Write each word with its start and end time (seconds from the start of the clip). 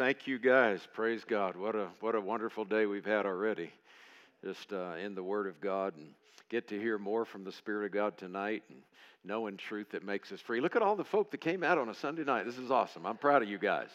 Thank 0.00 0.26
you 0.26 0.38
guys. 0.38 0.80
Praise 0.94 1.24
God. 1.28 1.56
What 1.56 1.76
a 1.76 1.88
what 2.00 2.14
a 2.14 2.20
wonderful 2.22 2.64
day 2.64 2.86
we've 2.86 3.04
had 3.04 3.26
already. 3.26 3.70
Just 4.42 4.72
uh, 4.72 4.94
in 4.94 5.14
the 5.14 5.22
Word 5.22 5.46
of 5.46 5.60
God 5.60 5.94
and 5.94 6.14
get 6.48 6.68
to 6.68 6.80
hear 6.80 6.96
more 6.96 7.26
from 7.26 7.44
the 7.44 7.52
Spirit 7.52 7.84
of 7.84 7.92
God 7.92 8.16
tonight 8.16 8.62
and 8.70 8.78
knowing 9.24 9.58
truth 9.58 9.90
that 9.90 10.02
makes 10.02 10.32
us 10.32 10.40
free. 10.40 10.62
Look 10.62 10.74
at 10.74 10.80
all 10.80 10.96
the 10.96 11.04
folk 11.04 11.30
that 11.32 11.42
came 11.42 11.62
out 11.62 11.76
on 11.76 11.90
a 11.90 11.94
Sunday 11.94 12.24
night. 12.24 12.46
This 12.46 12.56
is 12.56 12.70
awesome. 12.70 13.04
I'm 13.04 13.18
proud 13.18 13.42
of 13.42 13.50
you 13.50 13.58
guys. 13.58 13.90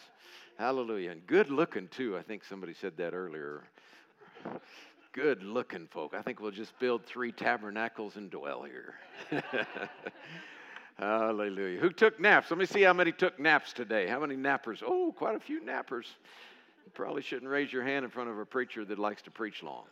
Hallelujah. 0.60 1.10
And 1.10 1.26
good 1.26 1.50
looking 1.50 1.88
too. 1.88 2.16
I 2.16 2.22
think 2.22 2.44
somebody 2.44 2.74
said 2.74 2.96
that 2.98 3.12
earlier. 3.12 3.64
Good 5.10 5.42
looking 5.42 5.88
folk. 5.88 6.14
I 6.16 6.22
think 6.22 6.38
we'll 6.38 6.52
just 6.52 6.78
build 6.78 7.04
three 7.04 7.32
tabernacles 7.32 8.14
and 8.14 8.30
dwell 8.30 8.62
here. 8.62 9.42
Hallelujah. 10.98 11.78
Who 11.78 11.90
took 11.90 12.18
naps? 12.18 12.50
Let 12.50 12.58
me 12.58 12.64
see 12.64 12.82
how 12.82 12.94
many 12.94 13.12
took 13.12 13.38
naps 13.38 13.72
today. 13.72 14.06
How 14.06 14.20
many 14.20 14.34
nappers? 14.34 14.82
Oh, 14.84 15.12
quite 15.16 15.36
a 15.36 15.40
few 15.40 15.60
nappers. 15.60 16.06
You 16.84 16.92
probably 16.94 17.22
shouldn't 17.22 17.50
raise 17.50 17.72
your 17.72 17.82
hand 17.82 18.04
in 18.04 18.10
front 18.10 18.30
of 18.30 18.38
a 18.38 18.46
preacher 18.46 18.84
that 18.84 18.98
likes 18.98 19.20
to 19.22 19.30
preach 19.30 19.62
long. 19.62 19.84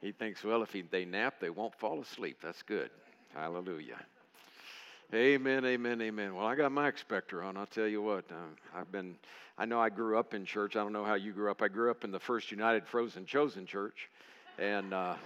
He 0.00 0.12
thinks, 0.12 0.42
well, 0.42 0.62
if 0.62 0.72
he, 0.72 0.82
they 0.82 1.04
nap, 1.04 1.34
they 1.40 1.50
won't 1.50 1.74
fall 1.74 2.00
asleep. 2.00 2.38
That's 2.42 2.62
good. 2.62 2.90
Hallelujah. 3.34 3.98
Amen, 5.12 5.64
amen, 5.64 6.00
amen. 6.00 6.34
Well, 6.34 6.46
I 6.46 6.54
got 6.54 6.72
my 6.72 6.88
expector 6.88 7.42
on. 7.42 7.56
I'll 7.56 7.66
tell 7.66 7.86
you 7.86 8.00
what. 8.00 8.24
Um, 8.30 8.56
I've 8.74 8.90
been, 8.90 9.16
I 9.58 9.66
know 9.66 9.80
I 9.80 9.90
grew 9.90 10.18
up 10.18 10.34
in 10.34 10.44
church. 10.44 10.74
I 10.74 10.82
don't 10.82 10.92
know 10.92 11.04
how 11.04 11.14
you 11.14 11.32
grew 11.32 11.50
up. 11.50 11.62
I 11.62 11.68
grew 11.68 11.90
up 11.90 12.04
in 12.04 12.10
the 12.10 12.18
First 12.18 12.50
United 12.50 12.86
Frozen 12.86 13.26
Chosen 13.26 13.66
Church. 13.66 14.08
And, 14.58 14.94
uh, 14.94 15.14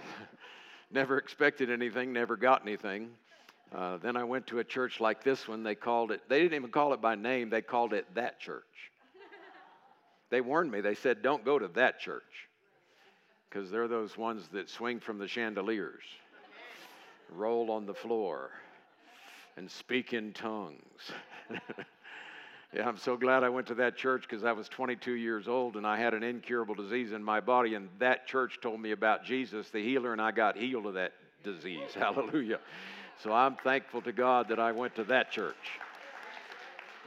never 0.95 1.17
expected 1.17 1.69
anything, 1.69 2.13
never 2.13 2.37
got 2.37 2.63
anything. 2.63 3.09
Uh, 3.75 3.97
then 3.97 4.15
I 4.15 4.23
went 4.23 4.47
to 4.47 4.59
a 4.59 4.63
church 4.63 5.01
like 5.01 5.23
this 5.23 5.47
one. 5.47 5.61
They 5.61 5.75
called 5.75 6.11
it, 6.11 6.21
they 6.29 6.39
didn't 6.39 6.55
even 6.55 6.71
call 6.71 6.93
it 6.93 7.01
by 7.01 7.15
name, 7.15 7.49
they 7.49 7.61
called 7.61 7.93
it 7.93 8.07
that 8.15 8.39
church. 8.39 8.63
They 10.31 10.41
warned 10.41 10.71
me, 10.71 10.81
they 10.81 10.95
said, 10.95 11.21
don't 11.21 11.45
go 11.45 11.59
to 11.59 11.67
that 11.75 11.99
church 11.99 12.23
because 13.49 13.69
they're 13.69 13.87
those 13.87 14.17
ones 14.17 14.47
that 14.53 14.69
swing 14.69 14.99
from 14.99 15.19
the 15.19 15.27
chandeliers, 15.27 16.03
roll 17.29 17.69
on 17.71 17.85
the 17.85 17.93
floor, 17.93 18.51
and 19.57 19.69
speak 19.69 20.13
in 20.13 20.33
tongues. 20.33 21.11
Yeah, 22.73 22.87
I'm 22.87 22.97
so 22.97 23.15
glad 23.15 23.43
I 23.43 23.49
went 23.49 23.67
to 23.67 23.75
that 23.75 23.95
church 23.95 24.23
because 24.27 24.43
I 24.43 24.51
was 24.51 24.67
22 24.67 25.13
years 25.13 25.47
old 25.47 25.75
and 25.75 25.85
I 25.85 25.97
had 25.97 26.13
an 26.13 26.23
incurable 26.23 26.75
disease 26.75 27.11
in 27.11 27.23
my 27.23 27.39
body, 27.39 27.75
and 27.75 27.89
that 27.99 28.27
church 28.27 28.59
told 28.61 28.79
me 28.81 28.91
about 28.91 29.23
Jesus, 29.23 29.69
the 29.69 29.81
healer, 29.81 30.11
and 30.11 30.21
I 30.21 30.31
got 30.31 30.57
healed 30.57 30.85
of 30.85 30.95
that 30.95 31.13
disease. 31.43 31.89
Hallelujah. 31.93 32.59
So 33.23 33.31
I'm 33.31 33.55
thankful 33.55 34.01
to 34.01 34.11
God 34.11 34.49
that 34.49 34.59
I 34.59 34.71
went 34.71 34.95
to 34.95 35.03
that 35.05 35.31
church. 35.31 35.55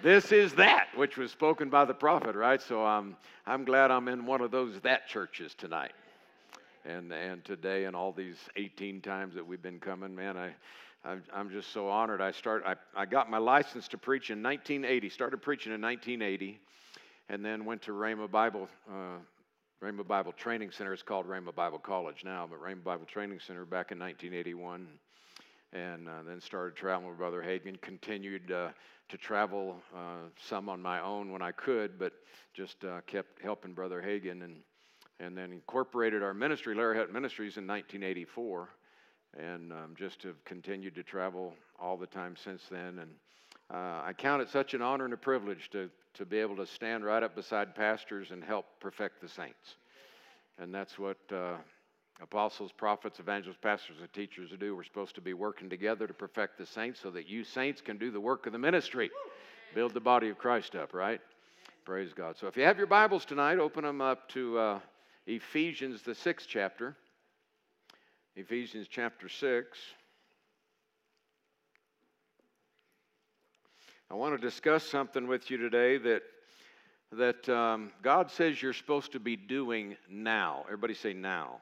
This 0.03 0.31
is 0.31 0.55
that 0.55 0.87
which 0.95 1.17
was 1.17 1.33
spoken 1.33 1.71
by 1.71 1.85
the 1.85 1.95
prophet, 1.95 2.37
right? 2.37 2.63
So 2.63 2.85
I'm, 2.85 3.17
I'm 3.47 3.65
glad 3.65 3.91
I'm 3.91 4.07
in 4.09 4.27
one 4.27 4.41
of 4.41 4.51
those 4.51 4.81
that 4.83 5.09
churches 5.09 5.55
tonight. 5.55 5.93
And, 6.85 7.13
and 7.13 7.45
today 7.45 7.85
and 7.85 7.95
all 7.95 8.13
these 8.13 8.37
18 8.57 9.03
times 9.03 9.35
that 9.35 9.47
we've 9.47 9.61
been 9.61 9.81
coming, 9.81 10.15
man, 10.15 10.39
I, 10.39 10.55
I'm 11.35 11.51
just 11.51 11.73
so 11.73 11.89
honored. 11.89 12.21
I 12.21 12.33
start. 12.33 12.65
I, 12.67 12.75
I 12.95 13.07
got 13.07 13.31
my 13.31 13.39
license 13.39 13.89
to 13.89 13.99
preach 13.99 14.31
in 14.31 14.43
1980. 14.43 15.09
Started 15.09 15.39
preaching 15.39 15.73
in 15.73 15.81
1980, 15.81 16.61
and 17.31 17.43
then 17.43 17.65
went 17.65 17.83
to 17.83 17.93
Rhema 17.93 18.31
Bible. 18.31 18.69
Uh, 18.91 19.19
Rhema 19.83 20.07
Bible 20.07 20.33
Training 20.33 20.71
Center. 20.71 20.93
It's 20.93 21.03
called 21.03 21.27
Rhema 21.27 21.55
Bible 21.55 21.79
College 21.79 22.25
now, 22.25 22.47
but 22.51 22.61
Rhema 22.61 22.85
Bible 22.85 23.07
Training 23.07 23.41
Center 23.41 23.65
back 23.65 23.91
in 23.91 23.99
1981, 23.99 24.87
and 25.73 26.09
uh, 26.09 26.13
then 26.27 26.41
started 26.41 26.77
traveling 26.77 27.09
with 27.09 27.19
Brother 27.19 27.43
Hagin. 27.43 27.81
Continued 27.81 28.53
uh, 28.53 28.69
to 29.09 29.17
travel 29.17 29.77
uh, 29.97 30.29
some 30.37 30.69
on 30.69 30.83
my 30.83 31.01
own 31.01 31.33
when 31.33 31.41
I 31.41 31.53
could, 31.53 31.99
but 31.99 32.13
just 32.53 32.85
uh, 32.85 33.01
kept 33.07 33.41
helping 33.41 33.73
Brother 33.73 34.03
Hagin, 34.03 34.43
and 34.43 34.57
and 35.21 35.37
then 35.37 35.53
incorporated 35.53 36.23
our 36.23 36.35
ministry, 36.35 36.75
Larry 36.75 36.99
Hutton 36.99 37.15
Ministries, 37.15 37.57
in 37.57 37.67
1984 37.67 38.69
and 39.37 39.73
um, 39.73 39.95
just 39.97 40.23
have 40.23 40.43
continued 40.45 40.95
to 40.95 41.03
travel 41.03 41.55
all 41.79 41.97
the 41.97 42.07
time 42.07 42.37
since 42.43 42.63
then. 42.71 42.99
And 43.01 43.11
uh, 43.71 44.03
I 44.05 44.15
count 44.17 44.43
it 44.43 44.49
such 44.49 44.75
an 44.75 44.83
honor 44.83 45.05
and 45.05 45.15
a 45.15 45.19
privilege 45.19 45.69
to, 45.71 45.91
to 46.15 46.25
be 46.25 46.39
able 46.39 46.57
to 46.57 46.67
stand 46.67 47.05
right 47.05 47.23
up 47.23 47.35
beside 47.35 47.75
pastors 47.75 48.31
and 48.31 48.43
help 48.43 48.67
perfect 48.81 49.21
the 49.21 49.29
saints. 49.29 49.77
And 50.59 50.75
that's 50.75 50.99
what 50.99 51.19
uh, 51.33 51.57
apostles, 52.21 52.73
prophets, 52.73 53.21
evangelists, 53.21 53.59
pastors, 53.63 53.97
and 54.01 54.13
teachers 54.13 54.51
do. 54.59 54.75
We're 54.75 54.85
supposed 54.85 55.15
to 55.17 55.21
be 55.21 55.35
working 55.35 55.69
together 55.69 56.07
to 56.07 56.15
perfect 56.15 56.59
the 56.59 56.67
saints 56.67 57.01
so 57.01 57.11
that 57.11 57.29
you 57.29 57.45
saints 57.45 57.81
can 57.81 57.99
do 57.99 58.11
the 58.11 58.21
work 58.21 58.47
of 58.47 58.53
the 58.53 58.59
ministry, 58.59 59.11
build 59.75 59.95
the 59.95 60.01
body 60.01 60.29
of 60.31 60.39
Christ 60.39 60.75
up, 60.75 60.95
right? 60.95 61.21
Praise 61.85 62.13
God. 62.13 62.37
So 62.37 62.49
if 62.49 62.57
you 62.57 62.65
have 62.65 62.77
your 62.77 62.87
Bibles 62.87 63.25
tonight, 63.25 63.59
open 63.59 63.85
them 63.85 64.01
up 64.01 64.29
to 64.31 64.59
uh, 64.59 64.81
Ephesians, 65.27 66.03
the 66.03 66.15
sixth 66.15 66.47
chapter. 66.49 66.97
Ephesians 68.39 68.87
chapter 68.89 69.29
6. 69.29 69.79
I 74.09 74.15
want 74.15 74.41
to 74.41 74.41
discuss 74.41 74.85
something 74.85 75.27
with 75.27 75.51
you 75.51 75.57
today 75.57 75.99
that, 75.99 76.23
that 77.11 77.49
um, 77.49 77.91
God 78.01 78.31
says 78.31 78.63
you're 78.63 78.73
supposed 78.73 79.11
to 79.11 79.19
be 79.19 79.35
doing 79.35 79.97
now. 80.09 80.63
Everybody 80.67 80.95
say 80.95 81.15
now. 81.15 81.57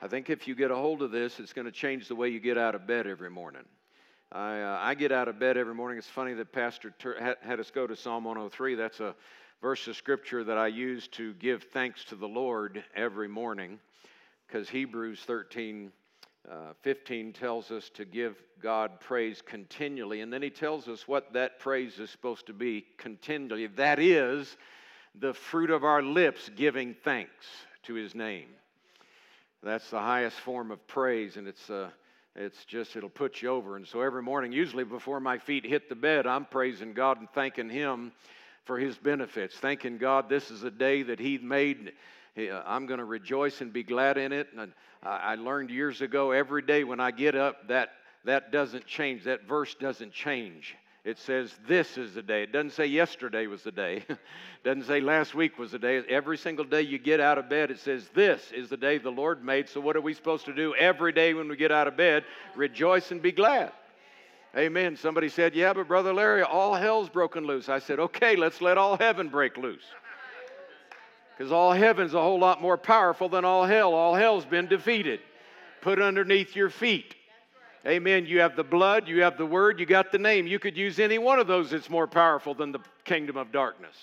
I 0.00 0.06
think 0.06 0.30
if 0.30 0.46
you 0.46 0.54
get 0.54 0.70
a 0.70 0.76
hold 0.76 1.02
of 1.02 1.10
this, 1.10 1.40
it's 1.40 1.52
going 1.52 1.64
to 1.64 1.72
change 1.72 2.06
the 2.06 2.14
way 2.14 2.28
you 2.28 2.38
get 2.38 2.56
out 2.56 2.76
of 2.76 2.86
bed 2.86 3.08
every 3.08 3.30
morning. 3.30 3.64
I, 4.30 4.60
uh, 4.60 4.78
I 4.80 4.94
get 4.94 5.10
out 5.10 5.26
of 5.26 5.40
bed 5.40 5.56
every 5.56 5.74
morning. 5.74 5.98
It's 5.98 6.06
funny 6.06 6.34
that 6.34 6.52
Pastor 6.52 6.94
ter- 7.00 7.18
had, 7.18 7.38
had 7.42 7.58
us 7.58 7.72
go 7.72 7.84
to 7.84 7.96
Psalm 7.96 8.22
103. 8.22 8.76
That's 8.76 9.00
a 9.00 9.16
verse 9.60 9.88
of 9.88 9.96
scripture 9.96 10.44
that 10.44 10.56
I 10.56 10.68
use 10.68 11.08
to 11.08 11.34
give 11.34 11.64
thanks 11.72 12.04
to 12.04 12.14
the 12.14 12.28
Lord 12.28 12.84
every 12.94 13.26
morning 13.26 13.80
because 14.46 14.68
Hebrews 14.68 15.20
13 15.26 15.92
uh, 16.50 16.74
15 16.82 17.32
tells 17.32 17.72
us 17.72 17.90
to 17.94 18.04
give 18.04 18.40
God 18.62 19.00
praise 19.00 19.42
continually. 19.44 20.20
And 20.20 20.32
then 20.32 20.42
he 20.42 20.50
tells 20.50 20.86
us 20.86 21.08
what 21.08 21.32
that 21.32 21.58
praise 21.58 21.98
is 21.98 22.08
supposed 22.10 22.46
to 22.46 22.52
be 22.52 22.84
continually. 22.98 23.66
That 23.66 23.98
is 23.98 24.56
the 25.18 25.34
fruit 25.34 25.70
of 25.70 25.82
our 25.82 26.02
lips 26.02 26.48
giving 26.54 26.94
thanks 27.02 27.46
to 27.84 27.94
his 27.94 28.14
name. 28.14 28.46
That's 29.62 29.90
the 29.90 29.98
highest 29.98 30.38
form 30.38 30.70
of 30.70 30.86
praise, 30.86 31.36
and 31.36 31.48
it's, 31.48 31.68
uh, 31.68 31.90
it's 32.36 32.64
just, 32.66 32.94
it'll 32.94 33.08
put 33.08 33.42
you 33.42 33.48
over. 33.48 33.74
And 33.74 33.86
so 33.86 34.00
every 34.00 34.22
morning, 34.22 34.52
usually 34.52 34.84
before 34.84 35.18
my 35.18 35.38
feet 35.38 35.66
hit 35.66 35.88
the 35.88 35.96
bed, 35.96 36.26
I'm 36.26 36.44
praising 36.44 36.92
God 36.92 37.18
and 37.18 37.28
thanking 37.30 37.70
him 37.70 38.12
for 38.64 38.78
his 38.78 38.96
benefits, 38.96 39.56
thanking 39.56 39.98
God 39.98 40.28
this 40.28 40.50
is 40.50 40.62
a 40.62 40.70
day 40.70 41.02
that 41.04 41.18
he 41.18 41.38
made 41.38 41.92
Uh, 42.36 42.62
I'm 42.66 42.86
going 42.86 42.98
to 42.98 43.04
rejoice 43.04 43.60
and 43.60 43.72
be 43.72 43.82
glad 43.82 44.18
in 44.18 44.32
it. 44.32 44.48
And 44.56 44.72
I 45.02 45.36
learned 45.36 45.70
years 45.70 46.00
ago 46.02 46.32
every 46.32 46.62
day 46.62 46.84
when 46.84 47.00
I 47.00 47.10
get 47.10 47.34
up 47.34 47.68
that 47.68 47.90
that 48.24 48.50
doesn't 48.50 48.86
change. 48.86 49.24
That 49.24 49.46
verse 49.46 49.74
doesn't 49.74 50.12
change. 50.12 50.76
It 51.04 51.18
says 51.18 51.54
this 51.68 51.96
is 51.96 52.14
the 52.14 52.22
day. 52.22 52.42
It 52.42 52.52
doesn't 52.52 52.72
say 52.72 52.86
yesterday 52.86 53.46
was 53.46 53.62
the 53.62 53.70
day. 53.70 54.04
it 54.08 54.18
doesn't 54.64 54.84
say 54.84 55.00
last 55.00 55.34
week 55.34 55.56
was 55.58 55.70
the 55.70 55.78
day. 55.78 56.02
Every 56.08 56.36
single 56.36 56.64
day 56.64 56.82
you 56.82 56.98
get 56.98 57.20
out 57.20 57.38
of 57.38 57.48
bed, 57.48 57.70
it 57.70 57.78
says 57.78 58.08
this 58.12 58.50
is 58.52 58.68
the 58.68 58.76
day 58.76 58.98
the 58.98 59.10
Lord 59.10 59.44
made. 59.44 59.68
So 59.68 59.80
what 59.80 59.96
are 59.96 60.00
we 60.00 60.12
supposed 60.12 60.44
to 60.46 60.52
do 60.52 60.74
every 60.74 61.12
day 61.12 61.32
when 61.32 61.48
we 61.48 61.56
get 61.56 61.70
out 61.70 61.86
of 61.86 61.96
bed? 61.96 62.24
Rejoice 62.56 63.12
and 63.12 63.22
be 63.22 63.30
glad. 63.30 63.70
Amen. 64.56 64.96
Somebody 64.96 65.28
said, 65.28 65.54
Yeah, 65.54 65.72
but 65.72 65.86
Brother 65.86 66.12
Larry, 66.12 66.42
all 66.42 66.74
hell's 66.74 67.08
broken 67.08 67.46
loose. 67.46 67.68
I 67.68 67.78
said, 67.78 68.00
Okay, 68.00 68.34
let's 68.34 68.60
let 68.60 68.76
all 68.76 68.96
heaven 68.96 69.28
break 69.28 69.56
loose. 69.56 69.84
Because 71.36 71.52
all 71.52 71.72
heaven's 71.72 72.14
a 72.14 72.20
whole 72.20 72.38
lot 72.38 72.62
more 72.62 72.78
powerful 72.78 73.28
than 73.28 73.44
all 73.44 73.64
hell. 73.64 73.92
All 73.92 74.14
hell's 74.14 74.46
been 74.46 74.66
defeated, 74.66 75.20
put 75.82 76.00
underneath 76.00 76.56
your 76.56 76.70
feet. 76.70 77.14
Amen. 77.86 78.26
You 78.26 78.40
have 78.40 78.56
the 78.56 78.64
blood, 78.64 79.06
you 79.06 79.22
have 79.22 79.38
the 79.38 79.46
word, 79.46 79.78
you 79.78 79.86
got 79.86 80.10
the 80.10 80.18
name. 80.18 80.46
You 80.46 80.58
could 80.58 80.76
use 80.76 80.98
any 80.98 81.18
one 81.18 81.38
of 81.38 81.46
those 81.46 81.70
that's 81.70 81.88
more 81.88 82.06
powerful 82.06 82.54
than 82.54 82.72
the 82.72 82.80
kingdom 83.04 83.36
of 83.36 83.52
darkness. 83.52 83.94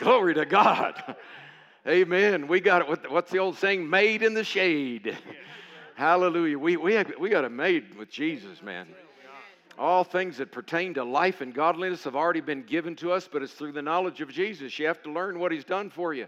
Glory 0.00 0.34
to 0.34 0.44
God. 0.44 1.16
Amen. 1.86 2.48
We 2.48 2.60
got 2.60 2.88
it. 2.88 3.10
What's 3.10 3.30
the 3.30 3.38
old 3.38 3.58
saying? 3.58 3.88
Made 3.88 4.22
in 4.22 4.34
the 4.34 4.44
shade. 4.44 5.16
Hallelujah. 5.94 6.58
We, 6.58 6.76
we, 6.76 6.94
have, 6.94 7.12
we 7.20 7.28
got 7.28 7.44
it 7.44 7.50
made 7.50 7.94
with 7.96 8.10
Jesus, 8.10 8.62
man. 8.62 8.88
All 9.78 10.04
things 10.04 10.36
that 10.36 10.52
pertain 10.52 10.94
to 10.94 11.04
life 11.04 11.40
and 11.40 11.54
godliness 11.54 12.04
have 12.04 12.16
already 12.16 12.40
been 12.40 12.62
given 12.62 12.94
to 12.96 13.12
us, 13.12 13.28
but 13.30 13.42
it's 13.42 13.52
through 13.52 13.72
the 13.72 13.82
knowledge 13.82 14.20
of 14.20 14.30
Jesus. 14.30 14.78
You 14.78 14.86
have 14.86 15.02
to 15.02 15.10
learn 15.10 15.38
what 15.38 15.50
He's 15.50 15.64
done 15.64 15.88
for 15.88 16.12
you, 16.12 16.26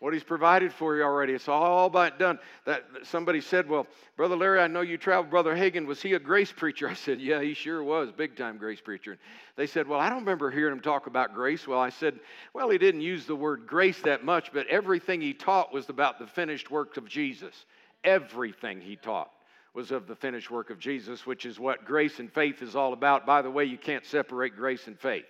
what 0.00 0.14
He's 0.14 0.24
provided 0.24 0.72
for 0.72 0.96
you 0.96 1.02
already. 1.02 1.34
It's 1.34 1.48
all 1.48 1.86
about 1.86 2.18
done. 2.18 2.38
That 2.64 2.84
somebody 3.02 3.42
said, 3.42 3.68
"Well, 3.68 3.86
Brother 4.16 4.36
Larry, 4.36 4.60
I 4.60 4.68
know 4.68 4.80
you 4.80 4.96
traveled. 4.96 5.30
Brother 5.30 5.54
Hagin, 5.54 5.86
was 5.86 6.00
he 6.00 6.14
a 6.14 6.18
grace 6.18 6.50
preacher?" 6.50 6.88
I 6.90 6.94
said, 6.94 7.20
"Yeah, 7.20 7.42
he 7.42 7.52
sure 7.52 7.84
was, 7.84 8.10
big 8.10 8.36
time 8.36 8.56
grace 8.56 8.80
preacher." 8.80 9.18
They 9.56 9.66
said, 9.66 9.86
"Well, 9.86 10.00
I 10.00 10.08
don't 10.08 10.20
remember 10.20 10.50
hearing 10.50 10.72
him 10.72 10.80
talk 10.80 11.06
about 11.06 11.34
grace." 11.34 11.68
Well, 11.68 11.80
I 11.80 11.90
said, 11.90 12.18
"Well, 12.54 12.70
he 12.70 12.78
didn't 12.78 13.02
use 13.02 13.26
the 13.26 13.36
word 13.36 13.66
grace 13.66 14.00
that 14.02 14.24
much, 14.24 14.50
but 14.52 14.66
everything 14.68 15.20
he 15.20 15.34
taught 15.34 15.74
was 15.74 15.90
about 15.90 16.18
the 16.18 16.26
finished 16.26 16.70
work 16.70 16.96
of 16.96 17.06
Jesus. 17.06 17.66
Everything 18.02 18.80
he 18.80 18.96
taught." 18.96 19.30
Was 19.76 19.90
of 19.90 20.06
the 20.06 20.16
finished 20.16 20.50
work 20.50 20.70
of 20.70 20.78
Jesus, 20.78 21.26
which 21.26 21.44
is 21.44 21.60
what 21.60 21.84
grace 21.84 22.18
and 22.18 22.32
faith 22.32 22.62
is 22.62 22.74
all 22.74 22.94
about. 22.94 23.26
By 23.26 23.42
the 23.42 23.50
way, 23.50 23.66
you 23.66 23.76
can't 23.76 24.06
separate 24.06 24.56
grace 24.56 24.86
and 24.86 24.98
faith. 24.98 25.26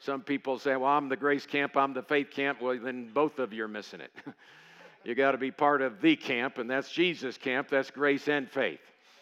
Some 0.00 0.22
people 0.22 0.58
say, 0.58 0.74
Well, 0.74 0.90
I'm 0.90 1.08
the 1.08 1.16
grace 1.16 1.46
camp, 1.46 1.76
I'm 1.76 1.94
the 1.94 2.02
faith 2.02 2.32
camp. 2.32 2.60
Well, 2.60 2.76
then 2.82 3.08
both 3.14 3.38
of 3.38 3.52
you 3.52 3.62
are 3.62 3.68
missing 3.68 4.00
it. 4.00 4.10
you 5.04 5.14
got 5.14 5.32
to 5.32 5.38
be 5.38 5.52
part 5.52 5.82
of 5.82 6.00
the 6.00 6.16
camp, 6.16 6.58
and 6.58 6.68
that's 6.68 6.90
Jesus' 6.90 7.38
camp. 7.38 7.68
That's 7.68 7.92
grace 7.92 8.26
and 8.28 8.50
faith. 8.50 8.80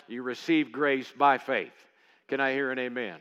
You 0.09 0.23
receive 0.23 0.73
grace 0.73 1.13
by 1.17 1.37
faith. 1.37 1.75
Can 2.29 2.41
I 2.41 2.53
hear 2.53 2.71
an 2.73 2.79
amen? 2.79 3.19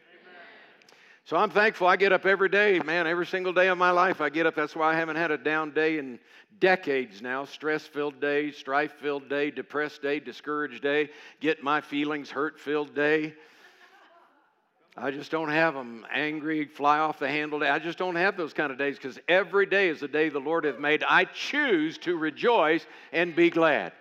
So 1.26 1.38
I'm 1.38 1.50
thankful 1.50 1.88
I 1.88 1.96
get 1.96 2.12
up 2.12 2.26
every 2.26 2.50
day, 2.50 2.80
man, 2.80 3.08
every 3.08 3.26
single 3.26 3.54
day 3.54 3.70
of 3.70 3.78
my 3.78 3.92
life 3.92 4.20
I 4.20 4.30
get 4.30 4.46
up. 4.46 4.56
That's 4.56 4.76
why 4.76 4.94
I 4.94 4.96
haven't 4.96 5.16
had 5.16 5.32
a 5.32 5.38
down 5.38 5.72
day 5.72 5.98
in 5.98 6.20
decades 6.60 7.22
now. 7.22 7.46
Stress 7.46 7.88
filled 7.88 8.20
day, 8.20 8.52
strife 8.52 8.92
filled 9.00 9.30
day, 9.30 9.50
depressed 9.50 10.02
day, 10.02 10.20
discouraged 10.20 10.84
day, 10.84 11.10
get 11.40 11.64
my 11.64 11.80
feelings 11.80 12.30
hurt 12.30 12.60
filled 12.60 12.94
day. 12.94 13.34
I 14.98 15.12
just 15.12 15.32
don't 15.32 15.50
have 15.50 15.74
them 15.74 16.06
angry, 16.14 16.66
fly 16.66 17.00
off 17.00 17.20
the 17.20 17.30
handle 17.30 17.58
day. 17.58 17.70
I 17.70 17.80
just 17.80 17.98
don't 17.98 18.18
have 18.18 18.36
those 18.36 18.54
kind 18.54 18.72
of 18.72 18.78
days 18.78 18.98
because 18.98 19.18
every 19.30 19.66
day 19.66 19.88
is 19.88 20.02
the 20.02 20.10
day 20.10 20.28
the 20.28 20.40
Lord 20.40 20.66
hath 20.66 20.78
made. 20.78 21.06
I 21.08 21.24
choose 21.24 21.98
to 22.00 22.18
rejoice 22.18 22.86
and 23.14 23.34
be 23.34 23.50
glad. 23.50 23.94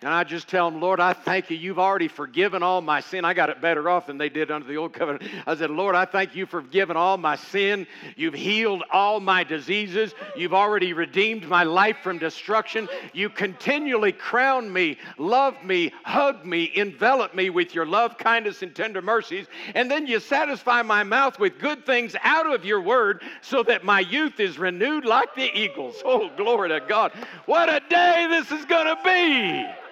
And 0.00 0.14
I 0.14 0.22
just 0.22 0.46
tell 0.46 0.70
them, 0.70 0.80
Lord, 0.80 1.00
I 1.00 1.12
thank 1.12 1.50
you. 1.50 1.56
You've 1.56 1.80
already 1.80 2.06
forgiven 2.06 2.62
all 2.62 2.80
my 2.80 3.00
sin. 3.00 3.24
I 3.24 3.34
got 3.34 3.50
it 3.50 3.60
better 3.60 3.90
off 3.90 4.06
than 4.06 4.16
they 4.16 4.28
did 4.28 4.48
under 4.48 4.68
the 4.68 4.76
old 4.76 4.92
covenant. 4.92 5.28
I 5.44 5.56
said, 5.56 5.70
Lord, 5.70 5.96
I 5.96 6.04
thank 6.04 6.36
you 6.36 6.46
for 6.46 6.62
forgiving 6.62 6.96
all 6.96 7.16
my 7.16 7.34
sin. 7.34 7.84
You've 8.14 8.34
healed 8.34 8.84
all 8.92 9.18
my 9.18 9.42
diseases. 9.42 10.14
You've 10.36 10.54
already 10.54 10.92
redeemed 10.92 11.48
my 11.48 11.64
life 11.64 11.96
from 12.04 12.18
destruction. 12.18 12.88
You 13.12 13.28
continually 13.28 14.12
crown 14.12 14.72
me, 14.72 14.98
love 15.18 15.64
me, 15.64 15.92
hug 16.04 16.46
me, 16.46 16.70
envelop 16.76 17.34
me 17.34 17.50
with 17.50 17.74
your 17.74 17.86
love, 17.86 18.18
kindness, 18.18 18.62
and 18.62 18.76
tender 18.76 19.02
mercies. 19.02 19.46
And 19.74 19.90
then 19.90 20.06
you 20.06 20.20
satisfy 20.20 20.82
my 20.82 21.02
mouth 21.02 21.40
with 21.40 21.58
good 21.58 21.84
things 21.84 22.14
out 22.22 22.46
of 22.46 22.64
your 22.64 22.80
word 22.80 23.22
so 23.40 23.64
that 23.64 23.84
my 23.84 23.98
youth 23.98 24.38
is 24.38 24.60
renewed 24.60 25.04
like 25.04 25.34
the 25.34 25.50
eagles. 25.58 25.96
Oh, 26.08 26.30
glory 26.38 26.70
to 26.70 26.80
God. 26.80 27.12
What 27.44 27.68
a 27.68 27.82
day 27.90 28.26
this 28.30 28.50
is 28.50 28.64
going 28.64 28.86
to 28.86 28.96
be. 29.04 29.87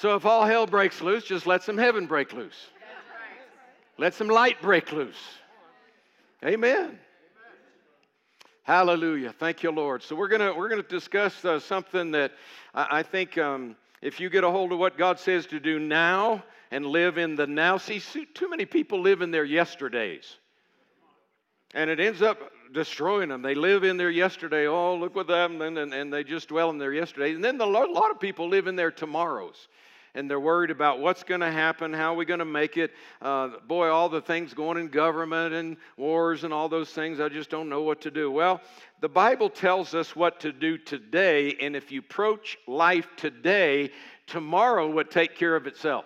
So 0.00 0.14
if 0.14 0.24
all 0.24 0.46
hell 0.46 0.66
breaks 0.66 1.02
loose, 1.02 1.24
just 1.24 1.46
let 1.46 1.62
some 1.62 1.76
heaven 1.76 2.06
break 2.06 2.32
loose. 2.32 2.68
Let 3.98 4.14
some 4.14 4.28
light 4.28 4.62
break 4.62 4.92
loose. 4.92 5.22
Amen. 6.42 6.98
Hallelujah. 8.62 9.34
Thank 9.38 9.62
you, 9.62 9.70
Lord. 9.70 10.02
So 10.02 10.16
we're 10.16 10.28
gonna 10.28 10.54
we're 10.56 10.70
gonna 10.70 10.82
discuss 10.82 11.44
uh, 11.44 11.60
something 11.60 12.12
that 12.12 12.32
I, 12.74 13.00
I 13.00 13.02
think 13.02 13.36
um, 13.36 13.76
if 14.00 14.20
you 14.20 14.30
get 14.30 14.42
a 14.42 14.50
hold 14.50 14.72
of 14.72 14.78
what 14.78 14.96
God 14.96 15.18
says 15.18 15.44
to 15.48 15.60
do 15.60 15.78
now 15.78 16.44
and 16.70 16.86
live 16.86 17.18
in 17.18 17.36
the 17.36 17.46
now. 17.46 17.76
See, 17.76 18.00
too 18.32 18.48
many 18.48 18.64
people 18.64 19.02
live 19.02 19.20
in 19.20 19.30
their 19.30 19.44
yesterdays, 19.44 20.38
and 21.74 21.90
it 21.90 22.00
ends 22.00 22.22
up 22.22 22.38
destroying 22.72 23.28
them. 23.28 23.42
They 23.42 23.54
live 23.54 23.84
in 23.84 23.98
their 23.98 24.10
yesterday. 24.10 24.66
Oh, 24.66 24.96
look 24.96 25.14
what 25.14 25.28
happened, 25.28 25.60
and, 25.60 25.76
and, 25.76 25.92
and 25.92 26.10
they 26.10 26.24
just 26.24 26.48
dwell 26.48 26.70
in 26.70 26.78
their 26.78 26.94
yesterday. 26.94 27.34
And 27.34 27.44
then 27.44 27.58
the, 27.58 27.66
a 27.66 27.66
lot 27.66 28.10
of 28.10 28.18
people 28.18 28.48
live 28.48 28.66
in 28.66 28.76
their 28.76 28.90
tomorrows 28.90 29.68
and 30.14 30.28
they're 30.28 30.40
worried 30.40 30.70
about 30.70 31.00
what's 31.00 31.22
going 31.22 31.40
to 31.40 31.50
happen, 31.50 31.92
how 31.92 32.12
are 32.12 32.16
we 32.16 32.24
going 32.24 32.38
to 32.40 32.44
make 32.44 32.76
it. 32.76 32.92
Uh, 33.20 33.48
boy, 33.66 33.88
all 33.88 34.08
the 34.08 34.20
things 34.20 34.54
going 34.54 34.78
in 34.78 34.88
government 34.88 35.54
and 35.54 35.76
wars 35.96 36.44
and 36.44 36.52
all 36.52 36.68
those 36.68 36.90
things, 36.90 37.20
I 37.20 37.28
just 37.28 37.50
don't 37.50 37.68
know 37.68 37.82
what 37.82 38.00
to 38.02 38.10
do. 38.10 38.30
Well, 38.30 38.60
the 39.00 39.08
Bible 39.08 39.50
tells 39.50 39.94
us 39.94 40.14
what 40.14 40.40
to 40.40 40.52
do 40.52 40.78
today, 40.78 41.56
and 41.60 41.74
if 41.74 41.90
you 41.92 42.00
approach 42.00 42.58
life 42.66 43.08
today, 43.16 43.90
tomorrow 44.26 44.90
would 44.90 45.10
take 45.10 45.36
care 45.36 45.56
of 45.56 45.66
itself. 45.66 46.04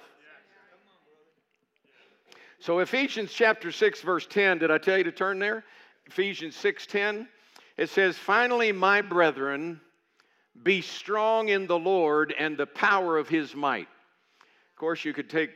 So 2.61 2.79
Ephesians 2.79 3.31
chapter 3.33 3.71
6 3.71 4.01
verse 4.01 4.27
10, 4.27 4.59
did 4.59 4.71
I 4.71 4.79
tell 4.79 4.97
you 4.97 5.05
to 5.05 5.13
turn 5.13 5.39
there? 5.39 5.65
Ephesians 6.07 6.57
6:10. 6.57 7.29
It 7.77 7.89
says, 7.89 8.17
"Finally, 8.17 8.73
my 8.73 9.03
brethren, 9.03 9.81
be 10.63 10.81
strong 10.81 11.49
in 11.49 11.67
the 11.67 11.79
Lord 11.79 12.33
and 12.33 12.57
the 12.57 12.67
power 12.67 13.17
of 13.17 13.29
his 13.29 13.55
might." 13.55 13.89
Of 14.75 14.79
course, 14.79 15.05
you 15.05 15.13
could 15.13 15.31
take 15.31 15.51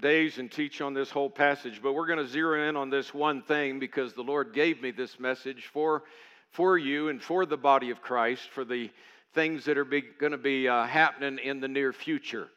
days 0.00 0.38
and 0.38 0.50
teach 0.50 0.80
on 0.80 0.94
this 0.94 1.08
whole 1.08 1.30
passage, 1.30 1.78
but 1.80 1.92
we're 1.92 2.08
going 2.08 2.18
to 2.18 2.26
zero 2.26 2.68
in 2.68 2.74
on 2.74 2.90
this 2.90 3.14
one 3.14 3.40
thing 3.40 3.78
because 3.78 4.14
the 4.14 4.22
Lord 4.22 4.52
gave 4.52 4.82
me 4.82 4.90
this 4.90 5.20
message 5.20 5.70
for, 5.72 6.02
for 6.50 6.76
you 6.76 7.08
and 7.08 7.22
for 7.22 7.46
the 7.46 7.56
body 7.56 7.90
of 7.90 8.02
Christ, 8.02 8.50
for 8.50 8.64
the 8.64 8.90
things 9.32 9.64
that 9.66 9.78
are 9.78 9.84
going 9.84 10.32
to 10.32 10.38
be 10.38 10.66
uh, 10.66 10.86
happening 10.86 11.38
in 11.38 11.60
the 11.60 11.68
near 11.68 11.92
future. 11.92 12.48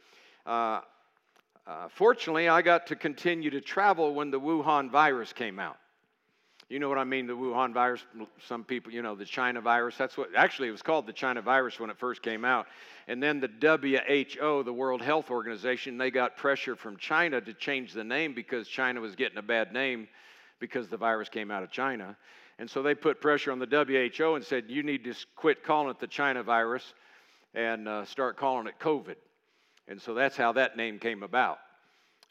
Uh, 0.43 0.81
uh, 1.67 1.87
fortunately, 1.89 2.49
I 2.49 2.63
got 2.63 2.87
to 2.87 2.95
continue 2.95 3.51
to 3.51 3.61
travel 3.61 4.15
when 4.15 4.31
the 4.31 4.39
Wuhan 4.39 4.89
virus 4.89 5.33
came 5.33 5.59
out. 5.59 5.77
You 6.69 6.79
know 6.79 6.89
what 6.89 6.97
I 6.97 7.05
mean? 7.05 7.27
The 7.27 7.33
Wuhan 7.33 7.73
virus, 7.73 8.01
some 8.45 8.65
people, 8.65 8.91
you 8.91 9.01
know, 9.01 9.15
the 9.15 9.23
China 9.23 9.61
virus. 9.61 9.95
That's 9.95 10.17
what, 10.17 10.35
actually, 10.35 10.67
it 10.67 10.71
was 10.71 10.81
called 10.81 11.07
the 11.07 11.13
China 11.13 11.41
virus 11.41 11.79
when 11.79 11.89
it 11.89 11.97
first 11.97 12.21
came 12.21 12.43
out. 12.43 12.67
And 13.07 13.23
then 13.23 13.39
the 13.39 13.47
WHO, 13.61 14.63
the 14.63 14.73
World 14.73 15.01
Health 15.01 15.31
Organization, 15.31 15.97
they 15.97 16.11
got 16.11 16.35
pressure 16.35 16.75
from 16.75 16.97
China 16.97 17.39
to 17.39 17.53
change 17.53 17.93
the 17.93 18.03
name 18.03 18.33
because 18.33 18.67
China 18.67 18.99
was 18.99 19.15
getting 19.15 19.37
a 19.37 19.41
bad 19.41 19.71
name 19.71 20.09
because 20.59 20.89
the 20.89 20.97
virus 20.97 21.29
came 21.29 21.51
out 21.51 21.63
of 21.63 21.71
China. 21.71 22.17
And 22.59 22.69
so 22.69 22.83
they 22.83 22.95
put 22.95 23.21
pressure 23.21 23.53
on 23.53 23.59
the 23.59 23.65
WHO 24.17 24.35
and 24.35 24.43
said, 24.43 24.65
you 24.67 24.83
need 24.83 25.05
to 25.05 25.13
quit 25.37 25.63
calling 25.63 25.91
it 25.91 25.99
the 25.99 26.07
China 26.07 26.43
virus 26.43 26.93
and 27.53 27.87
uh, 27.87 28.03
start 28.03 28.35
calling 28.35 28.67
it 28.67 28.77
COVID. 28.77 29.15
And 29.87 30.01
so 30.01 30.13
that's 30.13 30.35
how 30.35 30.51
that 30.53 30.75
name 30.75 30.99
came 30.99 31.23
about. 31.23 31.59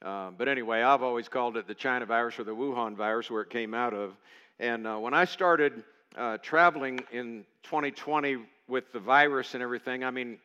Uh, 0.02 0.31
but 0.37 0.48
anyway, 0.48 0.82
I've 0.82 1.02
always 1.02 1.28
called 1.28 1.56
it 1.56 1.66
the 1.66 1.75
China 1.75 2.06
virus 2.06 2.38
or 2.38 2.44
the 2.44 2.54
Wuhan 2.54 2.94
virus, 2.96 3.31
where 3.31 3.43
it 3.43 3.50
came 3.50 3.75
out 3.75 3.94
of. 3.94 4.12
And 4.58 4.87
uh, 4.87 4.96
when 4.98 5.14
I 5.14 5.25
started 5.25 5.82
uh, 6.16 6.38
traveling 6.38 7.00
in 7.12 7.44
2020 7.64 8.38
with 8.69 8.93
the 8.93 9.00
virus 9.00 9.54
and 9.54 9.62
everything, 9.62 10.04
I 10.04 10.10
mean, 10.10 10.38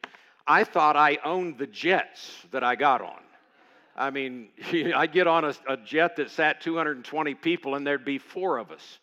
I 0.47 0.63
thought 0.63 0.95
I 0.95 1.17
owned 1.23 1.57
the 1.57 1.67
jets 1.67 2.33
that 2.51 2.63
I 2.63 2.75
got 2.75 3.01
on. 3.01 3.21
I 3.95 4.09
mean, 4.09 4.49
I'd 4.95 5.11
get 5.11 5.27
on 5.27 5.45
a, 5.45 5.53
a 5.67 5.77
jet 5.77 6.15
that 6.15 6.31
sat 6.31 6.61
220 6.61 7.35
people, 7.35 7.75
and 7.75 7.85
there'd 7.85 8.05
be 8.05 8.17
four 8.17 8.57
of 8.57 8.71
us 8.71 8.99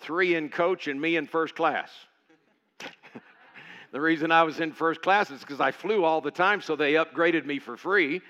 three 0.00 0.34
in 0.34 0.48
coach 0.48 0.88
and 0.88 1.00
me 1.00 1.16
in 1.16 1.26
first 1.26 1.54
class. 1.54 1.90
the 3.92 4.00
reason 4.00 4.30
I 4.30 4.42
was 4.42 4.60
in 4.60 4.72
first 4.72 5.02
class 5.02 5.30
is 5.30 5.40
because 5.40 5.60
I 5.60 5.72
flew 5.72 6.04
all 6.04 6.20
the 6.20 6.30
time, 6.30 6.60
so 6.60 6.76
they 6.76 6.94
upgraded 6.94 7.46
me 7.46 7.58
for 7.58 7.76
free. 7.76 8.20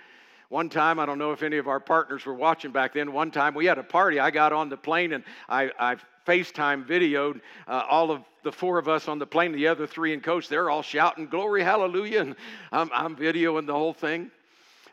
One 0.48 0.68
time, 0.68 0.98
I 0.98 1.06
don't 1.06 1.18
know 1.18 1.32
if 1.32 1.42
any 1.42 1.56
of 1.56 1.66
our 1.66 1.80
partners 1.80 2.24
were 2.24 2.34
watching 2.34 2.70
back 2.70 2.94
then, 2.94 3.12
one 3.12 3.30
time 3.30 3.54
we 3.54 3.66
had 3.66 3.78
a 3.78 3.82
party. 3.82 4.20
I 4.20 4.30
got 4.30 4.52
on 4.52 4.68
the 4.68 4.76
plane 4.76 5.12
and 5.12 5.24
I, 5.48 5.70
I 5.78 5.96
FaceTime 6.26 6.86
videoed 6.86 7.40
uh, 7.68 7.84
all 7.88 8.10
of 8.10 8.22
the 8.42 8.52
four 8.52 8.78
of 8.78 8.88
us 8.88 9.08
on 9.08 9.18
the 9.18 9.26
plane, 9.26 9.52
the 9.52 9.68
other 9.68 9.86
three 9.86 10.12
in 10.12 10.20
coach. 10.20 10.48
They're 10.48 10.70
all 10.70 10.82
shouting, 10.82 11.26
Glory, 11.26 11.62
hallelujah. 11.62 12.20
And 12.20 12.36
I'm, 12.72 12.90
I'm 12.92 13.16
videoing 13.16 13.66
the 13.66 13.72
whole 13.72 13.92
thing. 13.92 14.30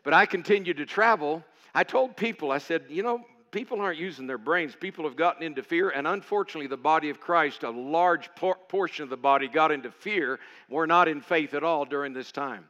But 0.04 0.14
I 0.14 0.26
continued 0.26 0.78
to 0.78 0.86
travel. 0.86 1.44
I 1.74 1.84
told 1.84 2.16
people, 2.16 2.52
I 2.52 2.60
said, 2.60 2.84
you 2.90 3.04
know, 3.04 3.26
people 3.52 3.80
aren't 3.80 4.00
using 4.00 4.28
their 4.28 4.38
brains. 4.38 4.76
People 4.80 5.06
have 5.06 5.16
gotten 5.16 5.44
into 5.44 5.64
fear, 5.64 5.90
and 5.90 6.08
unfortunately, 6.08 6.68
the 6.68 6.78
body 6.78 7.10
of 7.10 7.20
Christ, 7.20 7.64
a 7.64 7.70
large 7.70 8.30
por- 8.36 8.58
portion 8.68 9.04
of 9.04 9.10
the 9.10 9.18
body, 9.18 9.48
got 9.48 9.72
into 9.72 9.92
fear. 9.92 10.40
We're 10.70 10.86
not 10.86 11.08
in 11.08 11.22
faith 11.22 11.54
at 11.54 11.64
all 11.64 11.86
during 11.86 12.14
this 12.14 12.32
time. 12.32 12.66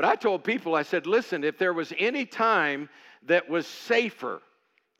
But 0.00 0.08
I 0.08 0.14
told 0.14 0.44
people, 0.44 0.74
I 0.74 0.82
said, 0.82 1.06
listen, 1.06 1.44
if 1.44 1.58
there 1.58 1.74
was 1.74 1.92
any 1.98 2.24
time 2.24 2.88
that 3.26 3.50
was 3.50 3.66
safer, 3.66 4.40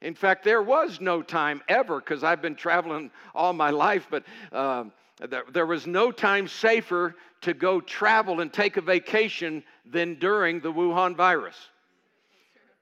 in 0.02 0.14
fact, 0.14 0.44
there 0.44 0.62
was 0.62 1.00
no 1.00 1.22
time 1.22 1.62
ever 1.70 2.00
because 2.00 2.22
I've 2.22 2.42
been 2.42 2.54
traveling 2.54 3.10
all 3.34 3.54
my 3.54 3.70
life, 3.70 4.08
but 4.10 4.24
uh, 4.52 4.84
there, 5.26 5.44
there 5.50 5.64
was 5.64 5.86
no 5.86 6.12
time 6.12 6.48
safer 6.48 7.16
to 7.40 7.54
go 7.54 7.80
travel 7.80 8.42
and 8.42 8.52
take 8.52 8.76
a 8.76 8.82
vacation 8.82 9.64
than 9.86 10.16
during 10.16 10.60
the 10.60 10.70
Wuhan 10.70 11.16
virus. 11.16 11.56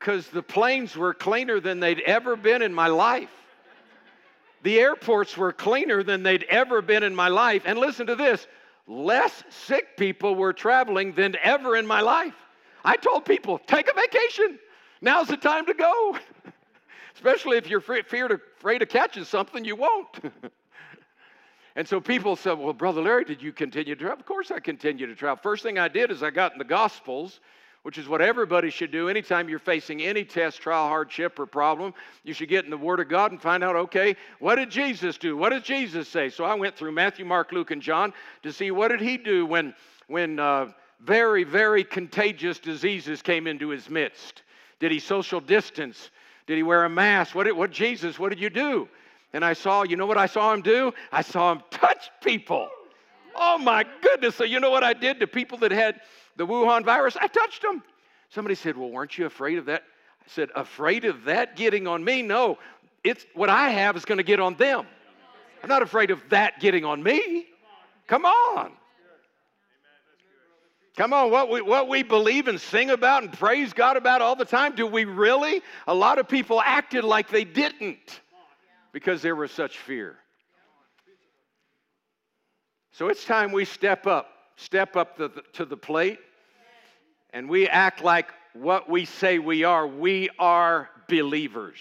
Because 0.01 0.27
the 0.27 0.43
planes 0.43 0.97
were 0.97 1.15
cleaner 1.15 1.61
than 1.61 1.79
they'd 1.79 2.01
ever 2.01 2.35
been 2.35 2.63
in 2.63 2.75
my 2.75 2.89
life. 2.89 3.31
The 4.65 4.81
airports 4.81 5.37
were 5.37 5.53
cleaner 5.53 6.03
than 6.03 6.25
they'd 6.25 6.47
ever 6.51 6.83
been 6.83 7.05
in 7.05 7.15
my 7.15 7.29
life. 7.29 7.63
And 7.65 7.79
listen 7.79 8.09
to 8.09 8.17
this 8.17 8.45
less 8.89 9.45
sick 9.51 9.97
people 9.97 10.35
were 10.35 10.53
traveling 10.53 11.13
than 11.13 11.37
ever 11.43 11.77
in 11.77 11.87
my 11.87 12.01
life. 12.01 12.35
I 12.85 12.97
told 12.97 13.25
people, 13.25 13.59
take 13.59 13.89
a 13.89 13.95
vacation. 13.95 14.59
Now's 15.01 15.29
the 15.29 15.37
time 15.37 15.67
to 15.67 15.75
go. 15.75 16.19
Especially 17.15 17.59
if 17.59 17.69
you're 17.69 17.81
feared, 17.81 18.33
afraid 18.33 18.83
of 18.83 18.89
catching 18.89 19.25
something, 19.25 19.65
you 19.65 19.77
won't. 19.77 20.09
and 21.77 21.87
so 21.87 22.01
people 22.01 22.35
said, 22.37 22.55
Well, 22.55 22.73
Brother 22.73 23.03
Larry, 23.03 23.25
did 23.25 23.43
you 23.43 23.53
continue 23.53 23.95
to 23.95 24.01
travel? 24.01 24.21
Of 24.21 24.27
course 24.27 24.51
I 24.51 24.61
continue 24.61 25.07
to 25.07 25.15
travel. 25.15 25.41
First 25.43 25.63
thing 25.63 25.79
I 25.79 25.89
did 25.89 26.11
is 26.11 26.23
I 26.23 26.31
got 26.31 26.53
in 26.53 26.59
the 26.59 26.65
Gospels 26.65 27.41
which 27.83 27.99
is 27.99 28.09
what 28.09 28.21
everybody 28.21 28.71
should 28.71 28.91
do 28.91 29.09
anytime 29.09 29.49
you're 29.49 29.59
facing 29.59 30.03
any 30.03 30.25
test, 30.25 30.61
trial, 30.61 30.89
hardship, 30.89 31.39
or 31.39 31.47
problem. 31.47 31.95
You 32.25 32.35
should 32.35 32.49
get 32.49 32.65
in 32.65 32.71
the 32.71 32.77
Word 32.77 33.01
of 33.01 33.09
God 33.09 33.33
and 33.33 33.41
find 33.41 33.63
out, 33.65 33.77
okay, 33.77 34.17
what 34.41 34.57
did 34.57 34.71
Jesus 34.71 35.17
do? 35.17 35.37
What 35.37 35.51
did 35.51 35.65
Jesus 35.65 36.09
say? 36.09 36.29
So 36.29 36.45
I 36.45 36.55
went 36.55 36.77
through 36.77 36.93
Matthew, 36.93 37.25
Mark, 37.25 37.53
Luke, 37.53 37.71
and 37.71 37.81
John 37.81 38.13
to 38.43 38.53
see 38.53 38.71
what 38.71 38.89
did 38.89 39.01
he 39.01 39.17
do 39.17 39.47
when, 39.47 39.75
when 40.09 40.39
uh, 40.39 40.73
very, 41.01 41.45
very 41.45 41.85
contagious 41.85 42.59
diseases 42.59 43.23
came 43.23 43.47
into 43.47 43.69
his 43.69 43.89
midst? 43.89 44.43
Did 44.81 44.93
he 44.93 44.99
social 44.99 45.41
distance? 45.41 46.11
Did 46.47 46.57
he 46.57 46.63
wear 46.63 46.85
a 46.85 46.91
mask? 46.91 47.35
What, 47.35 47.45
did, 47.45 47.53
what 47.53 47.71
Jesus, 47.71 48.19
what 48.19 48.31
did 48.31 48.41
you 48.41 48.51
do? 48.51 48.89
And 49.33 49.45
I 49.45 49.53
saw, 49.53 49.83
you 49.83 49.97
know 49.97 50.07
what 50.07 50.19
I 50.19 50.27
saw 50.27 50.53
him 50.53 50.63
do? 50.63 50.93
I 51.13 51.23
saw 51.23 51.53
him 51.53 51.63
touch 51.71 52.11
people. 52.23 52.69
Oh 53.35 53.59
my 53.59 53.85
goodness. 54.03 54.35
So, 54.35 54.45
you 54.45 54.59
know 54.59 54.71
what 54.71 54.83
I 54.83 54.95
did 54.95 55.21
to 55.21 55.27
people 55.27 55.59
that 55.59 55.71
had 55.71 56.01
the 56.39 56.47
Wuhan 56.47 56.85
virus? 56.85 57.17
I 57.21 57.27
touched 57.27 57.61
them. 57.61 57.83
Somebody 58.31 58.55
said, 58.55 58.77
Well, 58.77 58.91
weren't 58.91 59.19
you 59.19 59.27
afraid 59.27 59.59
of 59.59 59.67
that? 59.67 59.83
I 60.23 60.29
said, 60.29 60.49
Afraid 60.55 61.05
of 61.05 61.25
that 61.25 61.57
getting 61.57 61.87
on 61.87 62.03
me? 62.03 62.23
No, 62.23 62.59
it's 63.05 63.27
what 63.35 63.51
I 63.51 63.71
have 63.71 63.97
is 63.97 64.07
going 64.07 64.19
to 64.19 64.25
get 64.25 64.41
on 64.41 64.55
them. 64.55 64.87
I'm 65.63 65.69
not 65.69 65.83
afraid 65.83 66.11
of 66.11 66.23
that 66.31 66.61
getting 66.61 66.85
on 66.85 67.03
me. 67.03 67.47
Come 68.07 68.25
on. 68.25 68.73
Come 70.97 71.13
on, 71.13 71.31
what 71.31 71.49
we, 71.49 71.61
what 71.61 71.89
we 71.89 72.03
believe 72.03 72.49
and 72.49 72.61
sing 72.61 72.91
about 72.91 73.23
and 73.23 73.33
praise 73.33 73.73
God 73.73 73.97
about 73.97 74.21
all 74.21 74.35
the 74.35 74.45
time, 74.45 74.75
do 74.75 74.85
we 74.85 75.05
really? 75.05 75.63
A 75.87 75.95
lot 75.95 76.19
of 76.19 76.29
people 76.29 76.61
acted 76.61 77.05
like 77.05 77.29
they 77.29 77.45
didn't 77.45 78.21
because 78.93 79.23
there 79.23 79.37
was 79.37 79.53
such 79.53 79.79
fear. 79.79 80.17
So 82.91 83.09
it's 83.09 83.25
time 83.25 83.53
we 83.53 83.65
step 83.65 84.09
up, 84.09 84.27
step 84.57 84.97
up 84.97 85.17
the, 85.17 85.31
to 85.53 85.65
the 85.65 85.77
plate, 85.77 86.19
and 87.33 87.49
we 87.49 87.69
act 87.69 88.03
like 88.03 88.33
what 88.53 88.89
we 88.89 89.05
say 89.05 89.39
we 89.39 89.65
are. 89.65 89.87
We 89.87 90.31
are 90.39 90.91
believers. 91.09 91.79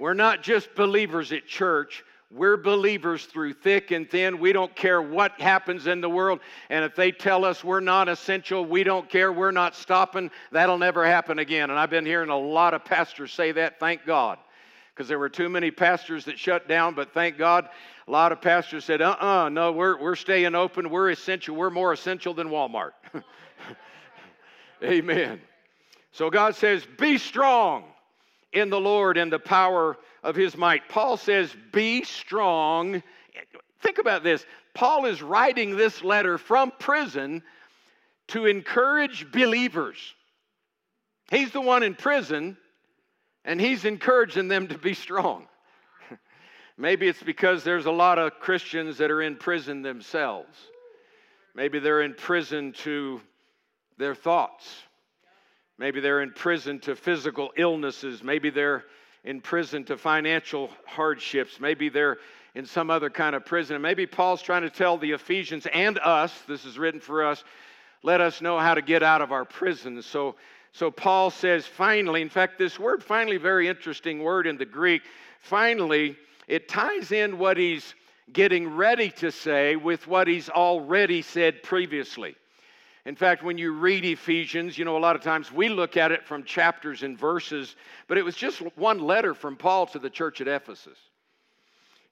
We're 0.00 0.14
not 0.14 0.42
just 0.42 0.74
believers 0.74 1.32
at 1.32 1.46
church, 1.46 2.02
we're 2.34 2.56
believers 2.56 3.26
through 3.26 3.52
thick 3.52 3.92
and 3.92 4.10
thin. 4.10 4.40
We 4.40 4.52
don't 4.52 4.74
care 4.74 5.00
what 5.00 5.40
happens 5.40 5.86
in 5.86 6.00
the 6.00 6.10
world. 6.10 6.40
And 6.68 6.84
if 6.84 6.96
they 6.96 7.12
tell 7.12 7.44
us 7.44 7.62
we're 7.62 7.78
not 7.78 8.08
essential, 8.08 8.64
we 8.64 8.82
don't 8.82 9.08
care. 9.08 9.32
We're 9.32 9.52
not 9.52 9.76
stopping. 9.76 10.32
That'll 10.50 10.78
never 10.78 11.06
happen 11.06 11.38
again. 11.38 11.70
And 11.70 11.78
I've 11.78 11.90
been 11.90 12.04
hearing 12.04 12.30
a 12.30 12.38
lot 12.38 12.74
of 12.74 12.84
pastors 12.84 13.32
say 13.32 13.52
that. 13.52 13.78
Thank 13.78 14.04
God. 14.04 14.38
Because 14.92 15.06
there 15.06 15.18
were 15.18 15.28
too 15.28 15.48
many 15.48 15.70
pastors 15.70 16.24
that 16.24 16.38
shut 16.38 16.66
down, 16.66 16.94
but 16.94 17.12
thank 17.12 17.38
God 17.38 17.68
a 18.08 18.10
lot 18.10 18.32
of 18.32 18.40
pastors 18.40 18.84
said, 18.84 19.00
uh 19.00 19.16
uh-uh, 19.20 19.44
uh 19.44 19.48
no, 19.48 19.70
we're, 19.70 20.00
we're 20.00 20.16
staying 20.16 20.56
open. 20.56 20.90
We're 20.90 21.10
essential. 21.10 21.54
We're 21.54 21.70
more 21.70 21.92
essential 21.92 22.34
than 22.34 22.48
Walmart. 22.48 22.92
Amen. 24.84 25.40
So 26.12 26.30
God 26.30 26.54
says, 26.54 26.86
be 26.98 27.18
strong 27.18 27.84
in 28.52 28.70
the 28.70 28.80
Lord 28.80 29.16
and 29.18 29.32
the 29.32 29.38
power 29.38 29.98
of 30.22 30.34
his 30.36 30.56
might. 30.56 30.88
Paul 30.88 31.16
says, 31.16 31.54
Be 31.72 32.02
strong. 32.04 33.02
Think 33.82 33.98
about 33.98 34.24
this. 34.24 34.44
Paul 34.72 35.04
is 35.04 35.22
writing 35.22 35.76
this 35.76 36.02
letter 36.02 36.38
from 36.38 36.72
prison 36.78 37.42
to 38.28 38.46
encourage 38.46 39.30
believers. 39.30 39.98
He's 41.30 41.50
the 41.50 41.60
one 41.60 41.82
in 41.82 41.94
prison, 41.94 42.56
and 43.44 43.60
he's 43.60 43.84
encouraging 43.84 44.48
them 44.48 44.68
to 44.68 44.78
be 44.78 44.94
strong. 44.94 45.46
Maybe 46.78 47.06
it's 47.06 47.22
because 47.22 47.64
there's 47.64 47.86
a 47.86 47.92
lot 47.92 48.18
of 48.18 48.40
Christians 48.40 48.98
that 48.98 49.10
are 49.10 49.22
in 49.22 49.36
prison 49.36 49.82
themselves. 49.82 50.56
Maybe 51.54 51.78
they're 51.78 52.02
in 52.02 52.14
prison 52.14 52.72
to 52.84 53.20
their 53.98 54.14
thoughts. 54.14 54.66
Maybe 55.78 56.00
they're 56.00 56.22
in 56.22 56.32
prison 56.32 56.78
to 56.80 56.94
physical 56.94 57.50
illnesses. 57.56 58.22
Maybe 58.22 58.50
they're 58.50 58.84
in 59.24 59.40
prison 59.40 59.84
to 59.84 59.96
financial 59.96 60.70
hardships. 60.86 61.58
Maybe 61.58 61.88
they're 61.88 62.18
in 62.54 62.66
some 62.66 62.90
other 62.90 63.10
kind 63.10 63.34
of 63.34 63.44
prison. 63.44 63.74
And 63.74 63.82
maybe 63.82 64.06
Paul's 64.06 64.42
trying 64.42 64.62
to 64.62 64.70
tell 64.70 64.96
the 64.96 65.12
Ephesians 65.12 65.66
and 65.72 65.98
us, 65.98 66.32
this 66.46 66.64
is 66.64 66.78
written 66.78 67.00
for 67.00 67.24
us, 67.24 67.42
let 68.02 68.20
us 68.20 68.40
know 68.40 68.58
how 68.58 68.74
to 68.74 68.82
get 68.82 69.02
out 69.02 69.22
of 69.22 69.32
our 69.32 69.44
prisons. 69.44 70.06
So, 70.06 70.36
so 70.72 70.90
Paul 70.90 71.30
says, 71.30 71.66
finally, 71.66 72.22
in 72.22 72.28
fact, 72.28 72.58
this 72.58 72.78
word 72.78 73.02
finally, 73.02 73.38
very 73.38 73.66
interesting 73.66 74.22
word 74.22 74.46
in 74.46 74.56
the 74.56 74.66
Greek. 74.66 75.02
Finally, 75.40 76.16
it 76.46 76.68
ties 76.68 77.12
in 77.12 77.38
what 77.38 77.56
he's 77.56 77.94
getting 78.32 78.74
ready 78.74 79.10
to 79.10 79.32
say 79.32 79.76
with 79.76 80.06
what 80.06 80.28
he's 80.28 80.48
already 80.48 81.22
said 81.22 81.62
previously. 81.62 82.36
In 83.06 83.16
fact, 83.16 83.42
when 83.42 83.58
you 83.58 83.72
read 83.72 84.04
Ephesians, 84.04 84.78
you 84.78 84.84
know, 84.84 84.96
a 84.96 84.98
lot 84.98 85.14
of 85.14 85.22
times 85.22 85.52
we 85.52 85.68
look 85.68 85.96
at 85.96 86.10
it 86.10 86.24
from 86.24 86.42
chapters 86.42 87.02
and 87.02 87.18
verses, 87.18 87.76
but 88.08 88.16
it 88.16 88.24
was 88.24 88.34
just 88.34 88.60
one 88.78 88.98
letter 88.98 89.34
from 89.34 89.56
Paul 89.56 89.86
to 89.88 89.98
the 89.98 90.08
church 90.08 90.40
at 90.40 90.48
Ephesus. 90.48 90.98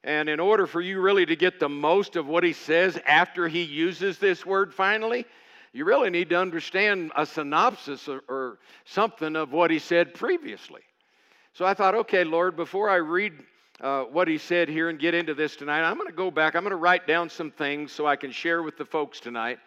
And 0.03 0.29
in 0.29 0.39
order 0.39 0.67
for 0.67 0.81
you 0.81 1.01
really 1.01 1.25
to 1.25 1.35
get 1.35 1.59
the 1.59 1.69
most 1.69 2.15
of 2.15 2.27
what 2.27 2.43
he 2.43 2.53
says 2.53 2.99
after 3.07 3.47
he 3.47 3.63
uses 3.63 4.19
this 4.19 4.45
word 4.45 4.73
finally, 4.73 5.25
you 5.71 5.85
really 5.85 6.11
need 6.11 6.29
to 6.29 6.37
understand 6.37 7.11
a 7.15 7.25
synopsis 7.25 8.07
or, 8.07 8.21
or 8.27 8.59
something 8.85 9.35
of 9.35 9.51
what 9.51 9.71
he 9.71 9.79
said 9.79 10.13
previously. 10.13 10.81
So 11.53 11.65
I 11.65 11.73
thought, 11.73 11.95
okay, 11.95 12.23
Lord, 12.23 12.55
before 12.55 12.89
I 12.89 12.97
read 12.97 13.33
uh, 13.81 14.03
what 14.03 14.27
he 14.27 14.37
said 14.37 14.69
here 14.69 14.89
and 14.89 14.99
get 14.99 15.15
into 15.15 15.33
this 15.33 15.55
tonight, 15.55 15.81
I'm 15.81 15.95
going 15.95 16.07
to 16.07 16.13
go 16.13 16.29
back. 16.29 16.55
I'm 16.55 16.63
going 16.63 16.71
to 16.71 16.77
write 16.77 17.07
down 17.07 17.29
some 17.29 17.49
things 17.49 17.91
so 17.91 18.05
I 18.05 18.15
can 18.15 18.31
share 18.31 18.61
with 18.61 18.77
the 18.77 18.85
folks 18.85 19.19
tonight. 19.19 19.57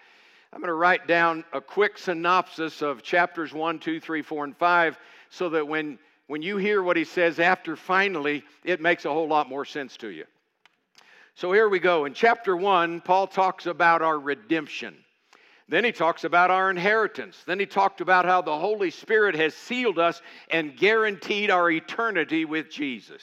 I'm 0.57 0.63
going 0.63 0.69
to 0.69 0.73
write 0.75 1.07
down 1.07 1.45
a 1.53 1.61
quick 1.61 1.99
synopsis 1.99 2.81
of 2.81 3.03
chapters 3.03 3.53
1, 3.53 3.79
2, 3.79 4.01
3, 4.01 4.23
4, 4.23 4.45
and 4.45 4.57
5 4.57 4.99
so 5.29 5.51
that 5.51 5.69
when, 5.69 5.99
when 6.29 6.41
you 6.41 6.57
hear 6.57 6.83
what 6.83 6.97
he 6.97 7.05
says 7.05 7.39
after 7.39 7.77
finally, 7.77 8.43
it 8.65 8.81
makes 8.81 9.05
a 9.05 9.11
whole 9.11 9.29
lot 9.29 9.51
more 9.51 9.67
sense 9.67 9.99
to 9.99 10.09
you. 10.09 10.25
So 11.35 11.53
here 11.53 11.69
we 11.69 11.79
go. 11.79 12.07
In 12.07 12.15
chapter 12.15 12.57
1, 12.57 13.03
Paul 13.03 13.27
talks 13.27 13.67
about 13.67 14.01
our 14.01 14.19
redemption. 14.19 14.97
Then 15.69 15.85
he 15.85 15.93
talks 15.93 16.25
about 16.25 16.51
our 16.51 16.71
inheritance. 16.71 17.45
Then 17.47 17.61
he 17.61 17.67
talked 17.67 18.01
about 18.01 18.25
how 18.25 18.41
the 18.41 18.57
Holy 18.57 18.89
Spirit 18.89 19.35
has 19.35 19.55
sealed 19.55 19.99
us 19.99 20.23
and 20.49 20.75
guaranteed 20.75 21.51
our 21.51 21.71
eternity 21.71 22.47
with 22.47 22.71
Jesus. 22.71 23.23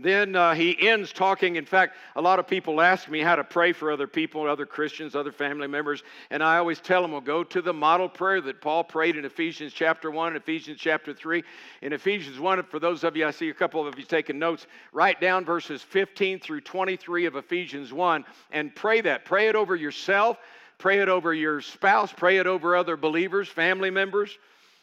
Then 0.00 0.36
uh, 0.36 0.54
he 0.54 0.88
ends 0.88 1.12
talking. 1.12 1.56
In 1.56 1.64
fact, 1.64 1.96
a 2.14 2.20
lot 2.20 2.38
of 2.38 2.46
people 2.46 2.80
ask 2.80 3.08
me 3.08 3.20
how 3.20 3.36
to 3.36 3.44
pray 3.44 3.72
for 3.72 3.90
other 3.90 4.06
people, 4.06 4.46
other 4.46 4.66
Christians, 4.66 5.16
other 5.16 5.32
family 5.32 5.66
members, 5.66 6.02
and 6.30 6.42
I 6.42 6.58
always 6.58 6.80
tell 6.80 7.02
them, 7.02 7.12
well, 7.12 7.20
go 7.20 7.42
to 7.44 7.60
the 7.60 7.72
model 7.72 8.08
prayer 8.08 8.40
that 8.42 8.60
Paul 8.60 8.84
prayed 8.84 9.16
in 9.16 9.24
Ephesians 9.24 9.72
chapter 9.72 10.10
1 10.10 10.28
and 10.28 10.36
Ephesians 10.36 10.78
chapter 10.80 11.12
3. 11.12 11.42
In 11.82 11.92
Ephesians 11.92 12.38
1, 12.38 12.62
for 12.64 12.78
those 12.78 13.04
of 13.04 13.16
you, 13.16 13.26
I 13.26 13.30
see 13.30 13.48
a 13.50 13.54
couple 13.54 13.86
of 13.86 13.98
you 13.98 14.04
taking 14.04 14.38
notes, 14.38 14.66
write 14.92 15.20
down 15.20 15.44
verses 15.44 15.82
15 15.82 16.40
through 16.40 16.60
23 16.60 17.26
of 17.26 17.36
Ephesians 17.36 17.92
1 17.92 18.24
and 18.52 18.74
pray 18.74 19.00
that. 19.00 19.24
Pray 19.24 19.48
it 19.48 19.56
over 19.56 19.74
yourself, 19.74 20.38
pray 20.78 21.00
it 21.00 21.08
over 21.08 21.34
your 21.34 21.60
spouse, 21.60 22.12
pray 22.12 22.38
it 22.38 22.46
over 22.46 22.76
other 22.76 22.96
believers, 22.96 23.48
family 23.48 23.90
members. 23.90 24.38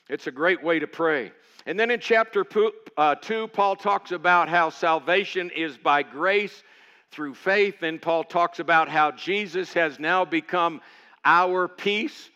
It's 0.10 0.28
a 0.28 0.32
great 0.32 0.64
way 0.64 0.80
to 0.80 0.88
pray. 0.88 1.32
And 1.66 1.80
then 1.80 1.90
in 1.90 2.00
chapter 2.00 2.46
uh, 2.98 3.16
2, 3.16 3.48
Paul 3.48 3.76
talks 3.76 4.12
about 4.12 4.50
how 4.50 4.70
salvation 4.70 5.50
is 5.50 5.78
by 5.78 6.04
grace 6.04 6.64
through 7.12 7.34
faith. 7.34 7.82
And 7.82 8.02
Paul 8.02 8.24
talks 8.24 8.60
about 8.60 8.88
how 8.88 9.12
Jesus 9.12 9.74
has 9.74 10.00
now 10.00 10.26
become 10.26 10.82
our 11.24 11.68
peace. 11.68 12.30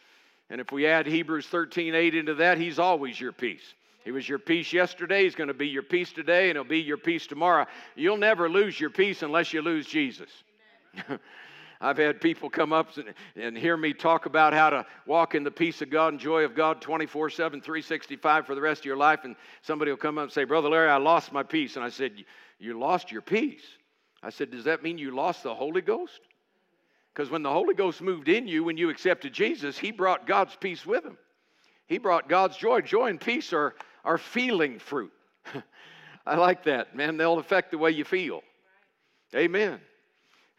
And 0.50 0.60
if 0.60 0.72
we 0.72 0.88
add 0.88 1.06
Hebrews 1.06 1.46
13 1.48 1.94
8 1.94 2.16
into 2.16 2.36
that, 2.36 2.58
he's 2.58 2.80
always 2.80 3.20
your 3.20 3.32
peace. 3.32 3.76
He 4.04 4.12
was 4.12 4.28
your 4.28 4.40
peace 4.40 4.74
yesterday, 4.74 5.24
he's 5.24 5.36
going 5.36 5.50
to 5.50 5.54
be 5.54 5.68
your 5.68 5.84
peace 5.84 6.12
today, 6.12 6.50
and 6.50 6.56
he'll 6.56 6.64
be 6.64 6.80
your 6.80 6.98
peace 6.98 7.28
tomorrow. 7.28 7.68
You'll 7.96 8.18
never 8.18 8.50
lose 8.50 8.80
your 8.80 8.90
peace 8.90 9.22
unless 9.22 9.54
you 9.54 9.62
lose 9.62 9.86
Jesus. 9.86 10.30
I've 11.82 11.98
had 11.98 12.20
people 12.20 12.50
come 12.50 12.74
up 12.74 12.98
and, 12.98 13.14
and 13.36 13.58
hear 13.58 13.78
me 13.78 13.94
talk 13.94 14.26
about 14.26 14.54
how 14.54 14.70
to 14.70 14.86
walk 15.06 15.34
in 15.34 15.44
the 15.44 15.52
peace 15.52 15.82
of 15.82 15.90
God 15.90 16.10
and 16.10 16.20
joy 16.20 16.44
of 16.44 16.54
God 16.54 16.82
24 16.82 17.30
7, 17.30 17.62
365 17.62 18.46
for 18.46 18.54
the 18.54 18.62
rest 18.62 18.82
of 18.82 18.86
your 18.86 18.98
life. 18.98 19.22
And 19.24 19.36
somebody 19.62 19.92
will 19.92 19.98
come 19.98 20.18
up 20.18 20.24
and 20.26 20.32
say, 20.32 20.44
Brother 20.44 20.70
Larry, 20.70 20.90
I 20.90 20.98
lost 20.98 21.32
my 21.32 21.44
peace. 21.44 21.78
And 21.78 21.86
I 21.86 21.90
said, 21.90 22.14
You 22.60 22.78
lost 22.78 23.12
your 23.12 23.22
peace? 23.22 23.64
I 24.22 24.30
said, 24.30 24.52
Does 24.52 24.66
that 24.66 24.84
mean 24.84 24.98
you 24.98 25.12
lost 25.12 25.44
the 25.44 25.56
Holy 25.56 25.82
Ghost? 25.82 26.20
Because 27.14 27.30
when 27.30 27.44
the 27.44 27.52
Holy 27.52 27.74
Ghost 27.74 28.02
moved 28.02 28.28
in 28.28 28.48
you, 28.48 28.66
when 28.66 28.78
you 28.78 28.90
accepted 28.90 29.34
Jesus, 29.34 29.78
He 29.78 29.92
brought 29.92 30.28
God's 30.28 30.56
peace 30.58 30.86
with 30.86 31.06
Him. 31.06 31.18
He 31.88 31.98
brought 31.98 32.28
God's 32.28 32.58
joy. 32.58 32.82
Joy 32.82 33.08
and 33.08 33.22
peace 33.22 33.54
are, 33.54 33.74
are 34.04 34.18
feeling 34.18 34.80
fruit. 34.80 35.12
I 36.26 36.36
like 36.36 36.66
that, 36.66 36.96
man. 36.96 37.16
They'll 37.18 37.40
affect 37.40 37.72
the 37.72 37.78
way 37.78 37.92
you 37.92 38.04
feel. 38.04 38.42
Amen. 39.34 39.80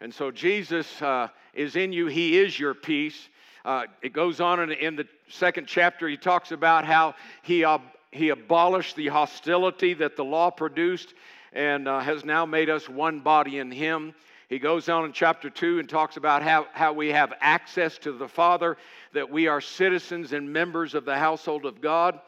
And 0.01 0.11
so 0.11 0.31
Jesus 0.31 0.99
uh, 1.01 1.27
is 1.53 1.75
in 1.75 1.93
you, 1.93 2.07
He 2.07 2.39
is 2.39 2.59
your 2.59 2.73
peace. 2.73 3.29
Uh, 3.63 3.83
it 4.01 4.13
goes 4.13 4.41
on 4.41 4.59
in, 4.59 4.71
in, 4.71 4.95
the 4.95 5.07
second 5.29 5.67
chapter, 5.67 6.07
he 6.07 6.17
talks 6.17 6.51
about 6.51 6.83
how 6.83 7.13
he, 7.43 7.63
he 8.11 8.29
abolished 8.29 8.95
the 8.95 9.07
hostility 9.07 9.93
that 9.93 10.17
the 10.17 10.23
law 10.23 10.49
produced 10.49 11.13
and 11.53 11.87
uh, 11.87 11.99
has 11.99 12.25
now 12.25 12.47
made 12.47 12.71
us 12.71 12.89
one 12.89 13.19
body 13.19 13.59
in 13.59 13.69
Him. 13.71 14.15
He 14.49 14.57
goes 14.57 14.89
on 14.89 15.05
in 15.05 15.13
chapter 15.13 15.51
2 15.51 15.77
and 15.77 15.87
talks 15.87 16.17
about 16.17 16.41
how, 16.41 16.65
how 16.73 16.91
we 16.91 17.09
have 17.09 17.33
access 17.39 17.99
to 17.99 18.11
the 18.11 18.27
Father, 18.27 18.77
that 19.13 19.29
we 19.29 19.47
are 19.47 19.61
citizens 19.61 20.33
and 20.33 20.51
members 20.51 20.95
of 20.95 21.05
the 21.05 21.17
household 21.17 21.65
of 21.65 21.79
God. 21.79 22.19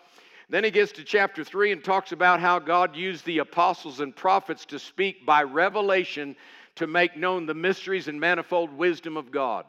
Then 0.50 0.64
he 0.64 0.72
gets 0.72 0.92
to 0.94 1.04
chapter 1.04 1.44
3 1.44 1.72
and 1.72 1.84
talks 1.84 2.12
about 2.12 2.40
how 2.40 2.60
God 2.60 2.96
used 2.96 3.26
the 3.26 3.40
apostles 3.40 4.02
and 4.02 4.16
prophets 4.16 4.66
to 4.68 4.78
speak 4.78 5.26
by 5.26 5.42
revelation 5.42 6.36
to 6.76 6.88
make 6.88 7.16
known 7.16 7.46
the 7.46 7.54
mysteries 7.54 8.08
and 8.08 8.20
manifold 8.20 8.72
wisdom 8.76 9.18
of 9.18 9.32
God. 9.32 9.66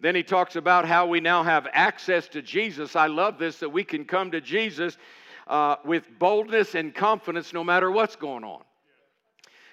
Then 0.00 0.14
he 0.14 0.22
talks 0.22 0.56
about 0.56 0.86
how 0.86 1.06
we 1.06 1.20
now 1.20 1.42
have 1.42 1.68
access 1.72 2.28
to 2.28 2.42
Jesus. 2.42 2.96
I 2.96 3.06
love 3.06 3.38
this 3.38 3.60
that 3.60 3.70
we 3.70 3.84
can 3.84 4.04
come 4.04 4.32
to 4.32 4.40
Jesus 4.40 4.98
uh, 5.46 5.76
with 5.84 6.06
boldness 6.18 6.74
and 6.74 6.94
confidence 6.94 7.52
no 7.52 7.64
matter 7.64 7.90
what's 7.90 8.16
going 8.16 8.44
on. 8.44 8.62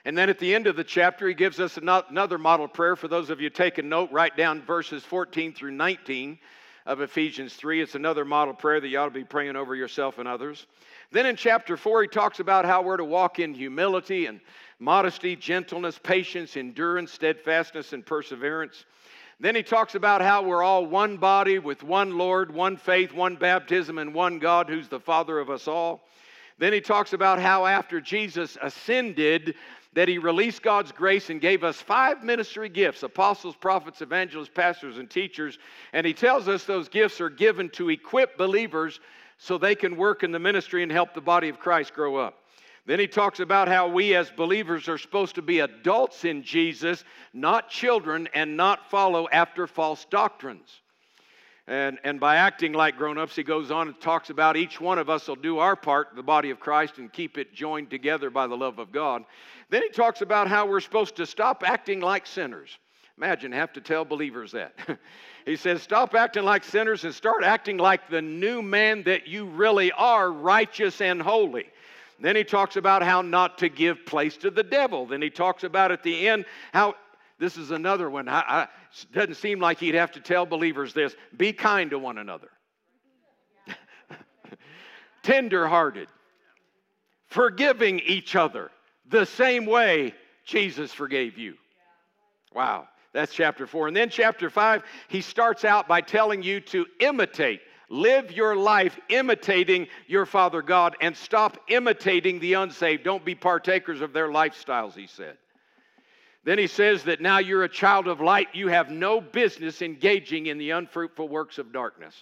And 0.06 0.18
then 0.18 0.30
at 0.30 0.40
the 0.40 0.56
end 0.56 0.68
of 0.68 0.76
the 0.76 0.84
chapter, 0.84 1.28
he 1.28 1.34
gives 1.34 1.60
us 1.60 1.78
another 1.78 2.38
model 2.38 2.68
prayer. 2.68 2.96
For 2.96 3.08
those 3.08 3.30
of 3.30 3.40
you 3.40 3.50
taking 3.50 3.90
note, 3.90 4.12
write 4.12 4.36
down 4.36 4.62
verses 4.64 5.04
14 5.04 5.54
through 5.54 5.72
19 5.72 6.40
of 6.88 7.02
Ephesians 7.02 7.54
3. 7.54 7.82
It's 7.82 7.94
another 7.94 8.26
model 8.26 8.54
prayer 8.56 8.80
that 8.80 8.88
you 8.88 8.98
ought 8.98 9.06
to 9.06 9.12
be 9.12 9.24
praying 9.24 9.56
over 9.56 9.76
yourself 9.76 10.18
and 10.18 10.28
others. 10.28 10.66
Then 11.12 11.28
in 11.28 11.36
chapter 11.36 11.78
4, 11.78 12.04
he 12.04 12.08
talks 12.08 12.40
about 12.40 12.66
how 12.66 12.82
we're 12.82 12.98
to 12.98 13.06
walk 13.06 13.38
in 13.38 13.54
humility 13.54 14.26
and 14.26 14.40
modesty, 14.82 15.36
gentleness, 15.36 16.00
patience, 16.02 16.58
endurance, 16.58 17.12
steadfastness, 17.12 17.94
and 17.94 18.04
perseverance. 18.04 18.86
Then 19.40 19.56
he 19.56 19.62
talks 19.62 19.94
about 19.94 20.22
how 20.22 20.42
we're 20.42 20.64
all 20.64 20.88
one 20.88 21.18
body 21.18 21.60
with 21.60 21.84
one 21.84 22.18
Lord, 22.18 22.52
one 22.52 22.78
faith, 22.78 23.14
one 23.14 23.36
baptism, 23.36 24.00
and 24.00 24.12
one 24.12 24.40
God 24.40 24.68
who's 24.68 24.88
the 24.88 25.00
Father 25.00 25.40
of 25.40 25.52
us 25.52 25.68
all. 25.68 26.02
Then 26.58 26.74
he 26.74 26.82
talks 26.82 27.14
about 27.14 27.40
how 27.40 27.68
after 27.68 28.02
Jesus 28.02 28.58
ascended, 28.60 29.54
that 29.94 30.08
he 30.08 30.18
released 30.18 30.64
God's 30.64 30.92
grace 30.92 31.30
and 31.30 31.40
gave 31.40 31.64
us 31.64 31.80
five 31.80 32.24
ministry 32.24 32.70
gifts 32.70 33.04
apostles, 33.04 33.56
prophets, 33.56 34.02
evangelists, 34.02 34.52
pastors, 34.54 34.98
and 34.98 35.10
teachers. 35.10 35.60
And 35.94 36.08
he 36.08 36.14
tells 36.14 36.48
us 36.48 36.64
those 36.64 36.90
gifts 36.90 37.22
are 37.22 37.30
given 37.30 37.70
to 37.72 37.90
equip 37.90 38.38
believers 38.38 39.00
so 39.38 39.58
they 39.58 39.76
can 39.76 39.96
work 39.98 40.24
in 40.24 40.32
the 40.32 40.40
ministry 40.40 40.82
and 40.82 40.92
help 40.92 41.14
the 41.14 41.22
body 41.22 41.50
of 41.50 41.60
Christ 41.60 41.94
grow 41.94 42.16
up. 42.16 42.41
Then 42.86 43.00
he 43.00 43.08
talks 43.08 43.40
about 43.40 43.68
how 43.68 43.88
we 43.88 44.16
as 44.16 44.32
believers 44.32 44.90
are 44.90 44.98
supposed 44.98 45.36
to 45.36 45.42
be 45.42 45.60
adults 45.60 46.26
in 46.26 46.44
Jesus, 46.44 47.04
not 47.32 47.70
children, 47.70 48.28
and 48.34 48.58
not 48.58 48.90
follow 48.90 49.30
after 49.30 49.68
false 49.68 50.06
doctrines. 50.06 50.82
And, 51.68 52.00
and 52.04 52.20
by 52.20 52.38
acting 52.38 52.74
like 52.74 52.98
grown 52.98 53.20
ups, 53.20 53.36
he 53.36 53.44
goes 53.44 53.70
on 53.70 53.88
and 53.88 54.02
talks 54.02 54.32
about 54.32 54.58
each 54.58 54.82
one 54.82 54.98
of 54.98 55.10
us 55.10 55.28
will 55.28 55.36
do 55.36 55.60
our 55.60 55.76
part, 55.76 56.16
the 56.16 56.24
body 56.24 56.50
of 56.50 56.60
Christ, 56.60 56.98
and 56.98 57.14
keep 57.14 57.38
it 57.38 57.54
joined 57.54 57.92
together 57.92 58.30
by 58.30 58.48
the 58.48 58.58
love 58.58 58.80
of 58.80 58.92
God. 58.92 59.24
Then 59.70 59.84
he 59.84 59.90
talks 59.90 60.22
about 60.22 60.48
how 60.48 60.66
we're 60.66 60.82
supposed 60.82 61.16
to 61.18 61.26
stop 61.26 61.64
acting 61.66 62.02
like 62.02 62.26
sinners. 62.26 62.78
Imagine, 63.16 63.52
have 63.52 63.72
to 63.74 63.82
tell 63.82 64.04
believers 64.04 64.52
that. 64.54 64.74
he 65.46 65.56
says, 65.56 65.84
Stop 65.84 66.16
acting 66.16 66.44
like 66.44 66.64
sinners 66.64 67.04
and 67.04 67.14
start 67.14 67.44
acting 67.44 67.78
like 67.78 68.10
the 68.10 68.22
new 68.22 68.64
man 68.64 69.04
that 69.04 69.28
you 69.28 69.46
really 69.46 69.92
are, 69.92 70.32
righteous 70.32 71.00
and 71.00 71.22
holy. 71.22 71.68
Then 72.22 72.36
he 72.36 72.44
talks 72.44 72.76
about 72.76 73.02
how 73.02 73.22
not 73.22 73.58
to 73.60 73.70
give 73.70 74.06
place 74.06 74.38
to 74.38 74.52
the 74.52 74.64
devil. 74.64 75.08
Then 75.08 75.22
he 75.22 75.30
talks 75.30 75.64
about 75.64 75.92
at 75.92 76.04
the 76.04 76.30
end 76.30 76.46
how 76.72 76.96
this 77.40 77.58
is 77.58 77.72
another 77.72 78.10
one. 78.10 78.30
I, 78.30 78.40
I, 78.40 78.68
doesn't 79.12 79.36
seem 79.36 79.60
like 79.60 79.80
he'd 79.80 79.96
have 79.96 80.12
to 80.12 80.20
tell 80.20 80.46
believers 80.46 80.94
this 80.94 81.16
be 81.36 81.52
kind 81.52 81.90
to 81.90 81.98
one 81.98 82.20
another, 82.20 82.50
tender 85.24 85.68
hearted, 85.68 86.08
forgiving 87.26 88.00
each 88.00 88.36
other 88.36 88.70
the 89.10 89.26
same 89.26 89.66
way 89.66 90.14
Jesus 90.46 90.94
forgave 90.94 91.40
you. 91.40 91.56
Wow, 92.54 92.88
that's 93.14 93.34
chapter 93.34 93.66
four. 93.66 93.88
And 93.88 93.98
then 93.98 94.10
chapter 94.10 94.52
five, 94.52 94.84
he 95.08 95.22
starts 95.22 95.66
out 95.66 95.88
by 95.88 96.02
telling 96.02 96.44
you 96.44 96.60
to 96.62 96.86
imitate. 97.00 97.62
Live 97.92 98.32
your 98.32 98.56
life 98.56 98.98
imitating 99.10 99.86
your 100.08 100.26
Father 100.26 100.62
God 100.62 100.96
and 101.02 101.16
stop 101.16 101.58
imitating 101.68 102.40
the 102.40 102.54
unsaved. 102.54 103.04
Don't 103.04 103.26
be 103.26 103.36
partakers 103.36 104.00
of 104.00 104.14
their 104.14 104.30
lifestyles, 104.30 104.94
he 104.94 105.08
said. 105.08 105.36
Then 106.46 106.58
he 106.58 106.68
says 106.68 107.04
that 107.04 107.20
now 107.20 107.40
you're 107.40 107.66
a 107.66 107.70
child 107.70 108.08
of 108.08 108.22
light, 108.22 108.48
you 108.54 108.70
have 108.70 108.90
no 108.90 109.20
business 109.20 109.82
engaging 109.82 110.46
in 110.46 110.58
the 110.58 110.70
unfruitful 110.70 111.28
works 111.28 111.58
of 111.58 111.74
darkness. 111.74 112.16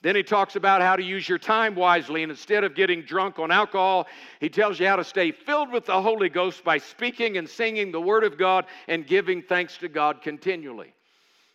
Then 0.00 0.16
he 0.16 0.22
talks 0.22 0.56
about 0.56 0.80
how 0.80 0.96
to 0.96 1.02
use 1.02 1.28
your 1.28 1.38
time 1.38 1.74
wisely, 1.74 2.22
and 2.22 2.32
instead 2.32 2.64
of 2.64 2.74
getting 2.74 3.02
drunk 3.02 3.38
on 3.38 3.50
alcohol, 3.50 4.06
he 4.40 4.48
tells 4.48 4.80
you 4.80 4.86
how 4.86 4.96
to 4.96 5.04
stay 5.04 5.30
filled 5.30 5.70
with 5.70 5.84
the 5.84 6.00
Holy 6.00 6.30
Ghost 6.30 6.64
by 6.64 6.78
speaking 6.78 7.36
and 7.36 7.46
singing 7.46 7.92
the 7.92 8.00
Word 8.00 8.24
of 8.24 8.38
God 8.38 8.64
and 8.88 9.06
giving 9.06 9.42
thanks 9.42 9.76
to 9.76 9.88
God 9.90 10.22
continually. 10.22 10.94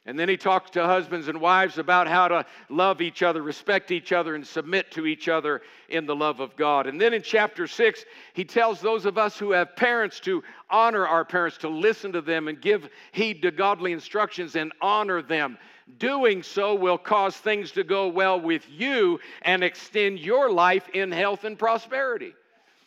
And 0.08 0.18
then 0.18 0.30
he 0.30 0.38
talks 0.38 0.72
to 0.72 0.86
husbands 0.86 1.28
and 1.28 1.42
wives 1.42 1.78
about 1.78 2.08
how 2.08 2.30
to 2.30 2.46
love 2.70 3.02
each 3.02 3.24
other, 3.24 3.42
respect 3.42 3.92
each 3.92 4.14
other, 4.14 4.36
and 4.36 4.48
submit 4.48 4.90
to 4.92 5.06
each 5.06 5.28
other 5.28 5.62
in 5.90 6.06
the 6.06 6.16
love 6.16 6.40
of 6.40 6.56
God. 6.56 6.88
And 6.88 7.00
then 7.00 7.14
in 7.14 7.22
chapter 7.22 7.68
six, 7.68 8.06
he 8.34 8.46
tells 8.46 8.80
those 8.80 9.06
of 9.06 9.18
us 9.18 9.38
who 9.38 9.52
have 9.52 9.76
parents 9.76 10.22
to 10.22 10.46
honor 10.70 11.06
our 11.06 11.26
parents, 11.26 11.58
to 11.58 11.68
listen 11.68 12.14
to 12.14 12.22
them 12.22 12.48
and 12.48 12.62
give 12.62 12.88
heed 13.12 13.42
to 13.42 13.52
godly 13.52 13.92
instructions 13.92 14.56
and 14.56 14.72
honor 14.82 15.22
them. 15.22 15.58
Doing 16.00 16.42
so 16.42 16.74
will 16.74 16.98
cause 16.98 17.36
things 17.36 17.72
to 17.74 17.84
go 17.84 18.08
well 18.08 18.40
with 18.40 18.66
you 18.70 19.20
and 19.42 19.62
extend 19.62 20.20
your 20.20 20.50
life 20.50 20.88
in 20.94 21.12
health 21.12 21.44
and 21.44 21.60
prosperity. 21.60 22.34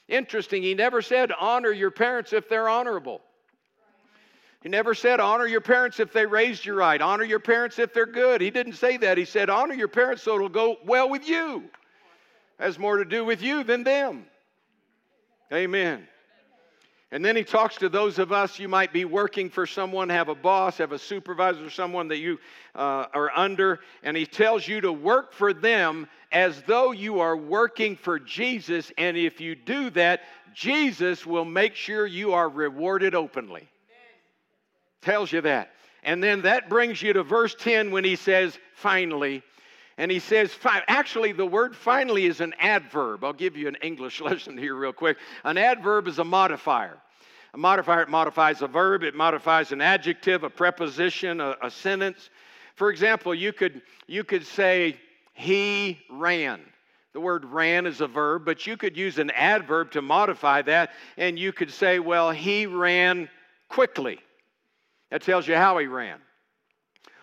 Interesting, 0.09 0.62
he 0.62 0.72
never 0.72 1.02
said 1.02 1.33
honor 1.38 1.70
your 1.70 1.90
parents 1.90 2.33
if 2.33 2.48
they're 2.48 2.68
honorable. 2.68 3.20
He 4.62 4.68
never 4.68 4.94
said, 4.94 5.20
honor 5.20 5.46
your 5.46 5.62
parents 5.62 6.01
if 6.01 6.12
they 6.12 6.27
raised 6.27 6.66
you 6.66 6.75
right, 6.75 7.01
honor 7.01 7.25
your 7.25 7.40
parents 7.40 7.79
if 7.79 7.94
they're 7.94 8.05
good. 8.05 8.42
He 8.42 8.51
didn't 8.51 8.75
say 8.75 8.99
that. 8.99 9.16
He 9.16 9.25
said, 9.25 9.49
honor 9.49 9.75
your 9.75 9.88
parents 9.88 10.23
so 10.23 10.35
it'll 10.35 10.51
go 10.51 10.77
well 10.85 11.09
with 11.09 11.27
you. 11.27 11.64
Has 12.59 12.79
more 12.79 12.99
to 12.99 13.07
do 13.07 13.25
with 13.25 13.42
you 13.42 13.64
than 13.64 13.85
them. 13.85 14.27
Amen. 15.51 16.07
And 17.12 17.25
then 17.25 17.35
he 17.35 17.42
talks 17.42 17.77
to 17.77 17.88
those 17.88 18.20
of 18.20 18.31
us, 18.31 18.61
you 18.61 18.68
might 18.68 18.92
be 18.92 19.05
working 19.05 19.51
for 19.51 19.66
someone, 19.66 20.11
have 20.11 20.29
a 20.29 20.35
boss, 20.35 20.79
have 20.79 20.92
a 20.92 20.99
supervisor, 20.99 21.68
someone 21.68 22.07
that 22.09 22.18
you 22.18 22.38
uh, 22.77 23.07
are 23.12 23.33
under, 23.35 23.81
and 24.05 24.16
he 24.16 24.27
tells 24.27 24.68
you 24.68 24.81
to 24.83 24.92
work 24.92 25.33
for 25.33 25.53
them 25.53 26.07
as 26.31 26.62
though 26.68 26.92
you 26.92 27.18
are 27.18 27.37
working 27.37 27.96
for 27.96 28.20
Jesus. 28.20 28.92
And 28.96 29.16
if 29.16 29.40
you 29.40 29.57
do 29.57 29.90
that, 29.90 30.20
Jesus 30.55 31.27
will 31.27 31.44
make 31.44 31.75
sure 31.75 32.07
you 32.07 32.33
are 32.35 32.49
rewarded 32.49 33.16
openly. 33.16 33.68
Tells 35.03 35.33
you 35.33 35.41
that. 35.43 35.71
And 36.03 36.23
then 36.23 36.43
that 36.43 36.69
brings 36.69 37.03
you 37.03 37.13
to 37.13 37.23
verse 37.23 37.55
10 37.55 37.91
when 37.91 38.05
he 38.05 38.17
says, 38.17 38.59
finally. 38.75 39.43
And 39.99 40.11
he 40.11 40.19
says, 40.19 40.57
actually, 40.65 41.33
the 41.33 41.45
word 41.45 41.77
finally 41.77 42.25
is 42.25 42.41
an 42.41 42.55
adverb. 42.59 43.23
I'll 43.23 43.33
give 43.33 43.57
you 43.57 43.69
an 43.69 43.77
English 43.83 44.21
lesson 44.21 44.57
here, 44.57 44.75
real 44.75 44.93
quick. 44.93 45.19
An 45.45 45.59
adverb 45.59 46.09
is 46.09 46.19
a 46.19 46.25
modifier. 46.25 46.99
A 47.53 47.59
modifier, 47.59 48.03
it 48.03 48.09
modifies 48.09 48.63
a 48.63 48.69
verb, 48.69 49.03
it 49.03 49.15
modifies 49.15 49.73
an 49.73 49.81
adjective, 49.81 50.45
a 50.45 50.51
preposition, 50.51 51.41
a, 51.41 51.57
a 51.63 51.71
sentence. 51.71 52.31
For 52.77 52.91
example, 52.91 53.35
you 53.35 53.53
could, 53.53 53.83
you 54.07 54.23
could 54.23 54.47
say, 54.47 54.97
he 55.33 55.99
ran. 56.09 56.61
The 57.13 57.21
word 57.21 57.45
ran 57.45 57.87
is 57.87 58.01
a 58.01 58.07
verb, 58.07 58.45
but 58.45 58.67
you 58.67 58.77
could 58.77 58.97
use 58.97 59.19
an 59.19 59.31
adverb 59.33 59.91
to 59.93 60.03
modify 60.03 60.63
that, 60.63 60.93
and 61.17 61.39
you 61.39 61.53
could 61.53 61.73
say, 61.73 61.99
well, 61.99 62.31
he 62.31 62.67
ran 62.67 63.29
quickly. 63.69 64.21
That 65.11 65.23
tells 65.23 65.46
you 65.46 65.57
how 65.57 65.79
he 65.79 65.87
ran. 65.87 66.18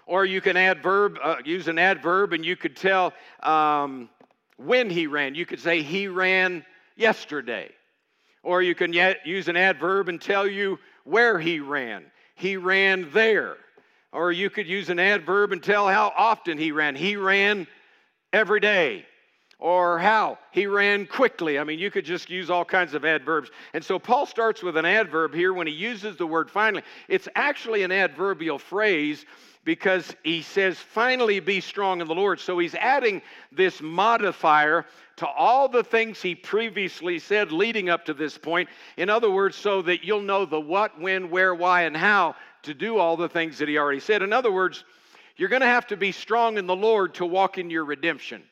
Or 0.06 0.26
you 0.26 0.40
can 0.40 0.56
adverb, 0.56 1.18
uh, 1.22 1.38
use 1.44 1.68
an 1.68 1.78
adverb, 1.78 2.34
and 2.34 2.46
you 2.46 2.56
could 2.56 2.76
tell 2.76 3.14
um, 3.44 4.10
when 4.58 4.90
he 4.90 5.08
ran. 5.08 5.36
You 5.36 5.46
could 5.46 5.60
say 5.60 5.82
he 5.82 6.08
ran 6.08 6.66
yesterday. 6.96 7.72
Or 8.44 8.62
you 8.62 8.76
can 8.76 8.94
use 9.26 9.50
an 9.50 9.58
adverb 9.58 10.08
and 10.08 10.22
tell 10.22 10.48
you 10.48 10.80
where 11.04 11.38
he 11.40 11.60
ran. 11.60 12.06
He 12.36 12.56
ran 12.56 13.10
there. 13.12 13.58
Or 14.14 14.32
you 14.32 14.50
could 14.50 14.68
use 14.68 14.90
an 14.90 15.00
adverb 15.00 15.52
and 15.52 15.62
tell 15.62 15.88
how 15.88 16.14
often 16.16 16.58
he 16.58 16.72
ran. 16.72 16.96
He 16.96 17.18
ran 17.18 17.68
every 18.32 18.62
day 18.62 19.06
or 19.60 19.98
how 19.98 20.38
he 20.52 20.68
ran 20.68 21.08
quickly. 21.08 21.58
I 21.58 21.64
mean, 21.64 21.80
you 21.80 21.90
could 21.90 22.06
just 22.06 22.30
use 22.30 22.50
all 22.50 22.64
kinds 22.64 22.94
of 22.94 23.04
adverbs. 23.06 23.50
And 23.74 23.84
so 23.84 23.98
Paul 23.98 24.26
starts 24.26 24.62
with 24.62 24.78
an 24.78 24.86
adverb 24.86 25.34
here 25.34 25.52
when 25.54 25.66
he 25.66 25.74
uses 25.74 26.16
the 26.16 26.28
word 26.28 26.52
finally. 26.52 26.84
It's 27.08 27.28
actually 27.36 27.84
an 27.84 27.92
adverbial 27.92 28.60
phrase 28.60 29.26
because 29.64 30.16
he 30.24 30.44
says, 30.44 30.78
finally 30.78 31.40
be 31.40 31.60
strong 31.60 32.00
in 32.02 32.08
the 32.08 32.16
Lord. 32.16 32.40
So 32.40 32.58
he's 32.60 32.76
adding 32.76 33.22
this 33.52 33.82
modifier 33.82 34.86
to 35.18 35.28
all 35.28 35.68
the 35.68 35.84
things 35.84 36.22
he 36.22 36.36
previously 36.36 37.20
said 37.20 37.52
leading 37.52 37.90
up 37.90 38.06
to 38.06 38.14
this 38.14 38.38
point. 38.38 38.70
In 38.96 39.10
other 39.10 39.30
words, 39.30 39.58
so 39.58 39.82
that 39.82 40.04
you'll 40.06 40.22
know 40.22 40.46
the 40.46 40.60
what, 40.60 41.02
when, 41.02 41.30
where, 41.32 41.54
why, 41.54 41.82
and 41.82 41.98
how 41.98 42.36
to 42.64 42.74
do 42.74 42.98
all 42.98 43.18
the 43.18 43.28
things 43.28 43.58
that 43.58 43.68
he 43.68 43.78
already 43.78 44.00
said. 44.00 44.22
In 44.22 44.32
other 44.32 44.52
words, 44.52 44.86
you're 45.36 45.50
going 45.50 45.62
to 45.62 45.68
have 45.68 45.88
to 45.88 45.98
be 45.98 46.12
strong 46.12 46.58
in 46.58 46.68
the 46.68 46.76
Lord 46.76 47.16
to 47.16 47.26
walk 47.26 47.58
in 47.58 47.70
your 47.70 47.86
redemption. 47.86 48.44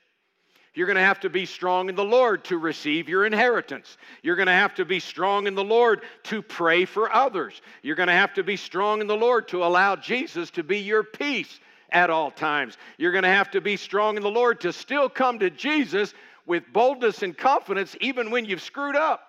You're 0.76 0.88
going 0.88 0.98
to 0.98 1.02
have 1.02 1.22
to 1.22 1.30
be 1.30 1.46
strong 1.46 1.88
in 1.88 1.96
the 1.96 2.04
Lord 2.04 2.44
to 2.46 2.58
receive 2.58 3.08
your 3.08 3.26
inheritance. 3.26 3.98
You're 4.22 4.36
going 4.36 4.48
to 4.48 4.52
have 4.52 4.76
to 4.76 4.86
be 4.86 5.00
strong 5.00 5.48
in 5.48 5.56
the 5.56 5.64
Lord 5.64 6.02
to 6.24 6.42
pray 6.42 6.84
for 6.84 7.12
others. 7.12 7.62
You're 7.82 7.96
going 7.96 8.08
to 8.08 8.14
have 8.14 8.34
to 8.34 8.44
be 8.44 8.58
strong 8.58 9.00
in 9.00 9.08
the 9.08 9.16
Lord 9.16 9.48
to 9.48 9.64
allow 9.64 9.96
Jesus 9.96 10.52
to 10.52 10.64
be 10.64 10.80
your 10.80 11.04
peace 11.04 11.60
at 11.92 12.10
all 12.10 12.30
times. 12.30 12.78
You're 12.98 13.14
going 13.14 13.24
to 13.24 13.30
have 13.30 13.50
to 13.52 13.62
be 13.62 13.78
strong 13.78 14.18
in 14.18 14.22
the 14.22 14.30
Lord 14.30 14.60
to 14.62 14.74
still 14.74 15.08
come 15.08 15.40
to 15.40 15.50
Jesus 15.50 16.14
with 16.46 16.64
boldness 16.74 17.24
and 17.24 17.36
confidence 17.36 17.96
even 18.02 18.30
when 18.30 18.44
you've 18.44 18.62
screwed 18.62 18.98
up. 18.98 19.22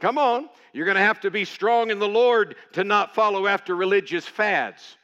Come 0.00 0.18
on. 0.18 0.48
You're 0.72 0.84
going 0.84 0.96
to 0.96 1.00
have 1.00 1.20
to 1.20 1.30
be 1.30 1.44
strong 1.44 1.90
in 1.90 2.00
the 2.00 2.08
Lord 2.08 2.56
to 2.72 2.82
not 2.82 3.14
follow 3.14 3.46
after 3.46 3.76
religious 3.76 4.26
fads. 4.26 4.97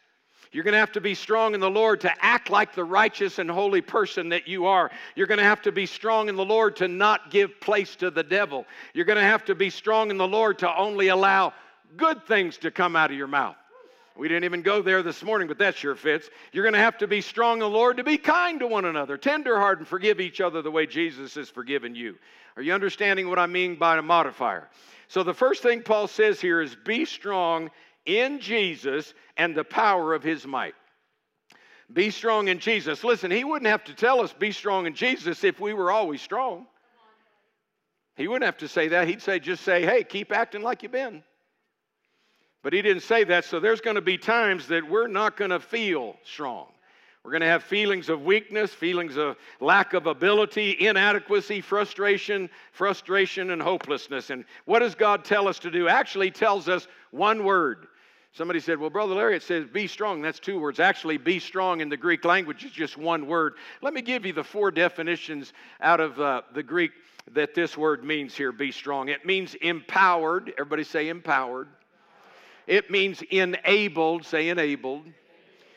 You're 0.55 0.63
going 0.63 0.75
to 0.75 0.79
have 0.79 0.93
to 0.93 1.01
be 1.01 1.17
strong 1.17 1.55
in 1.55 1.61
the 1.61 1.69
Lord 1.69 2.03
to 2.03 2.25
act 2.25 2.49
like 2.49 2.77
the 2.77 2.85
righteous 2.85 3.41
and 3.41 3.51
holy 3.51 3.81
person 3.81 4.29
that 4.29 4.47
you 4.47 4.67
are. 4.67 4.89
You're 5.17 5.27
going 5.27 5.39
to 5.39 5.45
have 5.45 5.63
to 5.63 5.73
be 5.73 5.85
strong 5.85 6.29
in 6.29 6.37
the 6.37 6.45
Lord 6.45 6.77
to 6.77 6.87
not 6.87 7.33
give 7.33 7.59
place 7.59 7.97
to 7.97 8.09
the 8.09 8.23
devil. 8.23 8.65
You're 8.93 9.05
going 9.05 9.19
to 9.19 9.25
have 9.25 9.45
to 9.47 9.57
be 9.57 9.69
strong 9.69 10.11
in 10.11 10.17
the 10.17 10.29
Lord 10.29 10.61
to 10.61 10.73
only 10.77 11.09
allow 11.09 11.55
good 11.97 12.25
things 12.27 12.57
to 12.59 12.71
come 12.71 12.95
out 12.95 13.11
of 13.11 13.17
your 13.17 13.27
mouth. 13.27 13.57
We 14.17 14.29
didn't 14.29 14.45
even 14.45 14.63
go 14.63 14.81
there 14.81 15.03
this 15.03 15.25
morning, 15.25 15.49
but 15.49 15.59
that 15.59 15.75
sure 15.75 15.97
fits. 15.97 16.31
You're 16.53 16.63
going 16.63 16.75
to 16.75 16.79
have 16.79 16.99
to 16.99 17.09
be 17.09 17.21
strong 17.21 17.55
in 17.55 17.59
the 17.59 17.69
Lord 17.69 17.97
to 17.97 18.05
be 18.05 18.17
kind 18.17 18.61
to 18.61 18.69
one 18.69 18.85
another, 18.85 19.17
tenderhearted, 19.17 19.81
and 19.81 19.89
forgive 19.89 20.21
each 20.21 20.41
other 20.41 20.63
the 20.63 20.71
way 20.71 20.87
Jesus 20.87 21.35
has 21.35 21.51
forgiven 21.51 21.97
you. 21.97 22.15
Are 22.57 22.63
you 22.63 22.73
understanding 22.73 23.29
what 23.29 23.41
I 23.41 23.47
mean 23.47 23.75
by 23.75 23.99
a 23.99 24.03
modifier? 24.03 24.69
So, 25.09 25.25
the 25.25 25.35
first 25.35 25.63
thing 25.63 25.83
Paul 25.83 26.07
says 26.07 26.41
here 26.41 26.61
is 26.61 26.77
be 26.77 27.05
strong 27.05 27.71
in 28.07 28.41
Jesus 28.41 29.15
and 29.37 29.55
the 29.55 29.65
power 29.65 30.15
of 30.15 30.23
his 30.23 30.47
might. 30.47 30.75
Be 31.93 32.11
strong 32.11 32.49
in 32.49 32.59
Jesus. 32.59 33.05
Listen, 33.05 33.31
he 33.31 33.45
wouldn't 33.45 33.71
have 33.71 33.85
to 33.85 33.95
tell 33.95 34.21
us 34.21 34.33
be 34.33 34.53
strong 34.53 34.87
in 34.87 34.95
Jesus 34.95 35.45
if 35.45 35.61
we 35.61 35.75
were 35.75 35.91
always 35.91 36.23
strong. 36.23 36.67
He 38.17 38.29
wouldn't 38.29 38.45
have 38.45 38.59
to 38.59 38.69
say 38.69 38.89
that. 38.89 39.09
He'd 39.09 39.23
say, 39.23 39.39
just 39.39 39.65
say, 39.65 39.85
hey, 39.85 40.05
keep 40.05 40.33
acting 40.33 40.63
like 40.63 40.83
you've 40.83 40.93
been. 40.93 41.23
But 42.63 42.73
he 42.73 42.81
didn't 42.81 43.03
say 43.03 43.25
that, 43.25 43.45
so 43.45 43.61
there's 43.61 43.83
going 43.83 43.97
to 43.97 44.01
be 44.01 44.17
times 44.17 44.69
that 44.69 44.89
we're 44.89 45.09
not 45.09 45.37
going 45.37 45.51
to 45.51 45.61
feel 45.61 46.17
strong. 46.25 46.67
We're 47.23 47.33
going 47.33 47.43
to 47.43 47.47
have 47.47 47.63
feelings 47.63 48.09
of 48.09 48.23
weakness, 48.23 48.73
feelings 48.73 49.17
of 49.17 49.37
lack 49.61 49.95
of 49.95 50.07
ability, 50.07 50.77
inadequacy, 50.79 51.61
frustration, 51.61 52.51
frustration, 52.73 53.51
and 53.51 53.61
hopelessness. 53.61 54.31
And 54.31 54.45
what 54.65 54.81
does 54.81 54.95
God 54.95 55.25
tell 55.25 55.49
us 55.49 55.59
to 55.61 55.71
do? 55.71 55.89
Actually, 55.89 56.31
tells 56.31 56.69
us 56.69 56.87
one 57.11 57.45
word. 57.45 57.87
Somebody 58.35 58.59
said, 58.59 58.81
Well, 58.81 58.91
Brother 58.91 59.15
Larry, 59.15 59.37
it 59.37 59.45
says 59.45 59.65
be 59.73 59.87
strong. 59.87 60.21
That's 60.21 60.41
two 60.41 60.59
words. 60.59 60.81
Actually, 60.81 61.19
be 61.19 61.39
strong 61.39 61.81
in 61.81 61.89
the 61.89 61.97
Greek 61.97 62.25
language 62.25 62.65
is 62.65 62.73
just 62.73 62.99
one 62.99 63.29
word. 63.29 63.55
Let 63.81 63.95
me 63.95 64.03
give 64.03 64.27
you 64.27 64.33
the 64.33 64.43
four 64.43 64.73
definitions 64.73 65.53
out 65.81 66.01
of 66.01 66.21
uh, 66.21 66.43
the 66.53 66.63
Greek 66.63 66.91
that 67.33 67.55
this 67.55 67.79
word 67.79 68.03
means 68.03 68.35
here 68.35 68.51
be 68.51 68.73
strong. 68.73 69.09
It 69.09 69.25
means 69.25 69.55
empowered. 69.55 70.53
Everybody 70.59 70.83
say 70.83 71.09
empowered. 71.11 71.69
It 72.67 72.91
means 72.91 73.23
enabled, 73.31 74.25
say 74.25 74.49
enabled. 74.49 75.05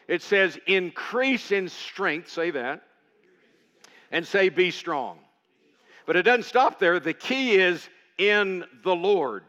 It 0.07 0.23
says 0.23 0.57
increase 0.65 1.51
in 1.51 1.69
strength, 1.69 2.29
say 2.29 2.49
that. 2.51 2.81
And 4.11 4.25
say 4.25 4.49
be 4.49 4.71
strong. 4.71 5.19
But 6.07 6.15
it 6.15 6.23
doesn't 6.23 6.43
stop 6.43 6.79
there. 6.79 6.99
The 6.99 7.13
key 7.13 7.55
is 7.55 7.87
in 8.17 8.63
the 8.83 8.95
Lord. 8.95 9.43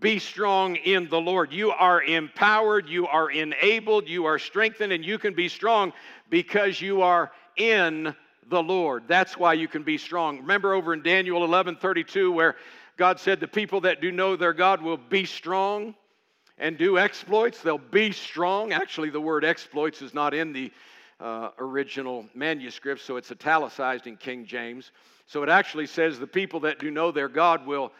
Be 0.00 0.18
strong 0.18 0.76
in 0.76 1.08
the 1.08 1.20
Lord. 1.20 1.52
You 1.52 1.70
are 1.72 2.02
empowered, 2.02 2.88
you 2.88 3.06
are 3.06 3.30
enabled, 3.30 4.08
you 4.08 4.24
are 4.24 4.38
strengthened, 4.38 4.92
and 4.92 5.04
you 5.04 5.18
can 5.18 5.34
be 5.34 5.48
strong 5.48 5.92
because 6.30 6.80
you 6.80 7.02
are 7.02 7.30
in 7.56 8.14
the 8.48 8.62
Lord. 8.62 9.04
That's 9.06 9.36
why 9.36 9.52
you 9.52 9.68
can 9.68 9.82
be 9.82 9.98
strong. 9.98 10.38
Remember 10.38 10.72
over 10.72 10.94
in 10.94 11.02
Daniel 11.02 11.44
11 11.44 11.76
32, 11.76 12.32
where 12.32 12.56
God 12.96 13.20
said, 13.20 13.40
The 13.40 13.48
people 13.48 13.82
that 13.82 14.00
do 14.00 14.10
know 14.10 14.36
their 14.36 14.54
God 14.54 14.80
will 14.80 14.96
be 14.96 15.26
strong 15.26 15.94
and 16.56 16.78
do 16.78 16.98
exploits. 16.98 17.60
They'll 17.60 17.78
be 17.78 18.12
strong. 18.12 18.72
Actually, 18.72 19.10
the 19.10 19.20
word 19.20 19.44
exploits 19.44 20.00
is 20.00 20.14
not 20.14 20.32
in 20.32 20.52
the 20.54 20.72
uh, 21.20 21.50
original 21.58 22.26
manuscript, 22.34 23.02
so 23.02 23.16
it's 23.16 23.30
italicized 23.30 24.06
in 24.06 24.16
King 24.16 24.46
James. 24.46 24.92
So 25.26 25.42
it 25.42 25.50
actually 25.50 25.86
says 25.86 26.18
the 26.18 26.26
people 26.26 26.60
that 26.60 26.78
do 26.78 26.90
know 26.90 27.12
their 27.12 27.28
God 27.28 27.66
will 27.66 27.92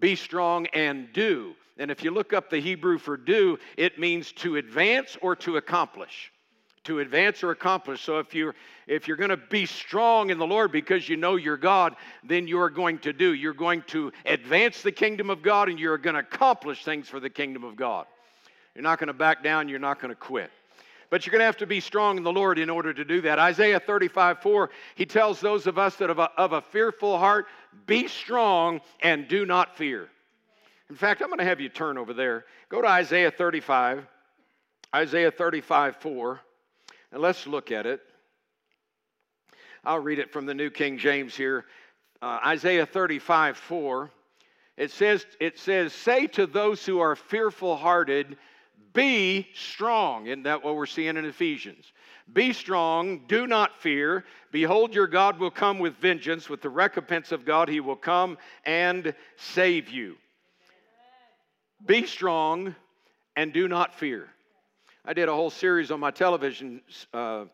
be 0.00 0.16
strong 0.16 0.66
and 0.68 1.12
do. 1.12 1.54
And 1.78 1.90
if 1.90 2.02
you 2.02 2.10
look 2.10 2.32
up 2.32 2.48
the 2.48 2.60
Hebrew 2.60 2.98
for 2.98 3.16
do, 3.16 3.58
it 3.76 3.98
means 3.98 4.32
to 4.32 4.56
advance 4.56 5.16
or 5.20 5.36
to 5.36 5.56
accomplish 5.56 6.32
to 6.86 7.00
advance 7.00 7.42
or 7.42 7.50
accomplish. 7.50 8.00
So 8.00 8.18
if 8.18 8.34
you're 8.34 8.54
if 8.86 9.08
you're 9.08 9.16
going 9.16 9.30
to 9.30 9.36
be 9.36 9.66
strong 9.66 10.30
in 10.30 10.38
the 10.38 10.46
Lord 10.46 10.70
because 10.70 11.08
you 11.08 11.16
know 11.16 11.34
your 11.34 11.56
God, 11.56 11.96
then 12.22 12.46
you're 12.46 12.70
going 12.70 12.98
to 13.00 13.12
do. 13.12 13.34
You're 13.34 13.52
going 13.52 13.82
to 13.88 14.12
advance 14.24 14.82
the 14.82 14.92
kingdom 14.92 15.28
of 15.28 15.42
God 15.42 15.68
and 15.68 15.78
you're 15.78 15.98
going 15.98 16.14
to 16.14 16.20
accomplish 16.20 16.84
things 16.84 17.08
for 17.08 17.18
the 17.18 17.28
kingdom 17.28 17.64
of 17.64 17.74
God. 17.74 18.06
You're 18.74 18.84
not 18.84 19.00
going 19.00 19.08
to 19.08 19.14
back 19.14 19.42
down, 19.42 19.68
you're 19.68 19.80
not 19.80 20.00
going 20.00 20.10
to 20.10 20.20
quit. 20.20 20.50
But 21.10 21.24
you're 21.24 21.32
going 21.32 21.40
to 21.40 21.46
have 21.46 21.58
to 21.58 21.66
be 21.66 21.80
strong 21.80 22.16
in 22.16 22.24
the 22.24 22.32
Lord 22.32 22.58
in 22.58 22.68
order 22.68 22.92
to 22.92 23.04
do 23.04 23.20
that. 23.22 23.38
Isaiah 23.38 23.80
35 23.80 24.40
4, 24.40 24.70
he 24.94 25.06
tells 25.06 25.40
those 25.40 25.66
of 25.66 25.78
us 25.78 25.96
that 25.96 26.10
of 26.10 26.18
a, 26.18 26.30
of 26.36 26.52
a 26.52 26.60
fearful 26.60 27.18
heart, 27.18 27.46
be 27.86 28.08
strong 28.08 28.80
and 29.00 29.28
do 29.28 29.46
not 29.46 29.76
fear. 29.76 30.08
In 30.88 30.96
fact, 30.96 31.20
I'm 31.20 31.28
going 31.28 31.38
to 31.38 31.44
have 31.44 31.60
you 31.60 31.68
turn 31.68 31.98
over 31.98 32.12
there. 32.12 32.44
Go 32.68 32.82
to 32.82 32.88
Isaiah 32.88 33.30
35, 33.30 34.06
Isaiah 34.94 35.30
35 35.30 35.96
4. 35.96 36.40
And 37.12 37.22
let's 37.22 37.46
look 37.46 37.70
at 37.70 37.86
it. 37.86 38.00
I'll 39.84 40.00
read 40.00 40.18
it 40.18 40.32
from 40.32 40.46
the 40.46 40.54
New 40.54 40.70
King 40.70 40.98
James 40.98 41.36
here. 41.36 41.64
Uh, 42.20 42.38
Isaiah 42.44 42.86
35 42.86 43.56
4. 43.56 44.10
It 44.76 44.90
says, 44.90 45.24
it 45.40 45.58
says, 45.58 45.92
Say 45.92 46.26
to 46.28 46.46
those 46.46 46.84
who 46.84 47.00
are 47.00 47.16
fearful 47.16 47.76
hearted, 47.76 48.36
be 48.96 49.46
strong. 49.54 50.26
Isn't 50.26 50.44
that 50.44 50.64
what 50.64 50.74
we're 50.74 50.86
seeing 50.86 51.16
in 51.16 51.24
Ephesians? 51.24 51.92
Be 52.32 52.52
strong, 52.52 53.20
do 53.28 53.46
not 53.46 53.80
fear. 53.80 54.24
Behold, 54.50 54.94
your 54.94 55.06
God 55.06 55.38
will 55.38 55.50
come 55.50 55.78
with 55.78 55.94
vengeance. 55.96 56.48
With 56.48 56.62
the 56.62 56.70
recompense 56.70 57.30
of 57.30 57.44
God, 57.44 57.68
he 57.68 57.78
will 57.78 57.94
come 57.94 58.38
and 58.64 59.14
save 59.36 59.90
you. 59.90 60.16
Be 61.84 62.06
strong 62.06 62.74
and 63.36 63.52
do 63.52 63.68
not 63.68 63.94
fear. 63.94 64.28
I 65.04 65.12
did 65.12 65.28
a 65.28 65.34
whole 65.34 65.50
series 65.50 65.92
on 65.92 66.00
my 66.00 66.10
television, 66.10 66.80
uh, 67.14 67.44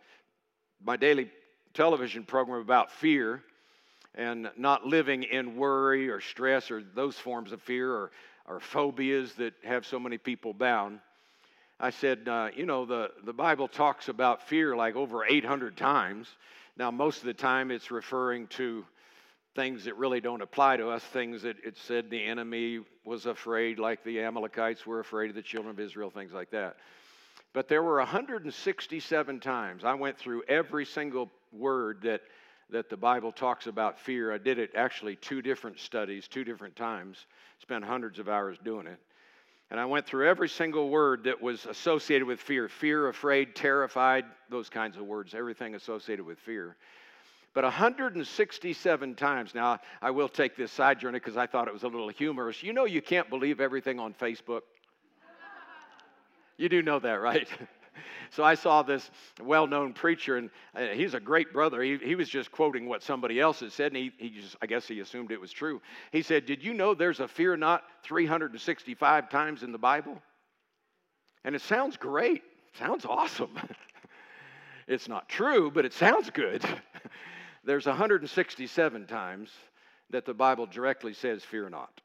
my 0.82 0.96
daily 0.96 1.30
television 1.74 2.24
program 2.24 2.60
about 2.60 2.90
fear 2.90 3.42
and 4.14 4.50
not 4.56 4.86
living 4.86 5.24
in 5.24 5.56
worry 5.56 6.08
or 6.08 6.20
stress 6.20 6.70
or 6.70 6.82
those 6.94 7.16
forms 7.16 7.52
of 7.52 7.60
fear 7.60 7.92
or, 7.92 8.10
or 8.46 8.60
phobias 8.60 9.34
that 9.34 9.54
have 9.64 9.84
so 9.84 9.98
many 9.98 10.16
people 10.16 10.54
bound. 10.54 11.00
I 11.82 11.90
said, 11.90 12.28
uh, 12.28 12.50
you 12.54 12.64
know, 12.64 12.86
the, 12.86 13.10
the 13.24 13.32
Bible 13.32 13.66
talks 13.66 14.08
about 14.08 14.46
fear 14.46 14.76
like 14.76 14.94
over 14.94 15.26
800 15.26 15.76
times. 15.76 16.28
Now, 16.76 16.92
most 16.92 17.18
of 17.18 17.24
the 17.24 17.34
time 17.34 17.72
it's 17.72 17.90
referring 17.90 18.46
to 18.48 18.84
things 19.56 19.84
that 19.84 19.96
really 19.96 20.20
don't 20.20 20.42
apply 20.42 20.76
to 20.76 20.90
us, 20.90 21.02
things 21.02 21.42
that 21.42 21.56
it 21.64 21.76
said 21.76 22.08
the 22.08 22.24
enemy 22.24 22.78
was 23.04 23.26
afraid, 23.26 23.80
like 23.80 24.04
the 24.04 24.20
Amalekites 24.20 24.86
were 24.86 25.00
afraid 25.00 25.30
of 25.30 25.34
the 25.34 25.42
children 25.42 25.72
of 25.72 25.80
Israel, 25.80 26.08
things 26.08 26.32
like 26.32 26.52
that. 26.52 26.76
But 27.52 27.66
there 27.66 27.82
were 27.82 27.98
167 27.98 29.40
times. 29.40 29.82
I 29.82 29.94
went 29.94 30.16
through 30.16 30.44
every 30.46 30.86
single 30.86 31.32
word 31.52 32.02
that, 32.02 32.22
that 32.70 32.90
the 32.90 32.96
Bible 32.96 33.32
talks 33.32 33.66
about 33.66 33.98
fear. 33.98 34.32
I 34.32 34.38
did 34.38 34.60
it 34.60 34.70
actually 34.76 35.16
two 35.16 35.42
different 35.42 35.80
studies, 35.80 36.28
two 36.28 36.44
different 36.44 36.76
times, 36.76 37.26
spent 37.58 37.84
hundreds 37.84 38.20
of 38.20 38.28
hours 38.28 38.56
doing 38.62 38.86
it. 38.86 39.00
And 39.72 39.80
I 39.80 39.86
went 39.86 40.04
through 40.04 40.28
every 40.28 40.50
single 40.50 40.90
word 40.90 41.24
that 41.24 41.40
was 41.40 41.64
associated 41.64 42.26
with 42.26 42.40
fear 42.40 42.68
fear, 42.68 43.08
afraid, 43.08 43.54
terrified, 43.54 44.26
those 44.50 44.68
kinds 44.68 44.98
of 44.98 45.06
words, 45.06 45.34
everything 45.34 45.74
associated 45.74 46.26
with 46.26 46.38
fear. 46.40 46.76
But 47.54 47.64
167 47.64 49.14
times, 49.14 49.54
now 49.54 49.80
I 50.02 50.10
will 50.10 50.28
take 50.28 50.56
this 50.56 50.70
side 50.70 51.00
journey 51.00 51.20
because 51.20 51.38
I 51.38 51.46
thought 51.46 51.68
it 51.68 51.72
was 51.72 51.84
a 51.84 51.88
little 51.88 52.10
humorous. 52.10 52.62
You 52.62 52.74
know, 52.74 52.84
you 52.84 53.00
can't 53.00 53.30
believe 53.30 53.60
everything 53.60 53.98
on 53.98 54.12
Facebook. 54.12 54.60
You 56.58 56.68
do 56.68 56.82
know 56.82 56.98
that, 56.98 57.22
right? 57.22 57.48
so 58.30 58.44
I 58.44 58.54
saw 58.54 58.82
this 58.82 59.10
well 59.42 59.66
known 59.66 59.92
preacher, 59.92 60.36
and 60.36 60.50
uh, 60.74 60.88
he's 60.88 61.14
a 61.14 61.20
great 61.20 61.52
brother. 61.52 61.82
He, 61.82 61.98
he 61.98 62.14
was 62.14 62.28
just 62.28 62.50
quoting 62.50 62.88
what 62.88 63.02
somebody 63.02 63.40
else 63.40 63.60
had 63.60 63.72
said, 63.72 63.92
and 63.92 63.96
he, 63.96 64.12
he 64.18 64.30
just, 64.30 64.56
I 64.62 64.66
guess 64.66 64.86
he 64.86 65.00
assumed 65.00 65.30
it 65.30 65.40
was 65.40 65.52
true. 65.52 65.80
He 66.10 66.22
said, 66.22 66.46
Did 66.46 66.62
you 66.62 66.74
know 66.74 66.94
there's 66.94 67.20
a 67.20 67.28
fear 67.28 67.56
not 67.56 67.82
365 68.04 69.30
times 69.30 69.62
in 69.62 69.72
the 69.72 69.78
Bible? 69.78 70.20
And 71.44 71.54
it 71.54 71.62
sounds 71.62 71.96
great, 71.96 72.42
sounds 72.78 73.04
awesome. 73.04 73.58
it's 74.86 75.08
not 75.08 75.28
true, 75.28 75.70
but 75.70 75.84
it 75.84 75.92
sounds 75.92 76.30
good. 76.30 76.64
there's 77.64 77.86
167 77.86 79.06
times 79.06 79.50
that 80.10 80.24
the 80.24 80.34
Bible 80.34 80.66
directly 80.66 81.14
says, 81.14 81.42
Fear 81.42 81.70
not. 81.70 82.00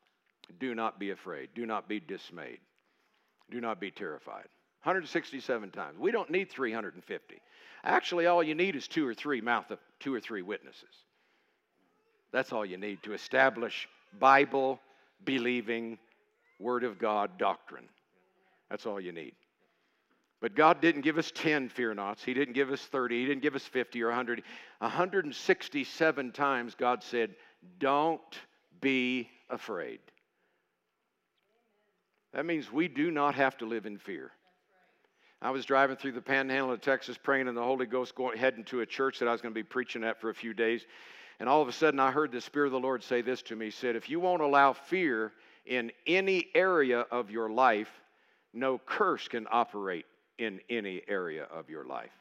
Do 0.60 0.73
not 0.73 0.97
be 0.97 1.12
afraid. 1.12 1.50
Do 1.54 1.65
not 1.65 1.88
be 1.89 2.00
dismayed. 2.00 2.60
Do 3.52 3.62
not 3.62 3.80
be 3.80 3.91
terrified. 3.91 4.47
167 4.84 5.72
times. 5.72 5.98
We 6.00 6.12
don't 6.12 6.30
need 6.30 6.50
350. 6.50 7.42
Actually, 7.84 8.26
all 8.26 8.44
you 8.44 8.56
need 8.56 8.76
is 8.76 8.88
two 8.88 9.08
or 9.08 9.13
three 9.13 9.42
mouth 9.42 9.70
of 9.72 9.80
two 10.00 10.13
or 10.13 10.20
three 10.20 10.42
witnesses. 10.42 10.84
That's 12.32 12.52
all 12.52 12.66
you 12.66 12.78
need 12.78 13.02
to 13.04 13.13
establish 13.13 13.88
Bible 14.20 14.80
believing 15.26 15.98
Word 16.60 16.84
of 16.84 17.00
God 17.00 17.38
doctrine. 17.38 17.88
That's 18.70 18.86
all 18.86 19.00
you 19.00 19.12
need. 19.12 19.34
But 20.40 20.56
God 20.56 20.82
didn't 20.82 21.02
give 21.02 21.18
us 21.18 21.32
10 21.34 21.70
fear 21.70 21.94
nots. 21.94 22.24
He 22.24 22.34
didn't 22.34 22.54
give 22.54 22.72
us 22.72 22.82
30. 22.82 23.22
He 23.22 23.26
didn't 23.26 23.42
give 23.42 23.56
us 23.56 23.63
50 23.63 24.04
or 24.04 24.08
100. 24.10 24.44
167 24.80 26.32
times 26.32 26.76
God 26.76 27.02
said, 27.02 27.36
Don't 27.80 28.22
be 28.80 29.30
afraid. 29.50 30.00
That 32.34 32.46
means 32.46 32.72
we 32.72 32.88
do 32.88 33.10
not 33.10 33.34
have 33.36 33.58
to 33.58 33.66
live 33.66 33.88
in 33.88 33.98
fear. 33.98 34.32
I 35.41 35.52
was 35.52 35.65
driving 35.65 35.97
through 35.97 36.13
the 36.13 36.21
panhandle 36.21 36.71
of 36.71 36.82
Texas 36.82 37.17
praying 37.17 37.47
in 37.47 37.54
the 37.54 37.63
Holy 37.63 37.86
Ghost, 37.86 38.15
going, 38.15 38.38
heading 38.38 38.63
to 38.65 38.82
a 38.82 38.86
church 38.86 39.19
that 39.19 39.28
I 39.28 39.32
was 39.32 39.41
going 39.41 39.54
to 39.54 39.60
be 39.60 39.63
preaching 39.63 40.04
at 40.04 40.19
for 40.19 40.30
a 40.30 40.34
few 40.34 40.54
days. 40.54 40.86
And 41.39 41.47
all 41.47 41.62
of 41.62 41.67
a 41.67 41.71
sudden, 41.71 42.00
I 42.00 42.10
heard 42.10 42.32
the 42.32 42.41
Spirit 42.41 42.67
of 42.67 42.71
the 42.71 42.80
Lord 42.80 43.04
say 43.04 43.21
this 43.21 43.43
to 43.43 43.56
me. 43.56 43.65
He 43.65 43.71
said, 43.71 43.95
If 43.95 44.10
you 44.10 44.19
won't 44.19 44.41
allow 44.41 44.73
fear 44.73 45.34
in 45.65 45.91
any 46.08 46.47
area 46.56 47.02
of 47.12 47.30
your 47.30 47.50
life, 47.50 47.89
no 48.54 48.80
curse 48.84 49.28
can 49.28 49.45
operate 49.52 50.06
in 50.39 50.60
any 50.69 51.04
area 51.08 51.43
of 51.43 51.69
your 51.69 51.86
life. 51.86 52.12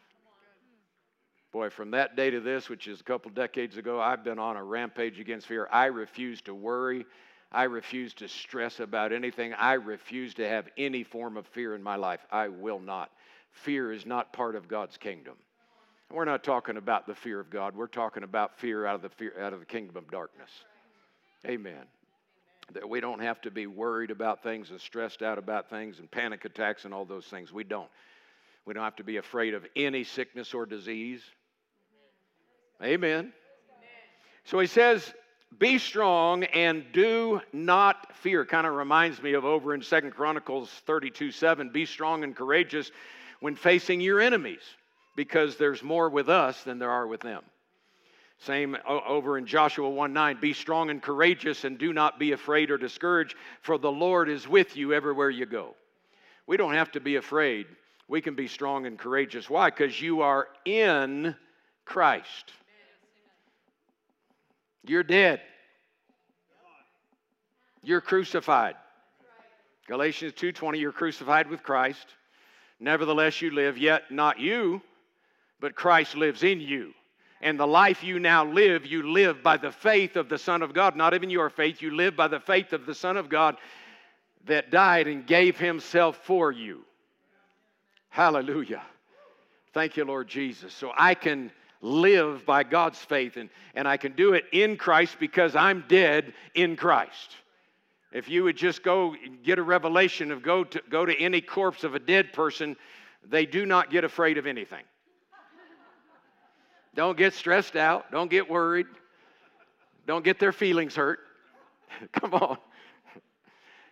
Boy, 1.53 1.71
from 1.71 1.93
that 1.93 2.17
day 2.17 2.29
to 2.29 2.41
this, 2.41 2.69
which 2.69 2.87
is 2.87 3.01
a 3.01 3.05
couple 3.05 3.31
decades 3.31 3.79
ago, 3.79 3.99
I've 3.99 4.23
been 4.23 4.39
on 4.39 4.57
a 4.57 4.63
rampage 4.63 5.19
against 5.19 5.47
fear. 5.47 5.67
I 5.73 5.87
refuse 5.87 6.43
to 6.43 6.55
worry. 6.55 7.07
I 7.53 7.65
refuse 7.65 8.13
to 8.15 8.29
stress 8.29 8.81
about 8.81 9.13
anything. 9.13 9.55
I 9.55 9.75
refuse 9.75 10.35
to 10.35 10.49
have 10.49 10.69
any 10.77 11.05
form 11.05 11.37
of 11.37 11.47
fear 11.47 11.75
in 11.75 11.83
my 11.83 11.97
life. 11.97 12.21
I 12.31 12.49
will 12.49 12.81
not. 12.81 13.11
Fear 13.53 13.93
is 13.93 14.05
not 14.05 14.33
part 14.33 14.57
of 14.57 14.69
God's 14.69 14.97
kingdom. 14.97 15.35
We're 16.13 16.25
not 16.25 16.45
talking 16.45 16.77
about 16.77 17.07
the 17.07 17.15
fear 17.15 17.41
of 17.41 17.51
God. 17.51 17.75
We're 17.75 17.87
talking 17.87 18.23
about 18.23 18.59
fear 18.59 18.87
out 18.87 18.97
of 18.97 19.03
the 19.03 19.09
fear 19.09 19.33
out 19.41 19.53
of 19.53 19.61
the 19.61 19.67
kingdom 19.67 19.97
of 19.97 20.11
darkness. 20.11 20.51
Amen. 21.47 21.85
That 22.73 22.89
we 22.89 23.01
don't 23.01 23.21
have 23.21 23.41
to 23.43 23.51
be 23.51 23.67
worried 23.67 24.11
about 24.11 24.43
things 24.43 24.71
and 24.71 24.81
stressed 24.81 25.23
out 25.23 25.39
about 25.39 25.71
things 25.71 25.99
and 25.99 26.11
panic 26.11 26.45
attacks 26.45 26.85
and 26.85 26.93
all 26.93 27.05
those 27.05 27.27
things. 27.27 27.53
We 27.53 27.65
don't. 27.65 27.89
We 28.65 28.75
don't 28.75 28.85
have 28.85 28.97
to 28.97 29.05
be 29.05 29.17
afraid 29.17 29.55
of 29.55 29.65
any 29.77 30.05
sickness 30.05 30.53
or 30.53 30.67
disease. 30.67 31.23
Amen. 32.83 33.33
So 34.45 34.59
he 34.59 34.67
says, 34.67 35.13
be 35.59 35.79
strong 35.79 36.45
and 36.45 36.85
do 36.93 37.41
not 37.53 38.15
fear. 38.17 38.45
Kind 38.45 38.67
of 38.67 38.75
reminds 38.75 39.23
me 39.23 39.33
of 39.35 39.45
over 39.45 39.75
in 39.75 39.83
Second 39.83 40.11
Chronicles 40.13 40.71
32 40.87 41.31
7. 41.31 41.71
Be 41.71 41.87
strong 41.87 42.25
and 42.25 42.37
courageous 42.37 42.91
when 43.41 43.55
facing 43.55 44.01
your 44.01 44.21
enemies, 44.21 44.63
because 45.15 45.57
there's 45.57 45.83
more 45.83 46.09
with 46.09 46.29
us 46.29 46.63
than 46.63 46.79
there 46.79 46.91
are 46.91 47.07
with 47.07 47.21
them. 47.21 47.43
Same 48.39 48.77
over 48.87 49.39
in 49.39 49.47
Joshua 49.47 49.89
1 49.89 50.13
9. 50.13 50.39
Be 50.41 50.53
strong 50.53 50.91
and 50.91 51.03
courageous 51.03 51.65
and 51.65 51.79
do 51.79 51.93
not 51.93 52.19
be 52.19 52.33
afraid 52.33 52.71
or 52.71 52.77
discouraged, 52.77 53.35
for 53.63 53.79
the 53.79 53.91
Lord 53.91 54.29
is 54.29 54.47
with 54.47 54.77
you 54.77 54.93
everywhere 54.93 55.31
you 55.31 55.47
go. 55.47 55.75
We 56.47 56.57
don't 56.57 56.75
have 56.75 56.93
to 56.93 57.01
be 57.01 57.17
afraid. 57.17 57.67
We 58.09 58.21
can 58.21 58.35
be 58.35 58.47
strong 58.47 58.87
and 58.87 58.99
courageous. 58.99 59.49
Why? 59.51 59.71
Because 59.71 60.01
you 60.01 60.21
are 60.21 60.49
in 60.65 61.35
Christ. 61.85 62.53
You're 64.87 65.03
dead. 65.03 65.41
You're 67.83 68.01
crucified. 68.01 68.77
Galatians 69.87 70.33
2:20 70.33 70.79
you're 70.79 70.93
crucified 70.93 71.49
with 71.49 71.63
Christ. 71.63 72.15
Nevertheless 72.81 73.41
you 73.41 73.51
live 73.51 73.79
yet 73.79 74.11
not 74.11 74.39
you, 74.41 74.83
but 75.61 75.75
Christ 75.75 76.17
lives 76.17 76.43
in 76.43 76.61
you. 76.61 76.95
And 77.41 77.61
the 77.61 77.67
life 77.67 78.03
you 78.03 78.19
now 78.19 78.45
live, 78.45 78.87
you 78.87 79.13
live 79.13 79.43
by 79.43 79.57
the 79.57 79.71
faith 79.71 80.17
of 80.17 80.29
the 80.29 80.39
Son 80.39 80.63
of 80.63 80.73
God. 80.73 80.97
Not 80.97 81.15
even 81.15 81.31
your 81.31 81.51
faith, 81.51 81.83
you 81.83 81.95
live 81.95 82.17
by 82.17 82.29
the 82.29 82.41
faith 82.41 82.73
of 82.73 82.87
the 82.87 82.95
Son 82.95 83.17
of 83.17 83.29
God 83.29 83.57
that 84.47 84.71
died 84.71 85.07
and 85.07 85.27
gave 85.27 85.59
himself 85.59 86.17
for 86.25 86.51
you. 86.51 86.85
Hallelujah. 88.09 88.83
Thank 89.73 89.97
you, 89.97 90.05
Lord 90.05 90.29
Jesus. 90.29 90.73
So 90.73 90.93
I 90.97 91.15
can 91.15 91.53
live 91.81 92.45
by 92.47 92.63
God's 92.63 92.99
faith 92.99 93.37
and, 93.37 93.51
and 93.75 93.87
I 93.87 93.97
can 93.97 94.13
do 94.13 94.33
it 94.33 94.45
in 94.53 94.77
Christ 94.77 95.17
because 95.21 95.55
I'm 95.55 95.85
dead 95.89 96.33
in 96.55 96.77
Christ. 96.77 97.37
If 98.13 98.29
you 98.29 98.45
would 98.45 98.57
just 98.57 98.83
go 98.83 99.15
get 99.43 99.59
a 99.59 99.63
revelation 99.63 100.31
of 100.31 100.43
go 100.43 100.65
to, 100.65 100.83
go 100.91 101.05
to 101.05 101.15
any 101.21 101.41
corpse 101.41 101.85
of 101.85 101.95
a 101.95 101.99
dead 101.99 102.33
person, 102.33 102.77
they 103.29 103.47
do 103.47 103.67
not 103.67 103.91
get 103.91 104.05
afraid 104.05 104.39
of 104.39 104.47
anything. 104.47 104.85
Don't 106.95 107.19
get 107.19 107.35
stressed 107.35 107.77
out. 107.77 108.11
Don't 108.11 108.31
get 108.31 108.49
worried. 108.49 108.87
Don't 110.07 110.25
get 110.25 110.39
their 110.39 110.53
feelings 110.53 110.97
hurt. 110.97 111.19
Come 112.13 112.35
on. 112.35 112.57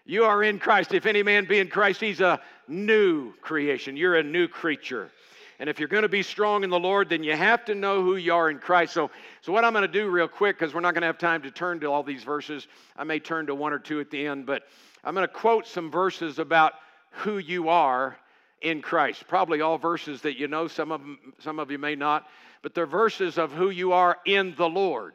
You 0.07 0.25
are 0.25 0.43
in 0.43 0.59
Christ. 0.59 0.93
If 0.95 1.07
any 1.07 1.23
man 1.23 1.47
be 1.47 1.59
in 1.59 1.69
Christ, 1.69 2.01
he's 2.01 2.21
a 2.21 2.41
new 2.69 3.33
creation. 3.41 3.97
You're 3.97 4.17
a 4.17 4.23
new 4.23 4.49
creature. 4.49 5.11
And 5.59 5.71
if 5.71 5.79
you're 5.79 5.89
going 5.89 6.03
to 6.03 6.09
be 6.09 6.23
strong 6.23 6.65
in 6.65 6.71
the 6.71 6.79
Lord, 6.79 7.09
then 7.09 7.23
you 7.23 7.37
have 7.37 7.65
to 7.67 7.75
know 7.75 8.03
who 8.03 8.17
you 8.17 8.35
are 8.35 8.51
in 8.51 8.59
Christ. 8.59 8.93
So, 8.93 9.11
so 9.41 9.53
what 9.53 9.65
I'm 9.65 9.73
going 9.73 9.83
to 9.83 9.89
do 9.89 10.09
real 10.09 10.29
quick, 10.29 10.59
because 10.59 10.75
we're 10.75 10.81
not 10.81 10.95
going 10.95 11.03
to 11.03 11.07
have 11.07 11.19
time 11.19 11.43
to 11.43 11.51
turn 11.51 11.81
to 11.81 11.87
all 11.87 12.03
these 12.03 12.25
verses, 12.25 12.67
I 12.97 13.05
may 13.05 13.21
turn 13.21 13.47
to 13.47 13.55
one 13.55 13.73
or 13.73 13.79
two 13.79 14.01
at 14.01 14.11
the 14.11 14.27
end, 14.27 14.47
but 14.47 14.65
I'm 15.05 15.15
going 15.15 15.27
to 15.27 15.33
quote 15.33 15.67
some 15.67 15.91
verses 15.91 16.39
about 16.39 16.73
who 17.11 17.39
you 17.39 17.69
are 17.69 18.17
in 18.63 18.83
Christ. 18.83 19.29
Probably 19.29 19.61
all 19.61 19.79
verses 19.79 20.23
that 20.23 20.39
you 20.39 20.49
know, 20.49 20.67
some 20.67 20.91
of, 20.91 21.01
them, 21.01 21.19
some 21.39 21.59
of 21.59 21.71
you 21.71 21.79
may 21.79 21.95
not, 21.95 22.27
but 22.63 22.75
they're 22.75 22.87
verses 22.87 23.39
of 23.39 23.53
who 23.53 23.71
you 23.71 23.93
are 23.93 24.19
in 24.25 24.55
the 24.57 24.69
Lord. 24.69 25.15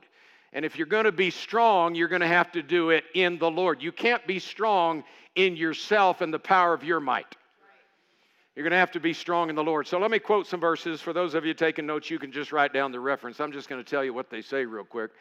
And 0.54 0.64
if 0.64 0.78
you're 0.78 0.88
going 0.88 1.06
to 1.06 1.12
be 1.12 1.32
strong, 1.32 1.96
you're 1.96 2.08
going 2.08 2.22
to 2.22 2.28
have 2.28 2.52
to 2.54 2.64
do 2.64 2.92
it 2.92 3.04
in 3.14 3.38
the 3.38 3.52
Lord. 3.52 3.82
You 3.82 3.92
can't 3.92 4.26
be 4.26 4.40
strong 4.40 5.04
in 5.36 5.56
yourself 5.56 6.22
and 6.22 6.34
the 6.34 6.40
power 6.40 6.74
of 6.74 6.84
your 6.84 7.00
might. 7.00 7.36
You're 8.56 8.64
going 8.64 8.72
to 8.72 8.78
have 8.78 8.92
to 8.92 9.00
be 9.00 9.14
strong 9.14 9.50
in 9.50 9.56
the 9.56 9.64
Lord. 9.64 9.88
So 9.88 10.00
let 10.00 10.12
me 10.12 10.20
quote 10.20 10.48
some 10.48 10.60
verses. 10.60 11.02
For 11.02 11.14
those 11.14 11.34
of 11.34 11.46
you 11.46 11.54
taking 11.54 11.86
notes, 11.86 12.10
you 12.10 12.20
can 12.20 12.32
just 12.32 12.52
write 12.52 12.74
down 12.74 12.92
the 12.92 13.00
reference. 13.00 13.40
I'm 13.40 13.52
just 13.52 13.70
going 13.70 13.84
to 13.84 13.90
tell 13.90 14.04
you 14.04 14.14
what 14.14 14.30
they 14.30 14.42
say 14.42 14.66
real 14.66 14.84
quick. 14.84 15.12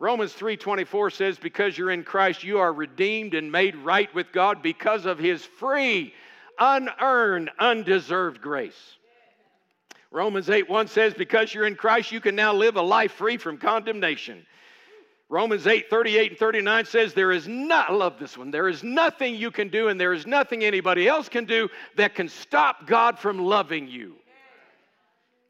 Romans 0.00 0.32
3:24 0.32 1.12
says 1.12 1.38
because 1.38 1.76
you're 1.76 1.90
in 1.90 2.04
Christ 2.04 2.42
you 2.42 2.58
are 2.58 2.72
redeemed 2.72 3.34
and 3.34 3.52
made 3.52 3.76
right 3.76 4.12
with 4.14 4.32
God 4.32 4.62
because 4.62 5.04
of 5.04 5.18
his 5.18 5.44
free 5.44 6.14
unearned 6.58 7.50
undeserved 7.58 8.40
grace. 8.40 8.96
Romans 10.10 10.48
8:1 10.48 10.88
says 10.88 11.12
because 11.12 11.52
you're 11.52 11.66
in 11.66 11.76
Christ 11.76 12.12
you 12.12 12.20
can 12.20 12.34
now 12.34 12.54
live 12.54 12.76
a 12.76 12.82
life 12.82 13.12
free 13.12 13.36
from 13.36 13.58
condemnation. 13.58 14.46
Romans 15.30 15.68
8, 15.68 15.88
38 15.88 16.32
and 16.32 16.38
39 16.38 16.84
says, 16.86 17.14
There 17.14 17.30
is 17.30 17.46
not, 17.46 17.90
I 17.90 17.92
love 17.92 18.18
this 18.18 18.36
one, 18.36 18.50
there 18.50 18.68
is 18.68 18.82
nothing 18.82 19.36
you 19.36 19.52
can 19.52 19.68
do 19.68 19.86
and 19.86 19.98
there 19.98 20.12
is 20.12 20.26
nothing 20.26 20.64
anybody 20.64 21.06
else 21.06 21.28
can 21.28 21.44
do 21.44 21.68
that 21.94 22.16
can 22.16 22.28
stop 22.28 22.84
God 22.84 23.16
from 23.16 23.38
loving 23.38 23.86
you. 23.86 24.16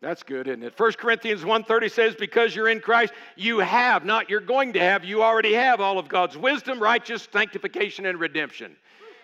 That's 0.02 0.22
good, 0.22 0.48
isn't 0.48 0.62
it? 0.62 0.78
1 0.78 0.92
Corinthians 0.92 1.42
1:30 1.42 1.90
says, 1.90 2.14
Because 2.14 2.54
you're 2.54 2.68
in 2.68 2.80
Christ, 2.80 3.14
you 3.36 3.58
have, 3.58 4.04
not 4.04 4.28
you're 4.28 4.40
going 4.40 4.74
to 4.74 4.80
have, 4.80 5.02
you 5.02 5.22
already 5.22 5.54
have 5.54 5.80
all 5.80 5.98
of 5.98 6.08
God's 6.08 6.36
wisdom, 6.36 6.78
righteous, 6.78 7.26
sanctification, 7.32 8.04
and 8.04 8.20
redemption. 8.20 8.76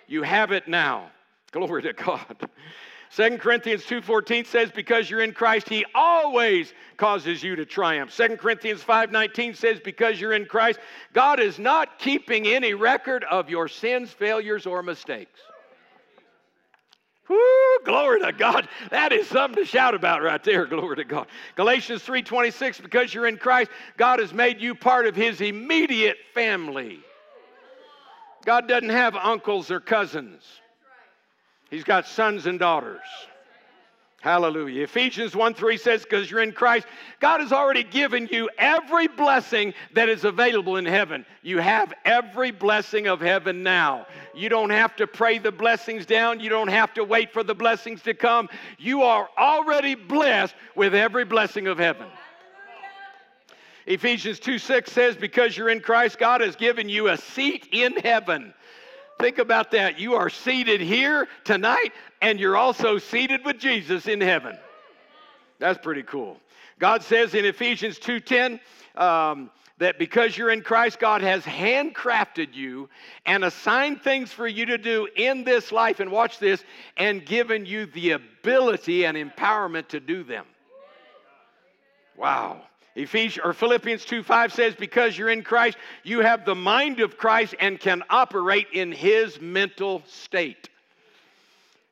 You 0.06 0.22
have 0.22 0.52
it 0.52 0.68
now. 0.68 1.10
Glory 1.50 1.82
to 1.82 1.92
God. 1.92 2.48
2 3.10 3.38
Corinthians 3.38 3.84
2:14 3.84 4.46
says 4.46 4.70
because 4.70 5.08
you're 5.08 5.22
in 5.22 5.32
Christ 5.32 5.68
he 5.68 5.84
always 5.94 6.72
causes 6.96 7.42
you 7.42 7.56
to 7.56 7.64
triumph. 7.64 8.14
2 8.14 8.36
Corinthians 8.36 8.82
5:19 8.82 9.54
says 9.54 9.80
because 9.80 10.20
you're 10.20 10.32
in 10.32 10.46
Christ 10.46 10.80
God 11.12 11.40
is 11.40 11.58
not 11.58 11.98
keeping 11.98 12.46
any 12.46 12.74
record 12.74 13.24
of 13.24 13.48
your 13.48 13.68
sins, 13.68 14.10
failures 14.10 14.66
or 14.66 14.82
mistakes. 14.82 15.40
Woo, 17.28 17.38
glory 17.84 18.20
to 18.20 18.32
God. 18.32 18.68
That 18.90 19.12
is 19.12 19.26
something 19.26 19.64
to 19.64 19.68
shout 19.68 19.94
about 19.94 20.22
right 20.22 20.42
there. 20.44 20.64
Glory 20.66 20.96
to 20.96 21.04
God. 21.04 21.26
Galatians 21.56 22.02
3:26 22.02 22.82
because 22.82 23.12
you're 23.12 23.26
in 23.26 23.36
Christ 23.36 23.70
God 23.96 24.20
has 24.20 24.32
made 24.32 24.60
you 24.60 24.74
part 24.74 25.06
of 25.06 25.16
his 25.16 25.40
immediate 25.40 26.18
family. 26.34 27.00
God 28.44 28.68
doesn't 28.68 28.90
have 28.90 29.16
uncles 29.16 29.70
or 29.70 29.80
cousins. 29.80 30.42
He's 31.70 31.84
got 31.84 32.06
sons 32.06 32.46
and 32.46 32.58
daughters. 32.58 33.00
Hallelujah. 34.26 34.82
Ephesians 34.82 35.36
1 35.36 35.54
3 35.54 35.76
says, 35.76 36.02
because 36.02 36.28
you're 36.28 36.42
in 36.42 36.50
Christ, 36.50 36.86
God 37.20 37.40
has 37.40 37.52
already 37.52 37.84
given 37.84 38.28
you 38.30 38.50
every 38.58 39.06
blessing 39.06 39.72
that 39.92 40.08
is 40.08 40.24
available 40.24 40.78
in 40.78 40.84
heaven. 40.84 41.24
You 41.42 41.58
have 41.58 41.92
every 42.04 42.50
blessing 42.50 43.06
of 43.06 43.20
heaven 43.20 43.62
now. 43.62 44.06
You 44.34 44.48
don't 44.48 44.70
have 44.70 44.96
to 44.96 45.06
pray 45.06 45.38
the 45.38 45.52
blessings 45.52 46.06
down. 46.06 46.40
You 46.40 46.48
don't 46.48 46.68
have 46.68 46.92
to 46.94 47.04
wait 47.04 47.32
for 47.32 47.44
the 47.44 47.54
blessings 47.54 48.02
to 48.02 48.14
come. 48.14 48.48
You 48.78 49.02
are 49.02 49.28
already 49.38 49.94
blessed 49.94 50.56
with 50.74 50.92
every 50.92 51.24
blessing 51.24 51.68
of 51.68 51.78
heaven. 51.78 52.08
Ephesians 53.86 54.40
2 54.40 54.58
6 54.58 54.90
says, 54.90 55.16
because 55.16 55.56
you're 55.56 55.68
in 55.68 55.80
Christ, 55.80 56.18
God 56.18 56.40
has 56.40 56.56
given 56.56 56.88
you 56.88 57.08
a 57.08 57.16
seat 57.16 57.68
in 57.70 57.96
heaven. 57.98 58.52
Think 59.18 59.38
about 59.38 59.70
that. 59.70 59.98
You 59.98 60.14
are 60.14 60.28
seated 60.28 60.80
here 60.80 61.26
tonight, 61.44 61.92
and 62.20 62.38
you're 62.38 62.56
also 62.56 62.98
seated 62.98 63.44
with 63.44 63.58
Jesus 63.58 64.06
in 64.06 64.20
heaven. 64.20 64.58
That's 65.58 65.78
pretty 65.78 66.02
cool. 66.02 66.38
God 66.78 67.02
says 67.02 67.34
in 67.34 67.46
Ephesians 67.46 67.98
2:10 67.98 68.60
um, 68.96 69.50
that 69.78 69.98
because 69.98 70.36
you're 70.36 70.50
in 70.50 70.60
Christ, 70.60 70.98
God 70.98 71.22
has 71.22 71.42
handcrafted 71.44 72.54
you 72.54 72.90
and 73.24 73.44
assigned 73.44 74.02
things 74.02 74.32
for 74.32 74.46
you 74.46 74.66
to 74.66 74.76
do 74.76 75.08
in 75.16 75.44
this 75.44 75.72
life. 75.72 76.00
And 76.00 76.10
watch 76.10 76.38
this, 76.38 76.62
and 76.98 77.24
given 77.24 77.64
you 77.64 77.86
the 77.86 78.12
ability 78.12 79.06
and 79.06 79.16
empowerment 79.16 79.88
to 79.88 80.00
do 80.00 80.24
them. 80.24 80.44
Wow. 82.16 82.65
Ephesians 82.96 83.44
or 83.44 83.52
Philippians 83.52 84.06
2 84.06 84.22
5 84.22 84.52
says, 84.52 84.74
Because 84.74 85.16
you're 85.16 85.28
in 85.28 85.42
Christ, 85.42 85.76
you 86.02 86.20
have 86.20 86.46
the 86.46 86.54
mind 86.54 87.00
of 87.00 87.18
Christ 87.18 87.54
and 87.60 87.78
can 87.78 88.02
operate 88.08 88.68
in 88.72 88.90
his 88.90 89.38
mental 89.38 90.02
state. 90.06 90.70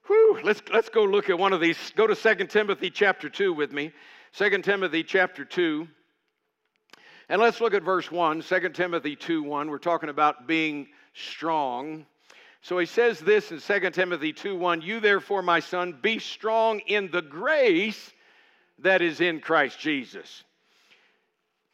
Whew, 0.06 0.40
let's, 0.42 0.62
let's 0.72 0.88
go 0.88 1.04
look 1.04 1.28
at 1.28 1.38
one 1.38 1.52
of 1.52 1.60
these. 1.60 1.78
Go 1.94 2.06
to 2.06 2.14
2 2.14 2.46
Timothy 2.46 2.90
chapter 2.90 3.28
2 3.28 3.52
with 3.52 3.70
me. 3.70 3.92
2 4.32 4.62
Timothy 4.62 5.02
chapter 5.02 5.44
2. 5.44 5.86
And 7.28 7.40
let's 7.40 7.60
look 7.60 7.74
at 7.74 7.82
verse 7.82 8.10
1, 8.10 8.42
2 8.42 8.68
Timothy 8.70 9.14
2 9.14 9.42
1. 9.42 9.70
We're 9.70 9.78
talking 9.78 10.08
about 10.08 10.46
being 10.46 10.88
strong. 11.12 12.06
So 12.62 12.78
he 12.78 12.86
says 12.86 13.20
this 13.20 13.52
in 13.52 13.60
2 13.60 13.90
Timothy 13.90 14.32
2 14.32 14.56
1 14.56 14.80
You 14.80 15.00
therefore, 15.00 15.42
my 15.42 15.60
son, 15.60 15.98
be 16.00 16.18
strong 16.18 16.80
in 16.80 17.10
the 17.10 17.22
grace 17.22 18.10
that 18.78 19.02
is 19.02 19.20
in 19.20 19.40
Christ 19.40 19.78
Jesus. 19.78 20.44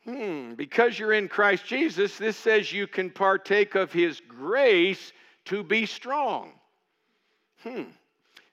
Hmm, 0.05 0.55
because 0.55 0.99
you're 0.99 1.13
in 1.13 1.29
Christ 1.29 1.67
Jesus, 1.67 2.17
this 2.17 2.37
says 2.37 2.73
you 2.73 2.87
can 2.87 3.11
partake 3.11 3.75
of 3.75 3.93
his 3.93 4.21
grace 4.29 5.13
to 5.47 5.63
be 5.63 5.87
strong. 5.87 6.53
Hmm. 7.63 7.85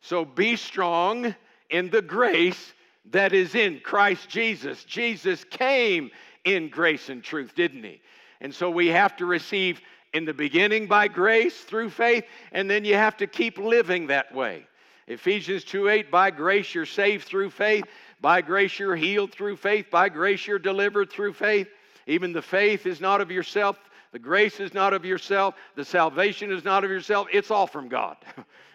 So 0.02 0.26
be 0.26 0.56
strong 0.56 1.36
in 1.70 1.90
the 1.90 2.02
grace 2.02 2.74
that 3.12 3.34
is 3.34 3.56
in 3.56 3.80
Christ 3.80 4.28
Jesus. 4.30 4.84
Jesus 4.84 5.44
came 5.46 6.12
in 6.44 6.70
grace 6.70 7.10
and 7.10 7.24
truth, 7.24 7.56
didn't 7.56 7.84
he? 7.84 8.02
And 8.42 8.54
so 8.54 8.70
we 8.70 8.88
have 8.88 9.16
to 9.18 9.26
receive 9.26 9.82
in 10.14 10.26
the 10.26 10.34
beginning 10.34 10.88
by 10.88 11.08
grace 11.08 11.62
through 11.62 11.90
faith, 11.90 12.26
and 12.52 12.70
then 12.70 12.86
you 12.86 12.96
have 12.96 13.18
to 13.18 13.28
keep 13.28 13.58
living 13.58 14.08
that 14.08 14.34
way. 14.34 14.66
Ephesians 15.08 15.64
2 15.64 15.88
8, 15.88 16.12
by 16.12 16.32
grace 16.32 16.74
you're 16.74 16.86
saved 16.86 17.26
through 17.26 17.50
faith, 17.50 17.86
by 18.22 18.42
grace 18.42 18.80
you're 18.80 18.96
healed 18.96 19.32
through 19.32 19.58
faith, 19.58 19.88
by 19.92 20.10
grace 20.10 20.46
you're 20.48 20.60
delivered 20.60 21.10
through 21.10 21.34
faith. 21.34 21.68
Even 22.08 22.34
the 22.34 22.42
faith 22.42 22.86
is 22.86 23.02
not 23.02 23.22
of 23.22 23.32
yourself, 23.32 23.78
the 24.12 24.20
grace 24.20 24.60
is 24.60 24.74
not 24.74 24.94
of 24.94 25.06
yourself, 25.06 25.56
the 25.76 25.86
salvation 25.86 26.52
is 26.52 26.64
not 26.64 26.84
of 26.84 26.90
yourself, 26.90 27.28
it's 27.32 27.52
all 27.52 27.68
from 27.68 27.90
God. 27.90 28.18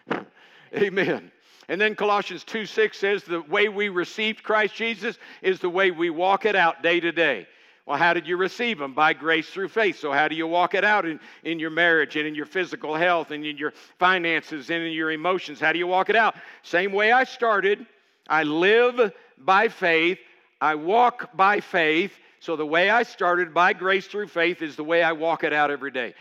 Amen. 0.77 1.33
And 1.69 1.81
then 1.81 1.95
Colossians 1.95 2.45
2 2.45 2.67
6 2.67 2.99
says 2.99 3.25
the 3.25 3.41
way 3.43 3.69
we 3.69 3.89
received 3.89 4.43
Christ 4.43 4.75
Jesus 4.75 5.19
is 5.41 5.61
the 5.61 5.71
way 5.71 5.91
we 5.91 6.11
walk 6.11 6.45
it 6.45 6.57
out 6.57 6.83
day 6.83 7.01
to 7.01 7.13
day. 7.13 7.47
Well, 7.87 7.99
how 7.99 8.15
did 8.15 8.29
you 8.29 8.37
receive 8.37 8.81
Him? 8.81 8.95
By 8.95 9.13
grace 9.13 9.49
through 9.49 9.69
faith. 9.69 9.99
So, 9.99 10.13
how 10.13 10.29
do 10.29 10.37
you 10.37 10.47
walk 10.47 10.75
it 10.75 10.85
out 10.85 11.05
in, 11.05 11.19
in 11.43 11.59
your 11.59 11.71
marriage 11.71 12.15
and 12.17 12.27
in 12.27 12.35
your 12.35 12.47
physical 12.47 12.95
health 12.95 13.33
and 13.33 13.45
in 13.45 13.57
your 13.57 13.73
finances 13.99 14.71
and 14.71 14.85
in 14.85 14.93
your 14.93 15.11
emotions? 15.11 15.59
How 15.59 15.73
do 15.73 15.79
you 15.79 15.87
walk 15.87 16.09
it 16.09 16.17
out? 16.17 16.37
Same 16.63 16.93
way 16.93 17.11
I 17.11 17.25
started. 17.25 17.85
I 18.29 18.45
live 18.45 19.13
by 19.39 19.69
faith, 19.69 20.19
I 20.61 20.75
walk 20.77 21.37
by 21.37 21.61
faith. 21.61 22.13
So, 22.41 22.57
the 22.57 22.67
way 22.67 22.91
I 22.91 23.05
started 23.05 23.55
by 23.55 23.73
grace 23.73 24.07
through 24.07 24.29
faith 24.29 24.63
is 24.63 24.75
the 24.75 24.85
way 24.85 25.03
I 25.03 25.13
walk 25.13 25.45
it 25.45 25.53
out 25.53 25.71
every 25.71 25.93
day. 25.93 26.15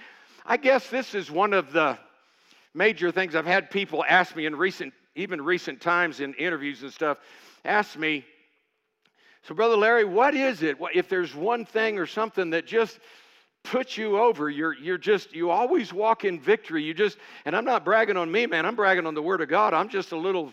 I 0.45 0.57
guess 0.57 0.87
this 0.89 1.15
is 1.15 1.31
one 1.31 1.53
of 1.53 1.71
the 1.71 1.97
major 2.73 3.11
things 3.11 3.35
I've 3.35 3.45
had 3.45 3.71
people 3.71 4.05
ask 4.07 4.35
me 4.35 4.45
in 4.45 4.55
recent, 4.55 4.93
even 5.15 5.41
recent 5.41 5.81
times 5.81 6.19
in 6.19 6.33
interviews 6.35 6.83
and 6.83 6.93
stuff, 6.93 7.17
ask 7.65 7.97
me, 7.97 8.23
so, 9.43 9.55
Brother 9.55 9.75
Larry, 9.75 10.05
what 10.05 10.35
is 10.35 10.61
it? 10.61 10.77
If 10.93 11.09
there's 11.09 11.33
one 11.33 11.65
thing 11.65 11.97
or 11.97 12.05
something 12.05 12.51
that 12.51 12.67
just 12.67 12.99
puts 13.63 13.97
you 13.97 14.19
over, 14.19 14.49
you're, 14.49 14.75
you're 14.77 14.99
just, 14.99 15.33
you 15.33 15.49
always 15.49 15.91
walk 15.91 16.25
in 16.25 16.39
victory. 16.39 16.83
You 16.83 16.93
just, 16.93 17.17
and 17.45 17.55
I'm 17.55 17.65
not 17.65 17.83
bragging 17.83 18.17
on 18.17 18.31
me, 18.31 18.45
man, 18.45 18.65
I'm 18.65 18.75
bragging 18.75 19.07
on 19.07 19.15
the 19.15 19.21
Word 19.21 19.41
of 19.41 19.49
God. 19.49 19.73
I'm 19.73 19.89
just 19.89 20.11
a 20.11 20.15
little 20.15 20.51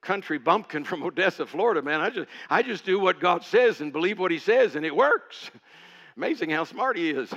country 0.00 0.38
bumpkin 0.38 0.84
from 0.84 1.02
Odessa, 1.02 1.46
Florida, 1.46 1.82
man. 1.82 2.00
I 2.00 2.10
just, 2.10 2.28
I 2.48 2.62
just 2.62 2.84
do 2.84 2.98
what 2.98 3.20
God 3.20 3.44
says 3.44 3.80
and 3.80 3.92
believe 3.92 4.18
what 4.18 4.30
He 4.30 4.38
says, 4.38 4.76
and 4.76 4.84
it 4.84 4.94
works. 4.94 5.50
Amazing 6.16 6.50
how 6.50 6.64
smart 6.64 6.96
He 6.96 7.10
is. 7.10 7.30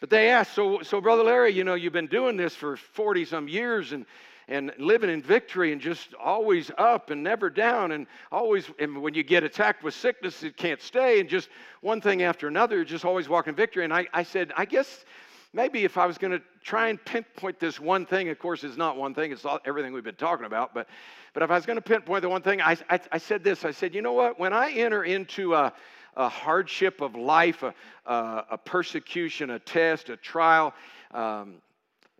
but 0.00 0.10
they 0.10 0.30
asked, 0.30 0.54
so, 0.54 0.82
so, 0.82 1.00
Brother 1.00 1.24
Larry, 1.24 1.52
you 1.52 1.64
know, 1.64 1.74
you've 1.74 1.92
been 1.92 2.06
doing 2.06 2.36
this 2.36 2.54
for 2.54 2.76
40 2.76 3.24
some 3.24 3.48
years, 3.48 3.92
and 3.92 4.06
and 4.48 4.72
living 4.78 5.08
in 5.08 5.22
victory 5.22 5.72
and 5.72 5.80
just 5.80 6.14
always 6.14 6.70
up 6.76 7.10
and 7.10 7.22
never 7.22 7.48
down 7.48 7.92
and 7.92 8.06
always 8.30 8.68
and 8.78 9.00
when 9.00 9.14
you 9.14 9.22
get 9.22 9.44
attacked 9.44 9.82
with 9.82 9.94
sickness 9.94 10.42
it 10.42 10.56
can't 10.56 10.80
stay 10.80 11.20
and 11.20 11.28
just 11.28 11.48
one 11.80 12.00
thing 12.00 12.22
after 12.22 12.48
another 12.48 12.84
just 12.84 13.04
always 13.04 13.28
walking 13.28 13.54
victory 13.54 13.84
and 13.84 13.94
i, 13.94 14.06
I 14.12 14.24
said 14.24 14.52
i 14.56 14.64
guess 14.64 15.04
maybe 15.52 15.84
if 15.84 15.98
i 15.98 16.06
was 16.06 16.18
going 16.18 16.30
to 16.30 16.42
try 16.62 16.88
and 16.88 17.04
pinpoint 17.04 17.58
this 17.58 17.78
one 17.78 18.06
thing 18.06 18.28
of 18.28 18.38
course 18.38 18.64
it's 18.64 18.76
not 18.76 18.96
one 18.96 19.14
thing 19.14 19.32
it's 19.32 19.44
all, 19.44 19.60
everything 19.64 19.92
we've 19.92 20.04
been 20.04 20.14
talking 20.14 20.46
about 20.46 20.74
but 20.74 20.88
but 21.34 21.42
if 21.42 21.50
i 21.50 21.54
was 21.54 21.66
going 21.66 21.76
to 21.76 21.82
pinpoint 21.82 22.22
the 22.22 22.28
one 22.28 22.42
thing 22.42 22.60
I, 22.60 22.76
I, 22.88 23.00
I, 23.12 23.18
said 23.18 23.44
this 23.44 23.64
i 23.64 23.70
said 23.70 23.94
you 23.94 24.02
know 24.02 24.12
what 24.12 24.38
when 24.38 24.52
i 24.52 24.70
enter 24.70 25.04
into 25.04 25.54
a, 25.54 25.72
a 26.16 26.28
hardship 26.28 27.00
of 27.00 27.14
life 27.14 27.62
a, 27.62 27.74
a, 28.06 28.58
persecution 28.58 29.50
a 29.50 29.58
test 29.58 30.08
a 30.08 30.16
trial 30.16 30.74
um, 31.12 31.56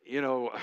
you 0.04 0.20
know 0.20 0.52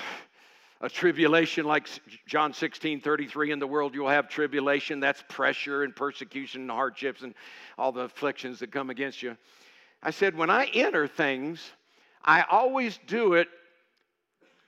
a 0.81 0.89
tribulation 0.89 1.65
like 1.65 1.89
John 2.25 2.53
16 2.53 3.01
33 3.01 3.51
in 3.51 3.59
the 3.59 3.67
world 3.67 3.93
you'll 3.93 4.07
have 4.07 4.29
tribulation. 4.29 5.01
That's 5.01 5.21
pressure 5.27 5.83
and 5.83 5.93
persecution 5.93 6.61
and 6.61 6.71
hardships 6.71 7.21
and 7.21 7.35
all 7.77 7.91
the 7.91 8.03
afflictions 8.03 8.59
that 8.59 8.71
come 8.71 8.89
against 8.89 9.21
you. 9.21 9.35
I 10.01 10.11
said, 10.11 10.37
when 10.37 10.49
I 10.49 10.67
enter 10.73 11.05
things, 11.05 11.73
I 12.23 12.43
always 12.49 12.99
do 13.07 13.33
it 13.33 13.47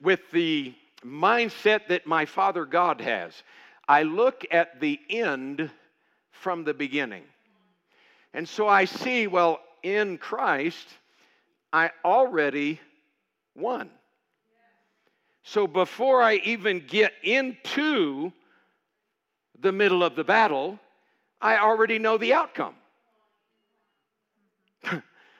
with 0.01 0.19
the 0.31 0.73
mindset 1.05 1.87
that 1.89 2.07
my 2.07 2.25
Father 2.25 2.65
God 2.65 3.01
has. 3.01 3.33
I 3.87 4.03
look 4.03 4.45
at 4.51 4.79
the 4.79 4.99
end 5.09 5.69
from 6.31 6.63
the 6.63 6.73
beginning. 6.73 7.23
And 8.33 8.47
so 8.47 8.67
I 8.67 8.85
see, 8.85 9.27
well, 9.27 9.59
in 9.83 10.17
Christ, 10.17 10.87
I 11.73 11.91
already 12.05 12.79
won. 13.55 13.89
So 15.43 15.67
before 15.67 16.21
I 16.21 16.35
even 16.35 16.83
get 16.87 17.13
into 17.23 18.31
the 19.59 19.71
middle 19.71 20.03
of 20.03 20.15
the 20.15 20.23
battle, 20.23 20.79
I 21.41 21.57
already 21.57 21.99
know 21.99 22.17
the 22.17 22.33
outcome. 22.33 22.75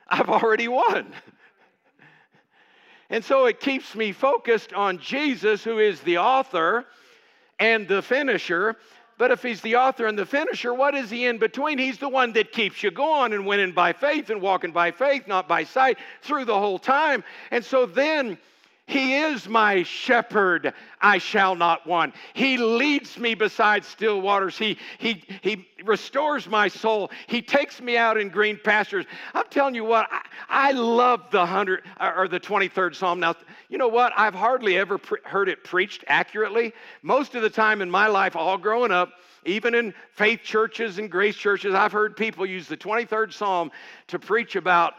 I've 0.08 0.30
already 0.30 0.68
won. 0.68 1.14
And 3.12 3.24
so 3.24 3.46
it 3.46 3.60
keeps 3.60 3.94
me 3.94 4.14
focused 4.14 4.72
on 4.72 4.98
Jesus, 4.98 5.64
who 5.64 5.80
is 5.80 6.00
the 6.00 6.18
author 6.18 6.86
and 7.60 7.86
the 7.86 8.02
finisher. 8.02 8.78
But 9.18 9.32
if 9.32 9.44
he's 9.44 9.62
the 9.62 9.76
author 9.76 10.08
and 10.08 10.18
the 10.18 10.26
finisher, 10.26 10.74
what 10.74 10.96
is 10.96 11.10
he 11.10 11.26
in 11.26 11.38
between? 11.38 11.78
He's 11.78 11.98
the 11.98 12.10
one 12.10 12.32
that 12.34 12.54
keeps 12.54 12.82
you 12.82 12.90
going 12.90 13.34
and 13.34 13.46
winning 13.46 13.74
by 13.74 13.92
faith 13.92 14.30
and 14.30 14.42
walking 14.42 14.72
by 14.72 14.92
faith, 14.92 15.28
not 15.28 15.48
by 15.48 15.66
sight, 15.66 15.98
through 16.22 16.46
the 16.46 16.58
whole 16.58 16.80
time. 16.80 17.24
And 17.52 17.64
so 17.64 17.86
then 17.86 18.38
he 18.92 19.16
is 19.16 19.48
my 19.48 19.84
shepherd, 19.84 20.74
I 21.00 21.18
shall 21.18 21.56
not 21.56 21.88
want. 21.88 22.14
He 22.34 22.58
leads 22.58 23.18
me 23.18 23.36
beside 23.36 23.86
still 23.86 24.20
waters. 24.20 24.58
He, 24.58 24.78
he, 25.00 25.24
he 25.42 25.66
restores 25.86 26.46
my 26.48 26.68
soul. 26.68 27.10
He 27.28 27.42
takes 27.42 27.82
me 27.82 27.96
out 27.96 28.18
in 28.18 28.28
green 28.28 28.60
pastures. 28.62 29.06
I'm 29.34 29.46
telling 29.50 29.76
you 29.76 29.86
what, 29.86 30.08
I, 30.12 30.22
I 30.50 30.72
love 30.74 31.22
the 31.32 31.40
100 31.40 31.84
or 32.18 32.28
the 32.28 32.40
23rd 32.40 32.94
Psalm. 32.96 33.22
Now, 33.22 33.36
you 33.70 33.78
know 33.78 33.88
what? 33.88 34.12
I've 34.18 34.36
hardly 34.36 34.78
ever 34.78 34.98
pre- 34.98 35.22
heard 35.24 35.48
it 35.48 35.64
preached 35.64 36.04
accurately. 36.08 36.74
Most 37.02 37.34
of 37.34 37.44
the 37.44 37.50
time 37.50 37.82
in 37.82 37.90
my 37.90 38.08
life, 38.08 38.36
all 38.36 38.58
growing 38.58 38.92
up, 38.92 39.14
even 39.46 39.74
in 39.74 39.94
faith 40.12 40.42
churches 40.44 41.00
and 41.00 41.10
grace 41.10 41.38
churches, 41.38 41.74
I've 41.74 41.94
heard 41.94 42.18
people 42.18 42.46
use 42.46 42.68
the 42.68 42.78
23rd 42.78 43.32
Psalm 43.32 43.72
to 44.08 44.20
preach 44.20 44.58
about 44.58 44.96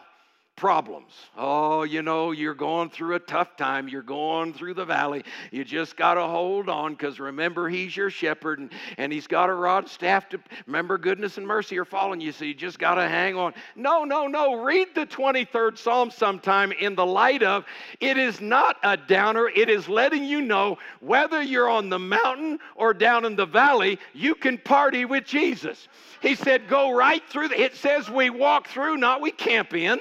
problems. 0.57 1.13
Oh, 1.37 1.83
you 1.83 2.03
know, 2.03 2.31
you're 2.31 2.55
going 2.55 2.91
through 2.91 3.17
a 3.17 3.21
tough 3.21 3.57
time. 3.57 3.89
You're 3.89 4.03
going 4.03 4.53
through 4.53 4.75
the 4.75 4.85
valley. 4.85 5.25
You 5.51 5.65
just 5.65 5.97
got 5.97 6.15
to 6.15 6.23
hold 6.23 6.69
on 6.69 6.93
because 6.93 7.19
remember, 7.19 7.69
He's 7.69 7.97
your 7.97 8.11
shepherd 8.11 8.59
and, 8.59 8.71
and 8.99 9.13
He's 9.13 9.27
got 9.27 9.49
a 9.49 9.55
rod 9.55 9.89
staff 9.89 10.29
to 10.29 10.41
remember 10.67 10.99
goodness 10.99 11.39
and 11.39 11.47
mercy 11.47 11.79
are 11.79 11.85
following 11.85 12.21
you. 12.21 12.33
So 12.33 12.45
you 12.45 12.55
just 12.55 12.79
got 12.79 12.97
to 12.97 13.09
hang 13.09 13.35
on. 13.37 13.55
No, 13.77 14.05
no, 14.05 14.27
no. 14.27 14.63
Read 14.63 14.89
the 14.95 15.07
23rd 15.07 15.79
Psalm 15.79 16.11
sometime 16.11 16.71
in 16.73 16.95
the 16.95 17.07
light 17.07 17.43
of 17.43 17.65
it 18.01 18.17
is 18.17 18.41
not 18.41 18.77
a 18.83 18.97
downer. 18.97 19.49
It 19.49 19.69
is 19.69 19.89
letting 19.89 20.25
you 20.25 20.43
know 20.43 20.79
whether 21.01 21.43
you're 21.43 21.69
on 21.69 21.89
the 21.89 21.99
mountain 21.99 22.59
or 22.77 22.95
down 22.95 23.25
in 23.25 23.37
the 23.37 23.47
valley, 23.47 23.99
you 24.13 24.35
can 24.35 24.59
party 24.59 25.07
with 25.07 25.25
Jesus. 25.25 25.89
He 26.21 26.35
said, 26.35 26.69
Go 26.69 26.95
right 26.95 27.23
through. 27.29 27.49
The, 27.49 27.61
it 27.61 27.75
says 27.75 28.09
we 28.09 28.31
walk 28.31 28.69
through, 28.69 28.99
not 28.99 29.21
we 29.21 29.33
camp 29.33 29.75
in. 29.75 29.99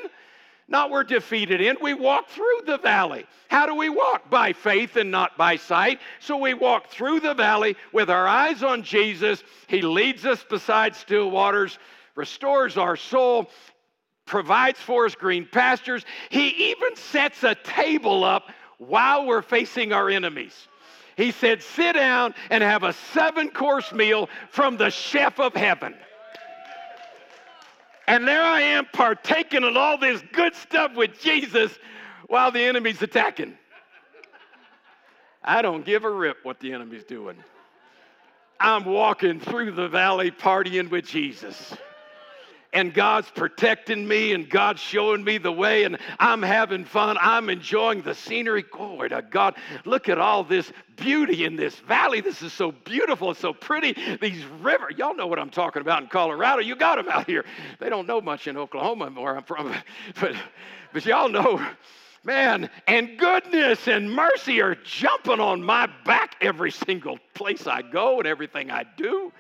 Not 0.71 0.89
we're 0.89 1.03
defeated 1.03 1.59
in. 1.59 1.75
We 1.81 1.93
walk 1.93 2.29
through 2.29 2.61
the 2.65 2.77
valley. 2.77 3.25
How 3.49 3.65
do 3.65 3.75
we 3.75 3.89
walk? 3.89 4.29
By 4.29 4.53
faith 4.53 4.95
and 4.95 5.11
not 5.11 5.37
by 5.37 5.57
sight. 5.57 5.99
So 6.21 6.37
we 6.37 6.53
walk 6.53 6.87
through 6.87 7.19
the 7.19 7.33
valley 7.33 7.75
with 7.91 8.09
our 8.09 8.25
eyes 8.25 8.63
on 8.63 8.81
Jesus. 8.81 9.43
He 9.67 9.81
leads 9.81 10.25
us 10.25 10.45
beside 10.49 10.95
still 10.95 11.29
waters, 11.29 11.77
restores 12.15 12.77
our 12.77 12.95
soul, 12.95 13.51
provides 14.25 14.79
for 14.79 15.05
us 15.05 15.13
green 15.13 15.45
pastures. 15.45 16.05
He 16.29 16.69
even 16.71 16.95
sets 16.95 17.43
a 17.43 17.53
table 17.53 18.23
up 18.23 18.49
while 18.77 19.25
we're 19.25 19.41
facing 19.41 19.91
our 19.91 20.09
enemies. 20.09 20.69
He 21.17 21.31
said, 21.31 21.61
Sit 21.61 21.93
down 21.93 22.33
and 22.49 22.63
have 22.63 22.83
a 22.83 22.93
seven 22.93 23.49
course 23.49 23.91
meal 23.91 24.29
from 24.51 24.77
the 24.77 24.89
chef 24.89 25.37
of 25.37 25.53
heaven. 25.53 25.95
And 28.07 28.27
there 28.27 28.43
I 28.43 28.61
am 28.61 28.85
partaking 28.91 29.63
of 29.63 29.77
all 29.77 29.97
this 29.97 30.21
good 30.33 30.55
stuff 30.55 30.95
with 30.95 31.19
Jesus 31.21 31.71
while 32.27 32.51
the 32.51 32.61
enemy's 32.61 33.01
attacking. 33.01 33.57
I 35.43 35.61
don't 35.61 35.85
give 35.85 36.03
a 36.03 36.09
rip 36.09 36.37
what 36.43 36.59
the 36.59 36.73
enemy's 36.73 37.03
doing. 37.03 37.37
I'm 38.59 38.85
walking 38.85 39.39
through 39.39 39.71
the 39.71 39.87
valley 39.87 40.29
partying 40.29 40.89
with 40.89 41.05
Jesus 41.05 41.75
and 42.73 42.93
God's 42.93 43.29
protecting 43.29 44.07
me 44.07 44.33
and 44.33 44.49
God's 44.49 44.81
showing 44.81 45.23
me 45.23 45.37
the 45.37 45.51
way 45.51 45.83
and 45.83 45.97
I'm 46.19 46.41
having 46.41 46.85
fun. 46.85 47.17
I'm 47.19 47.49
enjoying 47.49 48.01
the 48.01 48.15
scenery. 48.15 48.63
Glory 48.63 49.09
to 49.09 49.21
God. 49.21 49.55
Look 49.85 50.09
at 50.09 50.17
all 50.17 50.43
this 50.43 50.71
beauty 50.95 51.45
in 51.45 51.55
this 51.55 51.75
valley. 51.79 52.21
This 52.21 52.41
is 52.41 52.53
so 52.53 52.71
beautiful. 52.71 53.31
It's 53.31 53.39
so 53.39 53.53
pretty. 53.53 53.95
These 54.21 54.45
rivers. 54.61 54.95
Y'all 54.97 55.15
know 55.15 55.27
what 55.27 55.39
I'm 55.39 55.49
talking 55.49 55.81
about 55.81 56.01
in 56.01 56.07
Colorado. 56.07 56.61
You 56.61 56.75
got 56.75 56.95
them 56.95 57.09
out 57.09 57.25
here. 57.25 57.45
They 57.79 57.89
don't 57.89 58.07
know 58.07 58.21
much 58.21 58.47
in 58.47 58.57
Oklahoma 58.57 59.09
where 59.09 59.35
I'm 59.35 59.43
from, 59.43 59.73
but, 60.19 60.35
but 60.93 61.05
y'all 61.05 61.29
know 61.29 61.61
man, 62.23 62.69
and 62.87 63.17
goodness 63.17 63.87
and 63.87 64.11
mercy 64.11 64.61
are 64.61 64.75
jumping 64.75 65.39
on 65.39 65.63
my 65.63 65.89
back 66.05 66.35
every 66.39 66.71
single 66.71 67.17
place 67.33 67.65
I 67.65 67.81
go 67.81 68.19
and 68.19 68.27
everything 68.27 68.69
I 68.69 68.85
do. 68.95 69.31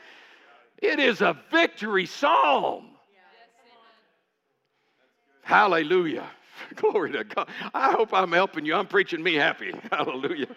It 0.79 0.99
is 0.99 1.21
a 1.21 1.37
victory 1.51 2.07
psalm. 2.07 2.90
Hallelujah. 5.51 6.29
Glory 6.75 7.11
to 7.11 7.25
God. 7.25 7.49
I 7.73 7.91
hope 7.91 8.13
I'm 8.13 8.31
helping 8.31 8.65
you. 8.65 8.73
I'm 8.73 8.87
preaching 8.87 9.21
me 9.21 9.33
happy. 9.33 9.73
Hallelujah. 9.91 10.47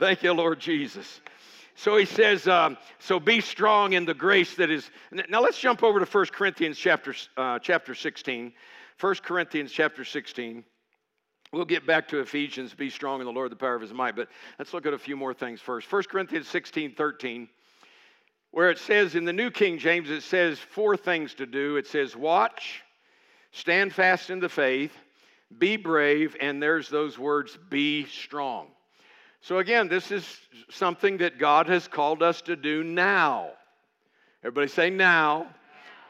Thank 0.00 0.24
you, 0.24 0.32
Lord 0.32 0.58
Jesus. 0.58 1.20
So 1.76 1.96
he 1.96 2.04
says, 2.04 2.48
um, 2.48 2.76
so 2.98 3.20
be 3.20 3.40
strong 3.40 3.92
in 3.92 4.06
the 4.06 4.12
grace 4.12 4.56
that 4.56 4.68
is. 4.68 4.90
Now 5.28 5.40
let's 5.40 5.56
jump 5.56 5.84
over 5.84 6.04
to 6.04 6.04
1 6.04 6.26
Corinthians 6.32 6.76
chapter, 6.76 7.14
uh, 7.36 7.60
chapter 7.60 7.94
16. 7.94 8.52
1 8.98 9.14
Corinthians 9.22 9.70
chapter 9.70 10.04
16. 10.04 10.64
We'll 11.52 11.64
get 11.64 11.86
back 11.86 12.08
to 12.08 12.18
Ephesians, 12.18 12.74
be 12.74 12.90
strong 12.90 13.20
in 13.20 13.26
the 13.26 13.32
Lord, 13.32 13.52
the 13.52 13.56
power 13.56 13.76
of 13.76 13.82
his 13.82 13.92
might, 13.92 14.16
but 14.16 14.26
let's 14.58 14.74
look 14.74 14.84
at 14.84 14.94
a 14.94 14.98
few 14.98 15.16
more 15.16 15.32
things 15.32 15.60
first. 15.60 15.90
1 15.92 16.02
Corinthians 16.10 16.48
16, 16.48 16.96
13, 16.96 17.48
where 18.50 18.70
it 18.70 18.78
says 18.78 19.14
in 19.14 19.24
the 19.24 19.32
New 19.32 19.52
King 19.52 19.78
James, 19.78 20.10
it 20.10 20.24
says 20.24 20.58
four 20.58 20.96
things 20.96 21.34
to 21.34 21.46
do. 21.46 21.76
It 21.76 21.86
says, 21.86 22.16
watch, 22.16 22.82
Stand 23.52 23.92
fast 23.92 24.30
in 24.30 24.40
the 24.40 24.48
faith, 24.48 24.92
be 25.58 25.76
brave, 25.76 26.36
and 26.40 26.62
there's 26.62 26.88
those 26.88 27.18
words, 27.18 27.58
be 27.68 28.06
strong. 28.06 28.68
So, 29.40 29.58
again, 29.58 29.88
this 29.88 30.10
is 30.12 30.38
something 30.70 31.16
that 31.18 31.38
God 31.38 31.66
has 31.68 31.88
called 31.88 32.22
us 32.22 32.42
to 32.42 32.56
do 32.56 32.84
now. 32.84 33.50
Everybody 34.42 34.68
say 34.68 34.90
now. 34.90 35.48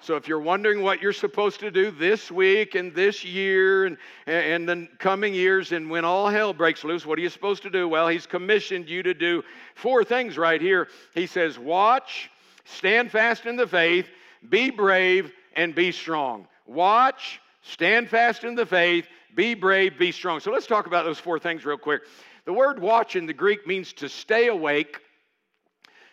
So, 0.03 0.17
if 0.17 0.27
you're 0.27 0.41
wondering 0.41 0.83
what 0.83 1.01
you're 1.01 1.13
supposed 1.13 1.61
to 1.61 1.71
do 1.71 1.91
this 1.91 2.31
week 2.31 2.75
and 2.75 2.95
this 2.95 3.25
year 3.25 3.85
and, 3.85 3.97
and 4.27 4.69
the 4.69 4.89
coming 4.99 5.33
years, 5.33 5.73
and 5.73 5.89
when 5.89 6.05
all 6.05 6.29
hell 6.29 6.53
breaks 6.53 6.85
loose, 6.85 7.07
what 7.07 7.19
are 7.19 7.23
you 7.23 7.29
supposed 7.29 7.63
to 7.63 7.71
do? 7.71 7.89
Well, 7.89 8.09
He's 8.09 8.27
commissioned 8.27 8.89
you 8.89 9.03
to 9.03 9.15
do 9.15 9.45
four 9.75 10.03
things 10.03 10.37
right 10.37 10.61
here. 10.61 10.89
He 11.15 11.27
says, 11.27 11.59
Watch, 11.59 12.31
stand 12.65 13.11
fast 13.11 13.47
in 13.47 13.57
the 13.57 13.67
faith, 13.67 14.09
be 14.49 14.71
brave, 14.71 15.33
and 15.55 15.75
be 15.75 15.93
strong. 15.93 16.49
Watch, 16.71 17.41
stand 17.63 18.09
fast 18.09 18.45
in 18.45 18.55
the 18.55 18.65
faith, 18.65 19.09
be 19.35 19.55
brave, 19.55 19.99
be 19.99 20.13
strong. 20.13 20.39
So 20.39 20.53
let's 20.53 20.69
talk 20.69 20.87
about 20.87 21.05
those 21.05 21.19
four 21.19 21.41
things 21.41 21.65
real 21.65 21.77
quick. 21.77 22.03
The 22.45 22.53
word 22.53 22.79
watch 22.79 23.17
in 23.17 23.27
the 23.27 23.33
Greek 23.33 23.67
means 23.67 23.93
to 23.95 24.09
stay 24.09 24.47
awake, 24.47 25.01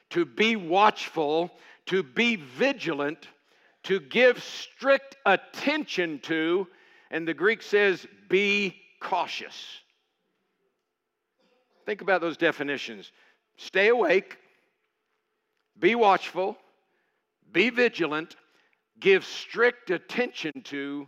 to 0.10 0.26
be 0.26 0.56
watchful, 0.56 1.52
to 1.86 2.02
be 2.02 2.38
vigilant, 2.38 3.28
to 3.84 4.00
give 4.00 4.42
strict 4.42 5.16
attention 5.28 6.18
to, 6.24 6.68
and 7.12 7.28
the 7.28 7.36
Greek 7.36 7.62
says 7.62 8.08
be 8.28 8.76
cautious. 9.00 9.64
Think 11.86 12.02
about 12.02 12.20
those 12.20 12.36
definitions. 12.36 13.12
Stay 13.58 13.90
awake, 13.90 14.40
be 15.80 15.94
watchful, 15.94 16.58
be 17.52 17.70
vigilant, 17.70 18.36
give 19.00 19.26
strict 19.26 19.92
attention 19.92 20.62
to, 20.66 21.08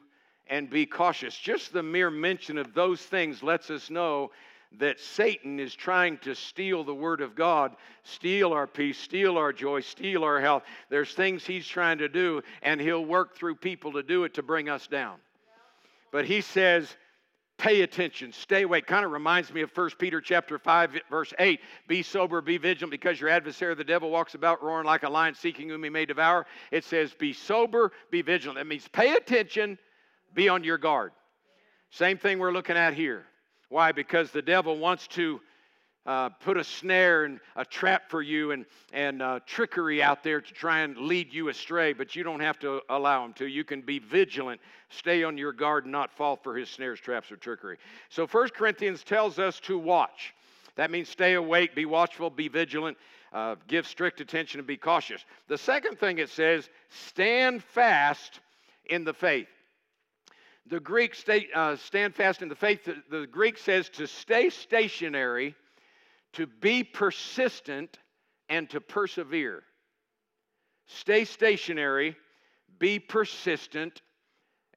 and 0.50 0.70
be 0.70 0.86
cautious. 0.86 1.38
Just 1.38 1.74
the 1.74 1.84
mere 1.84 2.10
mention 2.10 2.58
of 2.58 2.74
those 2.74 3.02
things 3.02 3.44
lets 3.44 3.70
us 3.70 3.90
know 3.90 4.32
that 4.78 5.00
Satan 5.00 5.60
is 5.60 5.74
trying 5.74 6.18
to 6.20 6.36
steal 6.36 6.84
the 6.84 6.94
Word 6.94 7.22
of 7.22 7.36
God, 7.36 7.76
steal 8.04 8.54
our 8.54 8.68
peace, 8.68 9.00
steal 9.00 9.38
our 9.38 9.52
joy, 9.52 9.80
steal 9.80 10.24
our 10.24 10.40
health. 10.40 10.64
There's 10.90 11.14
things 11.14 11.46
he's 11.46 11.68
trying 11.68 12.00
to 12.00 12.10
do, 12.10 12.42
and 12.62 12.80
he'll 12.80 13.06
work 13.06 13.36
through 13.36 13.56
people 13.56 13.94
to 13.94 14.04
do 14.04 14.26
it 14.26 14.36
to 14.36 14.44
bring 14.44 14.70
us 14.70 14.86
down. 14.88 15.18
But 16.12 16.26
he 16.26 16.42
says, 16.42 16.96
pay 17.60 17.82
attention. 17.82 18.32
Stay 18.32 18.64
awake. 18.64 18.88
Kind 18.88 19.06
of 19.06 19.12
reminds 19.12 19.54
me 19.54 19.62
of 19.62 19.70
1 19.76 19.92
peter 20.00 20.20
chapter 20.20 20.58
5 20.58 21.02
verse 21.10 21.34
8 21.38 21.60
be 21.88 22.02
sober 22.02 22.42
be 22.42 22.58
vigilant 22.58 22.90
because 22.90 23.20
your 23.20 23.30
adversary 23.30 23.76
the 23.76 23.84
devil 23.84 24.10
walks 24.10 24.34
about 24.34 24.64
roaring 24.64 24.86
like 24.86 25.04
a 25.04 25.10
lion 25.10 25.36
seeking 25.36 25.70
whom 25.70 25.84
he 25.84 25.90
may 25.90 26.06
devour. 26.06 26.48
It 26.72 26.84
says 26.84 27.14
be 27.14 27.34
sober 27.34 27.92
be 28.10 28.24
vigilant. 28.24 28.58
That 28.58 28.66
means 28.66 28.88
pay 28.88 29.14
attention 29.14 29.78
be 30.34 30.50
on 30.50 30.64
your 30.64 30.78
guard. 30.78 31.12
Same 31.92 32.18
thing 32.18 32.40
we're 32.40 32.52
looking 32.52 32.78
at 32.78 32.94
here. 32.94 33.26
Why? 33.68 33.92
Because 33.92 34.32
the 34.32 34.42
devil 34.42 34.78
wants 34.78 35.08
to 35.10 35.40
uh, 36.10 36.28
put 36.28 36.58
a 36.58 36.64
snare 36.64 37.26
and 37.26 37.40
a 37.56 37.64
trap 37.64 38.10
for 38.10 38.24
you 38.24 38.50
and, 38.50 38.66
and 38.94 39.22
uh, 39.22 39.40
trickery 39.46 40.02
out 40.02 40.24
there 40.24 40.42
to 40.42 40.54
try 40.56 40.80
and 40.80 40.98
lead 40.98 41.32
you 41.32 41.50
astray, 41.50 41.94
but 41.94 42.16
you 42.16 42.24
don't 42.24 42.40
have 42.40 42.58
to 42.58 42.82
allow 42.90 43.24
him 43.24 43.32
to. 43.34 43.46
You 43.46 43.64
can 43.64 43.82
be 43.82 44.00
vigilant, 44.00 44.60
stay 44.90 45.24
on 45.24 45.38
your 45.38 45.54
guard, 45.54 45.84
and 45.84 45.92
not 45.92 46.12
fall 46.12 46.36
for 46.36 46.58
his 46.58 46.68
snares, 46.68 47.00
traps, 47.00 47.32
or 47.32 47.36
trickery. 47.36 47.78
So 48.10 48.26
1 48.26 48.50
Corinthians 48.56 49.04
tells 49.04 49.38
us 49.38 49.60
to 49.62 49.78
watch. 49.78 50.34
That 50.78 50.90
means 50.90 51.10
stay 51.10 51.36
awake, 51.36 51.76
be 51.76 51.86
watchful, 51.86 52.32
be 52.32 52.48
vigilant, 52.48 52.98
uh, 53.32 53.58
give 53.68 53.86
strict 53.86 54.20
attention, 54.20 54.60
and 54.60 54.66
be 54.66 54.78
cautious. 54.78 55.24
The 55.48 55.60
second 55.60 56.00
thing 56.00 56.18
it 56.18 56.30
says, 56.30 56.72
stand 56.90 57.64
fast 57.64 58.40
in 58.90 59.04
the 59.04 59.14
faith. 59.14 59.48
The 60.72 60.80
Greek 60.80 61.14
state, 61.14 61.50
uh, 61.54 61.76
stand 61.76 62.16
fast 62.16 62.42
in 62.42 62.50
the 62.50 62.56
faith, 62.56 62.84
the, 62.86 62.96
the 63.12 63.28
Greek 63.28 63.60
says 63.60 63.90
to 63.90 64.08
stay 64.08 64.50
stationary 64.50 65.56
to 66.34 66.48
be 66.48 66.84
persistent 66.84 67.98
and 68.50 68.70
to 68.70 68.82
persevere. 68.82 69.64
Stay 70.88 71.26
stationary, 71.26 72.16
be 72.80 73.00
persistent, 73.00 74.02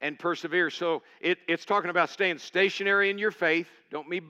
and 0.01 0.19
persevere. 0.19 0.69
So 0.69 1.01
it, 1.21 1.39
it's 1.47 1.65
talking 1.65 1.89
about 1.89 2.09
staying 2.09 2.37
stationary 2.37 3.09
in 3.09 3.17
your 3.17 3.31
faith. 3.31 3.67
Don't 3.89 4.09
be, 4.09 4.21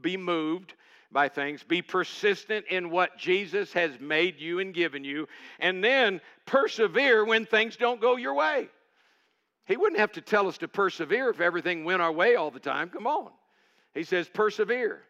be 0.00 0.16
moved 0.16 0.74
by 1.10 1.28
things. 1.28 1.62
Be 1.62 1.82
persistent 1.82 2.66
in 2.70 2.90
what 2.90 3.16
Jesus 3.18 3.72
has 3.72 3.98
made 3.98 4.38
you 4.38 4.60
and 4.60 4.72
given 4.72 5.04
you. 5.04 5.26
And 5.58 5.82
then 5.82 6.20
persevere 6.46 7.24
when 7.24 7.46
things 7.46 7.76
don't 7.76 8.00
go 8.00 8.16
your 8.16 8.34
way. 8.34 8.68
He 9.66 9.76
wouldn't 9.76 10.00
have 10.00 10.12
to 10.12 10.20
tell 10.20 10.48
us 10.48 10.58
to 10.58 10.68
persevere 10.68 11.30
if 11.30 11.40
everything 11.40 11.84
went 11.84 12.02
our 12.02 12.12
way 12.12 12.34
all 12.36 12.50
the 12.50 12.60
time. 12.60 12.90
Come 12.90 13.06
on. 13.06 13.30
He 13.94 14.04
says, 14.04 14.28
persevere. 14.28 15.02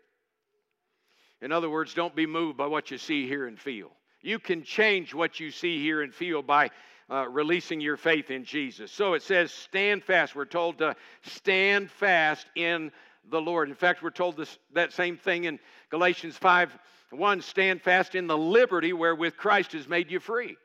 In 1.43 1.53
other 1.53 1.69
words, 1.69 1.93
don't 1.93 2.15
be 2.15 2.25
moved 2.25 2.57
by 2.57 2.67
what 2.67 2.91
you 2.91 2.99
see, 2.99 3.27
hear, 3.27 3.47
and 3.47 3.59
feel. 3.59 3.91
You 4.23 4.39
can 4.39 4.63
change 4.63 5.13
what 5.13 5.41
you 5.41 5.51
see, 5.51 5.83
hear, 5.83 6.03
and 6.03 6.15
feel 6.15 6.41
by 6.41 6.71
uh, 7.11 7.29
releasing 7.29 7.81
your 7.81 7.97
faith 7.97 8.31
in 8.31 8.45
Jesus. 8.45 8.93
So 8.93 9.15
it 9.15 9.23
says, 9.23 9.51
stand 9.53 10.05
fast. 10.05 10.37
We're 10.37 10.45
told 10.45 10.79
to 10.79 10.95
stand 11.23 11.91
fast 11.91 12.47
in 12.55 12.93
the 13.29 13.41
Lord. 13.41 13.69
In 13.69 13.75
fact, 13.75 14.03
we're 14.03 14.11
told 14.11 14.37
this, 14.37 14.57
that 14.73 14.93
same 14.93 15.17
thing 15.17 15.45
in 15.45 15.59
Galatians 15.91 16.37
5 16.37 16.79
1 17.11 17.43
stand 17.43 17.83
fast 17.83 18.15
in 18.15 18.27
the 18.27 18.39
liberty 18.39 18.95
wherewith 18.95 19.37
Christ 19.37 19.73
has 19.73 19.87
made 19.87 20.11
you 20.11 20.19
free. 20.19 20.57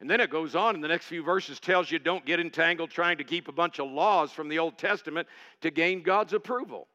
And 0.00 0.10
then 0.10 0.20
it 0.20 0.28
goes 0.28 0.56
on 0.56 0.74
in 0.74 0.80
the 0.80 0.88
next 0.88 1.04
few 1.06 1.22
verses, 1.22 1.60
tells 1.60 1.88
you 1.88 2.00
don't 2.00 2.26
get 2.26 2.40
entangled 2.40 2.90
trying 2.90 3.18
to 3.18 3.24
keep 3.24 3.46
a 3.46 3.52
bunch 3.52 3.78
of 3.78 3.88
laws 3.88 4.32
from 4.32 4.48
the 4.48 4.58
Old 4.58 4.76
Testament 4.76 5.28
to 5.60 5.70
gain 5.70 6.02
God's 6.02 6.32
approval. 6.32 6.88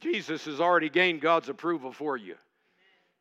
Jesus 0.00 0.46
has 0.46 0.60
already 0.60 0.88
gained 0.88 1.20
God's 1.20 1.48
approval 1.48 1.92
for 1.92 2.16
you. 2.16 2.34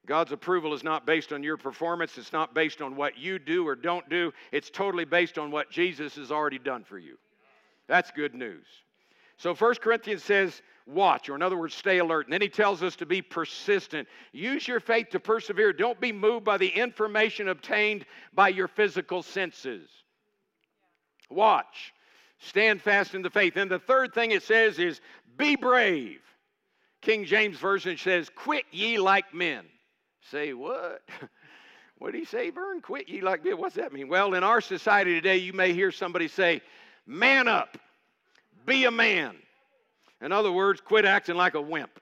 God's 0.05 0.31
approval 0.31 0.73
is 0.73 0.83
not 0.83 1.05
based 1.05 1.31
on 1.33 1.43
your 1.43 1.57
performance. 1.57 2.17
It's 2.17 2.33
not 2.33 2.55
based 2.55 2.81
on 2.81 2.95
what 2.95 3.17
you 3.17 3.37
do 3.37 3.67
or 3.67 3.75
don't 3.75 4.09
do. 4.09 4.31
It's 4.51 4.69
totally 4.69 5.05
based 5.05 5.37
on 5.37 5.51
what 5.51 5.69
Jesus 5.69 6.15
has 6.15 6.31
already 6.31 6.57
done 6.57 6.83
for 6.83 6.97
you. 6.97 7.17
That's 7.87 8.09
good 8.11 8.33
news. 8.33 8.65
So 9.37 9.53
1 9.53 9.75
Corinthians 9.75 10.23
says, 10.23 10.61
watch, 10.87 11.29
or 11.29 11.35
in 11.35 11.41
other 11.41 11.57
words, 11.57 11.75
stay 11.75 11.99
alert. 11.99 12.25
And 12.25 12.33
then 12.33 12.41
he 12.41 12.49
tells 12.49 12.81
us 12.81 12.95
to 12.97 13.05
be 13.05 13.21
persistent. 13.21 14.07
Use 14.31 14.67
your 14.67 14.79
faith 14.79 15.09
to 15.11 15.19
persevere. 15.19 15.73
Don't 15.73 15.99
be 15.99 16.11
moved 16.11 16.45
by 16.45 16.57
the 16.57 16.67
information 16.67 17.49
obtained 17.49 18.05
by 18.33 18.49
your 18.49 18.67
physical 18.67 19.21
senses. 19.21 19.87
Watch. 21.29 21.93
Stand 22.39 22.81
fast 22.81 23.13
in 23.13 23.21
the 23.21 23.29
faith. 23.29 23.57
And 23.57 23.69
the 23.69 23.79
third 23.79 24.13
thing 24.13 24.31
it 24.31 24.43
says 24.43 24.79
is 24.79 25.01
be 25.37 25.55
brave. 25.55 26.21
King 27.01 27.25
James 27.25 27.57
Version 27.57 27.97
says, 27.97 28.29
Quit 28.35 28.65
ye 28.71 28.97
like 28.99 29.33
men. 29.33 29.65
Say 30.31 30.53
what? 30.53 31.01
what 31.97 32.11
did 32.11 32.19
he 32.19 32.25
say, 32.25 32.49
Vern? 32.49 32.81
Quit 32.81 33.07
ye 33.07 33.21
like 33.21 33.43
men. 33.43 33.57
What's 33.57 33.75
that 33.75 33.93
mean? 33.93 34.09
Well, 34.09 34.33
in 34.33 34.43
our 34.43 34.61
society 34.61 35.13
today, 35.13 35.37
you 35.37 35.53
may 35.53 35.73
hear 35.73 35.91
somebody 35.91 36.27
say, 36.27 36.61
Man 37.05 37.47
up, 37.47 37.77
be 38.65 38.85
a 38.85 38.91
man. 38.91 39.35
In 40.21 40.31
other 40.31 40.51
words, 40.51 40.81
quit 40.81 41.05
acting 41.05 41.35
like 41.35 41.53
a 41.53 41.61
wimp. 41.61 41.99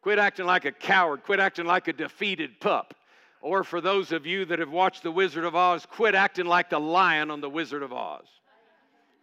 Quit 0.00 0.18
acting 0.18 0.46
like 0.46 0.64
a 0.64 0.72
coward. 0.72 1.22
Quit 1.22 1.40
acting 1.40 1.66
like 1.66 1.88
a 1.88 1.92
defeated 1.92 2.58
pup. 2.60 2.94
Or 3.40 3.62
for 3.62 3.80
those 3.80 4.12
of 4.12 4.26
you 4.26 4.44
that 4.46 4.58
have 4.58 4.70
watched 4.70 5.02
The 5.02 5.10
Wizard 5.12 5.44
of 5.44 5.54
Oz, 5.54 5.86
quit 5.86 6.14
acting 6.14 6.46
like 6.46 6.70
the 6.70 6.80
lion 6.80 7.30
on 7.30 7.40
The 7.40 7.50
Wizard 7.50 7.82
of 7.82 7.92
Oz. 7.92 8.26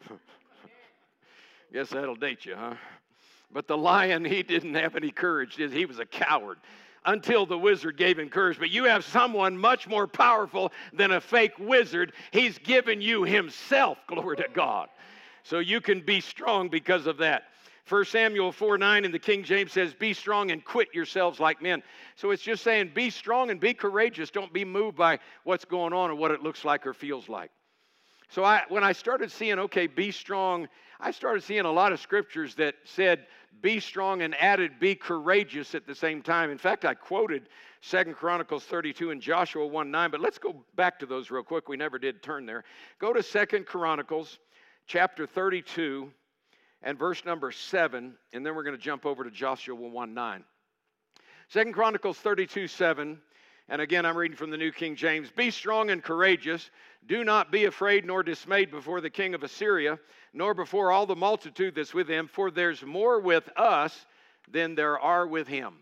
Guess 1.74 1.90
that'll 1.90 2.16
date 2.16 2.46
you, 2.46 2.56
huh? 2.56 2.76
But 3.54 3.68
the 3.68 3.78
lion, 3.78 4.26
he 4.26 4.44
didn't 4.44 4.76
have 4.76 4.96
any 4.96 5.12
courage. 5.12 5.56
He 5.56 5.86
was 5.86 6.00
a 6.00 6.06
coward 6.06 6.58
until 7.06 7.46
the 7.46 7.58
wizard 7.58 7.98
gave 7.98 8.18
him 8.18 8.30
courage. 8.30 8.58
But 8.58 8.72
you 8.72 8.86
have 8.86 9.06
someone 9.06 9.58
much 9.58 9.88
more 9.88 10.08
powerful 10.08 10.72
than 10.92 11.12
a 11.12 11.22
fake 11.22 11.54
wizard. 11.60 12.14
He's 12.32 12.58
given 12.58 13.02
you 13.02 13.24
himself, 13.24 13.98
glory 14.08 14.38
to 14.38 14.48
God. 14.54 14.90
So 15.44 15.60
you 15.60 15.82
can 15.82 16.02
be 16.02 16.22
strong 16.22 16.70
because 16.70 17.06
of 17.06 17.18
that. 17.18 17.44
1 17.90 18.06
Samuel 18.06 18.54
4 18.54 18.78
9 18.78 19.04
in 19.04 19.12
the 19.12 19.20
King 19.20 19.44
James 19.44 19.74
says, 19.74 19.94
Be 19.94 20.14
strong 20.14 20.52
and 20.52 20.64
quit 20.64 20.88
yourselves 20.94 21.40
like 21.42 21.62
men. 21.62 21.84
So 22.16 22.32
it's 22.32 22.42
just 22.42 22.64
saying, 22.64 22.92
Be 22.96 23.10
strong 23.10 23.50
and 23.50 23.60
be 23.60 23.74
courageous. 23.74 24.32
Don't 24.32 24.54
be 24.54 24.64
moved 24.64 24.96
by 24.96 25.20
what's 25.44 25.66
going 25.66 25.92
on 25.92 26.10
or 26.10 26.16
what 26.16 26.32
it 26.32 26.42
looks 26.42 26.64
like 26.64 26.88
or 26.88 26.94
feels 26.94 27.28
like. 27.28 27.52
So 28.30 28.44
I, 28.44 28.64
when 28.70 28.84
I 28.84 28.94
started 28.94 29.32
seeing, 29.32 29.60
okay, 29.60 29.86
be 29.86 30.12
strong, 30.12 30.68
I 31.04 31.12
started 31.12 31.44
seeing 31.44 31.66
a 31.66 31.72
lot 31.72 31.92
of 31.92 32.00
scriptures 32.00 32.56
that 32.56 32.76
said, 32.86 33.26
be 33.62 33.82
strong 33.82 34.22
and 34.22 34.34
added, 34.36 34.80
be 34.80 34.96
courageous 34.96 35.76
at 35.76 35.86
the 35.86 35.94
same 35.94 36.22
time. 36.22 36.50
In 36.50 36.58
fact, 36.58 36.86
I 36.86 36.94
quoted 36.94 37.50
Second 37.82 38.16
Chronicles 38.16 38.64
32 38.64 39.12
and 39.12 39.22
Joshua 39.22 39.68
1 39.68 39.92
9, 39.92 40.12
but 40.12 40.22
let's 40.22 40.38
go 40.38 40.64
back 40.76 41.00
to 41.00 41.06
those 41.06 41.30
real 41.30 41.44
quick. 41.44 41.68
We 41.68 41.76
never 41.76 42.00
did 42.00 42.24
turn 42.24 42.46
there. 42.46 42.64
Go 43.00 43.12
to 43.12 43.22
Second 43.22 43.66
Chronicles 43.66 44.40
chapter 44.88 45.28
32 45.28 46.10
and 46.84 46.98
verse 46.98 47.26
number 47.26 47.52
7, 47.52 48.14
and 48.32 48.46
then 48.46 48.56
we're 48.56 48.64
going 48.64 48.78
to 48.78 48.82
jump 48.82 49.06
over 49.06 49.26
to 49.26 49.32
Joshua 49.32 49.76
1 49.76 50.14
9. 50.14 50.44
Second 51.50 51.74
Chronicles 51.74 52.18
32 52.18 52.70
7. 52.70 53.20
And 53.70 53.82
again, 53.82 54.06
I'm 54.06 54.18
reading 54.18 54.36
from 54.36 54.52
the 54.52 54.58
New 54.58 54.72
King 54.72 54.96
James. 54.96 55.32
Be 55.32 55.50
strong 55.50 55.90
and 55.90 56.04
courageous. 56.04 56.70
Do 57.08 57.24
not 57.24 57.52
be 57.52 57.66
afraid 57.66 58.06
nor 58.06 58.24
dismayed 58.24 58.72
before 58.72 59.02
the 59.02 59.10
king 59.10 59.34
of 59.34 59.44
Assyria, 59.44 60.00
nor 60.34 60.54
before 60.54 60.92
all 60.92 61.06
the 61.06 61.16
multitude 61.16 61.76
that's 61.76 61.94
with 61.94 62.08
him, 62.08 62.28
for 62.28 62.50
there's 62.50 62.84
more 62.84 63.20
with 63.20 63.50
us 63.58 64.06
than 64.50 64.76
there 64.76 65.00
are 65.00 65.28
with 65.28 65.48
him. 65.48 65.76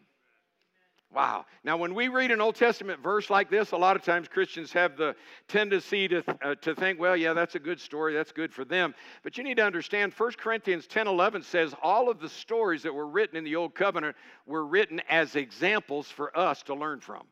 Wow. 1.13 1.45
Now, 1.65 1.76
when 1.76 1.93
we 1.93 2.07
read 2.07 2.32
an 2.32 2.39
Old 2.39 2.55
Testament 2.55 3.03
verse 3.03 3.30
like 3.30 3.49
this, 3.49 3.72
a 3.72 3.78
lot 3.78 3.97
of 3.97 4.01
times 4.01 4.30
Christians 4.30 4.72
have 4.72 4.95
the 4.95 5.13
tendency 5.49 6.07
to, 6.07 6.24
uh, 6.41 6.55
to 6.55 6.74
think, 6.74 7.01
well, 7.01 7.17
yeah, 7.17 7.34
that's 7.34 7.55
a 7.55 7.59
good 7.59 7.82
story. 7.82 8.13
That's 8.13 8.32
good 8.32 8.53
for 8.53 8.63
them. 8.63 8.95
But 9.22 9.38
you 9.38 9.43
need 9.43 9.57
to 9.57 9.65
understand 9.65 10.13
1 10.13 10.32
Corinthians 10.38 10.88
10 10.88 11.07
11 11.07 11.43
says 11.43 11.76
all 11.84 12.09
of 12.09 12.22
the 12.22 12.30
stories 12.30 12.84
that 12.84 12.93
were 12.93 13.07
written 13.07 13.36
in 13.36 13.43
the 13.43 13.57
Old 13.57 13.76
Covenant 13.76 14.15
were 14.45 14.65
written 14.65 15.01
as 15.09 15.36
examples 15.36 16.07
for 16.07 16.38
us 16.38 16.63
to 16.63 16.76
learn 16.76 17.01
from. 17.01 17.24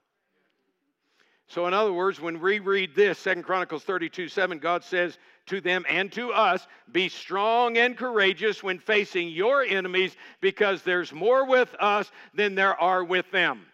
So, 1.49 1.65
in 1.65 1.73
other 1.73 1.91
words, 1.91 2.21
when 2.21 2.39
we 2.39 2.59
read 2.59 2.93
this, 2.93 3.17
Second 3.17 3.41
Chronicles 3.41 3.83
32 3.83 4.27
7, 4.27 4.59
God 4.59 4.83
says 4.83 5.17
to 5.47 5.59
them 5.59 5.83
and 5.89 6.11
to 6.11 6.31
us, 6.31 6.67
Be 6.91 7.09
strong 7.09 7.79
and 7.79 7.97
courageous 7.97 8.61
when 8.61 8.77
facing 8.77 9.29
your 9.29 9.63
enemies, 9.63 10.15
because 10.41 10.83
there's 10.83 11.11
more 11.11 11.47
with 11.47 11.75
us 11.79 12.11
than 12.35 12.53
there 12.53 12.79
are 12.79 13.03
with 13.03 13.31
them. 13.31 13.65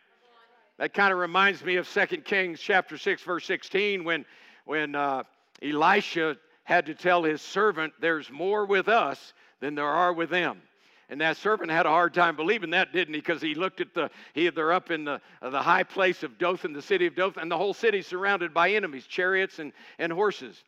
That 0.78 0.94
kind 0.94 1.12
of 1.12 1.20
reminds 1.20 1.66
me 1.66 1.76
of 1.76 1.88
2 1.90 2.06
Kings 2.22 2.62
chapter 2.62 2.98
6, 2.98 3.22
verse 3.24 3.46
16, 3.46 4.06
when, 4.06 4.26
when 4.64 4.96
uh, 4.96 5.24
Elisha 5.62 6.38
had 6.64 6.86
to 6.86 6.96
tell 6.96 7.24
his 7.24 7.42
servant, 7.42 7.92
There's 8.00 8.32
more 8.32 8.66
with 8.66 8.88
us 8.88 9.34
than 9.60 9.76
there 9.76 9.86
are 9.86 10.14
with 10.14 10.30
them. 10.30 10.62
And 11.10 11.22
that 11.22 11.38
servant 11.38 11.72
had 11.72 11.86
a 11.86 11.90
hard 11.90 12.14
time 12.14 12.36
believing 12.36 12.72
that, 12.72 12.92
didn't 12.92 13.14
he? 13.14 13.20
Because 13.20 13.42
he 13.42 13.56
looked 13.56 13.82
at 13.82 13.94
the, 13.94 14.10
he, 14.34 14.50
they're 14.50 14.74
up 14.74 14.92
in 14.92 15.06
the, 15.06 15.22
the 15.42 15.62
high 15.62 15.84
place 15.84 16.24
of 16.24 16.38
Dothan, 16.38 16.74
the 16.74 16.82
city 16.82 17.06
of 17.06 17.16
Dothan, 17.16 17.44
and 17.44 17.52
the 17.52 17.58
whole 17.58 17.74
city 17.74 18.02
surrounded 18.02 18.54
by 18.54 18.72
enemies, 18.72 19.06
chariots 19.06 19.60
and, 19.60 19.72
and 20.00 20.12
horses. 20.12 20.64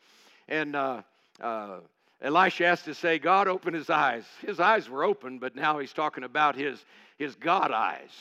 And 0.47 0.75
uh, 0.75 1.01
uh, 1.41 1.79
Elisha 2.21 2.65
has 2.65 2.83
to 2.83 2.93
say, 2.93 3.19
God 3.19 3.47
opened 3.47 3.75
his 3.75 3.89
eyes. 3.89 4.25
His 4.45 4.59
eyes 4.59 4.89
were 4.89 5.03
open, 5.03 5.39
but 5.39 5.55
now 5.55 5.79
he's 5.79 5.93
talking 5.93 6.23
about 6.23 6.55
his, 6.55 6.83
his 7.17 7.35
God 7.35 7.71
eyes 7.71 8.11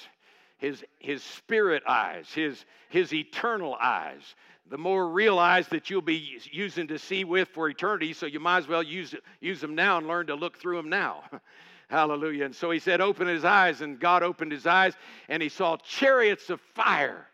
his, 0.59 0.85
his 0.99 1.23
spirit 1.23 1.83
eyes, 1.87 2.33
his, 2.33 2.65
his 2.89 3.13
eternal 3.13 3.75
eyes, 3.75 4.35
the 4.69 4.79
more 4.79 5.09
real 5.09 5.39
eyes 5.39 5.69
that 5.69 5.91
you'll 5.91 6.03
be 6.03 6.41
using 6.51 6.89
to 6.89 6.99
see 6.99 7.25
with 7.25 7.49
for 7.49 7.69
eternity. 7.69 8.13
So 8.13 8.27
you 8.27 8.41
might 8.41 8.59
as 8.59 8.69
well 8.69 8.83
use, 8.83 9.15
use 9.41 9.61
them 9.61 9.75
now 9.75 9.99
and 9.99 10.09
learn 10.09 10.27
to 10.27 10.35
look 10.35 10.59
through 10.59 10.77
them 10.77 10.89
now. 10.89 11.25
Hallelujah. 11.89 12.47
And 12.47 12.55
so 12.55 12.71
he 12.71 12.79
said, 12.79 13.01
Open 13.01 13.29
his 13.29 13.45
eyes, 13.45 13.81
and 13.81 14.01
God 14.01 14.23
opened 14.23 14.53
his 14.53 14.67
eyes, 14.67 14.95
and 15.29 15.43
he 15.43 15.49
saw 15.49 15.77
chariots 15.77 16.51
of 16.51 16.61
fire 16.75 17.27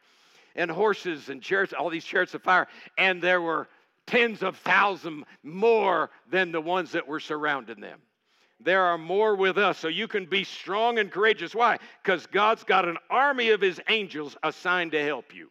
and 0.55 0.71
horses 0.71 1.31
and 1.31 1.41
chariots, 1.41 1.73
all 1.73 1.89
these 1.89 2.05
chariots 2.05 2.35
of 2.35 2.43
fire, 2.43 2.69
and 2.99 3.23
there 3.23 3.41
were 3.41 3.69
tens 4.07 4.43
of 4.43 4.57
thousands 4.59 5.25
more 5.43 6.11
than 6.31 6.53
the 6.53 6.61
ones 6.61 6.93
that 6.93 7.07
were 7.07 7.21
surrounding 7.21 7.81
them. 7.81 8.01
There 8.61 8.83
are 8.83 8.99
more 8.99 9.35
with 9.35 9.59
us, 9.59 9.79
so 9.79 9.89
you 9.89 10.07
can 10.07 10.27
be 10.27 10.45
strong 10.45 10.99
and 10.99 11.11
courageous. 11.11 11.55
Why? 11.55 11.79
Because 12.03 12.27
God's 12.27 12.63
got 12.63 12.87
an 12.87 12.99
army 13.11 13.51
of 13.51 13.61
his 13.61 13.81
angels 13.89 14.37
assigned 14.43 14.93
to 14.93 15.03
help 15.03 15.35
you. 15.35 15.51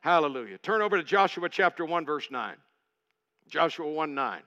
Hallelujah. 0.00 0.56
Turn 0.58 0.80
over 0.80 0.96
to 0.96 1.02
Joshua 1.02 1.48
chapter 1.48 1.84
1, 1.84 2.06
verse 2.06 2.28
9. 2.30 2.56
Joshua 3.48 3.90
1 3.90 4.14
9. 4.14 4.40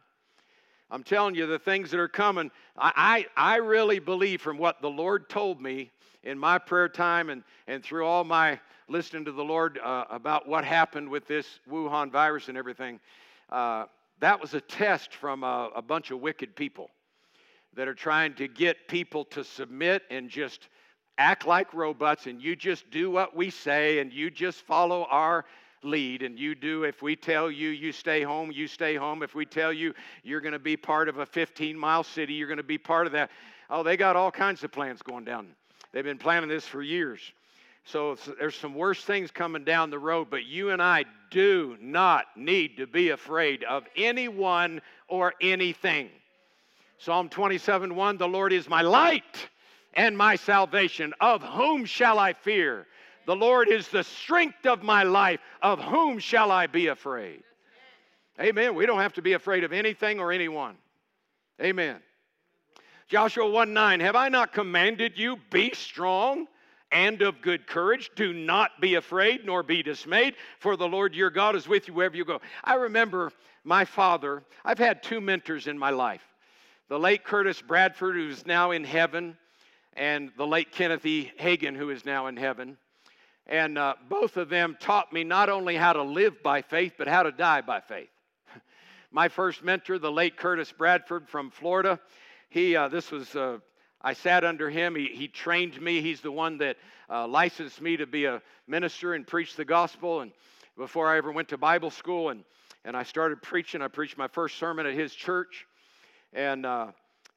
I'm 0.94 1.02
telling 1.02 1.34
you, 1.34 1.48
the 1.48 1.58
things 1.58 1.89
that 1.89 2.00
are 2.00 2.08
coming, 2.08 2.52
I, 2.78 3.26
I, 3.36 3.54
I 3.54 3.56
really 3.56 3.98
believe 3.98 4.41
from 4.41 4.60
what 4.60 4.80
the 4.80 4.91
Lord 4.91 5.28
told 5.28 5.60
me 5.60 5.89
in 6.22 6.38
my 6.38 6.60
prayer 6.60 6.88
time 6.88 7.32
and, 7.32 7.44
and 7.66 7.84
through 7.84 8.06
all 8.06 8.24
my 8.24 8.60
listening 8.88 9.26
to 9.26 9.32
the 9.32 9.44
Lord 9.44 9.80
uh, 9.84 10.06
about 10.12 10.48
what 10.48 10.64
happened 10.64 11.10
with 11.10 11.26
this 11.26 11.60
Wuhan 11.68 12.12
virus 12.12 12.48
and 12.48 12.56
everything, 12.56 13.00
uh, 13.50 13.86
that 14.20 14.39
was 14.39 14.54
a 14.54 14.62
test 14.62 15.16
from 15.16 15.44
a, 15.44 15.72
a 15.76 15.82
bunch 15.82 16.12
of 16.12 16.20
wicked 16.20 16.56
people 16.56 16.91
that 17.74 17.88
are 17.88 17.96
trying 17.96 18.36
to 18.36 18.48
get 18.48 18.88
people 18.88 19.26
to 19.26 19.44
submit 19.44 20.04
and 20.12 20.30
just 20.30 20.68
act 21.18 21.48
like 21.48 21.74
robots 21.74 22.28
and 22.28 22.39
you 22.39 22.56
just 22.56 22.88
do 22.91 23.10
what 23.10 23.36
we 23.36 23.50
say 23.50 23.98
and 23.98 24.14
you 24.14 24.30
just 24.30 24.62
follow 24.62 25.08
our 25.10 25.44
lead 25.84 26.21
and 26.21 26.39
you 26.39 26.55
do 26.55 26.84
if 26.84 27.01
we 27.01 27.15
tell 27.15 27.49
you 27.51 27.69
you 27.69 27.91
stay 27.91 28.21
home 28.21 28.51
you 28.51 28.67
stay 28.67 28.95
home. 28.95 29.23
If 29.23 29.36
we 29.36 29.45
tell 29.45 29.73
you 29.73 29.93
you're 30.23 30.41
going 30.41 30.53
to 30.53 30.59
be 30.59 30.77
part 30.77 31.09
of 31.09 31.17
a 31.19 31.25
15 31.25 31.77
mile 31.77 32.03
city 32.03 32.34
you're 32.34 32.47
going 32.47 32.57
to 32.57 32.63
be 32.63 32.77
part 32.77 33.05
of 33.05 33.13
that. 33.13 33.31
Oh 33.69 33.84
they 33.84 33.97
got 33.97 34.15
all 34.15 34.31
kinds 34.31 34.63
of 34.63 34.71
plans 34.71 35.01
going 35.01 35.25
down. 35.25 35.47
They've 35.91 36.03
been 36.03 36.17
planning 36.17 36.49
this 36.49 36.65
for 36.65 36.81
years. 36.81 37.19
So 37.86 38.17
there's 38.39 38.55
some 38.55 38.75
worse 38.75 39.03
things 39.03 39.29
coming 39.31 39.63
down 39.63 39.89
the 39.89 39.99
road 39.99 40.27
but 40.29 40.45
you 40.45 40.69
and 40.69 40.81
i 40.81 41.05
do 41.31 41.77
not 41.81 42.25
need 42.36 42.77
to 42.77 42.88
be 42.88 43.09
afraid 43.09 43.63
of 43.63 43.84
anyone 43.95 44.81
or 45.07 45.34
anything. 45.41 46.09
Psalm 46.99 47.27
27 47.27 47.95
1 47.95 48.17
The 48.17 48.27
Lord 48.27 48.53
is 48.53 48.69
my 48.69 48.81
light 48.81 49.49
and 49.93 50.17
my 50.17 50.36
salvation. 50.36 51.13
Of 51.19 51.43
whom 51.43 51.86
shall 51.86 52.19
I 52.19 52.34
fear? 52.34 52.88
The 53.26 53.36
Lord 53.36 53.69
is 53.69 53.88
the 53.88 54.03
strength 54.03 54.65
of 54.65 54.84
my 54.84 55.03
life. 55.03 55.39
Of 55.61 55.80
whom 55.80 56.19
shall 56.19 56.51
I 56.51 56.67
be 56.67 56.88
afraid? 56.88 57.43
Amen. 58.39 58.76
We 58.76 58.86
don't 58.86 58.99
have 58.99 59.13
to 59.13 59.21
be 59.21 59.34
afraid 59.34 59.63
of 59.63 59.71
anything 59.71 60.19
or 60.19 60.32
anyone. 60.32 60.76
Amen. 61.61 62.01
Joshua 63.07 63.49
1 63.49 63.74
9, 63.74 63.99
have 63.99 64.15
I 64.15 64.30
not 64.30 64.53
commanded 64.53 65.19
you, 65.19 65.38
be 65.51 65.71
strong 65.74 66.47
and 66.91 67.21
of 67.21 67.41
good 67.41 67.67
courage? 67.67 68.09
Do 68.15 68.34
not 68.34 68.71
be 68.82 68.95
afraid 68.95 69.45
nor 69.45 69.61
be 69.61 69.84
dismayed, 69.84 70.36
for 70.59 70.76
the 70.76 70.88
Lord 70.88 71.13
your 71.13 71.30
God 71.30 71.55
is 71.55 71.67
with 71.67 71.88
you 71.88 71.93
wherever 71.93 72.15
you 72.15 72.26
go. 72.26 72.41
I 72.63 72.76
remember 72.76 73.32
my 73.63 73.86
father, 73.86 74.43
I've 74.65 74.80
had 74.80 75.03
two 75.03 75.21
mentors 75.21 75.67
in 75.67 75.78
my 75.78 75.89
life 75.89 76.24
the 76.89 76.99
late 76.99 77.24
Curtis 77.24 77.61
Bradford, 77.61 78.15
who's 78.15 78.45
now 78.45 78.71
in 78.71 78.84
heaven, 78.84 79.38
and 79.93 80.32
the 80.38 80.45
late 80.45 80.71
Kenneth 80.71 81.05
E. 81.05 81.32
Hagin, 81.39 81.76
who 81.76 81.89
is 81.89 82.05
now 82.05 82.28
in 82.28 82.38
heaven. 82.38 82.78
And 83.48 83.78
uh, 83.78 83.96
both 84.10 84.38
of 84.38 84.50
them 84.50 84.78
taught 84.80 85.12
me 85.12 85.24
not 85.24 85.50
only 85.50 85.76
how 85.76 85.94
to 85.94 86.04
live 86.04 86.41
by 86.41 86.62
faith, 86.62 86.94
but 86.98 87.08
how 87.08 87.24
to 87.24 87.32
die 87.32 87.62
by 87.62 87.82
faith. 87.82 88.10
My 89.12 89.28
first 89.28 89.64
mentor, 89.64 90.00
the 90.00 90.12
late 90.12 90.38
Curtis 90.38 90.72
Bradford 90.72 91.28
from 91.28 91.52
Florida, 91.52 92.00
he, 92.50 92.76
uh, 92.76 92.88
this 92.88 93.12
was, 93.12 93.36
uh, 93.36 93.58
I 94.02 94.14
sat 94.14 94.46
under 94.46 94.70
him. 94.70 94.96
He, 94.96 95.08
he 95.08 95.28
trained 95.28 95.82
me. 95.82 96.02
He's 96.02 96.22
the 96.22 96.32
one 96.32 96.58
that 96.60 96.78
uh, 97.10 97.28
licensed 97.28 97.82
me 97.82 97.98
to 97.98 98.08
be 98.08 98.26
a 98.26 98.41
minister 98.68 99.14
and 99.14 99.28
preach 99.28 99.56
the 99.56 99.66
gospel. 99.66 100.22
And 100.22 100.32
before 100.78 101.08
I 101.08 101.18
ever 101.18 101.32
went 101.32 101.50
to 101.50 101.58
Bible 101.58 101.89
school, 101.89 102.30
and, 102.30 102.44
and 102.86 102.96
I 102.96 103.04
started 103.04 103.41
preaching, 103.41 103.82
I 103.82 103.88
preached 103.88 104.18
my 104.18 104.28
first 104.28 104.58
sermon 104.58 104.86
at 104.86 104.94
his 104.94 105.14
church. 105.14 105.66
And 106.32 106.66
uh, 106.66 106.88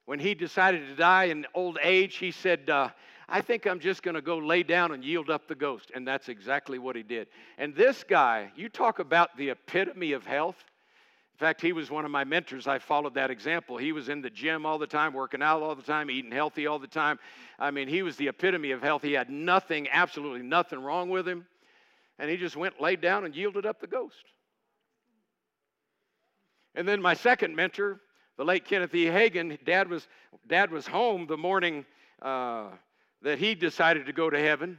when 0.05 0.21
he 0.21 0.35
decided 0.35 0.87
to 0.87 0.95
die 0.95 1.25
in 1.25 1.47
old 1.53 1.79
age, 1.83 2.17
he 2.17 2.31
said, 2.31 2.71
uh, 2.71 2.91
I 3.29 3.41
think 3.41 3.67
I'm 3.67 3.81
just 3.81 4.03
going 4.03 4.15
to 4.15 4.23
go 4.23 4.39
lay 4.39 4.63
down 4.63 4.93
and 4.93 5.05
yield 5.05 5.31
up 5.31 5.49
the 5.49 5.55
ghost. 5.55 5.91
And 5.95 6.07
that's 6.07 6.29
exactly 6.29 6.79
what 6.79 6.95
he 6.95 7.03
did. 7.03 7.27
And 7.59 7.75
this 7.75 8.05
guy, 8.05 8.53
you 8.55 8.69
talk 8.69 8.99
about 9.01 9.37
the 9.37 9.51
epitome 9.51 10.13
of 10.13 10.25
health. 10.25 10.57
In 11.35 11.39
fact, 11.39 11.61
he 11.61 11.73
was 11.73 11.91
one 11.91 12.05
of 12.05 12.11
my 12.11 12.25
mentors. 12.25 12.67
I 12.67 12.79
followed 12.79 13.15
that 13.15 13.31
example. 13.31 13.77
He 13.77 13.93
was 13.93 14.09
in 14.09 14.23
the 14.23 14.31
gym 14.31 14.65
all 14.65 14.79
the 14.79 14.87
time, 14.87 15.13
working 15.13 15.43
out 15.43 15.61
all 15.61 15.75
the 15.75 15.83
time, 15.83 16.11
eating 16.11 16.31
healthy 16.31 16.67
all 16.67 16.79
the 16.79 16.87
time. 16.87 17.19
I 17.59 17.71
mean, 17.71 17.89
he 17.89 18.03
was 18.03 18.17
the 18.17 18.29
epitome 18.29 18.71
of 18.71 18.81
health. 18.81 19.03
He 19.03 19.13
had 19.13 19.29
nothing, 19.29 19.89
absolutely 19.91 20.43
nothing 20.43 20.79
wrong 20.79 21.11
with 21.11 21.27
him. 21.27 21.47
And 22.19 22.31
he 22.31 22.37
just 22.37 22.57
went, 22.57 22.81
laid 22.81 23.01
down, 23.01 23.25
and 23.25 23.35
yielded 23.35 23.67
up 23.67 23.81
the 23.81 23.87
ghost. 23.87 24.25
And 26.75 26.87
then 26.87 27.03
my 27.03 27.15
second 27.15 27.57
mentor, 27.57 28.01
the 28.39 28.45
late 28.45 28.65
Kenneth 28.65 28.95
E. 28.95 29.07
Hagin, 29.07 29.59
dad 29.65 29.91
was, 29.91 30.07
dad 30.47 30.71
was 30.71 30.87
home 30.87 31.27
the 31.27 31.37
morning 31.37 31.85
uh, 32.23 32.69
that 33.23 33.39
he 33.39 33.55
decided 33.55 34.07
to 34.07 34.13
go 34.13 34.31
to 34.31 34.39
heaven 34.39 34.79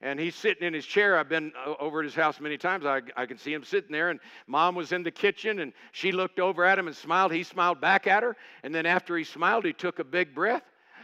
and 0.00 0.20
he's 0.20 0.34
sitting 0.34 0.66
in 0.66 0.74
his 0.74 0.86
chair. 0.86 1.18
I've 1.18 1.28
been 1.28 1.52
uh, 1.66 1.74
over 1.80 2.00
at 2.00 2.04
his 2.04 2.14
house 2.14 2.40
many 2.40 2.56
times. 2.56 2.86
I, 2.86 3.02
I 3.16 3.26
can 3.26 3.36
see 3.36 3.52
him 3.52 3.64
sitting 3.64 3.90
there, 3.90 4.10
and 4.10 4.20
mom 4.46 4.74
was 4.74 4.92
in 4.92 5.02
the 5.02 5.10
kitchen, 5.10 5.58
and 5.58 5.72
she 5.92 6.12
looked 6.12 6.38
over 6.38 6.64
at 6.64 6.78
him 6.78 6.86
and 6.86 6.96
smiled. 6.96 7.32
He 7.32 7.42
smiled 7.42 7.80
back 7.80 8.06
at 8.06 8.22
her, 8.22 8.36
and 8.62 8.74
then 8.74 8.86
after 8.86 9.16
he 9.16 9.24
smiled, 9.24 9.64
he 9.64 9.72
took 9.72 9.98
a 9.98 10.04
big 10.04 10.34
breath, 10.34 10.62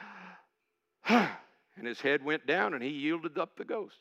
and 1.08 1.86
his 1.86 2.00
head 2.00 2.24
went 2.24 2.46
down, 2.46 2.74
and 2.74 2.82
he 2.82 2.90
yielded 2.90 3.36
up 3.36 3.56
the 3.56 3.64
ghost. 3.64 3.98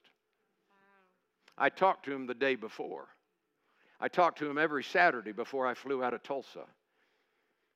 I 1.58 1.70
talked 1.70 2.06
to 2.06 2.12
him 2.14 2.28
the 2.28 2.36
day 2.36 2.56
before. 2.56 3.08
I 4.00 4.08
talked 4.08 4.40
to 4.40 4.50
him 4.50 4.58
every 4.58 4.84
Saturday 4.84 5.32
before 5.32 5.66
I 5.66 5.74
flew 5.74 6.04
out 6.04 6.14
of 6.14 6.24
Tulsa. 6.24 6.66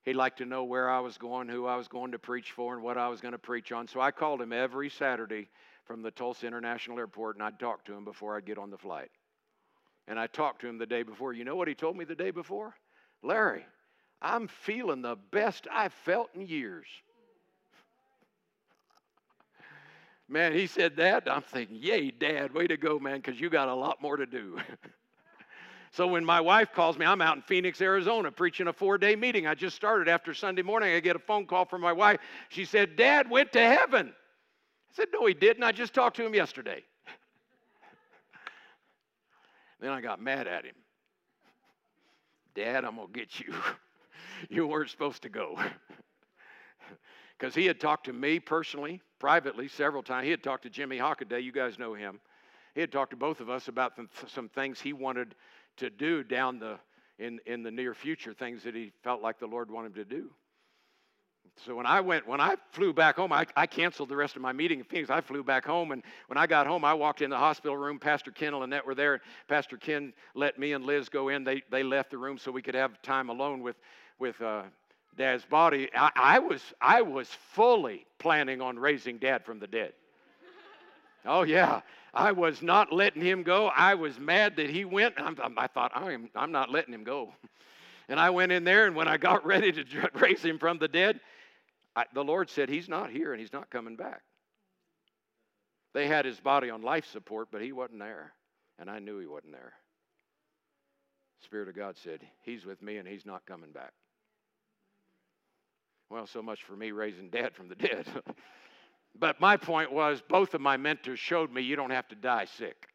He'd 0.08 0.16
like 0.16 0.38
to 0.38 0.46
know 0.46 0.64
where 0.64 0.90
I 0.90 1.02
was 1.02 1.18
going, 1.18 1.50
who 1.50 1.66
I 1.66 1.76
was 1.76 1.90
going 1.90 2.14
to 2.14 2.18
preach 2.18 2.54
for, 2.54 2.74
and 2.74 2.82
what 2.82 2.98
I 2.98 3.10
was 3.10 3.20
going 3.20 3.34
to 3.34 3.38
preach 3.38 3.74
on. 3.74 3.90
So 3.90 4.00
I 4.00 4.12
called 4.12 4.42
him 4.42 4.54
every 4.54 4.90
Saturday 4.90 5.50
from 5.84 6.02
the 6.02 6.12
Tulsa 6.12 6.48
International 6.48 6.98
Airport, 6.98 7.36
and 7.36 7.44
I'd 7.44 7.60
talk 7.60 7.84
to 7.84 7.94
him 7.94 8.06
before 8.06 8.38
I'd 8.38 8.46
get 8.46 8.58
on 8.58 8.70
the 8.70 8.78
flight. 8.78 9.12
And 10.08 10.18
I 10.18 10.28
talked 10.28 10.62
to 10.62 10.68
him 10.70 10.78
the 10.78 10.86
day 10.86 11.04
before. 11.04 11.34
You 11.34 11.44
know 11.44 11.58
what 11.58 11.68
he 11.68 11.76
told 11.76 11.98
me 11.98 12.06
the 12.06 12.16
day 12.16 12.32
before? 12.32 12.74
Larry, 13.22 13.66
I'm 14.22 14.48
feeling 14.48 15.02
the 15.02 15.18
best 15.32 15.68
I've 15.70 15.92
felt 15.92 16.30
in 16.34 16.48
years. 16.48 16.88
Man, 20.30 20.54
he 20.54 20.68
said 20.68 20.96
that. 20.96 21.30
I'm 21.30 21.42
thinking, 21.42 21.80
yay, 21.82 22.12
Dad, 22.12 22.54
way 22.54 22.66
to 22.68 22.78
go, 22.78 22.98
man, 22.98 23.18
because 23.18 23.42
you 23.42 23.50
got 23.50 23.68
a 23.68 23.76
lot 23.76 24.02
more 24.02 24.16
to 24.16 24.26
do. 24.26 24.58
so 25.98 26.06
when 26.06 26.24
my 26.24 26.40
wife 26.40 26.74
calls 26.74 26.96
me, 26.96 27.08
I'm 27.08 27.24
out 27.24 27.38
in 27.38 27.42
Phoenix, 27.42 27.82
Arizona, 27.82 28.32
preaching 28.32 28.68
a 28.68 28.74
four 28.74 29.00
day 29.00 29.16
meeting. 29.16 29.48
I 29.48 29.56
just 29.56 29.76
started 29.76 30.08
after 30.08 30.32
Sunday 30.32 30.62
morning. 30.62 30.94
I 30.94 31.00
get 31.00 31.16
a 31.16 31.20
phone 31.20 31.48
call 31.48 31.66
from 31.66 31.82
my 31.82 31.92
wife. 31.92 32.20
She 32.50 32.66
said, 32.66 32.96
Dad 32.96 33.28
went 33.28 33.52
to 33.54 33.60
heaven. 33.60 34.10
I 34.10 34.94
said, 34.94 35.08
No, 35.12 35.26
he 35.26 35.34
didn't. 35.34 35.64
I 35.64 35.72
just 35.72 35.96
talked 35.96 36.18
to 36.18 36.24
him 36.24 36.36
yesterday. 36.36 36.84
then 39.80 39.90
I 39.90 40.00
got 40.00 40.22
mad 40.22 40.46
at 40.46 40.66
him. 40.66 40.76
Dad, 42.54 42.86
I'm 42.86 42.98
going 42.98 43.08
to 43.08 43.14
get 43.14 43.40
you. 43.40 43.52
you 44.52 44.68
weren't 44.68 44.92
supposed 44.92 45.24
to 45.24 45.30
go. 45.30 45.58
Because 47.40 47.54
he 47.54 47.68
had 47.68 47.80
talked 47.80 48.08
to 48.08 48.14
me 48.14 48.40
personally, 48.40 49.00
privately, 49.20 49.68
several 49.68 50.02
times. 50.02 50.26
He 50.26 50.32
had 50.32 50.42
talked 50.42 50.64
to 50.64 50.72
Jimmy 50.72 50.98
Hockaday. 50.98 51.44
You 51.44 51.52
guys 51.52 51.78
know 51.78 51.94
him. 51.94 52.20
He 52.74 52.82
had 52.82 52.92
talked 52.92 53.12
to 53.12 53.16
both 53.16 53.42
of 53.42 53.48
us 53.48 53.68
about 53.68 53.94
some 54.28 54.50
things 54.50 54.82
he 54.82 54.92
wanted 54.92 55.36
to 55.78 55.90
do 55.90 56.24
down 56.24 56.60
the 56.60 56.80
in, 57.20 57.40
in 57.46 57.64
the 57.64 57.72
near 57.72 57.94
future, 57.94 58.34
things 58.34 58.64
that 58.64 58.76
he 58.76 58.92
felt 59.04 59.22
like 59.22 59.40
the 59.40 59.48
Lord 59.48 59.72
wanted 59.72 59.98
him 59.98 60.04
to 60.04 60.06
do. 60.06 60.30
So 61.66 61.76
when 61.76 61.88
I 61.88 62.02
went, 62.02 62.28
when 62.28 62.40
I 62.40 62.56
flew 62.72 62.94
back 62.94 63.16
home, 63.16 63.32
I, 63.34 63.48
I 63.56 63.66
canceled 63.66 64.10
the 64.10 64.16
rest 64.16 64.36
of 64.36 64.44
my 64.44 64.54
meeting 64.54 64.80
in 64.80 64.86
Phoenix. 64.86 65.10
I 65.10 65.22
flew 65.22 65.44
back 65.44 65.66
home, 65.66 65.92
and 65.92 66.04
when 66.28 66.38
I 66.38 66.46
got 66.46 66.68
home, 66.68 66.86
I 66.86 66.94
walked 66.94 67.22
in 67.22 67.32
the 67.32 67.38
hospital 67.38 67.76
room. 67.76 67.98
Pastor 67.98 68.32
Ken 68.32 68.50
and 68.50 68.60
Lynette 68.60 68.86
were 68.86 68.94
there. 68.94 69.22
Pastor 69.48 69.78
Ken 69.78 70.14
let 70.36 70.60
me 70.60 70.74
and 70.74 70.86
Liz 70.86 71.10
go 71.10 71.30
in. 71.30 71.44
They, 71.44 71.64
they 71.72 71.82
left 71.82 72.12
the 72.12 72.18
room 72.18 72.38
so 72.38 72.52
we 72.52 72.62
could 72.62 72.76
have 72.76 73.02
time 73.02 73.30
alone 73.30 73.64
with, 73.64 73.78
with 74.20 74.40
uh, 74.42 74.64
Dad's 75.18 75.46
body. 75.46 75.90
I, 75.96 76.12
I, 76.16 76.40
was, 76.40 76.62
I 76.80 77.02
was 77.02 77.28
fully 77.54 78.06
planning 78.20 78.62
on 78.62 78.78
raising 78.78 79.18
Dad 79.18 79.44
from 79.44 79.58
the 79.60 79.68
dead. 79.68 79.94
Oh, 81.28 81.44
yeah. 81.44 81.82
I 82.14 82.32
was 82.32 82.62
not 82.62 82.92
letting 82.92 83.22
him 83.22 83.44
go. 83.44 83.68
I 83.68 83.96
was 83.96 84.20
mad 84.20 84.56
that 84.56 84.70
he 84.70 84.86
went. 84.86 85.16
i 85.20 85.68
thought, 85.68 85.92
I'm, 85.94 86.30
I'm 86.36 86.52
not 86.52 86.72
letting 86.72 86.94
him 86.94 87.04
go. 87.04 87.34
And 88.10 88.22
I 88.22 88.30
went 88.30 88.54
in 88.54 88.64
there, 88.64 88.88
and 88.88 88.96
when 88.96 89.10
I 89.10 89.18
got 89.18 89.46
ready 89.46 89.70
to 89.74 90.10
raise 90.14 90.42
him 90.42 90.60
from 90.60 90.78
the 90.78 90.88
dead, 90.88 91.20
I, 91.94 92.06
the 92.14 92.24
Lord 92.24 92.50
said, 92.50 92.70
He's 92.70 92.88
not 92.88 93.10
here 93.10 93.34
and 93.34 93.42
He's 93.42 93.52
not 93.52 93.70
coming 93.70 93.98
back. 93.98 94.22
They 95.94 96.08
had 96.08 96.24
his 96.24 96.40
body 96.40 96.70
on 96.70 96.82
life 96.82 97.06
support, 97.12 97.50
but 97.52 97.62
he 97.62 97.74
wasn't 97.74 98.00
there. 98.00 98.32
And 98.80 98.90
I 98.90 99.00
knew 99.00 99.20
he 99.20 99.26
wasn't 99.26 99.54
there. 99.54 99.74
Spirit 101.44 101.68
of 101.68 101.76
God 101.76 101.98
said, 101.98 102.22
He's 102.44 102.66
with 102.66 102.82
me 102.82 102.98
and 102.98 103.08
He's 103.08 103.26
not 103.26 103.46
coming 103.46 103.72
back. 103.72 103.92
Well, 106.10 106.28
so 106.28 106.42
much 106.42 106.64
for 106.64 106.76
me 106.76 106.92
raising 106.92 107.30
dad 107.30 107.54
from 107.54 107.68
the 107.68 107.76
dead. 107.76 108.06
but 109.20 109.40
my 109.40 109.58
point 109.58 109.92
was, 109.92 110.22
both 110.28 110.54
of 110.54 110.62
my 110.62 110.78
mentors 110.78 111.20
showed 111.20 111.52
me 111.52 111.62
you 111.62 111.76
don't 111.76 111.92
have 111.92 112.08
to 112.10 112.16
die 112.16 112.46
sick. 112.46 112.88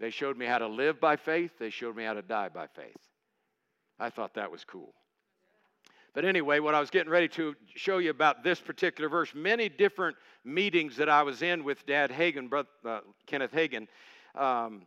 They 0.00 0.10
showed 0.10 0.36
me 0.36 0.46
how 0.46 0.58
to 0.58 0.66
live 0.66 1.00
by 1.00 1.16
faith, 1.16 1.52
they 1.58 1.70
showed 1.70 1.96
me 1.96 2.04
how 2.04 2.14
to 2.14 2.22
die 2.22 2.48
by 2.48 2.66
faith. 2.66 2.96
I 3.98 4.10
thought 4.10 4.34
that 4.34 4.50
was 4.50 4.64
cool. 4.64 4.94
But 6.14 6.24
anyway, 6.24 6.58
what 6.58 6.74
I 6.74 6.80
was 6.80 6.90
getting 6.90 7.10
ready 7.10 7.28
to 7.28 7.54
show 7.74 7.98
you 7.98 8.10
about 8.10 8.44
this 8.44 8.60
particular 8.60 9.08
verse, 9.08 9.32
many 9.34 9.68
different 9.68 10.16
meetings 10.44 10.96
that 10.96 11.08
I 11.08 11.22
was 11.22 11.40
in 11.40 11.64
with 11.64 11.86
Dad 11.86 12.10
Hagin, 12.10 12.50
brother, 12.50 12.68
uh, 12.84 13.00
Kenneth 13.26 13.52
Hagin, 13.52 13.86
um, 14.34 14.82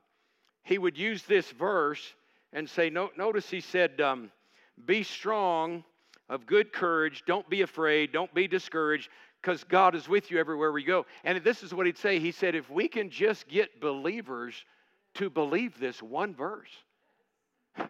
he 0.63 0.77
would 0.77 0.97
use 0.97 1.23
this 1.23 1.49
verse 1.51 2.13
and 2.53 2.69
say, 2.69 2.89
no, 2.89 3.09
notice 3.17 3.49
he 3.49 3.59
said, 3.59 4.01
um, 4.01 4.31
Be 4.85 5.01
strong, 5.01 5.83
of 6.29 6.45
good 6.45 6.73
courage, 6.73 7.23
don't 7.25 7.47
be 7.49 7.61
afraid, 7.61 8.11
don't 8.11 8.33
be 8.33 8.47
discouraged, 8.47 9.09
because 9.45 9.63
God 9.63 9.93
is 9.93 10.09
with 10.09 10.31
you 10.31 10.39
everywhere 10.39 10.71
we 10.71 10.83
go. 10.83 11.05
And 11.23 11.37
this 11.43 11.61
is 11.61 11.71
what 11.71 11.85
he'd 11.85 11.99
say 11.99 12.19
He 12.19 12.31
said, 12.31 12.55
If 12.55 12.69
we 12.69 12.87
can 12.87 13.11
just 13.11 13.47
get 13.47 13.79
believers 13.79 14.65
to 15.15 15.29
believe 15.29 15.79
this 15.79 16.01
one 16.01 16.33
verse, 16.33 16.71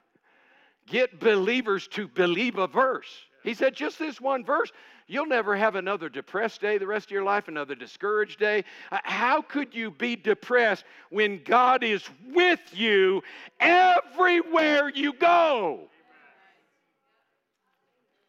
get 0.88 1.20
believers 1.20 1.88
to 1.90 2.10
believe 2.10 2.58
a 2.58 2.68
verse. 2.68 3.08
He 3.44 3.54
said, 3.54 3.76
just 3.76 4.00
this 4.00 4.20
one 4.20 4.44
verse, 4.44 4.72
you'll 5.06 5.28
never 5.28 5.56
have 5.56 5.76
another 5.76 6.10
depressed 6.10 6.62
day 6.62 6.80
the 6.80 6.88
rest 6.88 7.08
of 7.08 7.12
your 7.12 7.24
life, 7.24 7.48
another 7.48 7.76
discouraged 7.76 8.40
day. 8.40 8.64
Uh, 8.92 8.98
how 9.04 9.44
could 9.44 9.76
you 9.76 9.92
be 9.92 10.16
depressed 10.16 10.84
when 11.12 11.44
God 11.44 11.84
is 11.84 12.04
with 12.34 12.60
you 12.74 13.22
everywhere 13.60 14.90
you 14.90 15.14
go? 15.14 15.88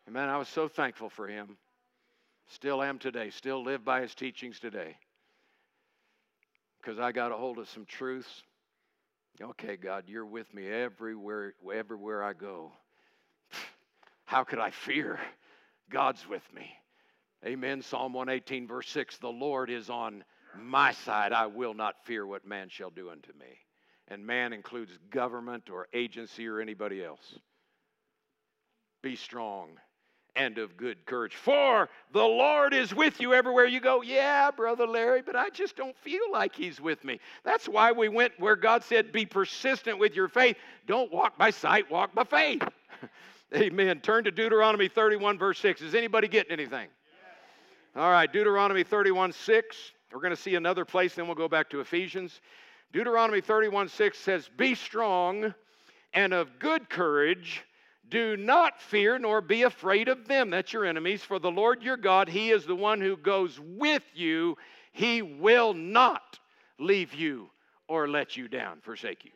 Man, 0.08 0.28
I 0.28 0.36
was 0.36 0.48
so 0.48 0.68
thankful 0.68 1.08
for 1.08 1.26
him. 1.26 1.56
Still 2.48 2.82
am 2.82 2.98
today. 2.98 3.30
Still 3.30 3.62
live 3.62 3.84
by 3.84 4.02
his 4.02 4.14
teachings 4.14 4.60
today. 4.60 4.96
Because 6.80 6.98
I 6.98 7.12
got 7.12 7.32
a 7.32 7.36
hold 7.36 7.58
of 7.58 7.68
some 7.68 7.84
truths 7.84 8.42
Okay, 9.42 9.76
God, 9.76 10.04
you're 10.06 10.24
with 10.24 10.52
me 10.54 10.66
everywhere, 10.66 11.54
everywhere 11.74 12.22
I 12.22 12.32
go. 12.32 12.72
How 14.24 14.44
could 14.44 14.58
I 14.58 14.70
fear? 14.70 15.20
God's 15.90 16.26
with 16.26 16.42
me. 16.54 16.70
Amen. 17.44 17.82
Psalm 17.82 18.14
118, 18.14 18.66
verse 18.66 18.88
6 18.88 19.18
The 19.18 19.28
Lord 19.28 19.68
is 19.68 19.90
on 19.90 20.24
my 20.58 20.92
side. 20.92 21.32
I 21.32 21.46
will 21.46 21.74
not 21.74 22.06
fear 22.06 22.26
what 22.26 22.46
man 22.46 22.68
shall 22.70 22.88
do 22.88 23.10
unto 23.10 23.32
me. 23.34 23.58
And 24.08 24.26
man 24.26 24.54
includes 24.54 24.98
government 25.10 25.68
or 25.68 25.86
agency 25.92 26.46
or 26.46 26.60
anybody 26.60 27.04
else. 27.04 27.38
Be 29.02 29.16
strong 29.16 29.78
and 30.36 30.58
of 30.58 30.76
good 30.76 31.04
courage. 31.06 31.34
For 31.34 31.88
the 32.12 32.22
Lord 32.22 32.74
is 32.74 32.94
with 32.94 33.20
you 33.20 33.34
everywhere 33.34 33.66
you 33.66 33.80
go. 33.80 34.02
Yeah, 34.02 34.50
Brother 34.50 34.86
Larry, 34.86 35.22
but 35.22 35.34
I 35.34 35.48
just 35.50 35.76
don't 35.76 35.96
feel 35.96 36.30
like 36.30 36.54
He's 36.54 36.80
with 36.80 37.02
me. 37.02 37.18
That's 37.42 37.68
why 37.68 37.92
we 37.92 38.08
went 38.08 38.32
where 38.38 38.56
God 38.56 38.84
said, 38.84 39.12
Be 39.12 39.26
persistent 39.26 39.98
with 39.98 40.14
your 40.14 40.28
faith. 40.28 40.56
Don't 40.86 41.10
walk 41.10 41.36
by 41.38 41.50
sight, 41.50 41.90
walk 41.90 42.14
by 42.14 42.24
faith. 42.24 42.62
Amen. 43.54 44.00
Turn 44.00 44.24
to 44.24 44.30
Deuteronomy 44.30 44.88
31, 44.88 45.38
verse 45.38 45.58
6. 45.60 45.80
Is 45.80 45.94
anybody 45.94 46.28
getting 46.28 46.52
anything? 46.52 46.88
All 47.94 48.10
right, 48.10 48.30
Deuteronomy 48.30 48.84
31, 48.84 49.32
6. 49.32 49.76
We're 50.12 50.20
going 50.20 50.34
to 50.34 50.40
see 50.40 50.54
another 50.54 50.84
place, 50.84 51.14
then 51.14 51.26
we'll 51.26 51.34
go 51.34 51.48
back 51.48 51.70
to 51.70 51.80
Ephesians. 51.80 52.40
Deuteronomy 52.92 53.40
31, 53.40 53.88
6 53.88 54.18
says, 54.18 54.50
Be 54.56 54.74
strong 54.74 55.54
and 56.12 56.32
of 56.32 56.58
good 56.58 56.88
courage 56.88 57.64
do 58.08 58.36
not 58.36 58.80
fear 58.80 59.18
nor 59.18 59.40
be 59.40 59.62
afraid 59.62 60.08
of 60.08 60.28
them. 60.28 60.50
That's 60.50 60.72
your 60.72 60.84
enemies. 60.84 61.22
For 61.22 61.38
the 61.38 61.50
Lord 61.50 61.82
your 61.82 61.96
God, 61.96 62.28
He 62.28 62.50
is 62.50 62.66
the 62.66 62.76
one 62.76 63.00
who 63.00 63.16
goes 63.16 63.58
with 63.60 64.04
you. 64.14 64.56
He 64.92 65.22
will 65.22 65.74
not 65.74 66.38
leave 66.78 67.14
you 67.14 67.50
or 67.88 68.08
let 68.08 68.36
you 68.36 68.48
down, 68.48 68.80
forsake 68.80 69.24
you. 69.24 69.32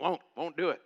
Won't, 0.00 0.20
won't 0.36 0.56
do 0.56 0.70
it. 0.70 0.80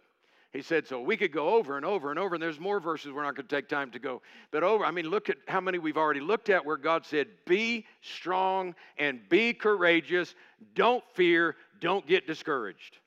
He 0.52 0.62
said, 0.62 0.88
so 0.88 1.00
we 1.00 1.16
could 1.16 1.32
go 1.32 1.50
over 1.50 1.76
and 1.76 1.86
over 1.86 2.10
and 2.10 2.18
over, 2.18 2.34
and 2.34 2.42
there's 2.42 2.58
more 2.58 2.80
verses 2.80 3.12
we're 3.12 3.22
not 3.22 3.36
going 3.36 3.46
to 3.46 3.54
take 3.54 3.68
time 3.68 3.92
to 3.92 4.00
go. 4.00 4.20
But 4.50 4.64
over, 4.64 4.84
I 4.84 4.90
mean, 4.90 5.06
look 5.06 5.30
at 5.30 5.36
how 5.46 5.60
many 5.60 5.78
we've 5.78 5.96
already 5.96 6.20
looked 6.20 6.50
at 6.50 6.66
where 6.66 6.76
God 6.76 7.06
said, 7.06 7.28
be 7.46 7.86
strong 8.00 8.74
and 8.98 9.20
be 9.28 9.54
courageous. 9.54 10.34
Don't 10.74 11.04
fear. 11.14 11.54
Don't 11.80 12.04
get 12.04 12.26
discouraged. 12.26 12.98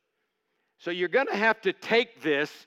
So 0.77 0.89
you're 0.91 1.09
going 1.09 1.27
to 1.27 1.35
have 1.35 1.59
to 1.61 1.73
take 1.73 2.21
this 2.21 2.65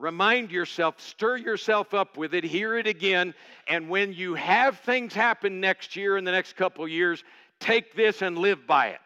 Remind 0.00 0.50
yourself, 0.50 0.98
stir 0.98 1.36
yourself 1.36 1.92
up 1.92 2.16
with 2.16 2.32
it, 2.34 2.42
hear 2.42 2.78
it 2.78 2.86
again, 2.86 3.34
and 3.68 3.90
when 3.90 4.14
you 4.14 4.34
have 4.34 4.78
things 4.78 5.12
happen 5.12 5.60
next 5.60 5.94
year 5.94 6.16
in 6.16 6.24
the 6.24 6.32
next 6.32 6.56
couple 6.56 6.88
years, 6.88 7.22
take 7.60 7.94
this 7.94 8.22
and 8.22 8.38
live 8.38 8.66
by 8.66 8.88
it. 8.88 9.00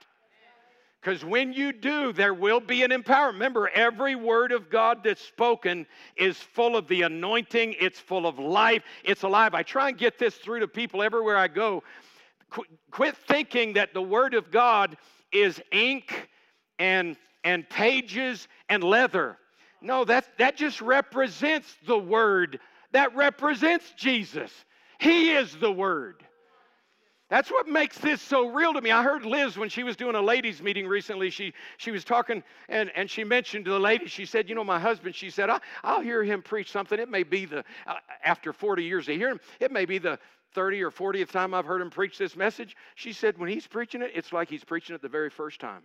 Because 1.00 1.24
when 1.24 1.52
you 1.52 1.72
do, 1.72 2.12
there 2.12 2.32
will 2.32 2.60
be 2.60 2.84
an 2.84 2.92
empowerment. 2.92 3.32
Remember, 3.32 3.68
every 3.74 4.14
word 4.14 4.52
of 4.52 4.70
God 4.70 5.02
that's 5.02 5.20
spoken 5.20 5.84
is 6.16 6.38
full 6.38 6.76
of 6.76 6.86
the 6.86 7.02
anointing, 7.02 7.74
it's 7.80 7.98
full 7.98 8.24
of 8.24 8.38
life, 8.38 8.84
it's 9.02 9.24
alive. 9.24 9.52
I 9.52 9.64
try 9.64 9.88
and 9.88 9.98
get 9.98 10.16
this 10.16 10.36
through 10.36 10.60
to 10.60 10.68
people 10.68 11.02
everywhere 11.02 11.36
I 11.36 11.48
go. 11.48 11.82
Qu- 12.50 12.64
quit 12.92 13.16
thinking 13.16 13.72
that 13.72 13.94
the 13.94 14.00
word 14.00 14.32
of 14.32 14.52
God 14.52 14.96
is 15.32 15.60
ink 15.72 16.30
and, 16.78 17.16
and 17.42 17.68
pages 17.68 18.46
and 18.68 18.84
leather. 18.84 19.38
No, 19.84 20.04
that, 20.06 20.26
that 20.38 20.56
just 20.56 20.80
represents 20.80 21.76
the 21.86 21.98
Word. 21.98 22.58
That 22.92 23.14
represents 23.14 23.92
Jesus. 23.96 24.50
He 24.98 25.32
is 25.32 25.54
the 25.56 25.70
Word. 25.70 26.24
That's 27.28 27.50
what 27.50 27.68
makes 27.68 27.98
this 27.98 28.22
so 28.22 28.48
real 28.48 28.72
to 28.74 28.80
me. 28.80 28.90
I 28.90 29.02
heard 29.02 29.26
Liz 29.26 29.58
when 29.58 29.68
she 29.68 29.82
was 29.82 29.96
doing 29.96 30.14
a 30.14 30.20
ladies' 30.22 30.62
meeting 30.62 30.86
recently. 30.86 31.30
She, 31.30 31.52
she 31.76 31.90
was 31.90 32.04
talking 32.04 32.42
and, 32.68 32.90
and 32.94 33.10
she 33.10 33.24
mentioned 33.24 33.64
to 33.66 33.72
the 33.72 33.78
ladies, 33.78 34.10
she 34.10 34.24
said, 34.24 34.48
You 34.48 34.54
know, 34.54 34.64
my 34.64 34.78
husband, 34.78 35.14
she 35.14 35.30
said, 35.30 35.50
I, 35.50 35.60
will 35.84 36.00
hear 36.00 36.22
him 36.22 36.42
preach 36.42 36.70
something. 36.70 36.98
It 36.98 37.10
may 37.10 37.22
be 37.22 37.44
the, 37.44 37.64
uh, 37.86 37.94
after 38.24 38.52
40 38.52 38.84
years 38.84 39.08
of 39.08 39.16
hearing 39.16 39.34
him, 39.34 39.40
it 39.60 39.72
may 39.72 39.84
be 39.84 39.98
the 39.98 40.18
30 40.54 40.82
or 40.82 40.90
40th 40.90 41.30
time 41.30 41.52
I've 41.52 41.66
heard 41.66 41.80
him 41.80 41.90
preach 41.90 42.16
this 42.16 42.36
message. 42.36 42.76
She 42.94 43.12
said, 43.12 43.36
When 43.36 43.48
he's 43.50 43.66
preaching 43.66 44.00
it, 44.00 44.12
it's 44.14 44.32
like 44.32 44.48
he's 44.48 44.64
preaching 44.64 44.94
it 44.94 45.02
the 45.02 45.08
very 45.08 45.30
first 45.30 45.60
time. 45.60 45.82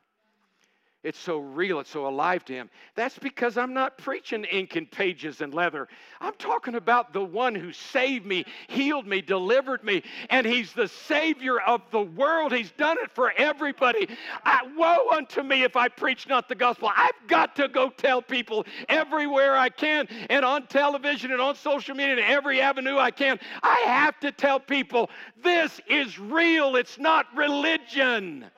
It's 1.01 1.17
so 1.17 1.37
real, 1.37 1.79
it's 1.79 1.89
so 1.89 2.07
alive 2.07 2.43
to 2.45 2.53
him. 2.53 2.69
That's 2.93 3.17
because 3.17 3.57
I'm 3.57 3.73
not 3.73 3.97
preaching 3.97 4.43
ink 4.43 4.75
and 4.75 4.89
pages 4.91 5.39
and 5.39 5.53
leather. 5.53 5.87
I'm 6.19 6.33
talking 6.33 6.75
about 6.75 7.13
the 7.13 7.23
one 7.23 7.55
who 7.55 7.71
saved 7.71 8.25
me, 8.25 8.43
healed 8.67 9.07
me, 9.07 9.21
delivered 9.21 9.81
me, 9.81 10.03
and 10.29 10.45
he's 10.45 10.73
the 10.73 10.89
Savior 10.89 11.57
of 11.61 11.81
the 11.91 12.01
world. 12.01 12.51
He's 12.51 12.71
done 12.71 12.97
it 12.99 13.11
for 13.11 13.31
everybody. 13.37 14.09
I, 14.43 14.67
woe 14.75 15.15
unto 15.15 15.41
me 15.41 15.63
if 15.63 15.77
I 15.77 15.87
preach 15.87 16.27
not 16.27 16.49
the 16.49 16.55
gospel. 16.55 16.91
I've 16.93 17.27
got 17.27 17.55
to 17.55 17.69
go 17.69 17.89
tell 17.89 18.21
people 18.21 18.65
everywhere 18.89 19.55
I 19.55 19.69
can, 19.69 20.05
and 20.29 20.43
on 20.43 20.67
television 20.67 21.31
and 21.31 21.39
on 21.39 21.55
social 21.55 21.95
media 21.95 22.17
and 22.17 22.25
every 22.25 22.59
avenue 22.59 22.97
I 22.97 23.11
can. 23.11 23.39
I 23.63 23.83
have 23.85 24.19
to 24.19 24.33
tell 24.33 24.59
people 24.59 25.09
this 25.41 25.79
is 25.87 26.19
real, 26.19 26.75
it's 26.75 26.99
not 26.99 27.25
religion. 27.33 28.51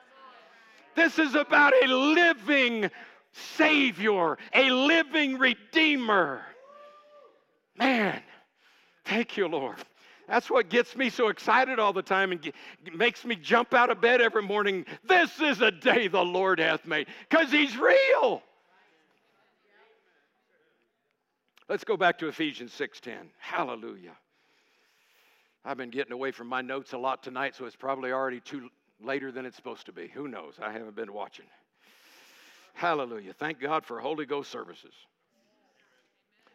This 0.94 1.18
is 1.18 1.34
about 1.34 1.72
a 1.82 1.86
living 1.86 2.90
Savior, 3.32 4.36
a 4.54 4.70
living 4.70 5.38
Redeemer. 5.38 6.42
Man, 7.76 8.20
thank 9.04 9.36
you, 9.36 9.48
Lord. 9.48 9.76
That's 10.28 10.50
what 10.50 10.68
gets 10.68 10.94
me 10.96 11.10
so 11.10 11.28
excited 11.28 11.78
all 11.78 11.92
the 11.92 12.02
time 12.02 12.32
and 12.32 12.52
makes 12.94 13.24
me 13.24 13.36
jump 13.36 13.74
out 13.74 13.90
of 13.90 14.00
bed 14.00 14.20
every 14.20 14.42
morning. 14.42 14.86
This 15.04 15.40
is 15.40 15.60
a 15.60 15.70
day 15.70 16.08
the 16.08 16.24
Lord 16.24 16.58
hath 16.58 16.86
made 16.86 17.08
because 17.28 17.50
He's 17.50 17.76
real. 17.76 18.42
Let's 21.68 21.84
go 21.84 21.96
back 21.96 22.18
to 22.18 22.28
Ephesians 22.28 22.72
6:10. 22.72 23.30
Hallelujah. 23.38 24.16
I've 25.64 25.76
been 25.76 25.90
getting 25.90 26.12
away 26.12 26.32
from 26.32 26.48
my 26.48 26.60
notes 26.60 26.92
a 26.92 26.98
lot 26.98 27.22
tonight, 27.22 27.54
so 27.54 27.64
it's 27.64 27.76
probably 27.76 28.12
already 28.12 28.40
too 28.40 28.68
later 29.04 29.32
than 29.32 29.46
it's 29.46 29.56
supposed 29.56 29.86
to 29.86 29.92
be. 29.92 30.08
Who 30.08 30.28
knows? 30.28 30.54
I 30.60 30.72
haven't 30.72 30.96
been 30.96 31.12
watching. 31.12 31.46
Hallelujah. 32.74 33.34
Thank 33.34 33.60
God 33.60 33.84
for 33.84 34.00
Holy 34.00 34.26
Ghost 34.26 34.50
services. 34.50 34.94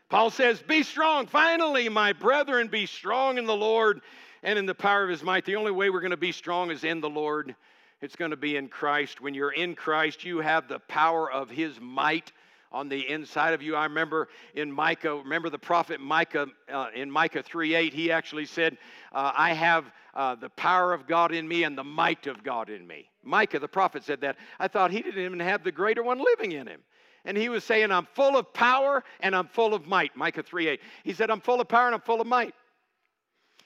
Paul 0.10 0.30
says, 0.30 0.62
Be 0.62 0.84
strong. 0.84 1.28
Finally, 1.28 1.90
my 1.90 2.14
brethren, 2.14 2.68
be 2.68 2.86
strong 2.86 3.38
in 3.38 3.46
the 3.46 3.56
Lord 3.56 4.02
and 4.42 4.58
in 4.58 4.66
the 4.66 4.76
power 4.76 5.04
of 5.04 5.10
his 5.10 5.24
might. 5.24 5.46
The 5.46 5.58
only 5.58 5.72
way 5.72 5.90
we're 5.90 6.02
going 6.02 6.12
to 6.12 6.18
be 6.18 6.32
strong 6.32 6.72
is 6.72 6.84
in 6.84 7.02
the 7.02 7.10
Lord. 7.10 7.56
It's 8.02 8.16
going 8.16 8.32
to 8.32 8.38
be 8.38 8.56
in 8.56 8.70
Christ. 8.70 9.22
When 9.22 9.34
you're 9.34 9.52
in 9.52 9.76
Christ, 9.76 10.24
you 10.24 10.40
have 10.40 10.68
the 10.68 10.80
power 10.80 11.32
of 11.32 11.50
his 11.50 11.80
might 11.82 12.32
on 12.72 12.90
the 12.90 13.10
inside 13.10 13.54
of 13.54 13.62
you. 13.62 13.76
I 13.76 13.84
remember 13.84 14.30
in 14.56 14.72
Micah, 14.72 15.16
remember 15.16 15.50
the 15.50 15.60
prophet 15.60 16.00
Micah 16.00 16.48
uh, 16.72 16.88
in 16.94 17.10
Micah 17.10 17.44
3:8, 17.44 17.94
he 17.94 18.12
actually 18.12 18.46
said, 18.46 18.78
uh, 19.12 19.32
I 19.36 19.54
have 19.54 19.86
uh, 20.14 20.36
the 20.36 20.50
power 20.50 20.94
of 20.94 21.08
God 21.08 21.32
in 21.32 21.48
me 21.48 21.64
and 21.64 21.78
the 21.78 21.84
might 21.84 22.28
of 22.28 22.44
God 22.44 22.70
in 22.70 22.86
me. 22.86 23.10
Micah, 23.24 23.60
the 23.60 23.68
prophet, 23.68 24.04
said 24.04 24.22
that. 24.22 24.38
I 24.60 24.68
thought 24.68 24.92
he 24.92 25.02
didn't 25.02 25.24
even 25.24 25.40
have 25.40 25.64
the 25.64 25.72
greater 25.72 26.04
one 26.04 26.20
living 26.20 26.54
in 26.54 26.68
him. 26.68 26.82
And 27.26 27.38
he 27.38 27.50
was 27.50 27.64
saying, 27.64 27.92
I'm 27.92 28.08
full 28.14 28.38
of 28.38 28.54
power 28.54 29.04
and 29.20 29.36
I'm 29.36 29.48
full 29.48 29.74
of 29.74 29.86
might. 29.86 30.16
Micah 30.16 30.44
3:8. 30.44 30.80
He 31.04 31.14
said, 31.14 31.30
I'm 31.30 31.42
full 31.42 31.62
of 31.62 31.68
power 31.68 31.88
and 31.88 31.96
I'm 31.96 32.02
full 32.02 32.22
of 32.22 32.28
might. 32.28 32.56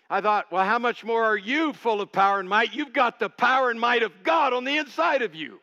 I 0.10 0.20
thought, 0.20 0.52
well, 0.52 0.66
how 0.66 0.78
much 0.78 1.06
more 1.06 1.24
are 1.24 1.38
you 1.38 1.72
full 1.72 2.02
of 2.02 2.12
power 2.12 2.42
and 2.42 2.50
might? 2.50 2.74
You've 2.74 2.92
got 2.92 3.18
the 3.18 3.30
power 3.30 3.70
and 3.70 3.80
might 3.80 4.04
of 4.04 4.12
God 4.24 4.52
on 4.52 4.66
the 4.66 4.78
inside 4.78 5.22
of 5.22 5.34
you. 5.34 5.62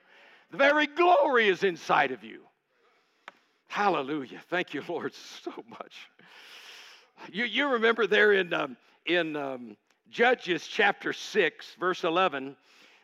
The 0.51 0.57
very 0.57 0.87
glory 0.87 1.49
is 1.49 1.65
inside 1.65 2.13
of 2.13 2.25
you. 2.25 2.48
Hallelujah. 3.69 4.41
Thank 4.49 4.75
you, 4.75 4.83
Lord, 4.89 5.15
so 5.45 5.53
much. 5.69 5.95
You, 7.31 7.45
you 7.45 7.69
remember 7.69 8.07
there 8.07 8.33
in, 8.33 8.53
um, 8.53 8.77
in 9.07 9.37
um, 9.37 9.77
Judges 10.11 10.67
chapter 10.67 11.13
6, 11.13 11.77
verse 11.79 12.05
11, 12.05 12.57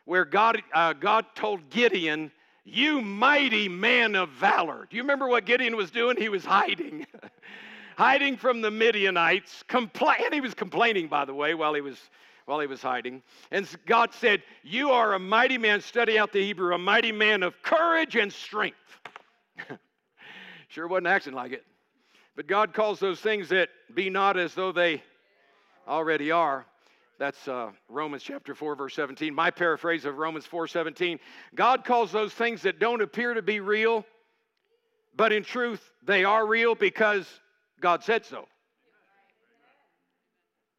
where 0.05 0.25
God, 0.25 0.63
uh, 0.73 0.93
God 0.95 1.27
told 1.35 1.69
Gideon, 1.71 2.33
You 2.65 3.01
mighty 3.01 3.69
man 3.69 4.15
of 4.15 4.31
valor. 4.31 4.87
Do 4.89 4.97
you 4.97 5.03
remember 5.03 5.29
what 5.29 5.45
Gideon 5.45 5.77
was 5.77 5.91
doing? 5.91 6.17
He 6.17 6.29
was 6.29 6.45
hiding. 6.45 7.07
hiding 7.97 8.37
from 8.37 8.61
the 8.61 8.71
Midianites. 8.71 9.65
Compla- 9.69 10.23
and 10.25 10.33
he 10.33 10.41
was 10.41 10.55
complaining, 10.55 11.09
by 11.09 11.25
the 11.25 11.35
way, 11.35 11.55
while 11.55 11.75
he 11.75 11.81
was 11.81 11.99
while 12.47 12.61
he 12.61 12.67
was 12.67 12.83
hiding. 12.83 13.23
And 13.51 13.67
God 13.87 14.13
said, 14.13 14.43
You 14.63 14.91
are 14.91 15.15
a 15.15 15.19
mighty 15.19 15.57
man, 15.57 15.81
study 15.81 16.19
out 16.19 16.31
the 16.31 16.43
Hebrew, 16.43 16.75
a 16.75 16.79
mighty 16.79 17.11
man 17.11 17.43
of 17.43 17.55
courage 17.63 18.17
and 18.17 18.31
strength. 18.31 18.77
Sure 20.69 20.87
wasn't 20.87 21.07
acting 21.07 21.35
like 21.35 21.53
it. 21.53 21.65
But 22.37 22.47
God 22.47 22.75
calls 22.75 22.99
those 22.99 23.21
things 23.21 23.49
that 23.51 23.69
be 23.95 24.11
not 24.11 24.37
as 24.37 24.55
though 24.55 24.73
they 24.73 25.03
already 25.87 26.31
are. 26.31 26.67
That's 27.19 27.47
uh, 27.47 27.71
Romans 27.89 28.25
chapter 28.25 28.55
4, 28.55 28.75
verse 28.75 28.95
17. 28.95 29.33
My 29.33 29.51
paraphrase 29.51 30.05
of 30.05 30.19
Romans 30.19 30.47
4 30.47 30.67
17. 30.67 31.21
God 31.55 31.85
calls 31.85 32.11
those 32.11 32.33
things 32.33 32.63
that 32.63 32.81
don't 32.81 33.03
appear 33.03 33.35
to 33.35 33.43
be 33.43 33.61
real, 33.61 34.05
but 35.17 35.33
in 35.33 35.45
truth, 35.45 35.81
they 36.05 36.25
are 36.25 36.45
real 36.45 36.75
because 36.75 37.29
God 37.81 38.03
said 38.03 38.25
so. 38.25 38.47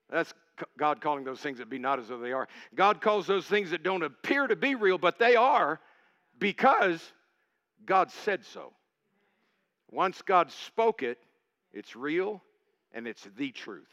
That's 0.09 0.33
God 0.77 1.01
calling 1.01 1.23
those 1.23 1.39
things 1.39 1.57
that 1.59 1.69
be 1.69 1.79
not 1.79 1.99
as 1.99 2.09
though 2.09 2.19
they 2.19 2.31
are. 2.31 2.47
God 2.75 3.01
calls 3.01 3.27
those 3.27 3.45
things 3.45 3.71
that 3.71 3.83
don't 3.83 4.03
appear 4.03 4.47
to 4.47 4.55
be 4.55 4.75
real, 4.75 4.97
but 4.97 5.19
they 5.19 5.35
are 5.35 5.79
because 6.39 7.01
God 7.85 8.11
said 8.11 8.43
so. 8.45 8.73
Once 9.95 10.21
God 10.21 10.51
spoke 10.51 11.03
it, 11.03 11.17
it's 11.71 11.95
real 11.95 12.43
and 12.91 13.07
it's 13.07 13.25
the 13.37 13.49
truth. 13.51 13.87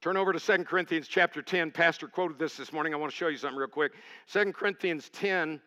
Turn 0.00 0.16
over 0.16 0.32
to 0.32 0.40
2 0.40 0.64
Corinthians 0.64 1.06
chapter 1.06 1.40
10. 1.40 1.70
Pastor 1.70 2.08
quoted 2.08 2.36
this 2.36 2.56
this 2.56 2.72
morning. 2.72 2.94
I 2.94 2.96
want 2.96 3.12
to 3.12 3.16
show 3.16 3.28
you 3.28 3.36
something 3.36 3.56
real 3.56 3.68
quick. 3.68 3.92
2 4.32 4.52
Corinthians 4.52 5.08
10, 5.10 5.60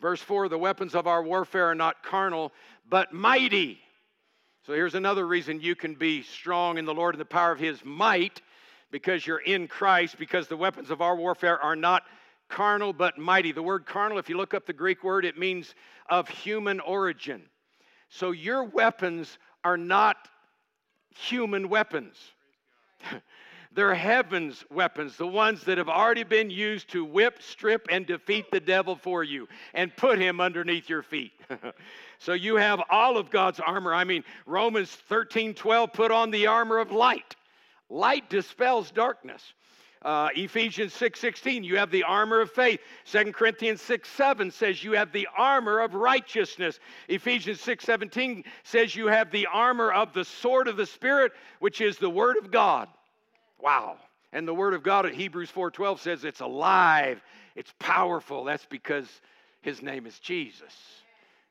verse 0.00 0.22
4 0.22 0.48
The 0.48 0.56
weapons 0.56 0.94
of 0.94 1.06
our 1.06 1.22
warfare 1.22 1.66
are 1.66 1.74
not 1.74 2.02
carnal, 2.02 2.50
but 2.88 3.12
mighty. 3.12 3.78
So 4.66 4.72
here's 4.72 4.94
another 4.94 5.26
reason 5.26 5.60
you 5.60 5.76
can 5.76 5.96
be 5.96 6.22
strong 6.22 6.78
in 6.78 6.86
the 6.86 6.94
Lord 6.94 7.14
and 7.14 7.20
the 7.20 7.26
power 7.26 7.52
of 7.52 7.60
his 7.60 7.84
might 7.84 8.40
because 8.90 9.26
you're 9.26 9.36
in 9.36 9.68
Christ, 9.68 10.18
because 10.18 10.48
the 10.48 10.56
weapons 10.56 10.90
of 10.90 11.02
our 11.02 11.14
warfare 11.14 11.60
are 11.60 11.76
not 11.76 12.04
carnal 12.48 12.92
but 12.92 13.18
mighty. 13.18 13.52
The 13.52 13.62
word 13.62 13.86
carnal, 13.86 14.18
if 14.18 14.28
you 14.28 14.36
look 14.36 14.54
up 14.54 14.66
the 14.66 14.72
Greek 14.72 15.04
word, 15.04 15.24
it 15.24 15.38
means 15.38 15.74
of 16.08 16.28
human 16.28 16.80
origin. 16.80 17.42
So 18.08 18.30
your 18.30 18.64
weapons 18.64 19.38
are 19.64 19.76
not 19.76 20.16
human 21.16 21.68
weapons. 21.68 22.16
They're 23.72 23.94
heaven's 23.94 24.64
weapons, 24.70 25.16
the 25.16 25.26
ones 25.26 25.62
that 25.64 25.78
have 25.78 25.90
already 25.90 26.24
been 26.24 26.50
used 26.50 26.88
to 26.90 27.04
whip, 27.04 27.42
strip, 27.42 27.86
and 27.90 28.06
defeat 28.06 28.50
the 28.50 28.60
devil 28.60 28.96
for 28.96 29.22
you 29.22 29.46
and 29.74 29.94
put 29.94 30.18
him 30.18 30.40
underneath 30.40 30.88
your 30.88 31.02
feet. 31.02 31.32
so 32.18 32.32
you 32.32 32.56
have 32.56 32.80
all 32.90 33.18
of 33.18 33.30
God's 33.30 33.60
armor. 33.60 33.92
I 33.92 34.04
mean, 34.04 34.24
Romans 34.46 34.90
13 34.90 35.54
12, 35.54 35.92
put 35.92 36.10
on 36.10 36.30
the 36.30 36.46
armor 36.46 36.78
of 36.78 36.92
light. 36.92 37.36
Light 37.90 38.28
dispels 38.30 38.90
darkness. 38.90 39.42
Uh, 40.02 40.28
Ephesians 40.36 40.92
6 40.94 41.18
16, 41.18 41.64
you 41.64 41.76
have 41.76 41.90
the 41.90 42.04
armor 42.04 42.40
of 42.40 42.50
faith. 42.50 42.80
2 43.06 43.32
Corinthians 43.32 43.82
6 43.82 44.08
7 44.08 44.50
says 44.50 44.82
you 44.84 44.92
have 44.92 45.12
the 45.12 45.28
armor 45.36 45.80
of 45.80 45.94
righteousness. 45.94 46.78
Ephesians 47.08 47.60
6 47.60 47.84
17 47.84 48.44
says 48.62 48.94
you 48.94 49.08
have 49.08 49.30
the 49.30 49.46
armor 49.52 49.90
of 49.92 50.12
the 50.12 50.24
sword 50.24 50.68
of 50.68 50.76
the 50.76 50.86
Spirit, 50.86 51.32
which 51.58 51.80
is 51.80 51.98
the 51.98 52.10
Word 52.10 52.36
of 52.36 52.50
God. 52.50 52.88
Wow. 53.60 53.96
And 54.32 54.46
the 54.46 54.54
Word 54.54 54.74
of 54.74 54.82
God 54.82 55.06
at 55.06 55.14
Hebrews 55.14 55.50
4 55.50 55.70
12 55.70 56.00
says 56.00 56.24
it's 56.24 56.40
alive, 56.40 57.20
it's 57.56 57.72
powerful. 57.80 58.44
That's 58.44 58.66
because 58.66 59.08
His 59.62 59.82
name 59.82 60.06
is 60.06 60.18
Jesus. 60.20 60.74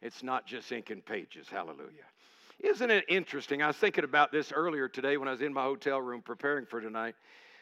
It's 0.02 0.24
not 0.24 0.46
just 0.46 0.72
ink 0.72 0.90
and 0.90 1.04
pages. 1.04 1.48
Hallelujah. 1.50 2.06
Isn't 2.60 2.90
it 2.90 3.06
interesting? 3.08 3.62
I 3.62 3.68
was 3.68 3.76
thinking 3.76 4.04
about 4.04 4.32
this 4.32 4.52
earlier 4.52 4.88
today 4.88 5.18
when 5.18 5.28
I 5.28 5.32
was 5.32 5.42
in 5.42 5.54
my 5.54 5.64
hotel 5.64 6.02
room 6.02 6.22
preparing 6.22 6.66
for 6.66 6.82
tonight. 6.82 7.16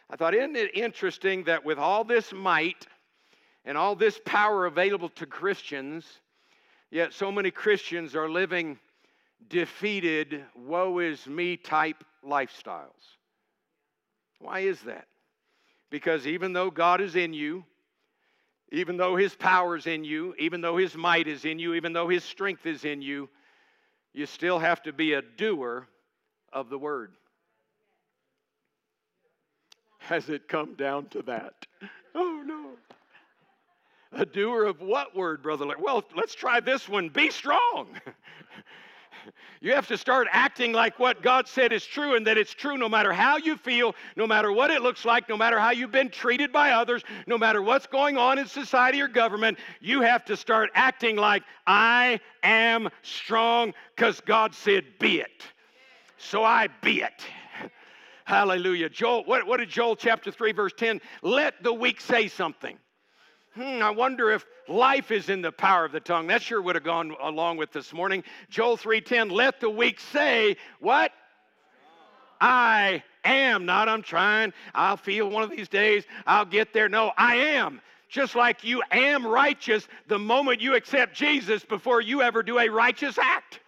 I 0.10 0.16
thought, 0.16 0.36
isn't 0.36 0.56
it 0.56 0.76
interesting 0.76 1.45
that 1.45 1.66
with 1.66 1.80
all 1.80 2.03
this 2.03 2.32
might 2.32 2.88
and 3.66 3.78
all 3.78 3.95
this 3.95 4.20
power 4.26 4.66
available 4.66 5.10
to 5.10 5.26
Christians, 5.26 6.06
yet 6.91 7.14
so 7.14 7.32
many 7.32 7.51
Christians 7.51 8.16
are 8.16 8.30
living 8.30 8.78
defeated, 9.49 10.43
woe 10.56 10.99
is 10.99 11.26
me 11.28 11.58
type 11.58 12.03
lifestyles? 12.24 13.16
Why 14.39 14.60
is 14.60 14.82
that? 14.82 15.08
Because 15.89 16.28
even 16.28 16.53
though 16.53 16.70
God 16.70 17.01
is 17.01 17.16
in 17.16 17.34
you, 17.34 17.64
even 18.72 18.97
though 18.97 19.16
His 19.16 19.36
power 19.36 19.76
is 19.76 19.88
in 19.88 20.03
you, 20.03 20.36
even 20.38 20.62
though 20.62 20.78
His 20.78 20.95
might 20.95 21.28
is 21.28 21.45
in 21.45 21.58
you, 21.58 21.74
even 21.74 21.93
though 21.93 22.10
His 22.10 22.24
strength 22.24 22.66
is 22.66 22.86
in 22.86 23.01
you, 23.01 23.30
you 24.14 24.26
still 24.26 24.60
have 24.60 24.82
to 24.84 24.93
be 24.93 25.14
a 25.14 25.22
doer 25.22 25.88
of 26.53 26.70
the 26.70 26.78
Word. 26.78 27.14
Has 30.08 30.30
it 30.30 30.47
come 30.47 30.76
down 30.76 31.08
to 31.08 31.22
that? 31.24 31.66
Oh 32.14 32.43
no. 32.45 32.70
A 34.12 34.26
doer 34.26 34.66
of 34.66 34.80
what 34.80 35.16
word, 35.16 35.41
Brother? 35.41 35.66
Well, 35.80 36.03
let's 36.16 36.36
try 36.36 36.60
this 36.60 36.88
one. 36.88 37.10
Be 37.10 37.30
strong. 37.30 37.88
You 39.60 39.74
have 39.74 39.88
to 39.88 39.97
start 39.97 40.28
acting 40.32 40.74
like 40.74 40.99
what 40.99 41.24
God 41.24 41.47
said 41.47 41.74
is 41.74 41.84
true 41.84 42.16
and 42.16 42.28
that 42.28 42.38
it's 42.38 42.53
true 42.53 42.78
no 42.78 42.88
matter 42.88 43.12
how 43.12 43.38
you 43.38 43.58
feel, 43.58 43.95
no 44.16 44.28
matter 44.28 44.51
what 44.51 44.70
it 44.70 44.84
looks 44.84 45.06
like, 45.06 45.28
no 45.28 45.36
matter 45.36 45.60
how 45.60 45.72
you've 45.72 45.91
been 45.91 46.10
treated 46.10 46.51
by 46.51 46.72
others, 46.72 47.03
no 47.26 47.36
matter 47.36 47.64
what's 47.64 47.88
going 47.88 48.18
on 48.18 48.38
in 48.38 48.45
society 48.45 49.01
or 49.01 49.08
government. 49.08 49.58
You 49.82 50.01
have 50.01 50.24
to 50.26 50.38
start 50.38 50.70
acting 50.76 51.16
like 51.16 51.41
I 51.66 52.20
am 52.43 52.89
strong 53.01 53.74
because 53.95 54.22
God 54.22 54.53
said, 54.53 54.84
be 54.99 55.22
it. 55.22 55.43
So 56.18 56.43
I 56.43 56.68
be 56.84 57.01
it. 57.01 57.26
Hallelujah. 58.26 58.89
Joel, 58.89 59.23
what, 59.26 59.45
what 59.45 59.57
did 59.57 59.69
Joel 59.69 59.95
chapter 59.95 60.32
3, 60.32 60.51
verse 60.51 60.73
10? 60.76 60.99
Let 61.21 61.61
the 61.61 61.71
weak 61.71 62.01
say 62.01 62.28
something. 62.28 62.78
Hmm, 63.53 63.84
I 63.84 63.91
wonder 63.91 64.32
if 64.32 64.45
life 64.67 65.11
is 65.11 65.30
in 65.30 65.43
the 65.43 65.51
power 65.51 65.86
of 65.86 65.91
the 65.91 65.99
tongue. 65.99 66.28
That 66.28 66.41
sure 66.41 66.61
would 66.61 66.76
have 66.76 66.84
gone 66.84 67.15
along 67.21 67.57
with 67.57 67.71
this 67.71 67.93
morning. 67.93 68.23
Joel 68.49 68.78
3:10, 68.78 69.32
let 69.32 69.61
the 69.61 69.69
weak 69.69 69.99
say, 69.99 70.57
what? 70.80 71.13
I 72.41 73.01
am, 73.23 73.65
not 73.65 73.88
I'm 73.88 74.01
trying. 74.01 74.51
I'll 74.73 74.97
feel 74.97 75.30
one 75.30 75.43
of 75.43 75.49
these 75.49 75.69
days 75.69 76.03
I'll 76.28 76.45
get 76.45 76.73
there. 76.73 76.89
No, 76.89 77.13
I 77.17 77.36
am. 77.36 77.80
Just 78.09 78.36
like 78.36 78.63
you 78.63 78.84
am 78.91 79.26
righteous 79.26 79.88
the 80.07 80.19
moment 80.19 80.61
you 80.61 80.76
accept 80.76 81.15
Jesus 81.15 81.63
before 81.63 82.01
you 82.01 82.21
ever 82.23 82.43
do 82.43 82.59
a 82.59 82.67
righteous 82.69 83.17
act. 83.17 83.61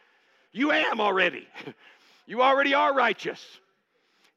You 0.51 0.71
am 0.71 0.99
already. 0.99 1.47
You 2.29 2.41
already 2.41 2.73
are 2.73 2.93
righteous 2.93 3.39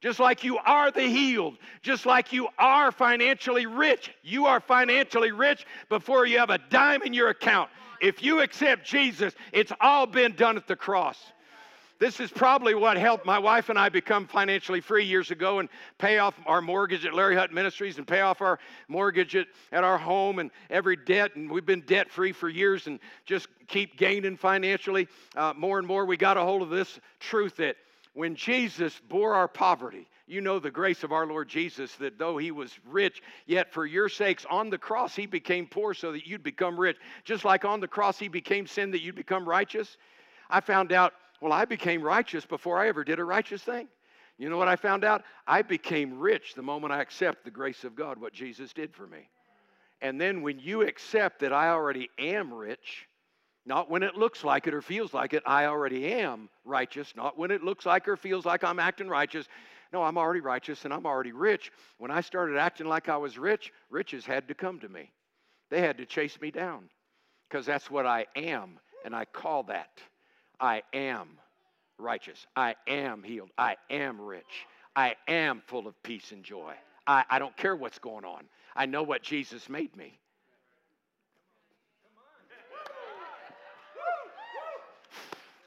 just 0.01 0.19
like 0.19 0.45
you 0.45 0.59
are 0.59 0.91
the 0.91 1.03
healed, 1.03 1.57
just 1.83 2.07
like 2.07 2.33
you 2.33 2.49
are 2.59 2.91
financially 2.91 3.67
rich. 3.67 4.11
You 4.23 4.47
are 4.47 4.61
financially 4.61 5.31
rich 5.31 5.67
before 5.89 6.27
you 6.27 6.39
have 6.39 6.51
a 6.51 6.59
dime 6.59 7.03
in 7.03 7.13
your 7.13 7.29
account. 7.29 7.71
If 8.01 8.23
you 8.23 8.41
accept 8.41 8.87
Jesus, 8.87 9.35
it's 9.53 9.73
all 9.81 10.07
been 10.07 10.35
done 10.35 10.57
at 10.57 10.67
the 10.67 10.77
cross. 10.77 11.19
This 11.99 12.19
is 12.19 12.31
probably 12.31 12.75
what 12.75 12.97
helped 12.97 13.27
my 13.27 13.39
wife 13.39 13.69
and 13.69 13.79
I 13.79 13.91
become 13.91 14.27
financially 14.27 14.81
free 14.81 15.05
years 15.05 15.31
ago 15.31 15.59
and 15.59 15.69
pay 15.99 16.17
off 16.17 16.35
our 16.47 16.63
mortgage 16.63 17.05
at 17.05 17.13
Larry 17.13 17.37
Hutton 17.37 17.55
Ministries 17.55 17.99
and 17.99 18.07
pay 18.07 18.23
off 18.23 18.41
our 18.41 18.59
mortgage 18.89 19.37
at, 19.37 19.49
at 19.71 19.85
our 19.85 19.99
home 19.99 20.39
and 20.39 20.51
every 20.71 20.97
debt. 20.97 21.37
And 21.37 21.51
we've 21.51 21.67
been 21.67 21.83
debt 21.83 22.11
free 22.11 22.33
for 22.33 22.49
years 22.49 22.87
and 22.87 23.01
just 23.27 23.49
keep 23.69 23.99
gaining 23.99 24.39
financially 24.39 25.09
uh, 25.37 25.53
more 25.55 25.79
and 25.79 25.87
more. 25.87 26.07
We 26.07 26.17
got 26.17 26.39
a 26.39 26.41
hold 26.41 26.63
of 26.63 26.71
this 26.71 26.99
truth 27.19 27.57
that 27.57 27.77
when 28.15 28.35
Jesus 28.35 29.01
bore 29.09 29.35
our 29.35 29.49
poverty, 29.49 30.09
you 30.27 30.41
know 30.41 30.59
the 30.59 30.71
grace 30.71 31.03
of 31.03 31.13
our 31.13 31.27
Lord 31.27 31.49
Jesus, 31.49 31.95
that 31.97 32.19
though 32.19 32.39
he 32.39 32.51
was 32.51 32.73
rich, 32.89 33.23
yet 33.47 33.73
for 33.73 33.85
your 33.85 34.09
sakes 34.09 34.47
on 34.49 34.71
the 34.71 34.79
cross 34.79 35.15
he 35.15 35.27
became 35.27 35.67
poor 35.67 35.95
so 35.95 36.13
that 36.13 36.27
you'd 36.27 36.43
become 36.43 36.79
rich. 36.79 36.97
Just 37.25 37.45
like 37.45 37.65
on 37.65 37.81
the 37.81 37.89
cross 37.89 38.19
he 38.19 38.29
became 38.29 38.67
sin 38.67 38.91
that 38.93 39.03
you'd 39.03 39.15
become 39.15 39.49
righteous. 39.49 39.97
I 40.49 40.61
found 40.61 40.93
out, 40.93 41.15
well, 41.41 41.53
I 41.53 41.65
became 41.65 42.03
righteous 42.03 42.45
before 42.45 42.79
I 42.79 42.89
ever 42.89 43.05
did 43.05 43.19
a 43.19 43.25
righteous 43.25 43.63
thing. 43.63 43.89
You 44.39 44.49
know 44.49 44.57
what 44.57 44.69
I 44.69 44.77
found 44.77 45.05
out? 45.05 45.23
I 45.47 45.63
became 45.63 46.19
rich 46.19 46.55
the 46.55 46.63
moment 46.63 46.93
I 46.93 47.03
accept 47.03 47.45
the 47.45 47.51
grace 47.51 47.85
of 47.85 47.95
God, 47.95 48.21
what 48.21 48.33
Jesus 48.33 48.73
did 48.73 48.95
for 48.95 49.07
me. 49.07 49.29
And 50.01 50.21
then 50.21 50.43
when 50.43 50.59
you 50.59 50.83
accept 50.83 51.41
that 51.41 51.53
I 51.53 51.69
already 51.69 52.09
am 52.19 52.53
rich, 52.55 53.07
not 53.67 53.91
when 53.91 54.03
it 54.03 54.17
looks 54.17 54.43
like 54.43 54.67
it 54.67 54.75
or 54.75 54.83
feels 54.83 55.13
like 55.13 55.35
it. 55.35 55.43
I 55.47 55.67
already 55.67 56.13
am 56.13 56.49
righteous. 56.65 57.15
Not 57.17 57.39
when 57.39 57.51
it 57.51 57.63
looks 57.63 57.87
like 57.87 58.09
or 58.09 58.17
feels 58.17 58.45
like 58.45 58.65
I'm 58.65 58.79
acting 58.79 59.09
righteous. 59.09 59.47
No, 59.93 60.03
I'm 60.03 60.17
already 60.17 60.41
righteous 60.41 60.85
and 60.85 60.95
I'm 60.95 61.07
already 61.07 61.33
rich. 61.33 61.71
When 61.99 62.11
I 62.11 62.21
started 62.21 62.57
acting 62.57 62.87
like 62.87 63.09
I 63.09 63.17
was 63.17 63.39
rich, 63.39 63.73
riches 63.91 64.25
had 64.25 64.49
to 64.49 64.55
come 64.55 64.79
to 64.81 64.89
me. 64.89 65.11
They 65.69 65.81
had 65.81 65.99
to 65.99 66.07
chase 66.07 66.41
me 66.41 66.51
down 66.51 66.89
because 67.49 67.67
that's 67.67 67.91
what 67.91 68.07
I 68.07 68.27
am. 68.35 68.79
And 69.05 69.15
I 69.15 69.25
call 69.25 69.63
that 69.65 70.01
I 70.59 70.83
am 70.93 71.39
righteous. 71.99 72.47
I 72.57 72.77
am 72.87 73.23
healed. 73.23 73.51
I 73.57 73.77
am 73.89 74.21
rich. 74.21 74.67
I 74.97 75.17
am 75.29 75.63
full 75.67 75.87
of 75.87 76.01
peace 76.03 76.33
and 76.33 76.43
joy. 76.43 76.75
I, 77.07 77.25
I 77.31 77.39
don't 77.39 77.57
care 77.57 77.77
what's 77.77 77.99
going 77.99 78.25
on. 78.25 78.45
I 78.77 78.87
know 78.87 79.03
what 79.03 79.23
Jesus 79.23 79.69
made 79.69 79.97
me. 79.97 80.19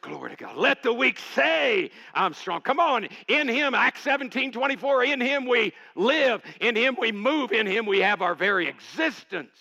Glory 0.04 0.32
to 0.32 0.36
God. 0.36 0.58
Let 0.58 0.84
the 0.84 0.92
weak 0.92 1.18
say, 1.34 1.90
I'm 2.14 2.34
strong. 2.34 2.60
Come 2.60 2.78
on. 2.78 3.08
In 3.30 3.48
Him, 3.48 3.74
Acts 3.74 4.02
17 4.02 4.52
24, 4.52 5.06
in 5.06 5.22
Him 5.22 5.48
we 5.48 5.72
live, 5.96 6.42
in 6.60 6.76
Him 6.76 6.98
we 7.00 7.14
move, 7.14 7.54
in 7.54 7.66
Him 7.66 7.86
we 7.86 8.00
have 8.00 8.22
our 8.22 8.36
very 8.36 8.68
existence. 8.68 9.58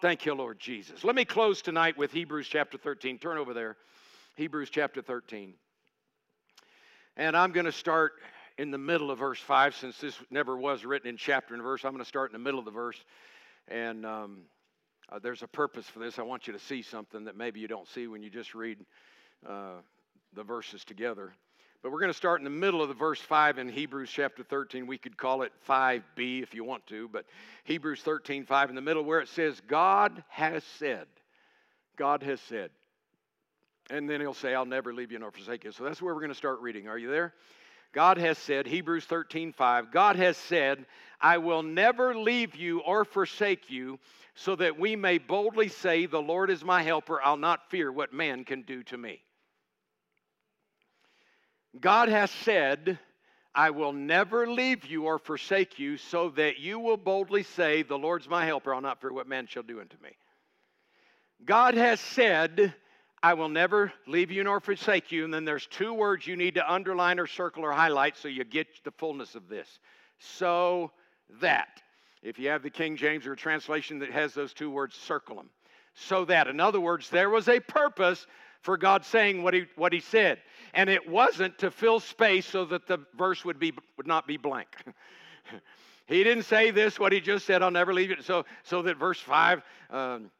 Thank 0.00 0.26
you, 0.26 0.34
Lord 0.34 0.58
Jesus. 0.58 1.04
Let 1.04 1.14
me 1.14 1.24
close 1.24 1.62
tonight 1.62 1.96
with 1.96 2.10
Hebrews 2.10 2.48
chapter 2.48 2.76
13. 2.76 3.18
Turn 3.18 3.38
over 3.38 3.54
there. 3.54 3.76
Hebrews 4.34 4.68
chapter 4.68 5.00
13. 5.00 5.54
And 7.16 7.36
I'm 7.36 7.52
going 7.52 7.66
to 7.66 7.72
start 7.72 8.14
in 8.58 8.72
the 8.72 8.78
middle 8.78 9.12
of 9.12 9.20
verse 9.20 9.38
5 9.38 9.76
since 9.76 9.96
this 9.98 10.16
never 10.28 10.56
was 10.56 10.84
written 10.84 11.08
in 11.08 11.16
chapter 11.16 11.54
and 11.54 11.62
verse. 11.62 11.84
I'm 11.84 11.92
going 11.92 12.02
to 12.02 12.08
start 12.08 12.30
in 12.30 12.32
the 12.32 12.44
middle 12.44 12.58
of 12.58 12.64
the 12.64 12.72
verse. 12.72 12.98
And 13.68 14.04
um, 14.04 14.38
uh, 15.08 15.20
there's 15.20 15.44
a 15.44 15.48
purpose 15.48 15.86
for 15.86 16.00
this. 16.00 16.18
I 16.18 16.22
want 16.22 16.48
you 16.48 16.52
to 16.52 16.58
see 16.58 16.82
something 16.82 17.26
that 17.26 17.36
maybe 17.36 17.60
you 17.60 17.68
don't 17.68 17.86
see 17.86 18.08
when 18.08 18.24
you 18.24 18.30
just 18.30 18.56
read 18.56 18.84
uh, 19.48 19.80
the 20.34 20.42
verses 20.42 20.84
together. 20.84 21.32
But 21.82 21.90
we're 21.90 21.98
going 21.98 22.12
to 22.12 22.16
start 22.16 22.40
in 22.40 22.44
the 22.44 22.50
middle 22.50 22.80
of 22.80 22.88
the 22.88 22.94
verse 22.94 23.20
5 23.20 23.58
in 23.58 23.68
Hebrews 23.68 24.08
chapter 24.08 24.44
13. 24.44 24.86
We 24.86 24.98
could 24.98 25.16
call 25.16 25.42
it 25.42 25.52
5b 25.68 26.42
if 26.42 26.54
you 26.54 26.62
want 26.62 26.86
to, 26.86 27.08
but 27.08 27.24
Hebrews 27.64 28.02
13, 28.02 28.44
5 28.46 28.68
in 28.68 28.76
the 28.76 28.80
middle 28.80 29.02
where 29.02 29.20
it 29.20 29.28
says, 29.28 29.60
God 29.66 30.22
has 30.28 30.62
said. 30.78 31.06
God 31.96 32.22
has 32.22 32.40
said. 32.42 32.70
And 33.90 34.08
then 34.08 34.20
he'll 34.20 34.32
say, 34.32 34.54
I'll 34.54 34.64
never 34.64 34.94
leave 34.94 35.10
you 35.10 35.18
nor 35.18 35.32
forsake 35.32 35.64
you. 35.64 35.72
So 35.72 35.82
that's 35.82 36.00
where 36.00 36.14
we're 36.14 36.20
going 36.20 36.30
to 36.30 36.36
start 36.36 36.60
reading. 36.60 36.86
Are 36.86 36.98
you 36.98 37.10
there? 37.10 37.34
God 37.92 38.16
has 38.16 38.38
said, 38.38 38.66
Hebrews 38.66 39.04
13, 39.04 39.52
5, 39.52 39.90
God 39.90 40.16
has 40.16 40.36
said, 40.36 40.86
I 41.20 41.38
will 41.38 41.62
never 41.62 42.14
leave 42.14 42.54
you 42.54 42.80
or 42.80 43.04
forsake 43.04 43.70
you, 43.70 43.98
so 44.34 44.56
that 44.56 44.78
we 44.78 44.96
may 44.96 45.18
boldly 45.18 45.68
say, 45.68 46.06
The 46.06 46.22
Lord 46.22 46.48
is 46.48 46.64
my 46.64 46.82
helper. 46.82 47.20
I'll 47.22 47.36
not 47.36 47.70
fear 47.70 47.92
what 47.92 48.12
man 48.12 48.44
can 48.44 48.62
do 48.62 48.82
to 48.84 48.96
me. 48.96 49.20
God 51.80 52.08
has 52.08 52.30
said, 52.30 52.98
I 53.54 53.70
will 53.70 53.92
never 53.92 54.46
leave 54.46 54.84
you 54.84 55.04
or 55.04 55.18
forsake 55.18 55.78
you, 55.78 55.96
so 55.96 56.30
that 56.30 56.58
you 56.58 56.78
will 56.78 56.96
boldly 56.96 57.42
say, 57.42 57.82
The 57.82 57.98
Lord's 57.98 58.28
my 58.28 58.44
helper, 58.44 58.74
I'll 58.74 58.80
not 58.80 59.00
fear 59.00 59.12
what 59.12 59.28
man 59.28 59.46
shall 59.46 59.62
do 59.62 59.80
unto 59.80 59.96
me. 60.02 60.10
God 61.44 61.74
has 61.74 62.00
said, 62.00 62.74
I 63.22 63.34
will 63.34 63.48
never 63.48 63.92
leave 64.06 64.30
you 64.30 64.42
nor 64.42 64.60
forsake 64.60 65.12
you. 65.12 65.24
And 65.24 65.32
then 65.32 65.44
there's 65.44 65.66
two 65.66 65.94
words 65.94 66.26
you 66.26 66.36
need 66.36 66.54
to 66.54 66.72
underline 66.72 67.20
or 67.20 67.26
circle 67.26 67.64
or 67.64 67.72
highlight 67.72 68.16
so 68.16 68.28
you 68.28 68.44
get 68.44 68.66
the 68.84 68.90
fullness 68.90 69.34
of 69.34 69.48
this. 69.48 69.78
So 70.18 70.90
that. 71.40 71.80
If 72.22 72.38
you 72.38 72.48
have 72.48 72.62
the 72.62 72.70
King 72.70 72.96
James 72.96 73.26
or 73.26 73.32
a 73.32 73.36
translation 73.36 73.98
that 74.00 74.10
has 74.10 74.34
those 74.34 74.52
two 74.52 74.70
words, 74.70 74.96
circle 74.96 75.36
them. 75.36 75.50
So 75.94 76.24
that. 76.26 76.48
In 76.48 76.58
other 76.58 76.80
words, 76.80 77.10
there 77.10 77.30
was 77.30 77.48
a 77.48 77.60
purpose 77.60 78.26
for 78.62 78.76
God 78.76 79.04
saying 79.04 79.42
what 79.42 79.54
he, 79.54 79.66
what 79.76 79.92
he 79.92 80.00
said. 80.00 80.38
And 80.72 80.88
it 80.88 81.06
wasn't 81.06 81.58
to 81.58 81.70
fill 81.70 82.00
space 82.00 82.46
so 82.46 82.64
that 82.66 82.86
the 82.86 82.98
verse 83.18 83.44
would, 83.44 83.58
be, 83.58 83.72
would 83.96 84.06
not 84.06 84.26
be 84.26 84.36
blank. 84.36 84.68
he 86.06 86.24
didn't 86.24 86.44
say 86.44 86.70
this, 86.70 86.98
what 86.98 87.12
he 87.12 87.20
just 87.20 87.44
said, 87.44 87.62
I'll 87.62 87.70
never 87.70 87.92
leave 87.92 88.10
it, 88.10 88.24
so, 88.24 88.44
so 88.62 88.80
that 88.82 88.96
verse 88.96 89.20
5, 89.20 89.62
um, 89.90 90.30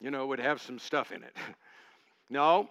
you 0.00 0.10
know, 0.10 0.26
would 0.26 0.38
have 0.38 0.60
some 0.60 0.78
stuff 0.78 1.10
in 1.10 1.22
it. 1.22 1.36
no. 2.30 2.68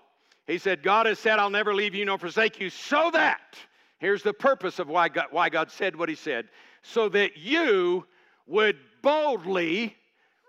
He 0.48 0.58
said, 0.58 0.84
God 0.84 1.06
has 1.06 1.20
said, 1.20 1.40
I'll 1.40 1.50
never 1.50 1.74
leave 1.74 1.96
you 1.96 2.06
nor 2.06 2.18
forsake 2.18 2.60
you, 2.60 2.70
so 2.70 3.10
that, 3.12 3.58
here's 4.00 4.24
the 4.24 4.34
purpose 4.34 4.80
of 4.80 4.88
why 4.88 5.10
God, 5.10 5.28
why 5.32 5.50
God 5.50 5.72
said 5.72 5.96
what 5.96 6.10
he 6.10 6.16
said, 6.16 6.48
so 6.84 7.10
that 7.10 7.38
you 7.38 8.06
would 8.48 8.78
boldly, 9.02 9.96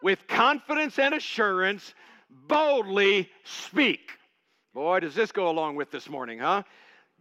with 0.02 0.26
confidence 0.26 0.98
and 0.98 1.14
assurance, 1.14 1.94
boldly 2.48 3.28
speak 3.44 4.12
Boy, 4.74 5.00
does 5.00 5.14
this 5.14 5.32
go 5.32 5.50
along 5.50 5.76
with 5.76 5.90
this 5.90 6.08
morning, 6.08 6.38
huh? 6.38 6.62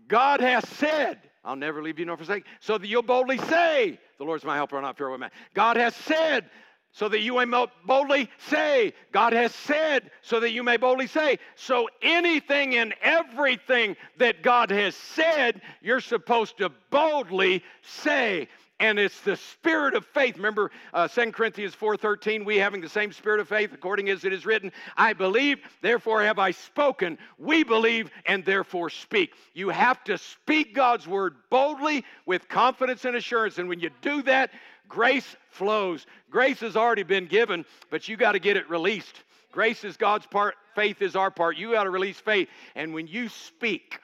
God 0.07 0.39
has 0.39 0.67
said, 0.69 1.19
I'll 1.43 1.55
never 1.55 1.83
leave 1.83 1.99
you 1.99 2.05
nor 2.05 2.17
forsake, 2.17 2.45
so 2.59 2.77
that 2.77 2.87
you'll 2.87 3.01
boldly 3.01 3.37
say, 3.37 3.99
The 4.17 4.23
Lord's 4.23 4.45
my 4.45 4.55
helper, 4.55 4.77
I'll 4.77 4.81
not 4.81 4.97
fear 4.97 5.09
what 5.09 5.19
man. 5.19 5.31
God 5.53 5.75
has 5.75 5.95
said, 5.95 6.49
so 6.93 7.07
that 7.09 7.21
you 7.21 7.35
may 7.35 7.65
boldly 7.85 8.29
say. 8.49 8.93
God 9.11 9.33
has 9.33 9.53
said, 9.53 10.11
so 10.21 10.39
that 10.39 10.51
you 10.51 10.63
may 10.63 10.77
boldly 10.77 11.07
say. 11.07 11.39
So 11.55 11.89
anything 12.01 12.75
and 12.75 12.93
everything 13.01 13.95
that 14.17 14.43
God 14.43 14.71
has 14.71 14.95
said, 14.95 15.61
you're 15.81 16.01
supposed 16.01 16.57
to 16.57 16.69
boldly 16.89 17.63
say 17.81 18.49
and 18.81 18.97
it's 18.97 19.21
the 19.21 19.35
spirit 19.35 19.93
of 19.93 20.05
faith. 20.07 20.35
Remember 20.35 20.71
uh, 20.91 21.07
2 21.07 21.31
corinthians 21.31 21.75
4.13 21.75 22.43
we 22.43 22.57
having 22.57 22.81
the 22.81 22.89
same 22.89 23.13
spirit 23.13 23.39
of 23.39 23.47
faith 23.47 23.71
according 23.73 24.09
as 24.09 24.25
it 24.25 24.33
is 24.33 24.45
written 24.45 24.71
i 24.97 25.13
believe 25.13 25.59
therefore 25.81 26.23
have 26.23 26.39
i 26.39 26.51
spoken 26.51 27.17
we 27.37 27.63
believe 27.63 28.09
and 28.25 28.43
therefore 28.43 28.89
speak. 28.89 29.33
You 29.53 29.69
have 29.69 30.03
to 30.05 30.17
speak 30.17 30.73
god's 30.73 31.07
word 31.07 31.35
boldly 31.49 32.03
with 32.25 32.49
confidence 32.49 33.05
and 33.05 33.15
assurance 33.15 33.59
and 33.59 33.69
when 33.69 33.79
you 33.79 33.91
do 34.01 34.23
that 34.23 34.51
grace 34.89 35.35
flows. 35.51 36.05
Grace 36.29 36.59
has 36.59 36.75
already 36.75 37.03
been 37.03 37.27
given 37.27 37.63
but 37.91 38.09
you 38.09 38.17
got 38.17 38.33
to 38.33 38.39
get 38.39 38.57
it 38.57 38.69
released. 38.69 39.23
Grace 39.51 39.83
is 39.83 39.95
god's 39.95 40.25
part 40.25 40.55
faith 40.75 41.01
is 41.01 41.15
our 41.15 41.29
part. 41.29 41.55
You 41.55 41.73
got 41.73 41.83
to 41.83 41.91
release 41.91 42.19
faith 42.19 42.49
and 42.75 42.93
when 42.95 43.05
you 43.05 43.29
speak 43.29 43.99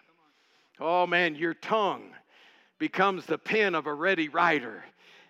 oh 0.80 1.08
man 1.08 1.34
your 1.36 1.56
tongue 1.56 2.12
becomes 2.80 3.26
the 3.26 3.38
pen 3.38 3.76
of 3.76 3.88
a 3.88 3.94
ready 3.94 4.30
writer. 4.30 4.84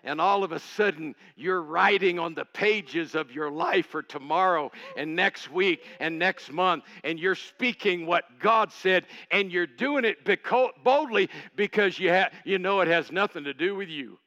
And 0.04 0.20
all 0.20 0.44
of 0.44 0.52
a 0.52 0.60
sudden, 0.60 1.14
you're 1.36 1.62
writing 1.62 2.18
on 2.18 2.34
the 2.34 2.44
pages 2.44 3.14
of 3.14 3.32
your 3.32 3.50
life 3.50 3.86
for 3.86 4.02
tomorrow 4.02 4.70
and 4.96 5.16
next 5.16 5.50
week 5.50 5.82
and 5.98 6.18
next 6.18 6.52
month. 6.52 6.84
And 7.02 7.18
you're 7.18 7.34
speaking 7.34 8.06
what 8.06 8.24
God 8.38 8.72
said, 8.72 9.06
and 9.30 9.50
you're 9.50 9.66
doing 9.66 10.04
it 10.04 10.24
beco- 10.24 10.70
boldly 10.84 11.28
because 11.56 11.98
you, 11.98 12.10
ha- 12.10 12.30
you 12.44 12.58
know 12.58 12.80
it 12.80 12.88
has 12.88 13.10
nothing 13.10 13.44
to 13.44 13.54
do 13.54 13.74
with 13.74 13.88
you. 13.88 14.18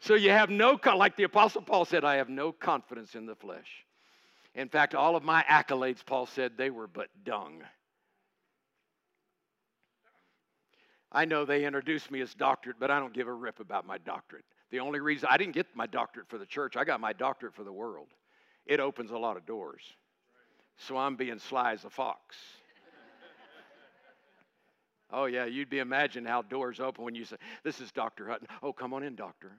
So 0.00 0.14
you 0.14 0.30
have 0.30 0.50
no, 0.50 0.78
like 0.96 1.16
the 1.16 1.24
Apostle 1.24 1.62
Paul 1.62 1.84
said, 1.84 2.04
I 2.04 2.16
have 2.16 2.28
no 2.28 2.52
confidence 2.52 3.14
in 3.14 3.26
the 3.26 3.34
flesh. 3.34 3.84
In 4.54 4.68
fact, 4.68 4.94
all 4.94 5.16
of 5.16 5.24
my 5.24 5.44
accolades, 5.48 6.04
Paul 6.04 6.26
said, 6.26 6.52
they 6.56 6.70
were 6.70 6.86
but 6.86 7.08
dung. 7.24 7.62
I 11.10 11.24
know 11.24 11.44
they 11.44 11.64
introduced 11.64 12.10
me 12.10 12.20
as 12.20 12.34
doctorate, 12.34 12.76
but 12.78 12.90
I 12.90 12.98
don't 13.00 13.14
give 13.14 13.28
a 13.28 13.32
rip 13.32 13.60
about 13.60 13.86
my 13.86 13.98
doctorate. 13.98 14.44
The 14.70 14.80
only 14.80 15.00
reason 15.00 15.28
I 15.30 15.38
didn't 15.38 15.54
get 15.54 15.66
my 15.74 15.86
doctorate 15.86 16.28
for 16.28 16.38
the 16.38 16.46
church, 16.46 16.76
I 16.76 16.84
got 16.84 17.00
my 17.00 17.12
doctorate 17.12 17.54
for 17.54 17.64
the 17.64 17.72
world. 17.72 18.08
It 18.66 18.80
opens 18.80 19.10
a 19.10 19.18
lot 19.18 19.36
of 19.36 19.46
doors. 19.46 19.82
So 20.76 20.96
I'm 20.96 21.16
being 21.16 21.38
sly 21.38 21.72
as 21.72 21.84
a 21.84 21.90
fox. 21.90 22.36
oh, 25.10 25.24
yeah, 25.24 25.46
you'd 25.46 25.70
be 25.70 25.78
imagining 25.78 26.28
how 26.28 26.42
doors 26.42 26.78
open 26.78 27.04
when 27.04 27.14
you 27.14 27.24
say, 27.24 27.36
This 27.64 27.80
is 27.80 27.90
Dr. 27.90 28.28
Hutton. 28.28 28.46
Oh, 28.62 28.72
come 28.72 28.92
on 28.92 29.02
in, 29.02 29.16
doctor. 29.16 29.52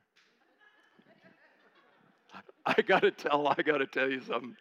I 2.66 2.82
gotta 2.82 3.12
tell, 3.12 3.48
I 3.48 3.56
gotta 3.64 3.88
tell 3.88 4.10
you 4.10 4.22
something. 4.22 4.56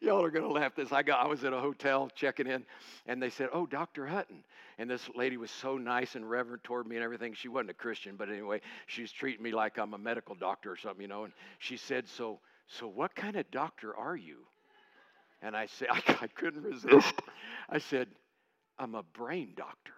Y'all 0.00 0.22
are 0.24 0.30
gonna 0.30 0.48
laugh. 0.48 0.74
This 0.76 0.92
I 0.92 1.02
got. 1.02 1.24
I 1.24 1.28
was 1.28 1.44
at 1.44 1.52
a 1.52 1.60
hotel 1.60 2.10
checking 2.14 2.46
in, 2.46 2.64
and 3.06 3.22
they 3.22 3.30
said, 3.30 3.48
"Oh, 3.52 3.66
Dr. 3.66 4.06
Hutton." 4.06 4.44
And 4.78 4.90
this 4.90 5.08
lady 5.16 5.36
was 5.38 5.50
so 5.50 5.78
nice 5.78 6.16
and 6.16 6.28
reverent 6.28 6.64
toward 6.64 6.86
me 6.86 6.96
and 6.96 7.04
everything. 7.04 7.34
She 7.34 7.48
wasn't 7.48 7.70
a 7.70 7.74
Christian, 7.74 8.16
but 8.16 8.28
anyway, 8.28 8.60
she's 8.86 9.10
treating 9.12 9.42
me 9.42 9.52
like 9.52 9.78
I'm 9.78 9.94
a 9.94 9.98
medical 9.98 10.34
doctor 10.34 10.72
or 10.72 10.76
something, 10.76 11.02
you 11.02 11.08
know. 11.08 11.24
And 11.24 11.32
she 11.58 11.76
said, 11.78 12.08
"So, 12.08 12.40
so 12.68 12.88
what 12.88 13.14
kind 13.14 13.36
of 13.36 13.50
doctor 13.50 13.96
are 13.96 14.16
you?" 14.16 14.38
And 15.42 15.56
I 15.56 15.66
said, 15.66 15.88
I, 15.92 16.02
I 16.22 16.26
couldn't 16.28 16.64
resist. 16.64 17.14
I 17.70 17.78
said, 17.78 18.08
"I'm 18.78 18.94
a 18.94 19.02
brain 19.02 19.52
doctor." 19.56 19.94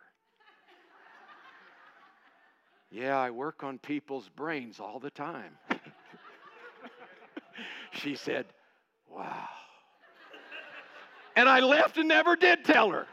yeah, 2.91 3.19
I 3.19 3.31
work 3.31 3.65
on 3.65 3.79
people's 3.79 4.29
brains 4.31 4.81
all 4.81 4.99
the 5.01 5.11
time. 5.11 5.53
She 7.93 8.15
said, 8.15 8.47
Wow. 9.11 9.49
And 11.37 11.49
I 11.49 11.61
left 11.61 11.99
and 11.99 12.09
never 12.09 12.37
did 12.37 12.65
tell 12.65 12.91
her. 12.91 13.07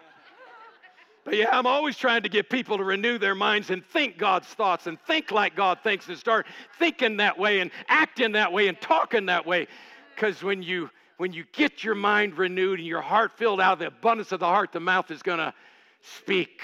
But 1.25 1.37
yeah, 1.37 1.49
I'm 1.51 1.65
always 1.65 1.97
trying 1.97 2.21
to 2.23 2.29
get 2.29 2.49
people 2.49 2.77
to 2.77 2.83
renew 2.83 3.17
their 3.17 3.33
minds 3.33 3.71
and 3.71 3.83
think 3.83 4.17
God's 4.17 4.47
thoughts 4.47 4.85
and 4.85 4.99
think 5.01 5.31
like 5.31 5.55
God 5.55 5.79
thinks 5.81 6.07
and 6.07 6.17
start 6.17 6.45
thinking 6.77 7.17
that 7.17 7.37
way 7.37 7.59
and 7.59 7.71
acting 7.87 8.33
that 8.33 8.53
way 8.53 8.67
and 8.67 8.79
talking 8.79 9.25
that 9.25 9.45
way. 9.45 9.67
Because 10.13 10.43
when 10.43 10.61
you 10.61 10.89
when 11.17 11.33
you 11.33 11.45
get 11.53 11.83
your 11.83 11.95
mind 11.95 12.37
renewed 12.37 12.79
and 12.79 12.87
your 12.87 13.01
heart 13.01 13.31
filled 13.37 13.61
out 13.61 13.73
of 13.73 13.79
the 13.79 13.87
abundance 13.87 14.31
of 14.31 14.39
the 14.39 14.45
heart, 14.45 14.71
the 14.71 14.79
mouth 14.79 15.09
is 15.11 15.21
to 15.39 15.53
speak 16.01 16.61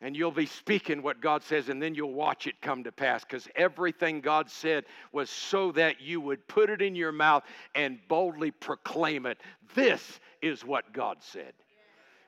and 0.00 0.16
you'll 0.16 0.30
be 0.30 0.46
speaking 0.46 1.02
what 1.02 1.20
God 1.20 1.42
says, 1.42 1.68
and 1.68 1.82
then 1.82 1.94
you'll 1.94 2.12
watch 2.12 2.46
it 2.46 2.60
come 2.60 2.84
to 2.84 2.92
pass 2.92 3.24
because 3.24 3.48
everything 3.56 4.20
God 4.20 4.48
said 4.48 4.84
was 5.12 5.28
so 5.28 5.72
that 5.72 6.00
you 6.00 6.20
would 6.20 6.46
put 6.46 6.70
it 6.70 6.80
in 6.80 6.94
your 6.94 7.10
mouth 7.10 7.42
and 7.74 7.98
boldly 8.08 8.52
proclaim 8.52 9.26
it. 9.26 9.38
This 9.74 10.20
is 10.40 10.64
what 10.64 10.92
God 10.92 11.18
said. 11.20 11.52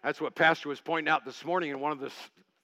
That's 0.03 0.21
what 0.21 0.35
Pastor 0.35 0.68
was 0.68 0.81
pointing 0.81 1.11
out 1.11 1.25
this 1.25 1.45
morning 1.45 1.71
in 1.71 1.79
one 1.79 1.93
of 1.93 2.01
the 2.01 2.11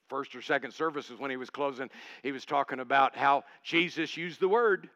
first 0.09 0.35
or 0.35 0.41
second 0.41 0.73
services 0.73 1.19
when 1.19 1.31
he 1.31 1.37
was 1.37 1.49
closing. 1.49 1.89
He 2.23 2.31
was 2.31 2.45
talking 2.45 2.79
about 2.79 3.15
how 3.15 3.43
Jesus 3.63 4.17
used 4.17 4.39
the 4.39 4.49
word. 4.49 4.89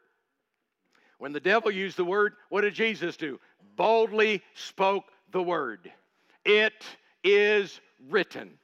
When 1.18 1.32
the 1.32 1.40
devil 1.40 1.70
used 1.70 1.96
the 1.96 2.04
word, 2.04 2.34
what 2.48 2.62
did 2.62 2.74
Jesus 2.74 3.16
do? 3.16 3.38
Boldly 3.76 4.42
spoke 4.54 5.04
the 5.30 5.42
word. 5.42 5.90
It 6.44 6.84
is 7.22 7.80
written. 8.10 8.58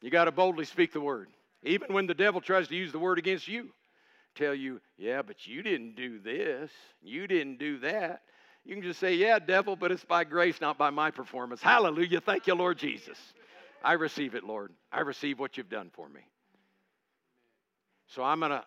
You 0.00 0.10
got 0.10 0.24
to 0.24 0.32
boldly 0.32 0.64
speak 0.64 0.92
the 0.92 1.00
word. 1.00 1.28
Even 1.62 1.92
when 1.92 2.06
the 2.06 2.14
devil 2.14 2.40
tries 2.40 2.68
to 2.68 2.76
use 2.76 2.92
the 2.92 2.98
word 2.98 3.18
against 3.18 3.48
you, 3.48 3.70
tell 4.34 4.54
you, 4.54 4.80
yeah, 4.96 5.22
but 5.22 5.46
you 5.46 5.62
didn't 5.62 5.96
do 5.96 6.20
this, 6.20 6.70
you 7.02 7.26
didn't 7.26 7.58
do 7.58 7.78
that. 7.78 8.22
You 8.64 8.74
can 8.74 8.82
just 8.82 9.00
say, 9.00 9.14
yeah, 9.14 9.38
devil, 9.38 9.76
but 9.76 9.90
it's 9.90 10.04
by 10.04 10.24
grace, 10.24 10.60
not 10.60 10.76
by 10.76 10.90
my 10.90 11.10
performance. 11.10 11.62
Hallelujah. 11.62 12.20
Thank 12.20 12.46
you, 12.46 12.54
Lord 12.54 12.78
Jesus. 12.78 13.16
I 13.82 13.94
receive 13.94 14.34
it, 14.34 14.44
Lord. 14.44 14.72
I 14.92 15.00
receive 15.00 15.38
what 15.38 15.56
you've 15.56 15.70
done 15.70 15.90
for 15.94 16.08
me. 16.08 16.20
So 18.08 18.22
I'm 18.22 18.40
going 18.40 18.52
to 18.52 18.64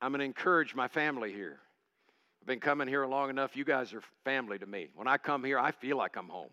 I'm 0.00 0.10
going 0.10 0.20
to 0.20 0.26
encourage 0.26 0.74
my 0.74 0.88
family 0.88 1.32
here. 1.32 1.58
I've 2.42 2.46
been 2.46 2.60
coming 2.60 2.88
here 2.88 3.06
long 3.06 3.30
enough. 3.30 3.56
You 3.56 3.64
guys 3.64 3.94
are 3.94 4.02
family 4.24 4.58
to 4.58 4.66
me. 4.66 4.88
When 4.94 5.08
I 5.08 5.16
come 5.16 5.42
here, 5.42 5.58
I 5.58 5.70
feel 5.70 5.96
like 5.96 6.16
I'm 6.16 6.28
home. 6.28 6.50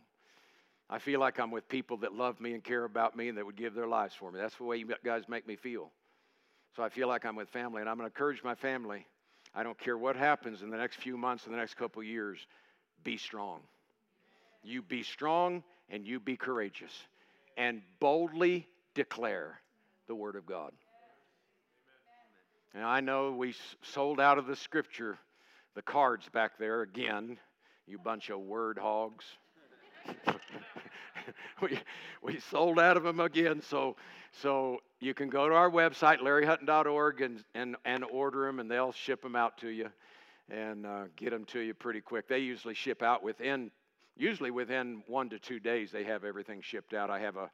I 0.92 1.00
feel 1.00 1.22
like 1.22 1.40
I'm 1.40 1.52
with 1.52 1.70
people 1.70 1.98
that 1.98 2.14
love 2.14 2.42
me 2.42 2.54
and 2.54 2.62
care 2.62 2.84
about 2.84 3.16
me 3.16 3.30
and 3.30 3.38
that 3.38 3.46
would 3.46 3.56
give 3.56 3.74
their 3.74 3.88
lives 3.88 4.14
for 4.14 4.30
me. 4.30 4.40
That's 4.40 4.56
the 4.56 4.66
way 4.66 4.76
you 4.76 4.94
guys 5.06 5.24
make 5.30 5.48
me 5.48 5.56
feel. 5.56 5.90
So 6.76 6.84
I 6.84 6.90
feel 6.90 7.08
like 7.08 7.26
I'm 7.26 7.36
with 7.36 7.50
family, 7.50 7.82
and 7.82 7.90
I'm 7.90 7.98
going 7.98 8.10
to 8.10 8.14
encourage 8.14 8.44
my 8.44 8.56
family. 8.56 9.06
I 9.56 9.64
don't 9.64 9.78
care 9.78 9.98
what 9.98 10.16
happens 10.16 10.62
in 10.62 10.70
the 10.70 10.78
next 10.78 10.98
few 10.98 11.18
months, 11.18 11.46
in 11.46 11.52
the 11.52 11.58
next 11.58 11.76
couple 11.76 12.04
years, 12.04 12.40
be 13.04 13.18
strong. 13.18 13.62
You 14.64 14.82
be 14.82 15.04
strong 15.04 15.64
and 15.90 16.06
you 16.06 16.20
be 16.20 16.38
courageous 16.38 16.94
and 17.58 17.82
boldly 18.00 18.68
declare 18.94 19.60
the 20.08 20.16
Word 20.16 20.36
of 20.36 20.46
God. 20.46 20.72
And 22.74 22.84
I 22.84 23.02
know 23.02 23.32
we 23.32 23.54
sold 23.82 24.20
out 24.20 24.38
of 24.38 24.46
the 24.46 24.56
scripture 24.56 25.18
the 25.76 25.82
cards 25.82 26.28
back 26.30 26.58
there 26.58 26.82
again, 26.82 27.38
you 27.88 27.98
bunch 27.98 28.30
of 28.30 28.40
word 28.40 28.78
hogs. 28.78 29.26
we, 31.62 31.80
we 32.22 32.40
sold 32.40 32.80
out 32.80 32.98
of 32.98 33.04
them 33.04 33.20
again. 33.20 33.62
So, 33.62 33.96
so 34.42 34.80
you 35.00 35.14
can 35.14 35.30
go 35.30 35.50
to 35.50 35.56
our 35.56 35.70
website, 35.70 36.20
larryhutton.org, 36.20 37.22
and, 37.22 37.44
and, 37.54 37.76
and 37.86 38.04
order 38.06 38.46
them, 38.46 38.60
and 38.60 38.70
they'll 38.70 38.92
ship 38.92 39.22
them 39.22 39.36
out 39.36 39.58
to 39.60 39.70
you 39.70 39.90
and 40.50 40.86
uh, 40.86 41.04
get 41.16 41.32
them 41.32 41.46
to 41.46 41.60
you 41.60 41.74
pretty 41.74 42.02
quick. 42.02 42.28
They 42.28 42.40
usually 42.40 42.74
ship 42.74 43.02
out 43.02 43.24
within, 43.24 43.72
usually 44.18 44.52
within 44.52 45.04
one 45.08 45.30
to 45.30 45.40
two 45.40 45.60
days, 45.60 45.92
they 45.92 46.04
have 46.04 46.24
everything 46.24 46.62
shipped 46.62 46.94
out. 46.94 47.10
I 47.10 47.20
have 47.20 47.38
a, 47.38 47.50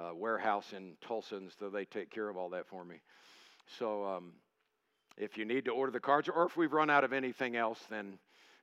a 0.00 0.14
warehouse 0.14 0.72
in 0.74 0.94
Tulsa, 1.00 1.40
so 1.58 1.68
they 1.68 1.84
take 1.84 2.10
care 2.10 2.28
of 2.28 2.36
all 2.36 2.50
that 2.50 2.66
for 2.66 2.84
me. 2.84 2.96
So, 3.78 4.04
um, 4.04 4.32
if 5.18 5.36
you 5.36 5.44
need 5.44 5.64
to 5.64 5.72
order 5.72 5.90
the 5.90 6.00
cards, 6.00 6.28
or 6.28 6.46
if 6.46 6.56
we've 6.56 6.72
run 6.72 6.90
out 6.90 7.04
of 7.04 7.12
anything 7.12 7.56
else, 7.56 7.80
then 7.90 8.18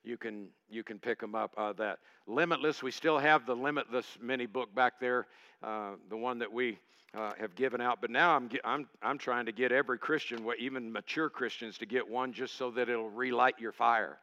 you 0.05 0.17
can 0.17 0.47
you 0.69 0.83
can 0.83 0.99
pick 0.99 1.19
them 1.19 1.35
up. 1.35 1.53
Uh, 1.57 1.73
that 1.73 1.99
Limitless, 2.27 2.81
we 2.81 2.91
still 2.91 3.19
have 3.19 3.45
the 3.45 3.55
Limitless 3.55 4.05
mini 4.21 4.45
book 4.45 4.73
back 4.73 4.99
there, 4.99 5.27
uh, 5.63 5.91
the 6.09 6.17
one 6.17 6.39
that 6.39 6.51
we 6.51 6.79
uh, 7.15 7.33
have 7.39 7.55
given 7.55 7.81
out. 7.81 8.01
But 8.01 8.11
now 8.11 8.35
I'm 8.35 8.49
I'm 8.63 8.87
I'm 9.01 9.17
trying 9.17 9.45
to 9.45 9.51
get 9.51 9.71
every 9.71 9.97
Christian, 9.97 10.45
even 10.59 10.91
mature 10.91 11.29
Christians, 11.29 11.77
to 11.79 11.85
get 11.85 12.07
one 12.07 12.33
just 12.33 12.55
so 12.55 12.71
that 12.71 12.89
it'll 12.89 13.09
relight 13.09 13.55
your 13.59 13.71
fire. 13.71 14.17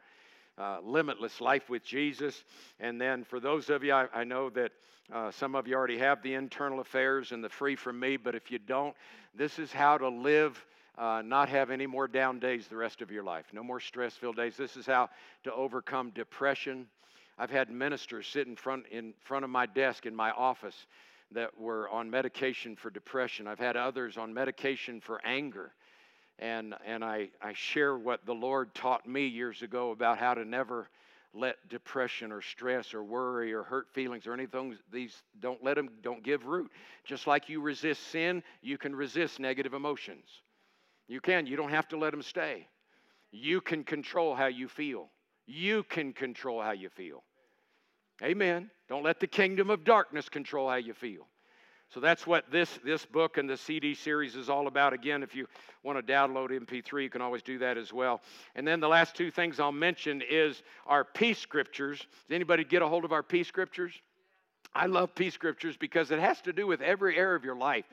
Uh, 0.59 0.79
limitless 0.85 1.41
life 1.41 1.71
with 1.71 1.83
Jesus. 1.83 2.45
And 2.79 3.01
then 3.01 3.25
for 3.25 3.41
those 3.41 3.71
of 3.71 3.83
you, 3.83 3.95
I, 3.95 4.07
I 4.13 4.25
know 4.25 4.51
that 4.51 4.73
uh, 5.11 5.31
some 5.31 5.55
of 5.55 5.67
you 5.67 5.75
already 5.75 5.97
have 5.97 6.23
the 6.23 6.35
internal 6.35 6.81
affairs 6.81 7.33
and 7.33 7.43
the 7.43 7.49
free 7.49 7.75
from 7.75 7.99
me, 7.99 8.19
but 8.19 8.35
if 8.35 8.51
you 8.51 8.59
don't, 8.59 8.95
this 9.35 9.59
is 9.59 9.73
how 9.73 9.97
to 9.97 10.09
live 10.09 10.63
uh, 10.99 11.23
not 11.25 11.49
have 11.49 11.71
any 11.71 11.87
more 11.87 12.07
down 12.07 12.39
days 12.39 12.67
the 12.69 12.77
rest 12.77 13.01
of 13.01 13.11
your 13.11 13.23
life. 13.23 13.47
No 13.53 13.63
more 13.63 13.81
stress 13.81 14.15
filled 14.15 14.37
days. 14.37 14.57
This 14.57 14.77
is 14.77 14.87
how 14.87 15.09
to 15.45 15.53
overcome 15.53 16.11
depression, 16.11 16.87
I've 17.39 17.51
had 17.51 17.71
ministers 17.71 18.27
sit 18.27 18.47
in 18.47 18.57
front, 18.57 18.85
in 18.91 19.15
front 19.21 19.45
of 19.45 19.51
my 19.51 19.67
desk 19.67 20.07
in 20.07 20.15
my 20.15 20.31
office 20.33 20.87
that 21.33 21.59
were 21.59 21.89
on 21.89 22.11
medication 22.11 22.77
for 22.77 22.91
depression. 22.91 23.47
I've 23.47 23.59
had 23.59 23.77
others 23.77 24.19
on 24.19 24.35
medication 24.35 25.01
for 25.01 25.21
anger. 25.25 25.73
And, 26.39 26.75
and 26.85 27.05
I, 27.05 27.31
I 27.41 27.53
share 27.55 27.97
what 27.97 28.27
the 28.27 28.35
Lord 28.35 28.75
taught 28.75 29.09
me 29.09 29.27
years 29.27 29.63
ago 29.63 29.93
about 29.93 30.19
how 30.19 30.35
to 30.35 30.45
never 30.45 30.89
let 31.35 31.57
depression 31.71 32.31
or 32.33 32.43
stress 32.43 32.93
or 32.93 33.03
worry 33.03 33.53
or 33.55 33.63
hurt 33.63 33.89
feelings 33.93 34.27
or 34.27 34.35
anything 34.35 34.77
these 34.93 35.23
don't 35.41 35.65
let 35.65 35.77
them 35.77 35.89
don't 36.03 36.23
give 36.23 36.45
root 36.45 36.71
just 37.05 37.27
like 37.27 37.49
you 37.49 37.59
resist 37.63 38.09
sin 38.09 38.43
you 38.61 38.77
can 38.77 38.95
resist 38.95 39.41
negative 39.41 39.73
emotions 39.73 40.27
you 41.13 41.21
can 41.21 41.47
you 41.47 41.57
don't 41.57 41.71
have 41.71 41.89
to 41.89 41.97
let 41.97 42.11
them 42.11 42.23
stay 42.23 42.67
you 43.31 43.61
can 43.61 43.85
control 43.85 44.35
how 44.35 44.47
you 44.47 44.69
feel 44.69 45.09
you 45.47 45.83
can 45.85 46.13
control 46.13 46.61
how 46.61 46.73
you 46.73 46.89
feel 46.89 47.23
Amen. 48.23 48.71
Don't 48.89 49.03
let 49.03 49.19
the 49.19 49.27
kingdom 49.27 49.69
of 49.69 49.85
darkness 49.85 50.29
control 50.29 50.69
how 50.69 50.77
you 50.77 50.95
feel. 50.95 51.27
So 51.89 52.01
that's 52.01 52.27
what 52.27 52.51
this, 52.51 52.79
this 52.85 53.05
book 53.05 53.37
and 53.37 53.51
the 53.51 53.57
CD 53.57 53.95
series 53.95 54.37
is 54.37 54.49
all 54.49 54.67
about. 54.67 54.93
Again, 54.93 55.23
if 55.23 55.35
you 55.35 55.47
want 55.83 55.99
to 55.99 56.13
download 56.13 56.51
MP3, 56.51 57.03
you 57.03 57.11
can 57.11 57.21
always 57.21 57.43
do 57.43 57.59
that 57.59 57.77
as 57.77 57.93
well. 57.93 58.23
And 58.55 58.67
then 58.67 58.81
the 58.81 58.89
last 58.89 59.15
two 59.15 59.31
things 59.31 59.61
I'll 59.61 59.73
mention 59.73 60.23
is 60.27 60.63
our 60.87 61.05
peace 61.05 61.39
scriptures. 61.39 61.99
Does 61.99 62.35
anybody 62.35 62.65
get 62.65 62.81
a 62.81 62.89
hold 62.89 63.05
of 63.05 63.13
our 63.13 63.23
peace 63.23 63.49
scriptures? 63.49 63.93
I 64.75 64.87
love 64.87 65.15
peace 65.15 65.35
scriptures 65.35 65.77
because 65.77 66.11
it 66.11 66.19
has 66.19 66.41
to 66.43 66.53
do 66.53 66.67
with 66.67 66.81
every 66.81 67.19
area 67.19 67.37
of 67.37 67.45
your 67.45 67.57
life. 67.57 67.85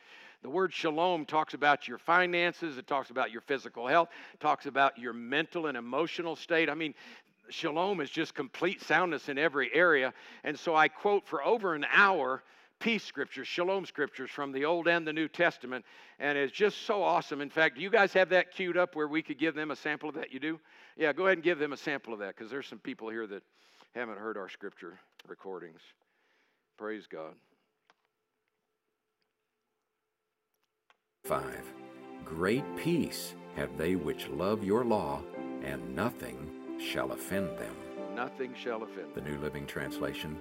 The 0.42 0.50
word 0.50 0.74
shalom 0.74 1.26
talks 1.26 1.54
about 1.54 1.88
your 1.88 1.98
finances, 1.98 2.78
it 2.78 2.88
talks 2.88 3.10
about 3.10 3.32
your 3.32 3.42
physical 3.42 3.88
health, 3.88 4.10
It 4.34 4.40
talks 4.40 4.66
about 4.66 4.98
your 4.98 5.14
mental 5.14 5.68
and 5.68 5.78
emotional 5.78 6.36
state. 6.36 6.70
I 6.70 6.76
mean, 6.76 6.94
shalom 7.50 8.00
is 8.00 8.10
just 8.10 8.34
complete 8.34 8.82
soundness 8.82 9.28
in 9.28 9.38
every 9.38 9.74
area. 9.74 10.14
And 10.44 10.58
so 10.58 10.76
I 10.76 10.88
quote 10.88 11.28
for 11.28 11.44
over 11.44 11.76
an 11.76 11.86
hour 11.92 12.44
peace 12.80 13.04
scriptures, 13.04 13.48
shalom 13.48 13.86
scriptures 13.86 14.30
from 14.32 14.52
the 14.54 14.66
Old 14.66 14.88
and 14.88 15.06
the 15.06 15.14
New 15.14 15.28
Testament. 15.28 15.84
And 16.20 16.38
it's 16.38 16.54
just 16.54 16.86
so 16.86 17.04
awesome. 17.04 17.42
In 17.42 17.50
fact, 17.50 17.76
do 17.76 17.82
you 17.82 17.90
guys 17.90 18.14
have 18.14 18.30
that 18.30 18.52
queued 18.52 18.78
up 18.78 18.96
where 18.96 19.08
we 19.08 19.22
could 19.22 19.38
give 19.38 19.56
them 19.56 19.72
a 19.72 19.76
sample 19.76 20.10
of 20.10 20.16
that? 20.16 20.32
You 20.32 20.40
do? 20.40 20.60
Yeah, 20.96 21.14
go 21.14 21.26
ahead 21.26 21.38
and 21.38 21.44
give 21.44 21.60
them 21.60 21.74
a 21.74 21.78
sample 21.78 22.14
of 22.14 22.20
that 22.20 22.36
because 22.36 22.50
there's 22.50 22.68
some 22.68 22.80
people 22.80 23.10
here 23.10 23.28
that 23.28 23.44
haven't 23.94 24.18
heard 24.18 24.38
our 24.38 24.50
scripture 24.50 25.00
recordings. 25.28 25.82
Praise 26.78 27.08
God. 27.08 27.34
Five. 31.30 31.72
Great 32.26 32.64
peace 32.76 33.36
have 33.56 33.78
they 33.78 33.96
which 33.96 34.28
love 34.30 34.64
your 34.64 34.84
law, 34.84 35.22
and 35.64 35.96
nothing 35.96 36.50
shall 36.80 37.12
offend 37.12 37.50
them. 37.58 37.76
Nothing 38.16 38.56
shall 38.56 38.82
offend 38.82 39.14
them. 39.14 39.24
The 39.24 39.30
New 39.30 39.38
Living 39.38 39.68
Translation 39.68 40.38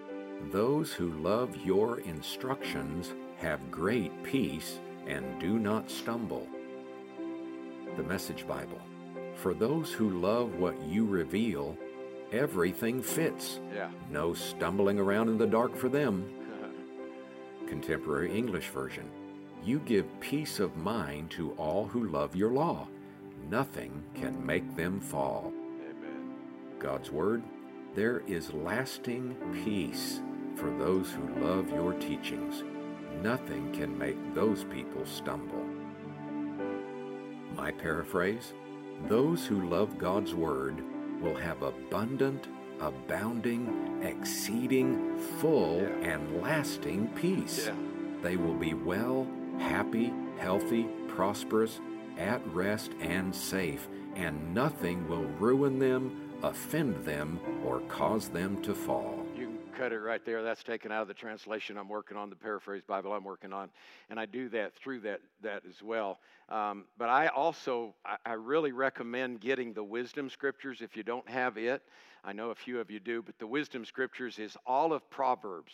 Those 0.50 0.92
who 0.92 1.12
love 1.20 1.54
your 1.62 2.00
instructions 2.00 3.12
have 3.36 3.70
great 3.70 4.22
peace 4.22 4.78
and 5.06 5.38
do 5.38 5.58
not 5.58 5.90
stumble. 5.90 6.48
The 7.96 8.02
Message 8.02 8.46
Bible 8.46 8.80
For 9.34 9.52
those 9.52 9.92
who 9.92 10.20
love 10.20 10.54
what 10.54 10.80
you 10.82 11.04
reveal, 11.04 11.76
everything 12.32 13.02
fits. 13.02 13.60
Yeah. 13.74 13.90
No 14.10 14.32
stumbling 14.32 14.98
around 14.98 15.28
in 15.28 15.36
the 15.36 15.46
dark 15.46 15.76
for 15.76 15.90
them. 15.90 16.32
Contemporary 17.68 18.34
English 18.34 18.68
Version 18.68 19.10
You 19.64 19.80
give 19.80 20.20
peace 20.20 20.60
of 20.60 20.76
mind 20.76 21.30
to 21.32 21.52
all 21.52 21.86
who 21.86 22.08
love 22.08 22.34
your 22.34 22.50
law. 22.50 22.88
Nothing 23.50 24.02
can 24.14 24.44
make 24.44 24.76
them 24.76 25.00
fall. 25.00 25.52
Amen. 25.82 26.34
God's 26.78 27.10
Word, 27.10 27.42
there 27.94 28.22
is 28.26 28.52
lasting 28.52 29.36
peace 29.64 30.20
for 30.56 30.70
those 30.70 31.10
who 31.10 31.44
love 31.44 31.70
your 31.70 31.92
teachings. 31.94 32.64
Nothing 33.22 33.72
can 33.72 33.96
make 33.96 34.34
those 34.34 34.64
people 34.64 35.04
stumble. 35.04 35.64
My 37.54 37.70
paraphrase 37.72 38.52
those 39.06 39.46
who 39.46 39.68
love 39.68 39.96
God's 39.96 40.34
Word 40.34 40.82
will 41.20 41.36
have 41.36 41.62
abundant, 41.62 42.48
abounding, 42.80 44.02
exceeding, 44.02 45.18
full, 45.40 45.80
yeah. 45.80 46.10
and 46.10 46.42
lasting 46.42 47.08
peace. 47.14 47.66
Yeah. 47.66 47.74
They 48.22 48.36
will 48.36 48.54
be 48.54 48.74
well, 48.74 49.26
happy, 49.58 50.12
healthy, 50.38 50.86
prosperous, 51.08 51.80
at 52.16 52.44
rest, 52.48 52.92
and 53.00 53.34
safe, 53.34 53.88
and 54.16 54.54
nothing 54.54 55.08
will 55.08 55.24
ruin 55.38 55.78
them 55.78 56.28
offend 56.42 57.04
them, 57.04 57.40
or 57.64 57.80
cause 57.82 58.28
them 58.28 58.60
to 58.62 58.74
fall. 58.74 59.26
You 59.36 59.46
can 59.46 59.58
cut 59.76 59.92
it 59.92 59.98
right 59.98 60.24
there. 60.24 60.42
That's 60.42 60.62
taken 60.62 60.92
out 60.92 61.02
of 61.02 61.08
the 61.08 61.14
translation 61.14 61.76
I'm 61.76 61.88
working 61.88 62.16
on, 62.16 62.30
the 62.30 62.36
paraphrase 62.36 62.82
Bible 62.86 63.12
I'm 63.12 63.24
working 63.24 63.52
on, 63.52 63.70
and 64.10 64.20
I 64.20 64.26
do 64.26 64.48
that 64.50 64.74
through 64.74 65.00
that 65.00 65.20
that 65.42 65.62
as 65.68 65.82
well. 65.82 66.18
Um, 66.48 66.84
but 66.96 67.08
I 67.08 67.28
also 67.28 67.94
I, 68.04 68.16
I 68.24 68.32
really 68.34 68.72
recommend 68.72 69.40
getting 69.40 69.72
the 69.72 69.84
wisdom 69.84 70.30
scriptures 70.30 70.80
if 70.80 70.96
you 70.96 71.02
don't 71.02 71.28
have 71.28 71.56
it. 71.56 71.82
I 72.24 72.32
know 72.32 72.50
a 72.50 72.54
few 72.54 72.80
of 72.80 72.90
you 72.90 73.00
do, 73.00 73.22
but 73.22 73.38
the 73.38 73.46
wisdom 73.46 73.84
scriptures 73.84 74.38
is 74.38 74.56
all 74.66 74.92
of 74.92 75.08
Proverbs 75.10 75.72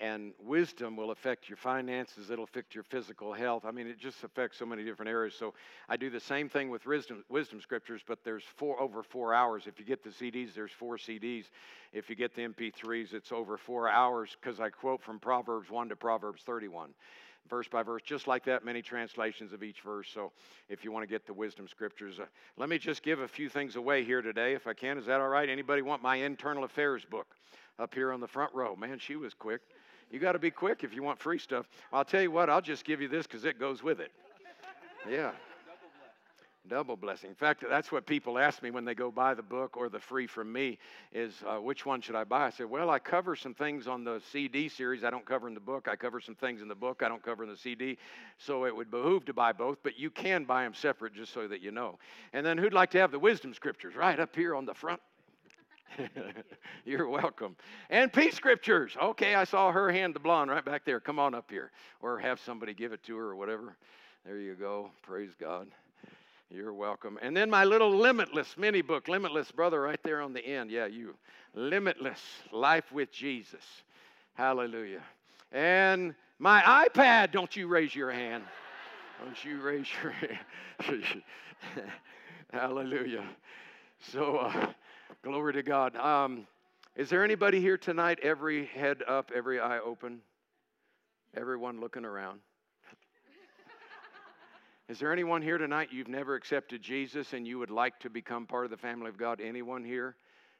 and 0.00 0.32
wisdom 0.40 0.96
will 0.96 1.10
affect 1.10 1.48
your 1.48 1.56
finances 1.56 2.30
it'll 2.30 2.44
affect 2.44 2.74
your 2.74 2.84
physical 2.84 3.32
health 3.32 3.64
i 3.64 3.70
mean 3.70 3.86
it 3.86 3.98
just 3.98 4.22
affects 4.22 4.58
so 4.58 4.64
many 4.64 4.84
different 4.84 5.08
areas 5.08 5.34
so 5.34 5.54
i 5.88 5.96
do 5.96 6.08
the 6.08 6.20
same 6.20 6.48
thing 6.48 6.70
with 6.70 6.86
wisdom, 6.86 7.24
wisdom 7.28 7.60
scriptures 7.60 8.02
but 8.06 8.22
there's 8.24 8.44
four 8.56 8.80
over 8.80 9.02
four 9.02 9.34
hours 9.34 9.64
if 9.66 9.78
you 9.78 9.84
get 9.84 10.02
the 10.04 10.10
cds 10.10 10.54
there's 10.54 10.72
four 10.72 10.96
cds 10.96 11.46
if 11.92 12.08
you 12.08 12.16
get 12.16 12.34
the 12.34 12.42
mp3s 12.42 13.12
it's 13.12 13.32
over 13.32 13.56
four 13.56 13.88
hours 13.88 14.36
because 14.40 14.60
i 14.60 14.68
quote 14.68 15.02
from 15.02 15.18
proverbs 15.18 15.70
1 15.70 15.88
to 15.88 15.96
proverbs 15.96 16.42
31 16.42 16.90
verse 17.48 17.68
by 17.68 17.82
verse, 17.82 18.02
just 18.02 18.26
like 18.26 18.44
that, 18.44 18.64
many 18.64 18.82
translations 18.82 19.52
of 19.52 19.62
each 19.62 19.80
verse. 19.80 20.08
So 20.12 20.32
if 20.68 20.84
you 20.84 20.92
want 20.92 21.02
to 21.02 21.06
get 21.06 21.26
the 21.26 21.32
wisdom 21.32 21.66
scriptures, 21.68 22.20
uh, 22.20 22.26
let 22.56 22.68
me 22.68 22.78
just 22.78 23.02
give 23.02 23.20
a 23.20 23.28
few 23.28 23.48
things 23.48 23.76
away 23.76 24.04
here 24.04 24.22
today, 24.22 24.54
if 24.54 24.66
I 24.66 24.74
can. 24.74 24.98
Is 24.98 25.06
that 25.06 25.20
all 25.20 25.28
right? 25.28 25.48
Anybody 25.48 25.82
want 25.82 26.02
my 26.02 26.16
internal 26.16 26.64
affairs 26.64 27.04
book 27.04 27.26
up 27.78 27.94
here 27.94 28.12
on 28.12 28.20
the 28.20 28.28
front 28.28 28.52
row? 28.54 28.76
Man, 28.76 28.98
she 28.98 29.16
was 29.16 29.34
quick. 29.34 29.62
You 30.10 30.18
got 30.18 30.32
to 30.32 30.38
be 30.38 30.50
quick 30.50 30.84
if 30.84 30.94
you 30.94 31.02
want 31.02 31.18
free 31.18 31.38
stuff. 31.38 31.68
I'll 31.92 32.04
tell 32.04 32.22
you 32.22 32.30
what, 32.30 32.48
I'll 32.48 32.62
just 32.62 32.84
give 32.84 33.00
you 33.00 33.08
this 33.08 33.26
because 33.26 33.44
it 33.44 33.58
goes 33.58 33.82
with 33.82 34.00
it. 34.00 34.12
Yeah. 35.08 35.32
Double 36.68 36.96
blessing. 36.96 37.30
In 37.30 37.36
fact, 37.36 37.64
that's 37.66 37.90
what 37.90 38.04
people 38.04 38.38
ask 38.38 38.62
me 38.62 38.70
when 38.70 38.84
they 38.84 38.94
go 38.94 39.10
buy 39.10 39.32
the 39.32 39.42
book 39.42 39.78
or 39.78 39.88
the 39.88 39.98
free 39.98 40.26
from 40.26 40.52
me 40.52 40.78
is 41.12 41.32
uh, 41.46 41.56
which 41.56 41.86
one 41.86 42.02
should 42.02 42.14
I 42.14 42.24
buy? 42.24 42.46
I 42.46 42.50
said, 42.50 42.68
well, 42.68 42.90
I 42.90 42.98
cover 42.98 43.34
some 43.36 43.54
things 43.54 43.86
on 43.86 44.04
the 44.04 44.20
CD 44.30 44.68
series 44.68 45.02
I 45.02 45.08
don't 45.08 45.24
cover 45.24 45.48
in 45.48 45.54
the 45.54 45.60
book. 45.60 45.88
I 45.90 45.96
cover 45.96 46.20
some 46.20 46.34
things 46.34 46.60
in 46.60 46.68
the 46.68 46.74
book 46.74 47.02
I 47.02 47.08
don't 47.08 47.22
cover 47.22 47.42
in 47.42 47.48
the 47.48 47.56
CD. 47.56 47.96
So 48.36 48.66
it 48.66 48.76
would 48.76 48.90
behoove 48.90 49.24
to 49.26 49.32
buy 49.32 49.52
both, 49.52 49.78
but 49.82 49.98
you 49.98 50.10
can 50.10 50.44
buy 50.44 50.64
them 50.64 50.74
separate 50.74 51.14
just 51.14 51.32
so 51.32 51.48
that 51.48 51.62
you 51.62 51.70
know. 51.70 51.98
And 52.34 52.44
then 52.44 52.58
who'd 52.58 52.74
like 52.74 52.90
to 52.90 52.98
have 52.98 53.12
the 53.12 53.18
wisdom 53.18 53.54
scriptures 53.54 53.94
right 53.96 54.20
up 54.20 54.36
here 54.36 54.54
on 54.54 54.66
the 54.66 54.74
front 54.74 55.00
You're 56.84 57.08
welcome. 57.08 57.56
And 57.90 58.12
peace 58.12 58.34
scriptures. 58.34 58.96
Okay, 59.00 59.34
I 59.34 59.44
saw 59.44 59.72
her 59.72 59.90
hand, 59.90 60.14
the 60.14 60.20
blonde, 60.20 60.50
right 60.50 60.64
back 60.64 60.84
there. 60.84 61.00
Come 61.00 61.18
on 61.18 61.34
up 61.34 61.50
here. 61.50 61.70
Or 62.00 62.18
have 62.18 62.40
somebody 62.40 62.74
give 62.74 62.92
it 62.92 63.02
to 63.04 63.16
her 63.16 63.26
or 63.26 63.36
whatever. 63.36 63.76
There 64.24 64.38
you 64.38 64.54
go. 64.54 64.90
Praise 65.02 65.30
God. 65.40 65.68
You're 66.50 66.72
welcome. 66.72 67.18
And 67.20 67.36
then 67.36 67.50
my 67.50 67.64
little 67.64 67.90
Limitless 67.90 68.56
mini 68.56 68.80
book, 68.80 69.08
Limitless, 69.08 69.50
brother, 69.50 69.82
right 69.82 70.00
there 70.02 70.22
on 70.22 70.32
the 70.32 70.44
end. 70.44 70.70
Yeah, 70.70 70.86
you. 70.86 71.14
Limitless 71.54 72.20
Life 72.52 72.90
with 72.92 73.12
Jesus. 73.12 73.64
Hallelujah. 74.34 75.02
And 75.52 76.14
my 76.38 76.62
iPad, 76.62 77.32
don't 77.32 77.54
you 77.54 77.66
raise 77.66 77.94
your 77.94 78.10
hand. 78.10 78.44
Don't 79.22 79.44
you 79.44 79.60
raise 79.60 79.86
your 80.02 80.12
hand. 80.80 81.22
Hallelujah. 82.52 83.24
So, 84.00 84.36
uh, 84.36 84.72
Glory 85.22 85.54
to 85.54 85.62
God. 85.62 85.96
Um, 85.96 86.46
is 86.94 87.08
there 87.08 87.24
anybody 87.24 87.60
here 87.60 87.76
tonight, 87.76 88.18
every 88.22 88.66
head 88.66 89.02
up, 89.06 89.30
every 89.34 89.60
eye 89.60 89.78
open? 89.78 90.20
Everyone 91.36 91.80
looking 91.80 92.04
around? 92.04 92.40
Is 94.88 94.98
there 94.98 95.12
anyone 95.12 95.42
here 95.42 95.58
tonight 95.58 95.90
you've 95.92 96.08
never 96.08 96.34
accepted 96.34 96.80
Jesus 96.80 97.34
and 97.34 97.46
you 97.46 97.58
would 97.58 97.70
like 97.70 98.00
to 98.00 98.10
become 98.10 98.46
part 98.46 98.64
of 98.64 98.70
the 98.70 98.76
family 98.78 99.08
of 99.08 99.18
God? 99.18 99.38
Anyone 99.38 99.84
here 99.84 100.16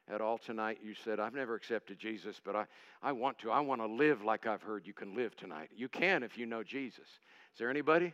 at 0.07 0.21
all 0.21 0.37
tonight? 0.37 0.79
You 0.83 0.93
said, 0.93 1.19
I've 1.19 1.33
never 1.33 1.55
accepted 1.55 1.97
Jesus, 1.97 2.39
but 2.43 2.55
I, 2.55 2.65
I 3.01 3.11
want 3.11 3.39
to. 3.39 3.49
I 3.49 3.59
want 3.59 3.81
to 3.81 3.87
live 3.87 4.23
like 4.23 4.45
I've 4.45 4.61
heard 4.61 4.85
you 4.85 4.93
can 4.93 5.15
live 5.15 5.35
tonight. 5.35 5.71
You 5.75 5.89
can 5.89 6.21
if 6.21 6.37
you 6.37 6.45
know 6.45 6.61
Jesus. 6.61 7.07
Is 7.07 7.57
there 7.57 7.71
anybody? 7.71 8.13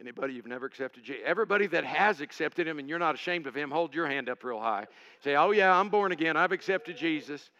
Anybody 0.00 0.34
you've 0.34 0.46
never 0.46 0.66
accepted 0.66 1.04
Jesus? 1.04 1.22
Everybody 1.24 1.66
that 1.68 1.84
has 1.84 2.20
accepted 2.20 2.66
him 2.66 2.78
and 2.78 2.88
you're 2.88 2.98
not 2.98 3.14
ashamed 3.14 3.46
of 3.46 3.54
him, 3.54 3.70
hold 3.70 3.94
your 3.94 4.06
hand 4.06 4.28
up 4.28 4.44
real 4.44 4.60
high. 4.60 4.86
Say, 5.22 5.36
Oh, 5.36 5.52
yeah, 5.52 5.74
I'm 5.74 5.88
born 5.88 6.12
again. 6.12 6.36
I've 6.36 6.52
accepted 6.52 6.96
Jesus. 6.96 7.50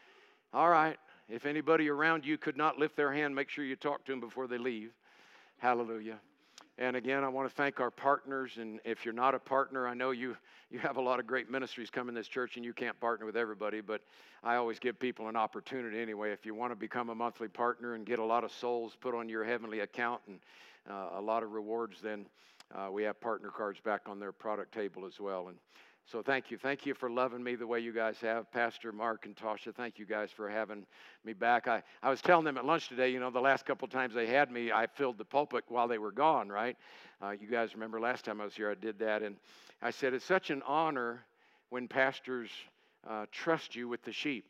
All 0.53 0.69
right. 0.69 0.97
If 1.29 1.47
anybody 1.47 1.89
around 1.89 2.25
you 2.25 2.39
could 2.39 2.57
not 2.57 2.79
lift 2.79 2.97
their 2.97 3.13
hand, 3.13 3.35
make 3.35 3.49
sure 3.49 3.65
you 3.65 3.77
talk 3.77 4.05
to 4.05 4.13
them 4.13 4.21
before 4.21 4.47
they 4.47 4.59
leave. 4.59 4.93
Hallelujah. 5.59 6.19
And 6.79 6.95
again, 6.95 7.25
I 7.25 7.29
want 7.29 7.49
to 7.49 7.55
thank 7.55 7.81
our 7.81 7.91
partners. 7.91 8.59
And 8.59 8.81
if 8.85 9.05
you're 9.05 9.15
not 9.15 9.35
a 9.35 9.39
partner, 9.39 9.89
I 9.89 9.95
know 9.95 10.11
you, 10.11 10.37
you 10.71 10.79
have 10.79 10.99
a 10.99 11.01
lot 11.01 11.19
of 11.19 11.27
great 11.27 11.51
ministries 11.51 11.89
come 11.89 12.11
in 12.11 12.15
this 12.15 12.29
church 12.29 12.57
and 12.57 12.65
you 12.65 12.75
can't 12.75 12.99
partner 13.01 13.25
with 13.25 13.37
everybody, 13.37 13.81
but 13.81 14.03
I 14.45 14.57
always 14.57 14.79
give 14.79 14.99
people 14.99 15.29
an 15.29 15.37
opportunity 15.37 15.99
anyway. 15.99 16.33
If 16.33 16.45
you 16.45 16.55
want 16.55 16.73
to 16.73 16.77
become 16.77 17.09
a 17.09 17.15
monthly 17.15 17.49
partner 17.49 17.95
and 17.95 18.05
get 18.05 18.19
a 18.19 18.25
lot 18.25 18.45
of 18.45 18.53
souls 18.53 18.95
put 19.01 19.15
on 19.15 19.27
your 19.29 19.43
heavenly 19.43 19.81
account 19.81 20.21
and 20.29 20.39
uh, 20.89 21.19
a 21.19 21.21
lot 21.21 21.43
of 21.43 21.53
rewards, 21.53 22.03
then 22.03 22.27
uh, 22.75 22.91
we 22.91 23.05
have 23.05 23.19
partner 23.21 23.49
cards 23.49 23.81
back 23.81 24.03
on 24.07 24.21
their 24.21 24.33
product 24.33 24.75
table 24.75 25.07
as 25.07 25.19
well. 25.19 25.49
And 25.49 25.57
so 26.11 26.23
thank 26.23 26.53
you. 26.53 26.57
Thank 26.57 26.87
you 26.87 26.95
for 26.95 27.11
loving 27.11 27.43
me 27.43 27.57
the 27.57 27.67
way 27.67 27.81
you 27.81 27.93
guys 27.93 28.17
have. 28.21 28.51
Pastor 28.53 28.93
Mark 28.93 29.27
and 29.27 29.35
Tasha, 29.35 29.75
thank 29.75 29.99
you 29.99 30.07
guys 30.07 30.31
for 30.31 30.49
having 30.49 30.87
me 31.25 31.33
back. 31.33 31.67
I, 31.67 31.83
I 32.01 32.11
was 32.11 32.23
telling 32.23 32.45
them 32.45 32.57
at 32.57 32.65
lunch 32.65 32.89
today, 32.89 33.09
you 33.09 33.19
know, 33.19 33.31
the 33.31 33.41
last 33.41 33.67
couple 33.67 33.89
times 33.89 34.15
they 34.15 34.27
had 34.29 34.53
me, 34.53 34.71
I 34.71 34.87
filled 34.87 35.19
the 35.19 35.25
pulpit 35.25 35.65
while 35.67 35.89
they 35.89 35.99
were 35.99 36.13
gone, 36.13 36.49
right? 36.49 36.77
Uh, 37.21 37.31
you 37.31 37.49
guys 37.49 37.75
remember 37.75 37.99
last 37.99 38.25
time 38.25 38.41
I 38.41 38.45
was 38.45 38.55
here, 38.55 38.71
I 38.71 38.75
did 38.75 39.01
that. 39.01 39.25
And 39.25 39.37
I 39.83 39.91
said, 39.91 40.15
it's 40.15 40.25
such 40.25 40.51
an 40.51 40.63
honor 40.65 41.25
when 41.71 41.89
pastors 41.89 42.51
uh, 43.09 43.27
trust 43.33 43.75
you 43.75 43.89
with 43.89 44.03
the 44.05 44.13
sheep 44.13 44.45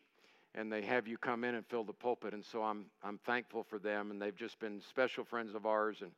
and 0.55 0.71
they 0.71 0.83
have 0.83 1.09
you 1.09 1.17
come 1.17 1.43
in 1.43 1.55
and 1.55 1.65
fill 1.67 1.85
the 1.85 1.93
pulpit. 1.93 2.35
And 2.35 2.45
so 2.45 2.63
I'm, 2.63 2.85
I'm 3.03 3.19
thankful 3.25 3.63
for 3.63 3.79
them. 3.79 4.11
And 4.11 4.21
they've 4.21 4.37
just 4.37 4.59
been 4.61 4.83
special 4.91 5.25
friends 5.25 5.55
of 5.55 5.65
ours. 5.65 5.99
And 6.03 6.11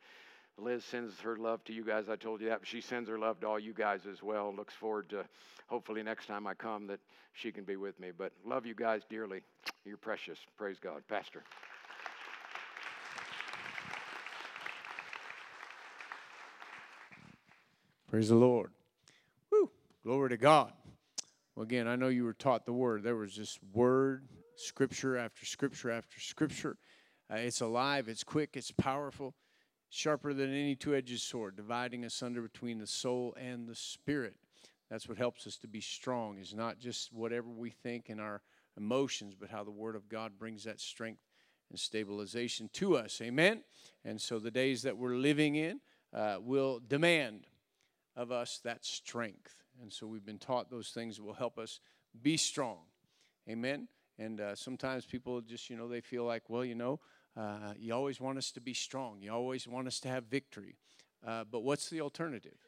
Liz 0.60 0.84
sends 0.84 1.20
her 1.20 1.36
love 1.36 1.62
to 1.64 1.72
you 1.72 1.84
guys. 1.84 2.08
I 2.08 2.16
told 2.16 2.40
you 2.40 2.48
that. 2.48 2.60
She 2.64 2.80
sends 2.80 3.08
her 3.08 3.18
love 3.18 3.40
to 3.40 3.46
all 3.46 3.58
you 3.58 3.72
guys 3.72 4.00
as 4.10 4.22
well. 4.22 4.52
Looks 4.54 4.74
forward 4.74 5.08
to 5.10 5.24
hopefully 5.68 6.02
next 6.02 6.26
time 6.26 6.46
I 6.46 6.54
come 6.54 6.88
that 6.88 6.98
she 7.32 7.52
can 7.52 7.62
be 7.62 7.76
with 7.76 7.98
me. 8.00 8.10
But 8.16 8.32
love 8.44 8.66
you 8.66 8.74
guys 8.74 9.02
dearly. 9.08 9.42
You're 9.84 9.96
precious. 9.96 10.38
Praise 10.56 10.78
God. 10.82 11.02
Pastor. 11.08 11.44
Praise 18.10 18.28
the 18.28 18.34
Lord. 18.34 18.72
Woo. 19.52 19.70
Glory 20.02 20.30
to 20.30 20.36
God. 20.36 20.72
Well, 21.54 21.64
again, 21.64 21.86
I 21.86 21.94
know 21.94 22.08
you 22.08 22.24
were 22.24 22.32
taught 22.32 22.66
the 22.66 22.72
word. 22.72 23.04
There 23.04 23.16
was 23.16 23.32
just 23.32 23.60
word, 23.74 24.26
scripture 24.56 25.16
after 25.16 25.44
scripture 25.46 25.90
after 25.90 26.18
scripture. 26.18 26.78
Uh, 27.30 27.36
it's 27.36 27.60
alive, 27.60 28.08
it's 28.08 28.24
quick, 28.24 28.50
it's 28.54 28.70
powerful 28.70 29.34
sharper 29.90 30.34
than 30.34 30.50
any 30.50 30.74
two 30.74 30.94
edged 30.94 31.20
sword, 31.20 31.56
dividing 31.56 32.04
asunder 32.04 32.42
between 32.42 32.78
the 32.78 32.86
soul 32.86 33.34
and 33.40 33.66
the 33.66 33.74
spirit. 33.74 34.36
That's 34.90 35.08
what 35.08 35.18
helps 35.18 35.46
us 35.46 35.56
to 35.58 35.68
be 35.68 35.80
strong, 35.80 36.38
is 36.38 36.54
not 36.54 36.78
just 36.78 37.12
whatever 37.12 37.48
we 37.48 37.70
think 37.70 38.08
in 38.08 38.20
our 38.20 38.42
emotions, 38.76 39.34
but 39.38 39.50
how 39.50 39.64
the 39.64 39.70
Word 39.70 39.96
of 39.96 40.08
God 40.08 40.38
brings 40.38 40.64
that 40.64 40.80
strength 40.80 41.20
and 41.70 41.78
stabilization 41.78 42.70
to 42.74 42.96
us. 42.96 43.20
Amen? 43.20 43.62
And 44.04 44.20
so 44.20 44.38
the 44.38 44.50
days 44.50 44.82
that 44.82 44.96
we're 44.96 45.16
living 45.16 45.56
in 45.56 45.80
uh, 46.14 46.36
will 46.40 46.80
demand 46.86 47.46
of 48.16 48.32
us 48.32 48.60
that 48.64 48.84
strength. 48.84 49.54
And 49.82 49.92
so 49.92 50.06
we've 50.06 50.24
been 50.24 50.38
taught 50.38 50.70
those 50.70 50.88
things 50.88 51.16
that 51.16 51.22
will 51.22 51.34
help 51.34 51.58
us 51.58 51.80
be 52.22 52.36
strong. 52.36 52.78
Amen? 53.48 53.88
And 54.18 54.40
uh, 54.40 54.54
sometimes 54.54 55.04
people 55.04 55.40
just, 55.40 55.68
you 55.70 55.76
know, 55.76 55.86
they 55.86 56.00
feel 56.00 56.24
like, 56.24 56.48
well, 56.48 56.64
you 56.64 56.74
know, 56.74 57.00
uh, 57.38 57.72
you 57.78 57.94
always 57.94 58.20
want 58.20 58.36
us 58.36 58.50
to 58.50 58.60
be 58.60 58.74
strong. 58.74 59.18
You 59.20 59.32
always 59.32 59.68
want 59.68 59.86
us 59.86 60.00
to 60.00 60.08
have 60.08 60.24
victory. 60.24 60.76
Uh, 61.24 61.44
but 61.50 61.60
what's 61.60 61.88
the 61.88 62.00
alternative? 62.00 62.58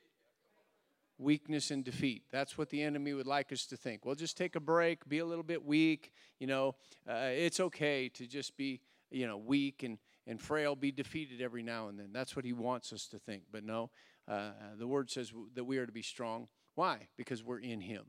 Weakness 1.18 1.70
and 1.72 1.84
defeat. 1.84 2.22
That's 2.30 2.56
what 2.56 2.70
the 2.70 2.82
enemy 2.82 3.12
would 3.12 3.26
like 3.26 3.52
us 3.52 3.66
to 3.66 3.76
think. 3.76 4.06
Well, 4.06 4.14
just 4.14 4.36
take 4.36 4.54
a 4.54 4.60
break, 4.60 5.08
be 5.08 5.18
a 5.18 5.26
little 5.26 5.44
bit 5.44 5.64
weak. 5.64 6.12
You 6.38 6.46
know, 6.46 6.76
uh, 7.08 7.30
it's 7.32 7.58
okay 7.58 8.08
to 8.10 8.26
just 8.26 8.56
be, 8.56 8.80
you 9.10 9.26
know, 9.26 9.36
weak 9.36 9.82
and, 9.82 9.98
and 10.26 10.40
frail, 10.40 10.76
be 10.76 10.92
defeated 10.92 11.40
every 11.42 11.64
now 11.64 11.88
and 11.88 11.98
then. 11.98 12.10
That's 12.12 12.36
what 12.36 12.44
he 12.44 12.52
wants 12.52 12.92
us 12.92 13.06
to 13.08 13.18
think. 13.18 13.42
But 13.50 13.64
no, 13.64 13.90
uh, 14.28 14.50
the 14.78 14.86
word 14.86 15.10
says 15.10 15.32
that 15.54 15.64
we 15.64 15.78
are 15.78 15.86
to 15.86 15.92
be 15.92 16.02
strong. 16.02 16.46
Why? 16.76 17.08
Because 17.16 17.42
we're 17.42 17.58
in 17.58 17.80
him, 17.80 18.04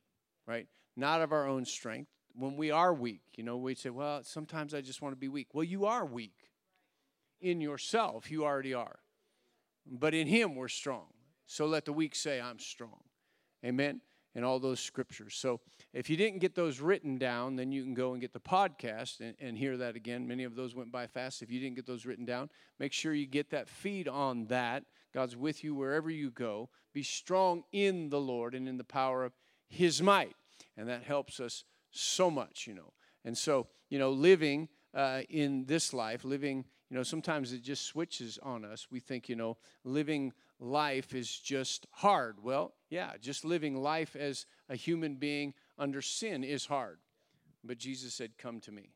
right? 0.45 0.67
Not 0.95 1.21
of 1.21 1.31
our 1.31 1.47
own 1.47 1.65
strength. 1.65 2.11
When 2.33 2.55
we 2.55 2.71
are 2.71 2.93
weak, 2.93 3.23
you 3.35 3.43
know, 3.43 3.57
we 3.57 3.75
say, 3.75 3.89
well, 3.89 4.23
sometimes 4.23 4.73
I 4.73 4.79
just 4.79 5.01
want 5.01 5.11
to 5.11 5.19
be 5.19 5.27
weak. 5.27 5.49
Well, 5.53 5.65
you 5.65 5.85
are 5.85 6.05
weak 6.05 6.50
in 7.41 7.61
yourself, 7.61 8.29
you 8.29 8.43
already 8.43 8.73
are. 8.73 8.99
But 9.85 10.13
in 10.13 10.27
Him, 10.27 10.55
we're 10.55 10.67
strong. 10.67 11.07
So 11.45 11.65
let 11.65 11.85
the 11.85 11.93
weak 11.93 12.15
say, 12.15 12.39
I'm 12.39 12.59
strong. 12.59 13.01
Amen. 13.65 14.01
And 14.33 14.45
all 14.45 14.59
those 14.59 14.79
scriptures. 14.79 15.35
So 15.35 15.59
if 15.93 16.09
you 16.09 16.15
didn't 16.15 16.39
get 16.39 16.55
those 16.55 16.79
written 16.79 17.17
down, 17.17 17.57
then 17.57 17.73
you 17.73 17.83
can 17.83 17.93
go 17.93 18.13
and 18.13 18.21
get 18.21 18.31
the 18.31 18.39
podcast 18.39 19.19
and, 19.19 19.35
and 19.41 19.57
hear 19.57 19.75
that 19.77 19.97
again. 19.97 20.25
Many 20.25 20.45
of 20.45 20.55
those 20.55 20.73
went 20.73 20.91
by 20.91 21.07
fast. 21.07 21.41
If 21.41 21.51
you 21.51 21.59
didn't 21.59 21.75
get 21.75 21.85
those 21.85 22.05
written 22.05 22.23
down, 22.23 22.49
make 22.79 22.93
sure 22.93 23.13
you 23.13 23.25
get 23.25 23.49
that 23.49 23.67
feed 23.67 24.07
on 24.07 24.45
that. 24.45 24.85
God's 25.13 25.35
with 25.35 25.63
you 25.63 25.75
wherever 25.75 26.09
you 26.09 26.31
go. 26.31 26.69
Be 26.93 27.03
strong 27.03 27.63
in 27.73 28.09
the 28.09 28.21
Lord 28.21 28.55
and 28.55 28.69
in 28.69 28.77
the 28.77 28.85
power 28.85 29.25
of 29.25 29.33
His 29.67 30.01
might. 30.01 30.35
And 30.77 30.87
that 30.87 31.03
helps 31.03 31.41
us 31.41 31.65
so 31.91 32.31
much, 32.31 32.67
you 32.67 32.73
know. 32.73 32.93
And 33.25 33.37
so, 33.37 33.67
you 33.89 33.99
know, 33.99 34.11
living 34.11 34.69
uh, 34.93 35.21
in 35.29 35.65
this 35.65 35.93
life, 35.93 36.23
living 36.23 36.65
you 36.91 36.97
know, 36.97 37.03
sometimes 37.03 37.53
it 37.53 37.63
just 37.63 37.85
switches 37.85 38.37
on 38.43 38.65
us. 38.65 38.87
We 38.91 38.99
think, 38.99 39.29
you 39.29 39.37
know, 39.37 39.55
living 39.85 40.33
life 40.59 41.15
is 41.15 41.39
just 41.39 41.87
hard. 41.89 42.43
Well, 42.43 42.73
yeah, 42.89 43.13
just 43.21 43.45
living 43.45 43.81
life 43.81 44.13
as 44.17 44.45
a 44.67 44.75
human 44.75 45.15
being 45.15 45.53
under 45.79 46.01
sin 46.01 46.43
is 46.43 46.65
hard. 46.65 46.99
But 47.63 47.77
Jesus 47.77 48.13
said, 48.13 48.31
Come 48.37 48.59
to 48.61 48.73
me. 48.73 48.89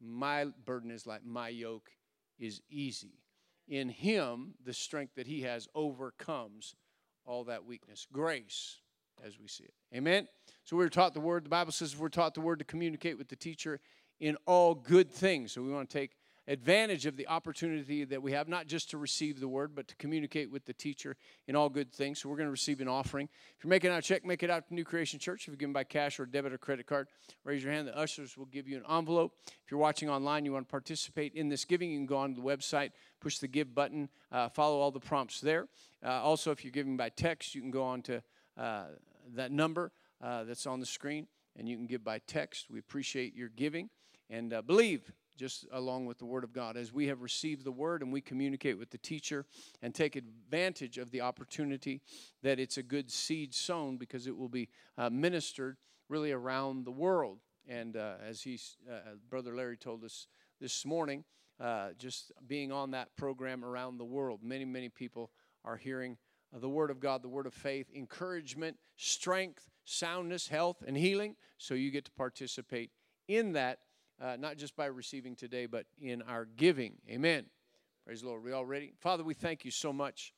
My 0.00 0.46
burden 0.64 0.90
is 0.90 1.06
light, 1.06 1.20
my 1.22 1.50
yoke 1.50 1.90
is 2.38 2.62
easy. 2.70 3.20
In 3.68 3.90
Him, 3.90 4.54
the 4.64 4.72
strength 4.72 5.16
that 5.16 5.26
He 5.26 5.42
has 5.42 5.68
overcomes 5.74 6.76
all 7.26 7.44
that 7.44 7.66
weakness. 7.66 8.06
Grace, 8.10 8.76
as 9.22 9.38
we 9.38 9.48
see 9.48 9.64
it. 9.64 9.74
Amen? 9.94 10.28
So 10.64 10.78
we're 10.78 10.88
taught 10.88 11.12
the 11.12 11.20
word. 11.20 11.44
The 11.44 11.50
Bible 11.50 11.72
says 11.72 11.94
we're 11.94 12.08
taught 12.08 12.32
the 12.32 12.40
word 12.40 12.58
to 12.60 12.64
communicate 12.64 13.18
with 13.18 13.28
the 13.28 13.36
teacher 13.36 13.80
in 14.18 14.38
all 14.46 14.74
good 14.74 15.10
things. 15.10 15.52
So 15.52 15.60
we 15.60 15.70
want 15.70 15.90
to 15.90 15.98
take 15.98 16.12
advantage 16.48 17.06
of 17.06 17.16
the 17.16 17.26
opportunity 17.26 18.04
that 18.04 18.22
we 18.22 18.32
have, 18.32 18.48
not 18.48 18.66
just 18.66 18.90
to 18.90 18.98
receive 18.98 19.40
the 19.40 19.48
word, 19.48 19.74
but 19.74 19.88
to 19.88 19.96
communicate 19.96 20.50
with 20.50 20.64
the 20.64 20.72
teacher 20.72 21.16
in 21.48 21.56
all 21.56 21.68
good 21.68 21.92
things. 21.92 22.20
So 22.20 22.28
we're 22.28 22.36
going 22.36 22.46
to 22.46 22.52
receive 22.52 22.80
an 22.80 22.88
offering. 22.88 23.28
If 23.56 23.64
you're 23.64 23.70
making 23.70 23.90
out 23.90 23.98
a 23.98 24.02
check, 24.02 24.24
make 24.24 24.42
it 24.42 24.50
out 24.50 24.68
to 24.68 24.74
New 24.74 24.84
Creation 24.84 25.18
Church. 25.18 25.42
If 25.42 25.48
you're 25.48 25.56
giving 25.56 25.72
by 25.72 25.84
cash 25.84 26.20
or 26.20 26.26
debit 26.26 26.52
or 26.52 26.58
credit 26.58 26.86
card, 26.86 27.08
raise 27.44 27.62
your 27.62 27.72
hand. 27.72 27.88
The 27.88 27.96
ushers 27.96 28.36
will 28.36 28.46
give 28.46 28.68
you 28.68 28.76
an 28.76 28.84
envelope. 28.88 29.32
If 29.64 29.70
you're 29.70 29.80
watching 29.80 30.08
online, 30.08 30.44
you 30.44 30.52
want 30.52 30.66
to 30.66 30.70
participate 30.70 31.34
in 31.34 31.48
this 31.48 31.64
giving, 31.64 31.90
you 31.90 31.98
can 31.98 32.06
go 32.06 32.18
on 32.18 32.34
the 32.34 32.42
website, 32.42 32.90
push 33.20 33.38
the 33.38 33.48
give 33.48 33.74
button, 33.74 34.08
uh, 34.30 34.48
follow 34.48 34.78
all 34.78 34.90
the 34.90 35.00
prompts 35.00 35.40
there. 35.40 35.68
Uh, 36.04 36.22
also, 36.22 36.50
if 36.50 36.64
you're 36.64 36.72
giving 36.72 36.96
by 36.96 37.08
text, 37.08 37.54
you 37.54 37.60
can 37.60 37.70
go 37.70 37.82
on 37.82 38.02
to 38.02 38.22
uh, 38.56 38.84
that 39.34 39.50
number 39.50 39.90
uh, 40.22 40.44
that's 40.44 40.66
on 40.66 40.80
the 40.80 40.86
screen 40.86 41.26
and 41.58 41.68
you 41.68 41.76
can 41.76 41.86
give 41.86 42.04
by 42.04 42.18
text. 42.26 42.66
We 42.70 42.78
appreciate 42.78 43.34
your 43.34 43.48
giving 43.48 43.90
and 44.30 44.52
uh, 44.52 44.62
believe 44.62 45.12
just 45.36 45.66
along 45.72 46.06
with 46.06 46.18
the 46.18 46.24
Word 46.24 46.44
of 46.44 46.52
God. 46.52 46.76
As 46.76 46.92
we 46.92 47.06
have 47.08 47.22
received 47.22 47.64
the 47.64 47.72
Word 47.72 48.02
and 48.02 48.12
we 48.12 48.20
communicate 48.20 48.78
with 48.78 48.90
the 48.90 48.98
teacher 48.98 49.44
and 49.82 49.94
take 49.94 50.16
advantage 50.16 50.98
of 50.98 51.10
the 51.10 51.20
opportunity 51.20 52.00
that 52.42 52.58
it's 52.58 52.78
a 52.78 52.82
good 52.82 53.10
seed 53.10 53.54
sown 53.54 53.96
because 53.96 54.26
it 54.26 54.36
will 54.36 54.48
be 54.48 54.68
uh, 54.98 55.10
ministered 55.10 55.76
really 56.08 56.32
around 56.32 56.84
the 56.84 56.92
world. 56.92 57.38
And 57.68 57.96
uh, 57.96 58.14
as 58.26 58.42
he, 58.42 58.58
uh, 58.90 59.16
Brother 59.28 59.54
Larry 59.54 59.76
told 59.76 60.04
us 60.04 60.26
this 60.60 60.84
morning, 60.84 61.24
uh, 61.58 61.90
just 61.98 62.32
being 62.46 62.70
on 62.70 62.90
that 62.92 63.16
program 63.16 63.64
around 63.64 63.98
the 63.98 64.04
world, 64.04 64.40
many, 64.42 64.64
many 64.64 64.88
people 64.88 65.30
are 65.64 65.76
hearing 65.76 66.16
the 66.52 66.68
Word 66.68 66.90
of 66.90 67.00
God, 67.00 67.22
the 67.22 67.28
Word 67.28 67.46
of 67.46 67.54
faith, 67.54 67.86
encouragement, 67.94 68.76
strength, 68.96 69.68
soundness, 69.84 70.48
health, 70.48 70.82
and 70.86 70.96
healing. 70.96 71.36
So 71.58 71.74
you 71.74 71.90
get 71.90 72.04
to 72.06 72.10
participate 72.12 72.90
in 73.28 73.52
that 73.52 73.80
uh, 74.20 74.36
not 74.38 74.56
just 74.56 74.76
by 74.76 74.86
receiving 74.86 75.36
today, 75.36 75.66
but 75.66 75.86
in 76.00 76.22
our 76.22 76.44
giving. 76.44 76.94
Amen. 77.08 77.46
Praise 78.04 78.22
the 78.22 78.28
Lord. 78.28 78.42
Are 78.42 78.44
we 78.44 78.52
all 78.52 78.64
ready? 78.64 78.92
Father, 79.00 79.24
we 79.24 79.34
thank 79.34 79.64
you 79.64 79.70
so 79.70 79.92
much. 79.92 80.32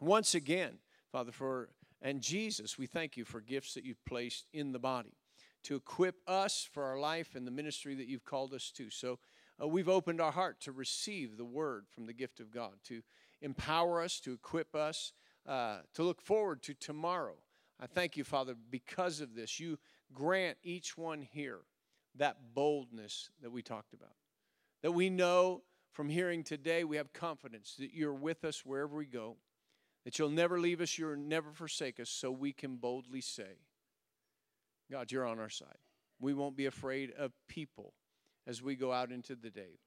Once 0.00 0.34
again, 0.34 0.78
Father, 1.12 1.32
for 1.32 1.68
and 2.02 2.22
Jesus, 2.22 2.78
we 2.78 2.86
thank 2.86 3.16
you 3.16 3.24
for 3.24 3.40
gifts 3.40 3.74
that 3.74 3.84
you've 3.84 4.04
placed 4.06 4.46
in 4.52 4.72
the 4.72 4.78
body 4.78 5.12
to 5.64 5.76
equip 5.76 6.16
us 6.26 6.66
for 6.72 6.84
our 6.84 6.98
life 6.98 7.34
and 7.34 7.46
the 7.46 7.50
ministry 7.50 7.94
that 7.94 8.06
you've 8.06 8.24
called 8.24 8.54
us 8.54 8.70
to. 8.76 8.88
So 8.88 9.18
uh, 9.62 9.68
we've 9.68 9.88
opened 9.88 10.20
our 10.20 10.32
heart 10.32 10.60
to 10.62 10.72
receive 10.72 11.36
the 11.36 11.44
word 11.44 11.84
from 11.90 12.06
the 12.06 12.14
gift 12.14 12.40
of 12.40 12.50
God, 12.50 12.72
to 12.84 13.02
empower 13.42 14.00
us, 14.02 14.20
to 14.20 14.32
equip 14.32 14.74
us, 14.74 15.12
uh, 15.46 15.80
to 15.94 16.02
look 16.02 16.22
forward 16.22 16.62
to 16.62 16.74
tomorrow. 16.74 17.36
I 17.78 17.86
thank 17.86 18.16
you, 18.16 18.24
Father, 18.24 18.54
because 18.70 19.20
of 19.20 19.34
this. 19.34 19.60
You 19.60 19.78
grant 20.14 20.56
each 20.62 20.96
one 20.96 21.22
here 21.22 21.60
that 22.16 22.54
boldness 22.54 23.30
that 23.42 23.50
we 23.50 23.62
talked 23.62 23.92
about. 23.94 24.14
That 24.82 24.92
we 24.92 25.10
know 25.10 25.62
from 25.92 26.08
hearing 26.08 26.44
today, 26.44 26.84
we 26.84 26.96
have 26.96 27.12
confidence 27.12 27.76
that 27.78 27.92
you're 27.92 28.14
with 28.14 28.44
us 28.44 28.64
wherever 28.64 28.96
we 28.96 29.06
go, 29.06 29.36
that 30.04 30.18
you'll 30.18 30.30
never 30.30 30.58
leave 30.60 30.80
us, 30.80 30.96
you'll 30.98 31.16
never 31.16 31.52
forsake 31.52 32.00
us, 32.00 32.08
so 32.08 32.30
we 32.30 32.52
can 32.52 32.76
boldly 32.76 33.20
say, 33.20 33.58
God, 34.90 35.12
you're 35.12 35.26
on 35.26 35.38
our 35.38 35.50
side. 35.50 35.78
We 36.18 36.34
won't 36.34 36.56
be 36.56 36.66
afraid 36.66 37.12
of 37.18 37.32
people 37.48 37.94
as 38.46 38.62
we 38.62 38.76
go 38.76 38.92
out 38.92 39.12
into 39.12 39.34
the 39.34 39.50
day. 39.50 39.78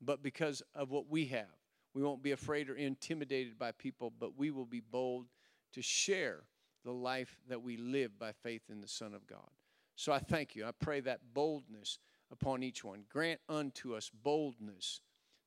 But 0.00 0.22
because 0.22 0.62
of 0.74 0.90
what 0.90 1.08
we 1.08 1.26
have, 1.26 1.46
We 1.94 2.02
won't 2.02 2.22
be 2.22 2.32
afraid 2.32 2.70
or 2.70 2.76
intimidated 2.76 3.58
by 3.58 3.72
people, 3.72 4.12
but 4.18 4.38
we 4.38 4.50
will 4.50 4.66
be 4.66 4.80
bold 4.80 5.26
to 5.72 5.82
share 5.82 6.44
the 6.84 6.92
life 6.92 7.40
that 7.48 7.62
we 7.62 7.76
live 7.76 8.18
by 8.18 8.30
faith 8.30 8.62
in 8.70 8.80
the 8.80 8.88
Son 8.88 9.14
of 9.14 9.26
God. 9.26 9.50
So 9.98 10.12
I 10.12 10.20
thank 10.20 10.54
you. 10.54 10.64
I 10.64 10.70
pray 10.70 11.00
that 11.00 11.34
boldness 11.34 11.98
upon 12.30 12.62
each 12.62 12.84
one. 12.84 13.02
Grant 13.10 13.40
unto 13.48 13.96
us 13.96 14.12
boldness 14.22 15.00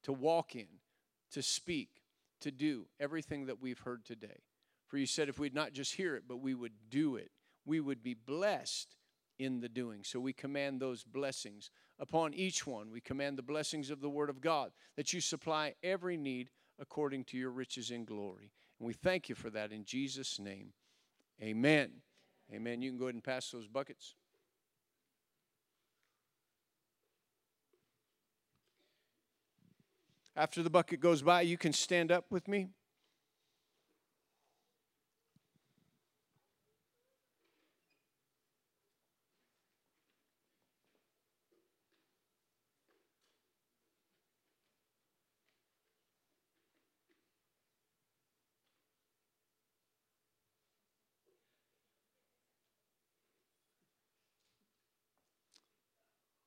to 0.03 0.11
walk 0.11 0.57
in, 0.57 0.67
to 1.31 1.41
speak, 1.41 2.01
to 2.41 2.51
do 2.51 2.87
everything 2.99 3.45
that 3.45 3.61
we've 3.61 3.79
heard 3.79 4.03
today. 4.03 4.43
For 4.89 4.97
you 4.97 5.05
said 5.05 5.29
if 5.29 5.39
we'd 5.39 5.55
not 5.55 5.71
just 5.71 5.95
hear 5.95 6.17
it, 6.17 6.23
but 6.27 6.41
we 6.41 6.53
would 6.53 6.73
do 6.89 7.15
it, 7.15 7.31
we 7.65 7.79
would 7.79 8.03
be 8.03 8.13
blessed 8.13 8.97
in 9.39 9.61
the 9.61 9.69
doing. 9.69 10.03
So 10.03 10.19
we 10.19 10.33
command 10.33 10.81
those 10.81 11.05
blessings 11.05 11.71
upon 11.97 12.33
each 12.33 12.67
one. 12.67 12.91
We 12.91 12.99
command 12.99 13.37
the 13.37 13.43
blessings 13.43 13.89
of 13.89 14.01
the 14.01 14.09
Word 14.09 14.29
of 14.29 14.41
God, 14.41 14.73
that 14.97 15.13
you 15.13 15.21
supply 15.21 15.75
every 15.81 16.17
need 16.17 16.49
according 16.77 17.23
to 17.25 17.37
your 17.37 17.51
riches 17.51 17.89
in 17.89 18.03
glory. 18.03 18.51
And 18.79 18.85
we 18.85 18.93
thank 18.93 19.29
you 19.29 19.35
for 19.35 19.49
that 19.51 19.71
in 19.71 19.85
Jesus' 19.85 20.39
name. 20.39 20.73
Amen. 21.41 22.01
Amen. 22.53 22.81
You 22.81 22.89
can 22.89 22.99
go 22.99 23.05
ahead 23.05 23.15
and 23.15 23.23
pass 23.23 23.49
those 23.49 23.69
buckets. 23.69 24.13
After 30.41 30.63
the 30.63 30.71
bucket 30.71 30.99
goes 30.99 31.21
by, 31.21 31.41
you 31.41 31.55
can 31.55 31.71
stand 31.71 32.11
up 32.11 32.25
with 32.31 32.47
me. 32.47 32.69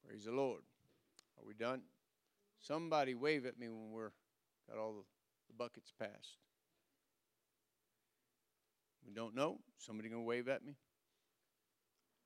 Praise 0.05 0.25
the 0.25 0.33
Lord. 0.33 0.63
Are 1.39 1.47
we 1.47 1.55
done? 1.55 1.83
Somebody 2.67 3.15
wave 3.15 3.45
at 3.45 3.59
me 3.59 3.69
when 3.69 3.91
we're 3.91 4.11
got 4.69 4.79
all 4.79 4.95
the, 4.95 5.03
buckets 5.57 5.93
passed. 6.01 6.39
We 9.07 9.13
don't 9.13 9.37
know. 9.37 9.59
Somebody 9.79 10.09
gonna 10.09 10.23
wave 10.23 10.49
at 10.49 10.65
me? 10.65 10.75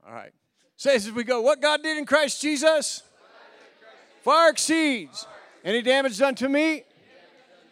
All 0.06 0.14
right. 0.14 0.32
Says 0.76 1.06
as 1.06 1.12
we 1.12 1.24
go, 1.24 1.42
what 1.42 1.60
God 1.60 1.82
did 1.82 1.98
in 1.98 2.06
Christ 2.06 2.40
Jesus 2.40 3.02
far 4.22 4.48
exceeds 4.48 5.26
any 5.64 5.82
damage 5.82 6.16
done 6.18 6.36
to 6.36 6.48
me 6.48 6.84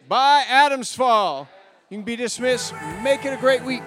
by 0.07 0.43
Adam's 0.47 0.93
fall. 0.93 1.47
You 1.89 1.97
can 1.97 2.05
be 2.05 2.17
dismissed. 2.17 2.73
Make 3.01 3.25
it 3.25 3.33
a 3.33 3.37
great 3.37 3.63
week. 3.63 3.81